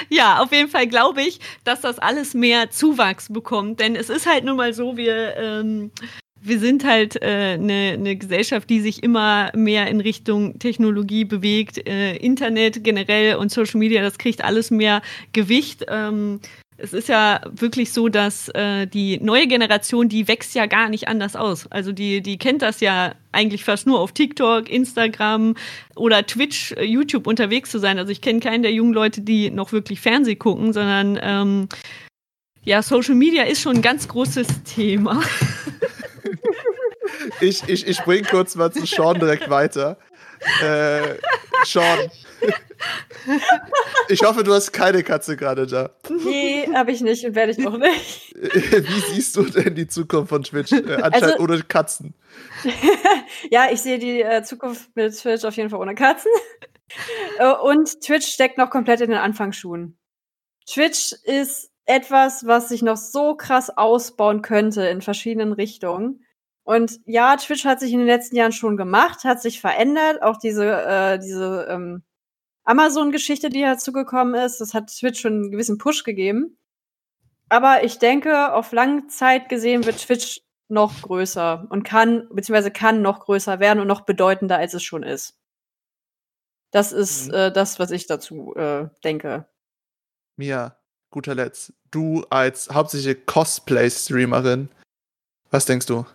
ja, 0.09 0.39
auf 0.39 0.53
jeden 0.53 0.69
Fall 0.69 0.87
glaube 0.87 1.23
ich, 1.23 1.39
dass 1.65 1.81
das 1.81 1.99
alles 1.99 2.35
mehr 2.35 2.71
Zuwachs 2.71 3.33
bekommt. 3.33 3.81
Denn 3.81 3.97
es 3.97 4.11
ist 4.11 4.27
halt 4.27 4.45
nun 4.45 4.57
mal 4.57 4.73
so, 4.73 4.97
wir, 4.97 5.37
ähm, 5.37 5.93
wir 6.41 6.59
sind 6.59 6.85
halt 6.85 7.23
eine 7.23 7.93
äh, 7.93 7.97
ne 7.97 8.17
Gesellschaft, 8.17 8.69
die 8.71 8.81
sich 8.81 9.03
immer 9.03 9.53
mehr 9.55 9.87
in 9.89 10.01
Richtung 10.01 10.59
Technologie 10.59 11.25
bewegt. 11.25 11.87
Äh, 11.87 12.17
Internet 12.17 12.83
generell 12.83 13.37
und 13.37 13.53
Social 13.53 13.79
Media, 13.79 14.03
das 14.03 14.19
kriegt 14.19 14.43
alles 14.43 14.71
mehr 14.71 15.03
Gewicht. 15.33 15.85
Ähm, 15.89 16.41
es 16.83 16.93
ist 16.93 17.09
ja 17.09 17.41
wirklich 17.51 17.93
so, 17.93 18.09
dass 18.09 18.49
äh, 18.51 18.87
die 18.87 19.19
neue 19.21 19.47
Generation, 19.47 20.09
die 20.09 20.29
wächst 20.29 20.55
ja 20.55 20.67
gar 20.67 20.89
nicht 20.89 21.09
anders 21.09 21.37
aus. 21.37 21.67
Also 21.71 21.93
die, 21.93 22.23
die 22.23 22.39
kennt 22.39 22.63
das 22.63 22.81
ja 22.81 23.15
eigentlich 23.33 23.65
fast 23.65 23.87
nur 23.87 24.01
auf 24.01 24.13
TikTok, 24.13 24.69
Instagram 24.69 25.55
oder 25.97 26.27
Twitch, 26.27 26.73
äh, 26.73 26.85
YouTube 26.85 27.27
unterwegs 27.27 27.71
zu 27.71 27.79
sein. 27.79 27.99
Also 27.99 28.11
ich 28.13 28.21
kenne 28.21 28.41
keinen 28.41 28.63
der 28.63 28.73
jungen 28.73 28.95
Leute, 28.95 29.21
die 29.21 29.51
noch 29.51 29.73
wirklich 29.73 30.01
Fernseh 30.01 30.37
gucken, 30.37 30.73
sondern 30.73 31.19
ähm, 31.23 31.69
ja, 32.63 32.83
Social 32.83 33.15
Media 33.15 33.45
ist 33.45 33.61
schon 33.61 33.77
ein 33.77 33.83
ganz 33.83 34.09
großes 34.09 34.65
Thema. 34.65 35.23
ich, 37.41 37.63
ich, 37.69 37.87
ich 37.87 37.99
bring 38.05 38.25
kurz 38.25 38.55
mal 38.55 38.73
zu 38.73 38.87
Sean 38.87 39.19
direkt 39.19 39.49
weiter. 39.51 39.99
Äh, 40.63 41.17
Sean, 41.65 42.11
ich 44.09 44.23
hoffe, 44.23 44.43
du 44.43 44.53
hast 44.53 44.73
keine 44.73 45.03
Katze 45.03 45.37
gerade 45.37 45.67
da. 45.67 45.91
Nee, 46.25 46.69
habe 46.75 46.93
ich 46.93 47.01
nicht 47.01 47.25
und 47.25 47.35
werde 47.35 47.53
ich 47.53 47.67
auch 47.67 47.77
nicht. 47.77 48.35
Wie 48.35 49.15
siehst 49.15 49.37
du 49.37 49.45
denn 49.45 49.75
die 49.75 49.87
Zukunft 49.87 50.31
von 50.31 50.43
Twitch? 50.43 50.73
Äh, 50.73 50.95
anscheinend 50.95 51.15
also, 51.15 51.39
ohne 51.45 51.63
Katzen. 51.63 52.15
ja, 53.51 53.69
ich 53.71 53.81
sehe 53.83 53.99
die 53.99 54.23
äh, 54.23 54.43
Zukunft 54.43 54.91
mit 54.95 55.17
Twitch 55.17 55.45
auf 55.45 55.57
jeden 55.57 55.71
Fall 55.71 55.81
ohne 55.81 55.95
Katzen. 55.95 56.31
Äh, 57.39 57.53
und 57.53 58.01
Twitch 58.01 58.27
steckt 58.27 58.59
noch 58.59 58.71
komplett 58.71 59.01
in 59.01 59.11
den 59.11 59.19
Anfangsschuhen. 59.19 59.99
Twitch 60.67 61.13
ist 61.25 61.71
etwas, 61.87 62.47
was 62.47 62.69
sich 62.69 62.83
noch 62.83 62.97
so 62.97 63.35
krass 63.35 63.71
ausbauen 63.71 64.43
könnte 64.43 64.87
in 64.87 65.01
verschiedenen 65.03 65.53
Richtungen. 65.53 66.25
Und 66.63 67.01
ja, 67.05 67.37
Twitch 67.37 67.65
hat 67.65 67.81
sich 67.81 67.93
in 67.93 67.99
den 67.99 68.07
letzten 68.07 68.37
Jahren 68.37 68.53
schon 68.53 68.77
gemacht, 68.77 69.25
hat 69.25 69.43
sich 69.43 69.61
verändert. 69.61 70.23
Auch 70.23 70.37
diese, 70.37 70.71
äh, 70.71 71.19
diese 71.19 71.67
ähm, 71.69 72.05
Amazon-Geschichte, 72.65 73.51
die 73.51 73.63
dazugekommen 73.63 74.35
ist, 74.35 74.61
das 74.61 74.75
hat 74.75 74.89
Twitch 74.89 75.21
schon 75.21 75.33
einen 75.35 75.51
gewissen 75.51 75.79
Push 75.79 76.05
gegeben. 76.05 76.57
Aber 77.49 77.83
ich 77.83 77.99
denke, 77.99 78.53
auf 78.55 78.73
lange 78.73 79.09
Zeit 79.09 79.49
gesehen 79.49 79.85
wird 79.85 79.99
Twitch 79.99 80.43
noch 80.69 81.03
größer 81.03 81.67
und 81.71 81.83
kann, 81.83 82.29
beziehungsweise 82.31 82.71
kann 82.71 83.03
noch 83.03 83.21
größer 83.21 83.59
werden 83.59 83.81
und 83.81 83.89
noch 83.89 84.03
bedeutender, 84.03 84.59
als 84.59 84.75
es 84.75 84.85
schon 84.85 85.03
ist. 85.03 85.37
Das 86.71 86.93
ist 86.93 87.29
mhm. 87.29 87.35
äh, 87.35 87.53
das, 87.53 87.81
was 87.81 87.91
ich 87.91 88.07
dazu 88.07 88.55
äh, 88.55 88.89
denke. 89.03 89.49
Mia, 90.37 90.77
guter 91.11 91.35
Letzt, 91.35 91.73
du 91.91 92.25
als 92.31 92.71
hauptsächliche 92.71 93.17
Cosplay-Streamerin, 93.17 94.69
was 95.51 95.67
denkst 95.67 95.87
du? 95.87 96.07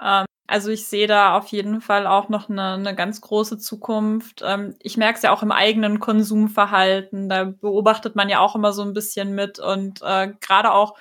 Ähm, 0.00 0.24
also 0.52 0.70
ich 0.70 0.86
sehe 0.86 1.06
da 1.06 1.34
auf 1.38 1.46
jeden 1.46 1.80
Fall 1.80 2.06
auch 2.06 2.28
noch 2.28 2.50
eine, 2.50 2.74
eine 2.74 2.94
ganz 2.94 3.22
große 3.22 3.56
Zukunft. 3.56 4.42
Ähm, 4.44 4.76
ich 4.80 4.98
merke 4.98 5.16
es 5.16 5.22
ja 5.22 5.32
auch 5.32 5.42
im 5.42 5.50
eigenen 5.50 5.98
Konsumverhalten. 5.98 7.30
Da 7.30 7.44
beobachtet 7.44 8.16
man 8.16 8.28
ja 8.28 8.40
auch 8.40 8.54
immer 8.54 8.74
so 8.74 8.82
ein 8.82 8.92
bisschen 8.92 9.34
mit. 9.34 9.58
Und 9.58 10.02
äh, 10.02 10.34
gerade 10.42 10.72
auch, 10.72 10.98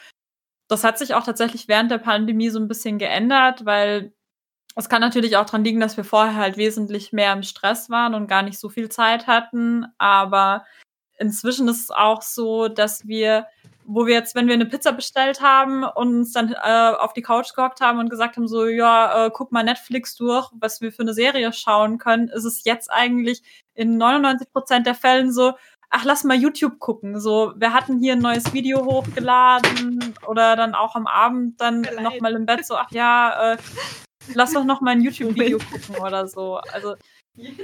das 0.70 0.86
hat 0.86 0.98
sich 0.98 1.16
auch 1.16 1.26
tatsächlich 1.26 1.68
während 1.68 1.92
der 1.92 1.98
Pandemie 1.98 2.50
so 2.50 2.60
ein 2.60 2.70
bisschen 2.70 2.98
geändert, 2.98 3.66
weil 3.66 4.14
es 4.78 4.88
kann 4.88 5.02
natürlich 5.02 5.36
auch 5.36 5.46
dran 5.46 5.66
liegen, 5.66 5.82
dass 5.82 5.98
wir 5.98 6.06
vorher 6.06 6.38
halt 6.38 6.56
wesentlich 6.56 7.12
mehr 7.12 7.34
im 7.34 7.44
Stress 7.44 7.90
waren 7.90 8.16
und 8.16 8.28
gar 8.28 8.44
nicht 8.44 8.58
so 8.58 8.70
viel 8.70 8.88
Zeit 8.88 9.28
hatten. 9.28 9.86
Aber 9.98 10.66
inzwischen 11.20 11.68
ist 11.68 11.82
es 11.82 11.92
auch 11.92 12.22
so, 12.22 12.70
dass 12.70 13.06
wir 13.06 13.48
wo 13.86 14.06
wir 14.06 14.14
jetzt, 14.14 14.36
wenn 14.36 14.48
wir 14.48 14.54
eine 14.54 14.66
Pizza 14.66 14.92
bestellt 14.92 15.42
haben 15.42 15.84
und 15.84 16.20
uns 16.20 16.34
dann 16.34 16.54
äh, 16.54 16.94
auf 16.98 17.14
die 17.14 17.22
Couch 17.22 17.54
gehockt 17.54 17.82
haben 17.82 18.00
und 18.00 18.10
gesagt 18.10 18.38
haben, 18.38 18.48
so, 18.48 18.66
ja, 18.68 19.26
äh, 19.26 19.32
guck 19.32 19.52
mal 19.52 19.64
Netflix 19.64 20.16
durch, 20.16 20.50
was 20.54 20.82
wir 20.82 20.92
für 20.92 21.04
eine 21.04 21.14
Serie 21.14 21.52
schauen 21.54 21.98
können, 21.98 22.28
ist 22.30 22.46
es 22.46 22.64
jetzt 22.64 22.92
eigentlich 22.92 23.42
in 23.74 23.98
99 23.98 24.52
Prozent 24.52 24.88
der 24.88 24.96
Fällen 24.96 25.32
so, 25.32 25.54
ach, 25.90 26.06
lass 26.06 26.24
mal 26.24 26.38
YouTube 26.38 26.80
gucken. 26.80 27.20
So, 27.20 27.54
wir 27.56 27.74
hatten 27.74 28.00
hier 28.00 28.14
ein 28.14 28.20
neues 28.20 28.54
Video 28.54 28.86
hochgeladen 28.86 30.14
oder 30.28 30.56
dann 30.56 30.74
auch 30.74 30.96
am 30.96 31.08
Abend 31.08 31.60
dann 31.62 31.82
nochmal 32.02 32.36
im 32.36 32.46
Bett 32.46 32.66
so, 32.66 32.76
ach 32.76 32.92
ja, 32.92 33.54
äh, 33.54 33.58
lass 34.34 34.54
doch 34.54 34.64
noch 34.64 34.82
mal 34.82 34.92
ein 34.92 35.02
YouTube-Video 35.02 35.58
gucken 35.58 35.98
oder 35.98 36.28
so. 36.28 36.58
Also 36.74 36.96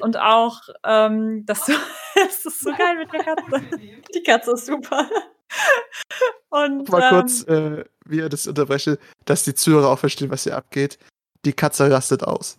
und 0.01 0.17
auch, 0.17 0.61
ähm, 0.83 1.45
das, 1.45 1.65
das 2.15 2.45
ist 2.45 2.59
so 2.59 2.71
geil 2.71 2.97
mit 2.97 3.11
der 3.13 3.23
Katze. 3.23 3.61
Die 4.15 4.23
Katze 4.23 4.51
ist 4.51 4.65
super. 4.65 5.07
Und, 6.49 6.89
Mal 6.89 7.03
ähm, 7.03 7.09
kurz, 7.09 7.43
äh, 7.43 7.85
wie 8.05 8.17
ihr 8.17 8.29
das 8.29 8.47
unterbreche, 8.47 8.99
dass 9.25 9.43
die 9.43 9.53
Zuhörer 9.53 9.89
auch 9.89 9.99
verstehen, 9.99 10.29
was 10.29 10.43
hier 10.43 10.55
abgeht. 10.55 10.97
Die 11.45 11.53
Katze 11.53 11.89
rastet 11.91 12.23
aus. 12.23 12.57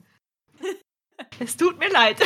Es 1.40 1.56
tut 1.56 1.78
mir 1.78 1.90
leid. 1.90 2.16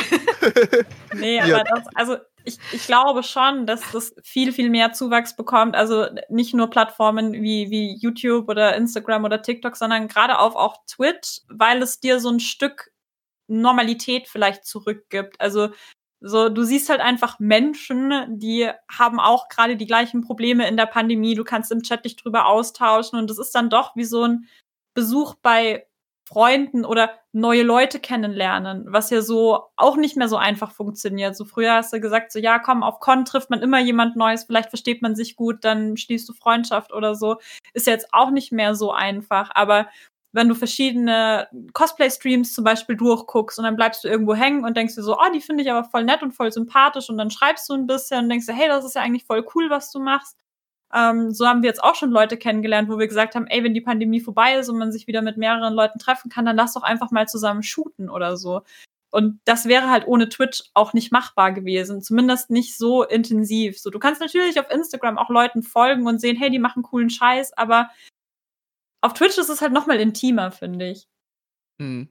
nee, 1.13 1.39
aber 1.39 1.49
ja. 1.49 1.63
das, 1.63 1.87
also 1.95 2.17
ich, 2.45 2.57
ich 2.71 2.85
glaube 2.85 3.23
schon, 3.23 3.65
dass 3.65 3.81
das 3.91 4.13
viel, 4.23 4.51
viel 4.51 4.69
mehr 4.69 4.93
Zuwachs 4.93 5.35
bekommt. 5.35 5.75
Also 5.75 6.07
nicht 6.29 6.53
nur 6.53 6.69
Plattformen 6.69 7.33
wie, 7.33 7.69
wie 7.69 7.97
YouTube 7.99 8.49
oder 8.49 8.75
Instagram 8.75 9.23
oder 9.23 9.41
TikTok, 9.41 9.75
sondern 9.75 10.07
gerade 10.07 10.39
auf 10.39 10.55
auch 10.55 10.77
Twitch, 10.87 11.41
weil 11.47 11.81
es 11.81 11.99
dir 11.99 12.19
so 12.19 12.29
ein 12.29 12.39
Stück 12.39 12.91
Normalität 13.47 14.27
vielleicht 14.27 14.65
zurückgibt. 14.65 15.39
Also 15.39 15.69
so, 16.25 16.47
du 16.47 16.63
siehst 16.63 16.89
halt 16.89 17.01
einfach 17.01 17.37
Menschen, 17.39 18.39
die 18.39 18.69
haben 18.89 19.19
auch 19.19 19.49
gerade 19.49 19.75
die 19.75 19.85
gleichen 19.85 20.21
Probleme 20.21 20.65
in 20.69 20.77
der 20.77 20.85
Pandemie. 20.85 21.35
Du 21.35 21.43
kannst 21.43 21.69
im 21.69 21.83
Chat 21.83 22.05
dich 22.05 22.15
drüber 22.15 22.45
austauschen 22.45 23.19
und 23.19 23.29
das 23.29 23.37
ist 23.37 23.53
dann 23.53 23.69
doch 23.69 23.97
wie 23.97 24.05
so 24.05 24.23
ein 24.23 24.47
Besuch 24.93 25.35
bei 25.41 25.85
Freunden 26.25 26.85
oder 26.85 27.11
neue 27.33 27.63
Leute 27.63 27.99
kennenlernen, 27.99 28.85
was 28.87 29.09
ja 29.09 29.21
so 29.21 29.65
auch 29.75 29.97
nicht 29.97 30.15
mehr 30.15 30.29
so 30.29 30.37
einfach 30.37 30.71
funktioniert. 30.71 31.35
So 31.35 31.43
früher 31.43 31.73
hast 31.73 31.91
du 31.91 31.99
gesagt, 31.99 32.31
so 32.31 32.39
ja, 32.39 32.57
komm, 32.57 32.83
auf 32.83 33.01
Con 33.01 33.25
trifft 33.25 33.49
man 33.49 33.61
immer 33.61 33.81
jemand 33.81 34.15
Neues, 34.15 34.45
vielleicht 34.45 34.69
versteht 34.69 35.01
man 35.01 35.15
sich 35.15 35.35
gut, 35.35 35.65
dann 35.65 35.97
schließt 35.97 36.29
du 36.29 36.33
Freundschaft 36.33 36.93
oder 36.93 37.15
so. 37.15 37.37
Ist 37.73 37.87
jetzt 37.87 38.13
auch 38.13 38.31
nicht 38.31 38.53
mehr 38.53 38.75
so 38.75 38.93
einfach, 38.93 39.51
aber 39.53 39.89
wenn 40.33 40.49
du 40.49 40.55
verschiedene 40.55 41.47
Cosplay-Streams 41.73 42.53
zum 42.53 42.63
Beispiel 42.63 42.97
durchguckst 42.97 43.59
und 43.59 43.65
dann 43.65 43.75
bleibst 43.75 44.03
du 44.03 44.07
irgendwo 44.07 44.33
hängen 44.33 44.65
und 44.65 44.75
denkst 44.75 44.95
dir 44.95 45.03
so, 45.03 45.15
oh, 45.17 45.31
die 45.33 45.41
finde 45.41 45.63
ich 45.63 45.71
aber 45.71 45.87
voll 45.87 46.03
nett 46.03 46.23
und 46.23 46.33
voll 46.33 46.51
sympathisch 46.51 47.09
und 47.09 47.17
dann 47.17 47.29
schreibst 47.29 47.69
du 47.69 47.73
ein 47.73 47.87
bisschen 47.87 48.23
und 48.23 48.29
denkst 48.29 48.47
dir, 48.47 48.53
hey, 48.53 48.67
das 48.67 48.83
ist 48.83 48.95
ja 48.95 49.03
eigentlich 49.03 49.25
voll 49.25 49.45
cool, 49.55 49.69
was 49.69 49.91
du 49.91 49.99
machst. 49.99 50.35
Ähm, 50.93 51.31
so 51.31 51.47
haben 51.47 51.61
wir 51.61 51.69
jetzt 51.69 51.83
auch 51.83 51.95
schon 51.95 52.11
Leute 52.11 52.37
kennengelernt, 52.37 52.89
wo 52.89 52.97
wir 52.97 53.07
gesagt 53.07 53.35
haben, 53.35 53.47
ey, 53.47 53.63
wenn 53.63 53.75
die 53.75 53.81
Pandemie 53.81 54.21
vorbei 54.21 54.55
ist 54.55 54.69
und 54.69 54.77
man 54.77 54.91
sich 54.91 55.07
wieder 55.07 55.21
mit 55.21 55.37
mehreren 55.37 55.73
Leuten 55.73 55.99
treffen 55.99 56.29
kann, 56.29 56.45
dann 56.45 56.55
lass 56.55 56.73
doch 56.73 56.83
einfach 56.83 57.11
mal 57.11 57.27
zusammen 57.27 57.63
shooten 57.63 58.09
oder 58.09 58.35
so. 58.35 58.61
Und 59.11 59.39
das 59.45 59.65
wäre 59.65 59.91
halt 59.91 60.07
ohne 60.07 60.27
Twitch 60.29 60.63
auch 60.73 60.93
nicht 60.93 61.11
machbar 61.11 61.51
gewesen. 61.51 62.01
Zumindest 62.01 62.49
nicht 62.49 62.75
so 62.75 63.03
intensiv. 63.03 63.79
So, 63.79 63.91
du 63.91 63.99
kannst 63.99 64.21
natürlich 64.21 64.59
auf 64.59 64.71
Instagram 64.71 65.19
auch 65.19 65.29
Leuten 65.29 65.61
folgen 65.61 66.07
und 66.07 66.19
sehen, 66.19 66.35
hey, 66.35 66.49
die 66.49 66.57
machen 66.57 66.81
coolen 66.81 67.11
Scheiß, 67.11 67.55
aber 67.55 67.91
auf 69.03 69.13
Twitch 69.13 69.37
ist 69.37 69.49
es 69.49 69.61
halt 69.61 69.73
noch 69.73 69.85
mal 69.85 69.99
intimer, 69.99 70.51
finde 70.51 70.89
ich. 70.89 71.07
Hm. 71.79 72.07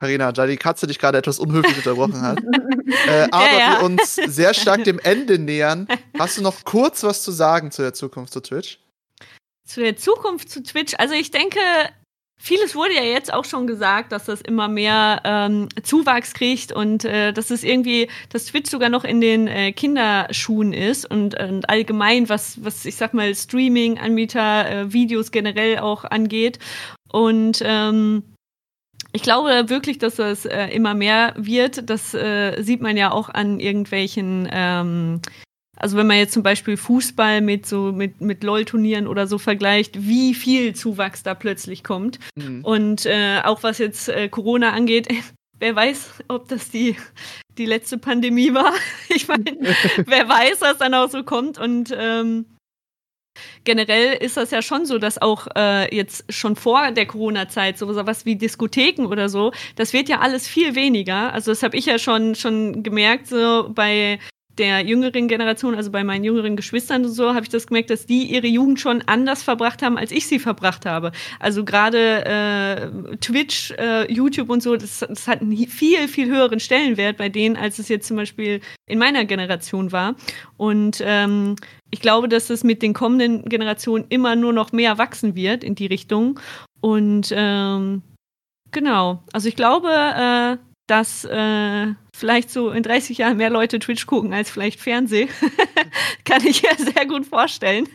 Carina, 0.00 0.30
da 0.30 0.46
die 0.46 0.56
Katze 0.56 0.86
dich 0.86 0.98
gerade 0.98 1.18
etwas 1.18 1.40
unhöflich 1.40 1.76
unterbrochen 1.76 2.20
hat, 2.20 2.38
äh, 3.08 3.28
aber 3.32 3.46
ja, 3.46 3.58
ja. 3.58 3.80
wir 3.80 3.86
uns 3.86 4.14
sehr 4.14 4.54
stark 4.54 4.84
dem 4.84 5.00
Ende 5.00 5.38
nähern, 5.38 5.88
hast 6.18 6.38
du 6.38 6.42
noch 6.42 6.64
kurz 6.64 7.02
was 7.02 7.22
zu 7.22 7.32
sagen 7.32 7.72
zu 7.72 7.82
der 7.82 7.94
Zukunft 7.94 8.32
zu 8.32 8.40
Twitch? 8.40 8.78
Zu 9.64 9.80
der 9.80 9.96
Zukunft 9.96 10.50
zu 10.50 10.62
Twitch? 10.62 10.94
Also 10.98 11.14
ich 11.14 11.30
denke, 11.30 11.58
Vieles 12.40 12.76
wurde 12.76 12.94
ja 12.94 13.02
jetzt 13.02 13.32
auch 13.34 13.44
schon 13.44 13.66
gesagt, 13.66 14.12
dass 14.12 14.26
das 14.26 14.40
immer 14.40 14.68
mehr 14.68 15.20
ähm, 15.24 15.68
Zuwachs 15.82 16.34
kriegt 16.34 16.70
und 16.70 17.04
äh, 17.04 17.32
dass 17.32 17.50
es 17.50 17.64
irgendwie, 17.64 18.08
dass 18.30 18.46
Twitch 18.46 18.70
sogar 18.70 18.88
noch 18.88 19.02
in 19.02 19.20
den 19.20 19.48
äh, 19.48 19.72
Kinderschuhen 19.72 20.72
ist 20.72 21.04
und, 21.10 21.38
und 21.38 21.68
allgemein, 21.68 22.28
was, 22.28 22.64
was 22.64 22.84
ich 22.84 22.94
sag 22.94 23.12
mal, 23.12 23.34
Streaming-Anbieter, 23.34 24.70
äh, 24.70 24.92
Videos 24.92 25.32
generell 25.32 25.78
auch 25.80 26.04
angeht. 26.04 26.60
Und 27.10 27.60
ähm, 27.64 28.22
ich 29.12 29.22
glaube 29.22 29.68
wirklich, 29.68 29.98
dass 29.98 30.16
das 30.16 30.46
äh, 30.46 30.66
immer 30.68 30.94
mehr 30.94 31.34
wird. 31.36 31.90
Das 31.90 32.14
äh, 32.14 32.62
sieht 32.62 32.80
man 32.80 32.96
ja 32.96 33.10
auch 33.10 33.30
an 33.30 33.58
irgendwelchen 33.58 34.48
ähm, 34.52 35.22
also 35.78 35.96
wenn 35.96 36.06
man 36.06 36.18
jetzt 36.18 36.32
zum 36.32 36.42
Beispiel 36.42 36.76
Fußball 36.76 37.40
mit 37.40 37.64
so 37.64 37.92
mit, 37.92 38.20
mit 38.20 38.42
LOL-Turnieren 38.42 39.06
oder 39.06 39.26
so 39.26 39.38
vergleicht, 39.38 40.06
wie 40.06 40.34
viel 40.34 40.74
Zuwachs 40.74 41.22
da 41.22 41.34
plötzlich 41.34 41.84
kommt. 41.84 42.18
Mhm. 42.34 42.64
Und 42.64 43.06
äh, 43.06 43.40
auch 43.44 43.62
was 43.62 43.78
jetzt 43.78 44.08
äh, 44.08 44.28
Corona 44.28 44.72
angeht, 44.72 45.08
wer 45.60 45.74
weiß, 45.74 46.24
ob 46.28 46.48
das 46.48 46.70
die, 46.70 46.96
die 47.56 47.66
letzte 47.66 47.98
Pandemie 47.98 48.52
war. 48.54 48.72
Ich 49.10 49.26
meine, 49.26 49.44
wer 50.06 50.28
weiß, 50.28 50.60
was 50.60 50.78
dann 50.78 50.94
auch 50.94 51.08
so 51.08 51.24
kommt. 51.24 51.58
Und 51.58 51.94
ähm, 51.96 52.44
generell 53.64 54.14
ist 54.14 54.36
das 54.36 54.50
ja 54.50 54.62
schon 54.62 54.84
so, 54.84 54.98
dass 54.98 55.20
auch 55.20 55.46
äh, 55.56 55.94
jetzt 55.94 56.32
schon 56.32 56.56
vor 56.56 56.90
der 56.90 57.06
Corona-Zeit 57.06 57.78
so 57.78 57.88
was 58.06 58.26
wie 58.26 58.36
Diskotheken 58.36 59.06
oder 59.06 59.28
so, 59.28 59.52
das 59.76 59.92
wird 59.92 60.08
ja 60.08 60.20
alles 60.20 60.46
viel 60.46 60.74
weniger. 60.74 61.32
Also 61.32 61.50
das 61.50 61.62
habe 61.62 61.76
ich 61.76 61.86
ja 61.86 61.98
schon 61.98 62.34
schon 62.34 62.82
gemerkt 62.82 63.26
so 63.26 63.70
bei 63.72 64.18
der 64.58 64.80
jüngeren 64.80 65.28
Generation, 65.28 65.74
also 65.74 65.90
bei 65.90 66.04
meinen 66.04 66.24
jüngeren 66.24 66.56
Geschwistern 66.56 67.04
und 67.04 67.12
so, 67.12 67.34
habe 67.34 67.42
ich 67.42 67.48
das 67.48 67.66
gemerkt, 67.66 67.90
dass 67.90 68.06
die 68.06 68.24
ihre 68.24 68.46
Jugend 68.46 68.80
schon 68.80 69.02
anders 69.06 69.42
verbracht 69.42 69.82
haben, 69.82 69.96
als 69.96 70.10
ich 70.10 70.26
sie 70.26 70.38
verbracht 70.38 70.86
habe. 70.86 71.12
Also 71.40 71.64
gerade 71.64 72.24
äh, 72.24 73.16
Twitch, 73.18 73.72
äh, 73.72 74.12
YouTube 74.12 74.50
und 74.50 74.62
so, 74.62 74.76
das, 74.76 75.00
das 75.00 75.28
hat 75.28 75.40
einen 75.40 75.56
viel, 75.56 76.08
viel 76.08 76.28
höheren 76.28 76.60
Stellenwert 76.60 77.16
bei 77.16 77.28
denen, 77.28 77.56
als 77.56 77.78
es 77.78 77.88
jetzt 77.88 78.08
zum 78.08 78.16
Beispiel 78.16 78.60
in 78.86 78.98
meiner 78.98 79.24
Generation 79.24 79.92
war. 79.92 80.16
Und 80.56 81.02
ähm, 81.04 81.56
ich 81.90 82.00
glaube, 82.00 82.28
dass 82.28 82.50
es 82.50 82.64
mit 82.64 82.82
den 82.82 82.92
kommenden 82.92 83.44
Generationen 83.44 84.04
immer 84.08 84.36
nur 84.36 84.52
noch 84.52 84.72
mehr 84.72 84.98
wachsen 84.98 85.34
wird 85.34 85.64
in 85.64 85.74
die 85.74 85.86
Richtung. 85.86 86.38
Und 86.80 87.32
ähm, 87.34 88.02
genau, 88.70 89.22
also 89.32 89.48
ich 89.48 89.56
glaube, 89.56 89.88
äh, 89.88 90.56
dass 90.88 91.24
äh, 91.24 91.86
vielleicht 92.16 92.50
so 92.50 92.70
in 92.70 92.82
30 92.82 93.18
Jahren 93.18 93.36
mehr 93.36 93.50
Leute 93.50 93.78
Twitch 93.78 94.06
gucken 94.06 94.32
als 94.32 94.50
vielleicht 94.50 94.80
Fernsehen. 94.80 95.28
Kann 96.24 96.44
ich 96.44 96.62
mir 96.62 96.74
sehr 96.76 97.06
gut 97.06 97.26
vorstellen. 97.26 97.86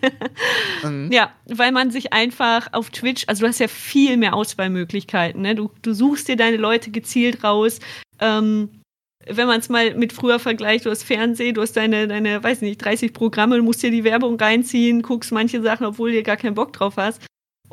Mhm. 0.84 1.10
Ja, 1.12 1.32
weil 1.46 1.72
man 1.72 1.92
sich 1.92 2.14
einfach 2.14 2.68
auf 2.72 2.92
Twitch, 2.92 3.24
also 3.28 3.42
du 3.42 3.48
hast 3.48 3.60
ja 3.60 3.68
viel 3.68 4.16
mehr 4.18 4.36
Auswahlmöglichkeiten. 4.36 5.42
Ne? 5.42 5.56
Du, 5.56 5.72
du 5.82 5.94
suchst 5.94 6.28
dir 6.28 6.36
deine 6.36 6.58
Leute 6.58 6.92
gezielt 6.92 7.44
raus. 7.44 7.80
Ähm, 8.20 8.70
wenn 9.28 9.48
man 9.48 9.60
es 9.60 9.70
mal 9.70 9.96
mit 9.96 10.14
früher 10.14 10.40
vergleicht, 10.40 10.86
du 10.86 10.90
hast 10.90 11.04
Fernsehen, 11.04 11.56
du 11.56 11.62
hast 11.62 11.74
deine, 11.74 12.08
deine, 12.08 12.44
weiß 12.44 12.62
nicht, 12.62 12.84
30 12.84 13.14
Programme, 13.14 13.58
du 13.58 13.64
musst 13.64 13.82
dir 13.82 13.92
die 13.92 14.04
Werbung 14.04 14.40
reinziehen, 14.40 15.02
guckst 15.02 15.32
manche 15.32 15.62
Sachen, 15.62 15.86
obwohl 15.88 16.12
du 16.12 16.24
gar 16.24 16.38
keinen 16.38 16.56
Bock 16.56 16.74
drauf 16.74 16.98
hast. 16.98 17.22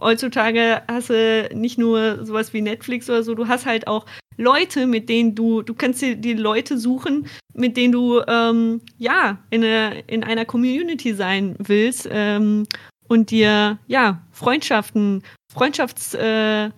Heutzutage 0.00 0.82
hast 0.88 1.10
du 1.10 1.50
nicht 1.52 1.76
nur 1.76 2.24
sowas 2.24 2.54
wie 2.54 2.62
Netflix 2.62 3.10
oder 3.10 3.22
so, 3.22 3.34
du 3.34 3.48
hast 3.48 3.66
halt 3.66 3.86
auch 3.86 4.06
Leute, 4.40 4.86
mit 4.86 5.08
denen 5.08 5.34
du, 5.34 5.62
du 5.62 5.74
kannst 5.74 6.00
dir 6.00 6.16
die 6.16 6.32
Leute 6.32 6.78
suchen, 6.78 7.26
mit 7.52 7.76
denen 7.76 7.92
du 7.92 8.22
ähm, 8.26 8.80
ja 8.96 9.38
in, 9.50 9.62
eine, 9.62 10.00
in 10.06 10.24
einer 10.24 10.46
Community 10.46 11.14
sein 11.14 11.54
willst 11.58 12.08
ähm, 12.10 12.66
und 13.06 13.30
dir 13.30 13.78
ja 13.86 14.22
Freundschaften, 14.32 15.22
Freundschaftskreise 15.52 16.72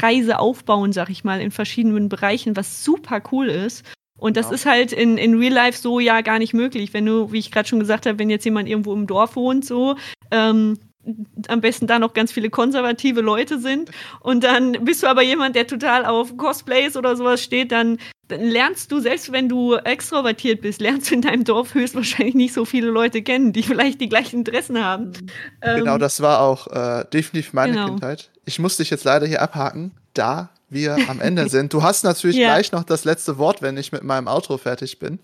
äh, 0.00 0.34
aufbauen, 0.34 0.92
sag 0.92 1.10
ich 1.10 1.22
mal, 1.22 1.40
in 1.40 1.50
verschiedenen 1.50 2.08
Bereichen, 2.08 2.56
was 2.56 2.82
super 2.82 3.22
cool 3.30 3.48
ist. 3.48 3.84
Und 4.18 4.36
das 4.36 4.46
ja. 4.46 4.54
ist 4.54 4.66
halt 4.66 4.92
in, 4.92 5.18
in 5.18 5.38
Real 5.38 5.52
Life 5.52 5.78
so 5.78 6.00
ja 6.00 6.20
gar 6.22 6.38
nicht 6.38 6.54
möglich. 6.54 6.94
Wenn 6.94 7.04
du, 7.04 7.32
wie 7.32 7.40
ich 7.40 7.50
gerade 7.50 7.68
schon 7.68 7.80
gesagt 7.80 8.06
habe, 8.06 8.18
wenn 8.18 8.30
jetzt 8.30 8.44
jemand 8.44 8.68
irgendwo 8.68 8.94
im 8.94 9.06
Dorf 9.06 9.36
wohnt, 9.36 9.64
so, 9.66 9.96
ähm, 10.30 10.78
am 11.48 11.60
besten 11.60 11.86
da 11.86 11.98
noch 11.98 12.14
ganz 12.14 12.32
viele 12.32 12.50
konservative 12.50 13.20
Leute 13.20 13.58
sind 13.58 13.90
und 14.20 14.44
dann 14.44 14.72
bist 14.84 15.02
du 15.02 15.08
aber 15.08 15.22
jemand, 15.22 15.56
der 15.56 15.66
total 15.66 16.04
auf 16.04 16.36
Cosplays 16.36 16.96
oder 16.96 17.16
sowas 17.16 17.42
steht, 17.42 17.72
dann, 17.72 17.98
dann, 18.28 18.40
lernst 18.40 18.92
du, 18.92 19.00
selbst 19.00 19.32
wenn 19.32 19.48
du 19.48 19.74
extrovertiert 19.74 20.60
bist, 20.60 20.80
lernst 20.80 21.10
du 21.10 21.14
in 21.14 21.22
deinem 21.22 21.44
Dorf 21.44 21.74
höchstwahrscheinlich 21.74 22.34
nicht 22.34 22.54
so 22.54 22.64
viele 22.64 22.88
Leute 22.88 23.22
kennen, 23.22 23.52
die 23.52 23.62
vielleicht 23.64 24.00
die 24.00 24.08
gleichen 24.08 24.40
Interessen 24.40 24.82
haben. 24.82 25.06
Mhm. 25.06 25.30
Genau, 25.60 25.94
ähm, 25.94 26.00
das 26.00 26.20
war 26.20 26.40
auch 26.40 26.68
äh, 26.68 27.04
definitiv 27.12 27.52
meine 27.52 27.72
genau. 27.72 27.86
Kindheit. 27.86 28.30
Ich 28.44 28.58
muss 28.58 28.76
dich 28.76 28.90
jetzt 28.90 29.04
leider 29.04 29.26
hier 29.26 29.42
abhaken, 29.42 29.92
da 30.14 30.50
wir 30.68 30.96
am 31.08 31.20
Ende 31.20 31.48
sind. 31.50 31.72
Du 31.72 31.82
hast 31.82 32.04
natürlich 32.04 32.36
ja. 32.36 32.48
gleich 32.48 32.72
noch 32.72 32.84
das 32.84 33.04
letzte 33.04 33.38
Wort, 33.38 33.62
wenn 33.62 33.76
ich 33.76 33.92
mit 33.92 34.04
meinem 34.04 34.28
Outro 34.28 34.56
fertig 34.56 34.98
bin. 34.98 35.18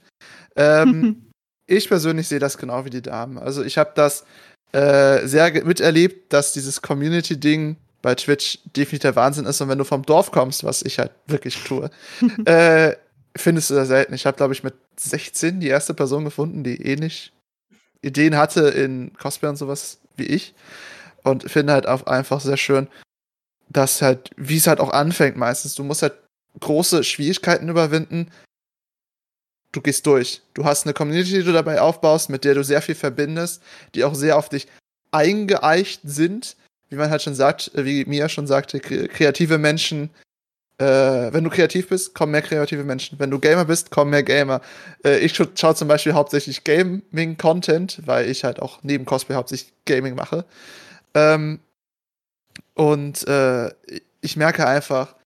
Ähm, 0.57 1.31
ich 1.67 1.89
persönlich 1.89 2.29
sehe 2.29 2.39
das 2.39 2.59
genau 2.59 2.85
wie 2.85 2.91
die 2.91 3.03
Damen. 3.03 3.39
Also 3.39 3.63
ich 3.63 3.79
habe 3.79 3.93
das 3.95 4.25
äh, 4.73 5.27
sehr 5.27 5.65
miterlebt, 5.65 6.33
dass 6.33 6.53
dieses 6.53 6.83
Community-Ding 6.83 7.77
bei 8.03 8.15
Twitch 8.15 8.59
definitiv 8.77 9.01
der 9.01 9.17
Wahnsinn 9.17 9.47
ist. 9.47 9.61
Und 9.61 9.69
wenn 9.69 9.79
du 9.79 9.85
vom 9.85 10.05
Dorf 10.05 10.31
kommst, 10.31 10.65
was 10.65 10.83
ich 10.83 10.99
halt 10.99 11.13
wirklich 11.27 11.63
tue, 11.65 11.91
äh, 12.45 12.95
findest 13.37 13.71
du 13.71 13.75
das 13.75 13.89
selten. 13.89 14.15
Ich 14.15 14.27
habe, 14.27 14.37
glaube 14.37 14.53
ich, 14.53 14.63
mit 14.63 14.75
16 14.99 15.61
die 15.61 15.69
erste 15.69 15.95
Person 15.95 16.25
gefunden, 16.25 16.65
die 16.65 16.83
ähnlich 16.83 17.33
Ideen 18.03 18.37
hatte 18.37 18.69
in 18.69 19.13
Cosplay 19.15 19.49
und 19.49 19.57
sowas 19.57 19.99
wie 20.17 20.27
ich. 20.27 20.55
Und 21.23 21.51
finde 21.51 21.73
halt 21.73 21.87
auch 21.87 22.07
einfach 22.07 22.41
sehr 22.41 22.57
schön, 22.57 22.89
dass 23.69 24.03
halt, 24.03 24.31
wie 24.37 24.57
es 24.57 24.67
halt 24.67 24.81
auch 24.81 24.91
anfängt 24.91 25.37
meistens, 25.37 25.75
du 25.75 25.85
musst 25.85 26.03
halt 26.03 26.15
große 26.61 27.05
Schwierigkeiten 27.05 27.69
überwinden, 27.69 28.31
du 29.73 29.81
gehst 29.81 30.07
durch. 30.07 30.43
Du 30.55 30.65
hast 30.65 30.87
eine 30.87 30.95
Community, 30.95 31.33
die 31.33 31.45
du 31.45 31.53
dabei 31.53 31.81
aufbaust, 31.81 32.31
mit 32.31 32.45
der 32.45 32.55
du 32.55 32.65
sehr 32.65 32.83
viel 32.83 32.95
verbindest, 32.95 33.63
die 33.95 34.05
auch 34.05 34.15
sehr 34.15 34.37
auf 34.37 34.49
dich 34.49 34.67
eingeeicht 35.11 36.01
sind. 36.05 36.57
Wie 36.91 36.97
man 36.97 37.11
halt 37.11 37.23
schon 37.23 37.35
sagt, 37.35 37.75
äh, 37.75 37.85
wie 37.85 38.05
Mia 38.07 38.29
schon 38.29 38.47
sagte, 38.47 38.81
kreative 38.81 39.59
Menschen 39.59 40.11
Äh, 40.81 41.33
wenn 41.33 41.43
du 41.43 41.51
kreativ 41.51 41.89
bist, 41.89 42.15
kommen 42.15 42.31
mehr 42.31 42.43
kreative 42.43 42.85
Menschen. 42.85 43.19
Wenn 43.19 43.31
du 43.33 43.41
Gamer 43.41 43.65
bist, 43.65 43.91
kommen 43.91 44.13
mehr 44.13 44.23
Gamer. 44.23 44.61
Äh, 45.05 45.19
ich 45.19 45.35
scha 45.35 45.45
schaue 45.57 45.75
zum 45.75 45.89
Beispiel 45.89 46.15
hauptsächlich 46.15 46.63
Gaming-Content, 46.63 48.03
weil 48.07 48.31
ich 48.31 48.45
halt 48.45 48.63
auch 48.63 48.79
neben 48.85 49.05
Cosplay 49.05 49.35
hauptsächlich 49.35 49.73
Gaming 49.87 50.15
mache. 50.15 50.45
Ähm, 51.15 51.59
und 52.75 53.27
äh, 53.27 53.71
ich 54.21 54.37
merke 54.37 54.69
einfach, 54.69 55.17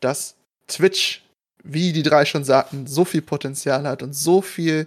dass 0.00 0.34
Twitch, 0.66 1.22
wie 1.68 1.92
die 1.92 2.02
drei 2.02 2.24
schon 2.24 2.44
sagten, 2.44 2.86
so 2.86 3.04
viel 3.04 3.22
Potenzial 3.22 3.86
hat 3.86 4.02
und 4.02 4.14
so 4.14 4.42
viel 4.42 4.86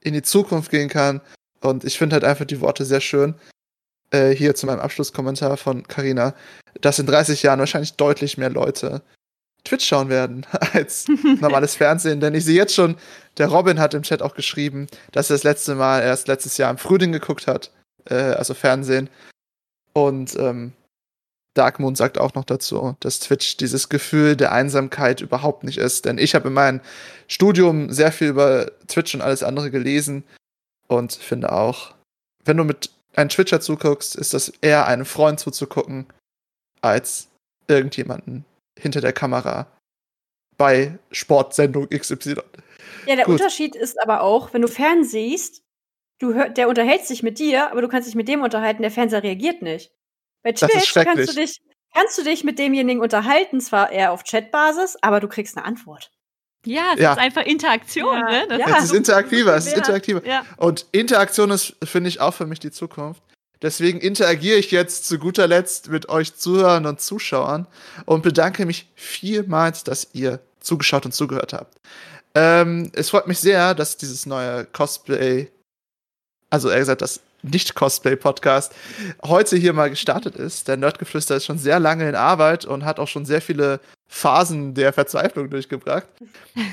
in 0.00 0.12
die 0.12 0.22
Zukunft 0.22 0.70
gehen 0.70 0.88
kann. 0.88 1.20
Und 1.60 1.84
ich 1.84 1.98
finde 1.98 2.14
halt 2.14 2.24
einfach 2.24 2.44
die 2.44 2.60
Worte 2.60 2.84
sehr 2.84 3.00
schön. 3.00 3.34
Äh, 4.10 4.30
hier 4.30 4.54
zu 4.54 4.66
meinem 4.66 4.80
Abschlusskommentar 4.80 5.56
von 5.56 5.86
Carina, 5.88 6.34
dass 6.80 6.98
in 6.98 7.06
30 7.06 7.42
Jahren 7.42 7.58
wahrscheinlich 7.58 7.94
deutlich 7.94 8.38
mehr 8.38 8.50
Leute 8.50 9.02
Twitch 9.64 9.86
schauen 9.86 10.08
werden 10.08 10.46
als 10.72 11.06
normales 11.40 11.74
Fernsehen. 11.74 12.20
Denn 12.20 12.34
ich 12.34 12.44
sehe 12.44 12.56
jetzt 12.56 12.74
schon, 12.74 12.96
der 13.38 13.48
Robin 13.48 13.80
hat 13.80 13.94
im 13.94 14.02
Chat 14.02 14.22
auch 14.22 14.34
geschrieben, 14.34 14.86
dass 15.12 15.30
er 15.30 15.34
das 15.34 15.44
letzte 15.44 15.74
Mal 15.74 16.02
erst 16.02 16.28
letztes 16.28 16.56
Jahr 16.56 16.70
im 16.70 16.78
Frühling 16.78 17.12
geguckt 17.12 17.46
hat, 17.46 17.72
äh, 18.04 18.14
also 18.14 18.54
Fernsehen. 18.54 19.10
Und 19.92 20.36
ähm, 20.36 20.72
Darkmoon 21.56 21.94
sagt 21.94 22.18
auch 22.18 22.34
noch 22.34 22.44
dazu, 22.44 22.96
dass 23.00 23.20
Twitch 23.20 23.56
dieses 23.56 23.88
Gefühl 23.88 24.36
der 24.36 24.52
Einsamkeit 24.52 25.20
überhaupt 25.20 25.64
nicht 25.64 25.78
ist. 25.78 26.04
Denn 26.04 26.18
ich 26.18 26.34
habe 26.34 26.48
in 26.48 26.54
meinem 26.54 26.80
Studium 27.28 27.90
sehr 27.90 28.12
viel 28.12 28.28
über 28.28 28.70
Twitch 28.88 29.14
und 29.14 29.22
alles 29.22 29.42
andere 29.42 29.70
gelesen 29.70 30.24
und 30.88 31.12
finde 31.12 31.52
auch, 31.52 31.94
wenn 32.44 32.56
du 32.56 32.64
mit 32.64 32.90
einem 33.14 33.28
Twitcher 33.28 33.60
zuguckst, 33.60 34.14
ist 34.14 34.34
das 34.34 34.50
eher 34.60 34.86
einem 34.86 35.06
Freund 35.06 35.40
zuzugucken, 35.40 36.06
als 36.82 37.28
irgendjemanden 37.68 38.44
hinter 38.78 39.00
der 39.00 39.12
Kamera 39.12 39.66
bei 40.56 40.98
Sportsendung 41.10 41.88
XY. 41.88 42.36
Ja, 43.06 43.16
der 43.16 43.24
Gut. 43.24 43.40
Unterschied 43.40 43.74
ist 43.74 44.00
aber 44.02 44.20
auch, 44.22 44.52
wenn 44.52 44.62
du 44.62 44.68
fernsiehst, 44.68 45.62
du 46.20 46.34
hör, 46.34 46.48
der 46.48 46.68
unterhält 46.68 47.06
sich 47.06 47.22
mit 47.22 47.38
dir, 47.38 47.70
aber 47.70 47.82
du 47.82 47.88
kannst 47.88 48.08
dich 48.08 48.14
mit 48.14 48.28
dem 48.28 48.42
unterhalten, 48.42 48.82
der 48.82 48.90
Fernseher 48.90 49.22
reagiert 49.22 49.62
nicht. 49.62 49.92
Bei 50.46 50.52
Twitch 50.52 50.94
kannst 50.94 51.28
du, 51.28 51.40
dich, 51.40 51.60
kannst 51.92 52.16
du 52.16 52.22
dich 52.22 52.44
mit 52.44 52.60
demjenigen 52.60 53.02
unterhalten, 53.02 53.60
zwar 53.60 53.90
eher 53.90 54.12
auf 54.12 54.22
Chatbasis, 54.22 54.96
aber 55.02 55.18
du 55.18 55.26
kriegst 55.26 55.56
eine 55.56 55.66
Antwort. 55.66 56.12
Ja, 56.64 56.92
es 56.94 57.00
ja. 57.00 57.12
ist 57.12 57.18
einfach 57.18 57.42
Interaktion, 57.42 58.16
ja. 58.16 58.30
ne? 58.30 58.46
Das 58.48 58.58
ja. 58.60 58.78
Es 58.78 58.84
ist 58.84 58.94
interaktiver, 58.94 59.56
es 59.56 59.66
ist 59.66 59.76
interaktiver. 59.76 60.24
Ja. 60.24 60.46
Und 60.56 60.86
Interaktion 60.92 61.50
ist, 61.50 61.74
finde 61.82 62.08
ich, 62.10 62.20
auch 62.20 62.32
für 62.32 62.46
mich 62.46 62.60
die 62.60 62.70
Zukunft. 62.70 63.20
Deswegen 63.60 63.98
interagiere 63.98 64.56
ich 64.56 64.70
jetzt 64.70 65.08
zu 65.08 65.18
guter 65.18 65.48
Letzt 65.48 65.88
mit 65.88 66.08
euch 66.08 66.36
Zuhörern 66.36 66.86
und 66.86 67.00
Zuschauern 67.00 67.66
und 68.04 68.22
bedanke 68.22 68.66
mich 68.66 68.88
vielmals, 68.94 69.82
dass 69.82 70.10
ihr 70.12 70.38
zugeschaut 70.60 71.06
und 71.06 71.12
zugehört 71.12 71.54
habt. 71.54 71.76
Ähm, 72.36 72.92
es 72.94 73.10
freut 73.10 73.26
mich 73.26 73.40
sehr, 73.40 73.74
dass 73.74 73.96
dieses 73.96 74.26
neue 74.26 74.64
Cosplay, 74.66 75.50
also 76.50 76.70
eher 76.70 76.78
gesagt, 76.78 77.02
das 77.02 77.20
nicht-Cosplay-Podcast 77.42 78.74
heute 79.24 79.56
hier 79.56 79.72
mal 79.72 79.90
gestartet 79.90 80.36
ist. 80.36 80.68
Der 80.68 80.76
Nerdgeflüster 80.76 81.36
ist 81.36 81.46
schon 81.46 81.58
sehr 81.58 81.80
lange 81.80 82.08
in 82.08 82.14
Arbeit 82.14 82.64
und 82.64 82.84
hat 82.84 82.98
auch 82.98 83.08
schon 83.08 83.24
sehr 83.24 83.40
viele 83.40 83.80
Phasen 84.08 84.74
der 84.74 84.92
Verzweiflung 84.92 85.50
durchgebracht. 85.50 86.06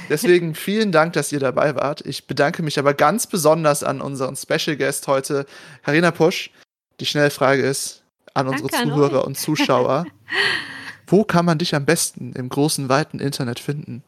Deswegen 0.10 0.56
vielen 0.56 0.92
Dank, 0.92 1.14
dass 1.14 1.32
ihr 1.32 1.40
dabei 1.40 1.76
wart. 1.76 2.06
Ich 2.06 2.28
bedanke 2.28 2.64
mich 2.64 2.80
aber 2.80 2.94
ganz 2.94 3.28
besonders 3.28 3.84
an 3.84 4.02
unseren 4.02 4.36
Special 4.36 4.78
Guest 4.78 5.08
heute, 5.08 5.46
Karina 5.84 6.12
Pusch. 6.12 6.52
Die 7.00 7.06
schnelle 7.06 7.32
Frage 7.32 7.64
ist 7.64 8.04
an 8.34 8.48
unsere 8.48 8.70
Danke 8.70 8.90
Zuhörer 8.90 9.22
an 9.22 9.28
und 9.28 9.38
Zuschauer. 9.38 10.06
Wo 11.08 11.24
kann 11.24 11.46
man 11.46 11.58
dich 11.58 11.76
am 11.76 11.86
besten 11.86 12.34
im 12.34 12.50
großen, 12.50 12.90
weiten 12.90 13.20
Internet 13.20 13.60
finden? 13.60 14.04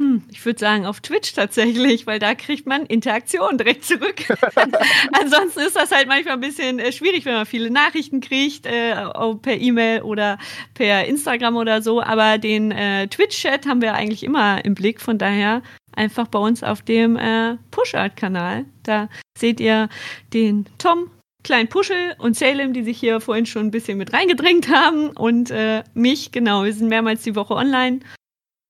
Hm, 0.00 0.22
ich 0.30 0.42
würde 0.46 0.58
sagen 0.58 0.86
auf 0.86 1.02
Twitch 1.02 1.34
tatsächlich, 1.34 2.06
weil 2.06 2.18
da 2.18 2.34
kriegt 2.34 2.66
man 2.66 2.86
Interaktion 2.86 3.58
direkt 3.58 3.84
zurück. 3.84 4.24
Ansonsten 5.12 5.60
ist 5.60 5.76
das 5.76 5.90
halt 5.90 6.08
manchmal 6.08 6.34
ein 6.34 6.40
bisschen 6.40 6.78
äh, 6.78 6.90
schwierig, 6.90 7.26
wenn 7.26 7.34
man 7.34 7.44
viele 7.44 7.70
Nachrichten 7.70 8.22
kriegt, 8.22 8.64
äh, 8.64 8.94
per 9.42 9.58
E-Mail 9.58 10.00
oder 10.00 10.38
per 10.72 11.04
Instagram 11.04 11.56
oder 11.56 11.82
so. 11.82 12.00
Aber 12.00 12.38
den 12.38 12.70
äh, 12.70 13.08
Twitch-Chat 13.08 13.66
haben 13.66 13.82
wir 13.82 13.92
eigentlich 13.92 14.22
immer 14.22 14.64
im 14.64 14.74
Blick. 14.74 15.02
Von 15.02 15.18
daher 15.18 15.60
einfach 15.94 16.28
bei 16.28 16.38
uns 16.38 16.62
auf 16.62 16.80
dem 16.80 17.16
äh, 17.16 17.58
Push-Art-Kanal. 17.70 18.64
Da 18.84 19.10
seht 19.36 19.60
ihr 19.60 19.90
den 20.32 20.64
Tom, 20.78 21.10
Klein 21.44 21.68
Puschel 21.68 22.14
und 22.16 22.38
Salem, 22.38 22.72
die 22.72 22.84
sich 22.84 22.98
hier 22.98 23.20
vorhin 23.20 23.44
schon 23.44 23.66
ein 23.66 23.70
bisschen 23.70 23.98
mit 23.98 24.14
reingedrängt 24.14 24.70
haben. 24.70 25.10
Und 25.10 25.50
äh, 25.50 25.84
mich, 25.92 26.32
genau. 26.32 26.64
Wir 26.64 26.72
sind 26.72 26.88
mehrmals 26.88 27.22
die 27.22 27.36
Woche 27.36 27.52
online. 27.52 28.00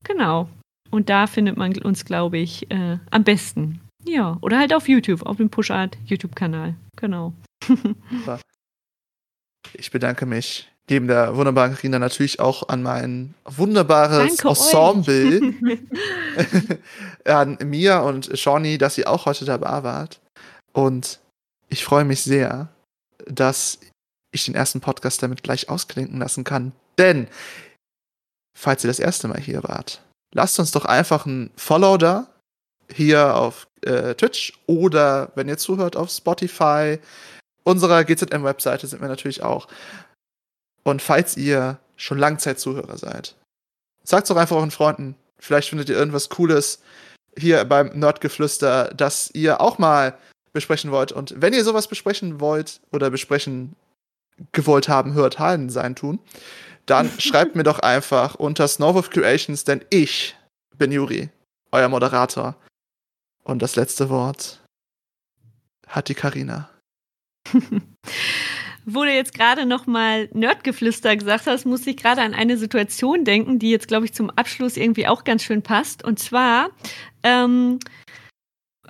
Genau. 0.02 0.48
Und 0.90 1.08
da 1.08 1.26
findet 1.26 1.56
man 1.56 1.76
uns, 1.78 2.04
glaube 2.04 2.38
ich, 2.38 2.70
äh, 2.70 2.98
am 3.10 3.24
besten. 3.24 3.80
Ja, 4.04 4.38
oder 4.40 4.58
halt 4.58 4.74
auf 4.74 4.88
YouTube, 4.88 5.22
auf 5.26 5.36
dem 5.36 5.50
Pushart 5.50 5.96
YouTube-Kanal. 6.04 6.74
Genau. 6.96 7.32
ich 9.74 9.90
bedanke 9.90 10.26
mich 10.26 10.70
neben 10.88 11.06
der 11.06 11.36
wunderbaren 11.36 11.74
Karina 11.74 11.98
natürlich 11.98 12.40
auch 12.40 12.68
an 12.68 12.82
mein 12.82 13.34
wunderbares 13.44 14.36
Danke 14.36 14.48
Ensemble, 14.48 15.54
an 17.24 17.58
Mia 17.64 18.00
und 18.00 18.36
Shawnee, 18.38 18.76
dass 18.76 18.98
ihr 18.98 19.08
auch 19.08 19.26
heute 19.26 19.44
dabei 19.44 19.82
wart. 19.84 20.20
Und 20.72 21.20
ich 21.68 21.84
freue 21.84 22.04
mich 22.04 22.22
sehr, 22.22 22.68
dass 23.26 23.78
ich 24.32 24.44
den 24.44 24.54
ersten 24.54 24.80
Podcast 24.80 25.22
damit 25.22 25.42
gleich 25.42 25.68
ausklinken 25.68 26.18
lassen 26.18 26.44
kann. 26.44 26.72
Denn, 26.98 27.28
falls 28.58 28.84
ihr 28.84 28.88
das 28.88 28.98
erste 28.98 29.28
Mal 29.28 29.40
hier 29.40 29.62
wart, 29.62 30.02
lasst 30.32 30.58
uns 30.58 30.70
doch 30.70 30.84
einfach 30.84 31.26
ein 31.26 31.50
Follow 31.56 31.96
da, 31.96 32.28
hier 32.92 33.36
auf 33.36 33.66
äh, 33.82 34.14
Twitch 34.14 34.52
oder 34.66 35.32
wenn 35.34 35.48
ihr 35.48 35.58
zuhört 35.58 35.96
auf 35.96 36.10
Spotify. 36.10 36.98
Unserer 37.62 38.04
GZM-Webseite 38.04 38.86
sind 38.86 39.00
wir 39.00 39.08
natürlich 39.08 39.42
auch. 39.42 39.68
Und 40.82 41.02
falls 41.02 41.36
ihr 41.36 41.78
schon 41.96 42.18
Langzeit-Zuhörer 42.18 42.96
seid, 42.96 43.36
sagt 44.02 44.30
doch 44.30 44.36
einfach 44.36 44.56
euren 44.56 44.70
Freunden. 44.70 45.14
Vielleicht 45.38 45.68
findet 45.68 45.88
ihr 45.88 45.96
irgendwas 45.96 46.30
Cooles 46.30 46.80
hier 47.36 47.64
beim 47.64 47.98
Nerdgeflüster, 47.98 48.92
dass 48.94 49.30
ihr 49.32 49.60
auch 49.60 49.78
mal 49.78 50.16
besprechen 50.52 50.90
wollt. 50.90 51.12
Und 51.12 51.34
wenn 51.36 51.52
ihr 51.52 51.64
sowas 51.64 51.86
besprechen 51.86 52.40
wollt 52.40 52.80
oder 52.92 53.10
besprechen 53.10 53.76
gewollt 54.52 54.88
haben, 54.88 55.12
hört 55.14 55.38
Hallen 55.38 55.70
sein 55.70 55.94
tun, 55.94 56.18
dann 56.86 57.10
schreibt 57.18 57.56
mir 57.56 57.62
doch 57.62 57.78
einfach 57.78 58.34
unter 58.34 58.66
Snow 58.68 58.96
of 58.96 59.10
Creations, 59.10 59.64
denn 59.64 59.84
ich 59.90 60.36
bin 60.76 60.92
Juri, 60.92 61.28
euer 61.72 61.88
Moderator. 61.88 62.56
Und 63.44 63.62
das 63.62 63.76
letzte 63.76 64.08
Wort 64.08 64.60
hat 65.86 66.08
die 66.08 66.14
Karina. 66.14 66.68
Wo 68.86 69.04
du 69.04 69.12
jetzt 69.12 69.34
gerade 69.34 69.66
noch 69.66 69.86
mal 69.86 70.28
Nerdgeflüster 70.32 71.14
gesagt 71.16 71.46
hast, 71.46 71.66
muss 71.66 71.86
ich 71.86 71.96
gerade 71.96 72.22
an 72.22 72.34
eine 72.34 72.56
Situation 72.56 73.24
denken, 73.24 73.58
die 73.58 73.70
jetzt, 73.70 73.88
glaube 73.88 74.06
ich, 74.06 74.14
zum 74.14 74.30
Abschluss 74.30 74.76
irgendwie 74.76 75.06
auch 75.06 75.24
ganz 75.24 75.42
schön 75.42 75.62
passt. 75.62 76.02
Und 76.02 76.18
zwar 76.18 76.70
ähm, 77.22 77.78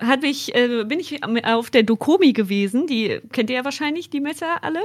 hab 0.05 0.23
ich, 0.23 0.55
äh, 0.55 0.83
bin 0.85 0.99
ich 0.99 1.23
auf 1.45 1.69
der 1.69 1.83
Dokomi 1.83 2.33
gewesen. 2.33 2.87
Die 2.87 3.19
kennt 3.31 3.49
ihr 3.49 3.57
ja 3.57 3.65
wahrscheinlich, 3.65 4.09
die 4.09 4.19
Messer 4.19 4.63
alle. 4.63 4.79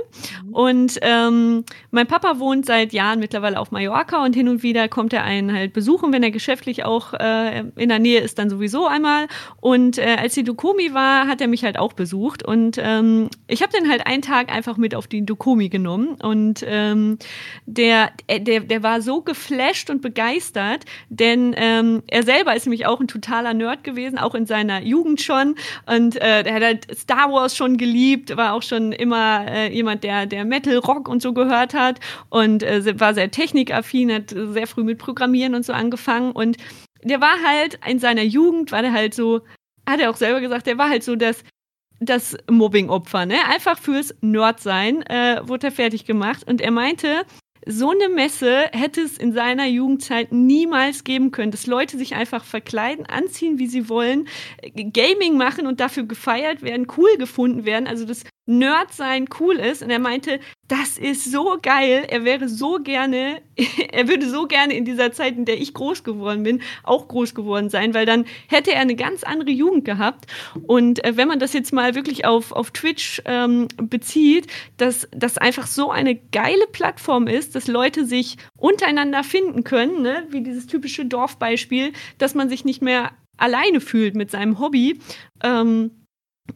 Mhm. 0.45 0.55
Und 0.55 0.99
ähm, 1.03 1.65
mein 1.91 2.07
Papa 2.07 2.39
wohnt 2.39 2.67
seit 2.67 2.93
Jahren 2.93 3.19
mittlerweile 3.19 3.59
auf 3.59 3.71
Mallorca 3.71 4.25
und 4.25 4.35
hin 4.35 4.49
und 4.49 4.63
wieder 4.63 4.89
kommt 4.89 5.13
er 5.13 5.25
einen 5.25 5.53
halt 5.53 5.73
besuchen, 5.73 6.13
wenn 6.13 6.23
er 6.23 6.31
geschäftlich 6.31 6.85
auch 6.85 7.15
äh, 7.15 7.65
in 7.77 7.89
der 7.89 7.99
Nähe 7.99 8.21
ist, 8.21 8.39
dann 8.39 8.51
sowieso 8.51 8.87
einmal. 8.87 9.27
Und 9.61 9.99
äh, 9.99 10.17
als 10.21 10.35
die 10.35 10.45
Dokomi 10.45 10.93
war, 10.93 11.27
hat 11.27 11.41
er 11.41 11.49
mich 11.49 11.65
halt 11.65 11.79
auch 11.79 11.95
besucht. 11.95 12.45
Und 12.45 12.79
ähm, 12.79 13.31
ich 13.49 13.63
habe 13.63 13.73
den 13.73 13.89
halt 13.89 14.07
einen 14.07 14.23
Tag 14.23 14.53
einfach 14.53 14.77
mit 14.77 14.95
auf 14.95 15.07
die 15.07 15.25
Dokomi 15.25 15.69
genommen. 15.69 16.17
Und 16.23 16.65
ähm, 16.67 17.19
der, 17.67 18.11
äh, 18.27 18.41
der, 18.41 18.61
der 18.61 18.83
war 18.83 19.01
so 19.01 19.23
geflasht 19.23 19.91
und 19.91 20.03
begeistert, 20.03 20.85
denn 21.09 21.55
ähm, 21.57 22.03
er 22.07 22.23
selber 22.23 22.55
ist 22.55 22.67
nämlich 22.67 22.87
auch 22.87 23.01
ein 23.01 23.09
totaler 23.09 23.55
Nerd 23.55 23.85
gewesen, 23.85 24.19
auch 24.19 24.35
in 24.35 24.47
seiner 24.47 24.83
Jugend 24.83 25.06
Jugend 25.07 25.21
schon 25.21 25.55
und 25.87 26.17
äh, 26.17 26.43
der 26.43 26.55
hat 26.55 26.63
halt 26.63 26.99
Star 26.99 27.33
Wars 27.33 27.57
schon 27.57 27.77
geliebt, 27.77 28.37
war 28.37 28.55
auch 28.55 28.63
schon 28.63 28.93
immer 28.93 29.47
äh, 29.49 29.73
jemand, 29.73 30.05
der, 30.05 30.27
der 30.27 30.45
Metal, 30.45 30.77
Rock 30.79 31.09
und 31.09 31.23
so 31.23 31.33
gehört 31.33 31.75
hat 31.75 32.01
und 32.29 32.63
äh, 32.63 32.99
war 32.99 33.15
sehr 33.15 33.31
technikaffin, 33.31 34.13
hat 34.13 34.31
sehr 34.31 34.67
früh 34.67 34.83
mit 34.83 34.99
Programmieren 34.99 35.55
und 35.55 35.65
so 35.65 35.73
angefangen 35.73 36.33
und 36.33 36.57
der 37.05 37.21
war 37.21 37.37
halt 37.47 37.79
in 37.89 37.99
seiner 37.99 38.23
Jugend, 38.23 38.73
war 38.73 38.83
der 38.83 38.93
halt 38.93 39.15
so, 39.15 39.43
hat 39.89 40.01
er 40.01 40.11
auch 40.11 40.17
selber 40.17 40.41
gesagt, 40.41 40.67
der 40.67 40.79
war 40.79 40.89
halt 40.89 41.05
so 41.05 41.15
das 41.15 41.43
das 41.99 42.37
Mobbing-Opfer, 42.51 43.25
ne? 43.25 43.37
Einfach 43.49 43.79
fürs 43.79 44.15
Nerd-Sein 44.21 45.01
äh, 45.07 45.41
wurde 45.45 45.69
er 45.69 45.73
fertig 45.73 46.05
gemacht. 46.05 46.45
Und 46.47 46.61
er 46.61 46.71
meinte, 46.71 47.23
so 47.69 47.91
eine 47.91 48.09
Messe 48.09 48.71
hätte 48.73 49.01
es 49.01 49.19
in 49.19 49.33
seiner 49.33 49.67
Jugendzeit 49.67 50.33
niemals 50.33 51.03
geben 51.03 51.33
können, 51.33 51.51
dass 51.51 51.67
Leute 51.67 51.99
sich 51.99 52.15
einfach 52.15 52.45
verkleiden, 52.45 53.07
anziehen, 53.07 53.59
wie 53.59 53.67
sie 53.67 53.89
wollen, 53.89 54.29
Gaming 54.75 55.37
machen 55.37 55.67
und 55.67 55.81
dafür 55.81 56.05
gefeiert 56.05 56.63
werden, 56.63 56.87
cool 56.97 57.17
gefunden 57.19 57.65
werden. 57.65 57.89
Also 57.89 58.05
das 58.05 58.23
Nerd 58.47 58.93
sein 58.93 59.27
cool 59.41 59.57
ist. 59.57 59.83
Und 59.83 59.91
er 59.91 59.99
meinte, 59.99 60.39
das 60.69 60.99
ist 60.99 61.31
so 61.31 61.59
geil. 61.63 62.07
Er 62.09 62.25
wäre 62.25 62.49
so 62.49 62.79
gerne, 62.83 63.43
er 63.93 64.09
würde 64.09 64.29
so 64.29 64.47
gerne 64.47 64.75
in 64.75 64.85
dieser 64.85 65.13
Zeit, 65.13 65.37
in 65.37 65.45
der 65.45 65.61
ich 65.61 65.75
groß 65.75 66.05
geworden 66.05 66.43
bin, 66.43 66.63
auch 66.83 67.09
groß 67.09 67.35
geworden 67.35 67.71
sein, 67.71 67.95
weil 67.95 68.07
dann 68.07 68.25
hätte 68.49 68.73
er 68.73 68.81
eine 68.81 68.97
ganz 68.97 69.23
andere 69.23 69.51
Jugend 69.51 69.85
gehabt. 69.85 70.27
Und 70.67 71.05
äh, 71.05 71.17
wenn 71.17 71.29
man 71.29 71.39
das 71.39 71.53
jetzt 71.53 71.73
mal 71.73 71.95
wirklich 71.95 72.25
auf, 72.25 72.53
auf 72.53 72.71
Twitch 72.71 73.23
ähm, 73.27 73.69
bezieht, 73.77 74.49
dass 74.77 75.09
das 75.13 75.39
einfach 75.39 75.67
so 75.67 75.91
eine 75.91 76.17
geile 76.17 76.67
Plattform 76.73 77.27
ist, 77.27 77.55
dass 77.55 77.69
Leute 77.69 78.05
sich 78.05 78.37
untereinander 78.57 79.23
finden 79.23 79.65
können, 79.65 80.03
ne? 80.03 80.27
wie 80.31 80.43
dieses 80.43 80.67
typische 80.67 81.07
Dorfbeispiel, 81.07 81.93
dass 82.19 82.35
man 82.35 82.49
sich 82.49 82.65
nicht 82.65 82.83
mehr 82.83 83.13
alleine 83.37 83.81
fühlt 83.81 84.15
mit 84.15 84.31
seinem 84.31 84.59
Hobby. 84.59 84.99
Ähm, 85.43 85.91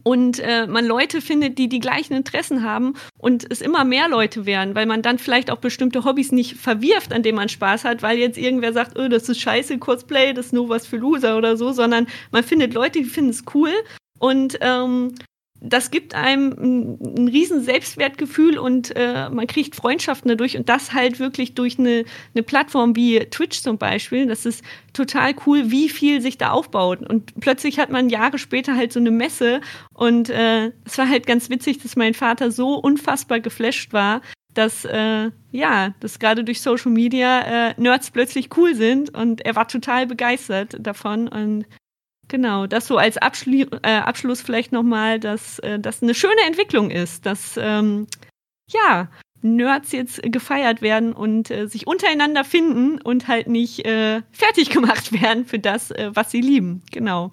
und 0.03 0.39
äh, 0.41 0.67
man 0.67 0.87
Leute 0.87 1.21
findet, 1.21 1.59
die 1.59 1.69
die 1.69 1.81
gleichen 1.81 2.15
Interessen 2.15 2.63
haben 2.65 2.95
und 3.19 3.47
es 3.51 3.61
immer 3.61 3.85
mehr 3.85 4.09
Leute 4.09 4.47
werden, 4.47 4.75
weil 4.75 4.87
man 4.87 5.03
dann 5.03 5.19
vielleicht 5.19 5.51
auch 5.51 5.59
bestimmte 5.59 6.05
Hobbys 6.05 6.33
nicht 6.33 6.57
verwirft, 6.57 7.13
an 7.13 7.23
denen 7.23 7.37
man 7.37 7.49
Spaß 7.49 7.85
hat, 7.85 8.03
weil 8.03 8.19
jetzt 8.19 8.39
irgendwer 8.39 8.73
sagt, 8.73 8.99
oh, 8.99 9.09
das 9.09 9.29
ist 9.29 9.41
scheiße, 9.41 9.79
Cosplay, 9.79 10.33
das 10.33 10.47
ist 10.47 10.53
nur 10.53 10.69
was 10.69 10.87
für 10.87 10.97
Loser 10.97 11.37
oder 11.37 11.57
so, 11.57 11.73
sondern 11.73 12.07
man 12.31 12.45
findet 12.45 12.75
Leute, 12.75 13.01
die 13.01 13.05
finden 13.05 13.31
es 13.31 13.45
cool. 13.55 13.73
Und 14.19 14.59
ähm, 14.61 15.15
das 15.61 15.91
gibt 15.91 16.15
einem 16.15 16.99
ein, 16.99 17.29
riesen 17.29 17.63
Selbstwertgefühl 17.63 18.59
und 18.59 18.95
äh, 18.97 19.29
man 19.29 19.47
kriegt 19.47 19.77
Freundschaften 19.77 20.29
dadurch 20.29 20.57
und 20.57 20.69
das 20.69 20.93
halt 20.93 21.21
wirklich 21.21 21.55
durch 21.55 21.79
eine, 21.79 22.05
eine 22.35 22.43
Plattform 22.43 22.97
wie 22.97 23.19
Twitch 23.19 23.63
zum 23.63 23.77
Beispiel. 23.77 24.27
Das 24.27 24.47
ist 24.47 24.65
total 24.93 25.35
cool, 25.47 25.71
wie 25.71 25.89
viel 25.89 26.21
sich 26.23 26.39
da 26.39 26.51
aufbaut. 26.51 27.09
Und 27.09 27.39
plötzlich 27.41 27.79
hat 27.79 27.91
man 27.91 28.09
Jahre 28.09 28.39
später 28.39 28.75
halt 28.75 28.93
so 28.93 29.01
eine 29.01 29.11
Messe 29.11 29.61
und 29.93 30.31
äh, 30.31 30.73
es 30.85 30.97
war 30.97 31.09
halt 31.09 31.27
ganz 31.27 31.51
witzig, 31.51 31.83
dass 31.83 31.97
mein 31.97 32.15
Vater 32.15 32.51
so 32.51 32.75
unfassbar 32.75 33.41
geflasht 33.41 33.93
war, 33.93 34.23
dass 34.55 34.85
äh, 34.85 35.31
ja, 35.53 35.95
dass 36.01 36.19
gerade 36.19 36.43
durch 36.43 36.61
Social 36.61 36.91
Media 36.91 37.71
äh, 37.71 37.75
Nerds 37.77 38.11
plötzlich 38.11 38.57
cool 38.57 38.75
sind 38.75 39.15
und 39.15 39.45
er 39.45 39.57
war 39.57 39.69
total 39.69 40.07
begeistert 40.07 40.77
davon 40.81 41.29
und 41.29 41.67
Genau, 42.31 42.69
das 42.69 42.87
so 42.87 42.97
als 42.97 43.17
Abschli 43.17 43.67
äh, 43.83 43.97
Abschluss 43.97 44.41
vielleicht 44.41 44.71
nochmal, 44.71 45.19
dass 45.19 45.59
äh, 45.59 45.81
das 45.81 46.01
eine 46.01 46.15
schöne 46.15 46.41
Entwicklung 46.47 46.89
ist, 46.93 47.27
dass 47.27 47.59
ähm, 47.61 48.07
ja, 48.71 49.09
Nerds 49.43 49.91
jetzt 49.91 50.23
gefeiert 50.23 50.81
werden 50.81 51.13
und 51.13 51.51
äh, 51.51 51.67
sich 51.67 51.89
untereinander 51.89 52.45
finden 52.45 53.01
und 53.01 53.27
halt 53.27 53.49
nicht 53.49 53.85
äh, 53.85 54.23
fertig 54.31 54.71
gemacht 54.71 55.21
werden 55.21 55.45
für 55.45 55.59
das, 55.59 55.91
äh, 55.91 56.13
was 56.15 56.31
sie 56.31 56.41
lieben. 56.41 56.83
Genau. 56.93 57.33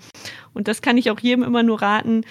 Und 0.55 0.67
das 0.67 0.81
kann 0.81 0.97
ich 0.97 1.11
auch 1.11 1.19
jedem 1.19 1.43
immer 1.43 1.61
nur 1.61 1.79
raten. 1.79 2.25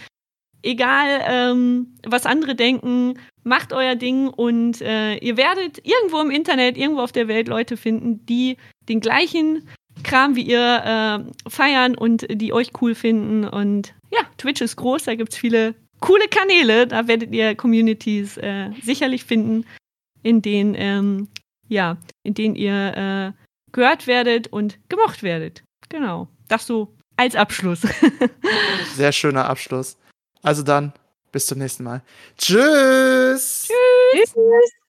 Egal, 0.63 1.23
ähm, 1.25 1.95
was 2.05 2.27
andere 2.27 2.57
denken, 2.57 3.21
macht 3.45 3.73
euer 3.73 3.95
Ding 3.95 4.27
und 4.27 4.81
äh, 4.81 5.19
ihr 5.19 5.37
werdet 5.37 5.79
irgendwo 5.87 6.21
im 6.21 6.33
Internet, 6.33 6.77
irgendwo 6.77 7.03
auf 7.03 7.13
der 7.13 7.29
Welt 7.29 7.47
Leute 7.47 7.77
finden, 7.77 8.27
die 8.27 8.57
den 8.89 8.99
gleichen 8.99 9.69
Kram 10.07 10.37
wie 10.37 10.43
ihr 10.43 11.27
äh, 11.27 11.51
feiern 11.51 11.97
und 11.97 12.27
die 12.31 12.53
euch 12.53 12.71
cool 12.81 12.95
finden. 12.95 13.45
Und 13.45 13.93
ja, 14.11 14.21
Twitch 14.39 14.61
ist 14.61 14.77
groß, 14.77 15.05
da 15.05 15.15
gibt 15.17 15.33
es 15.33 15.39
viele 15.39 15.75
coole 16.01 16.29
Kanäle. 16.29 16.87
Da 16.87 17.09
werdet 17.09 17.33
ihr 17.33 17.55
Communities 17.57 18.37
äh, 18.39 18.71
sicherlich 18.83 19.25
finden, 19.25 19.67
in 20.23 20.43
denen, 20.43 20.75
ähm, 20.79 21.29
ja, 21.69 21.97
in 22.23 22.35
denen 22.35 22.55
ihr 22.55 23.35
äh, 23.35 23.73
gehört 23.73 24.07
werdet 24.07 24.47
und 24.47 24.79
gemocht 24.89 25.23
werdet. 25.23 25.65
Genau. 25.89 26.29
Das 26.49 26.67
so 26.67 26.95
als 27.17 27.35
Abschluss. 27.35 27.83
Sehr 28.95 29.13
schöner 29.13 29.49
Abschluss. 29.49 29.99
Also 30.43 30.63
dann, 30.63 30.93
bis 31.33 31.47
zum 31.47 31.59
nächsten 31.59 31.83
Mal. 31.83 32.03
Tschüss. 32.39 33.69
Tschüss. 33.69 34.33
Tschüss. 34.33 34.86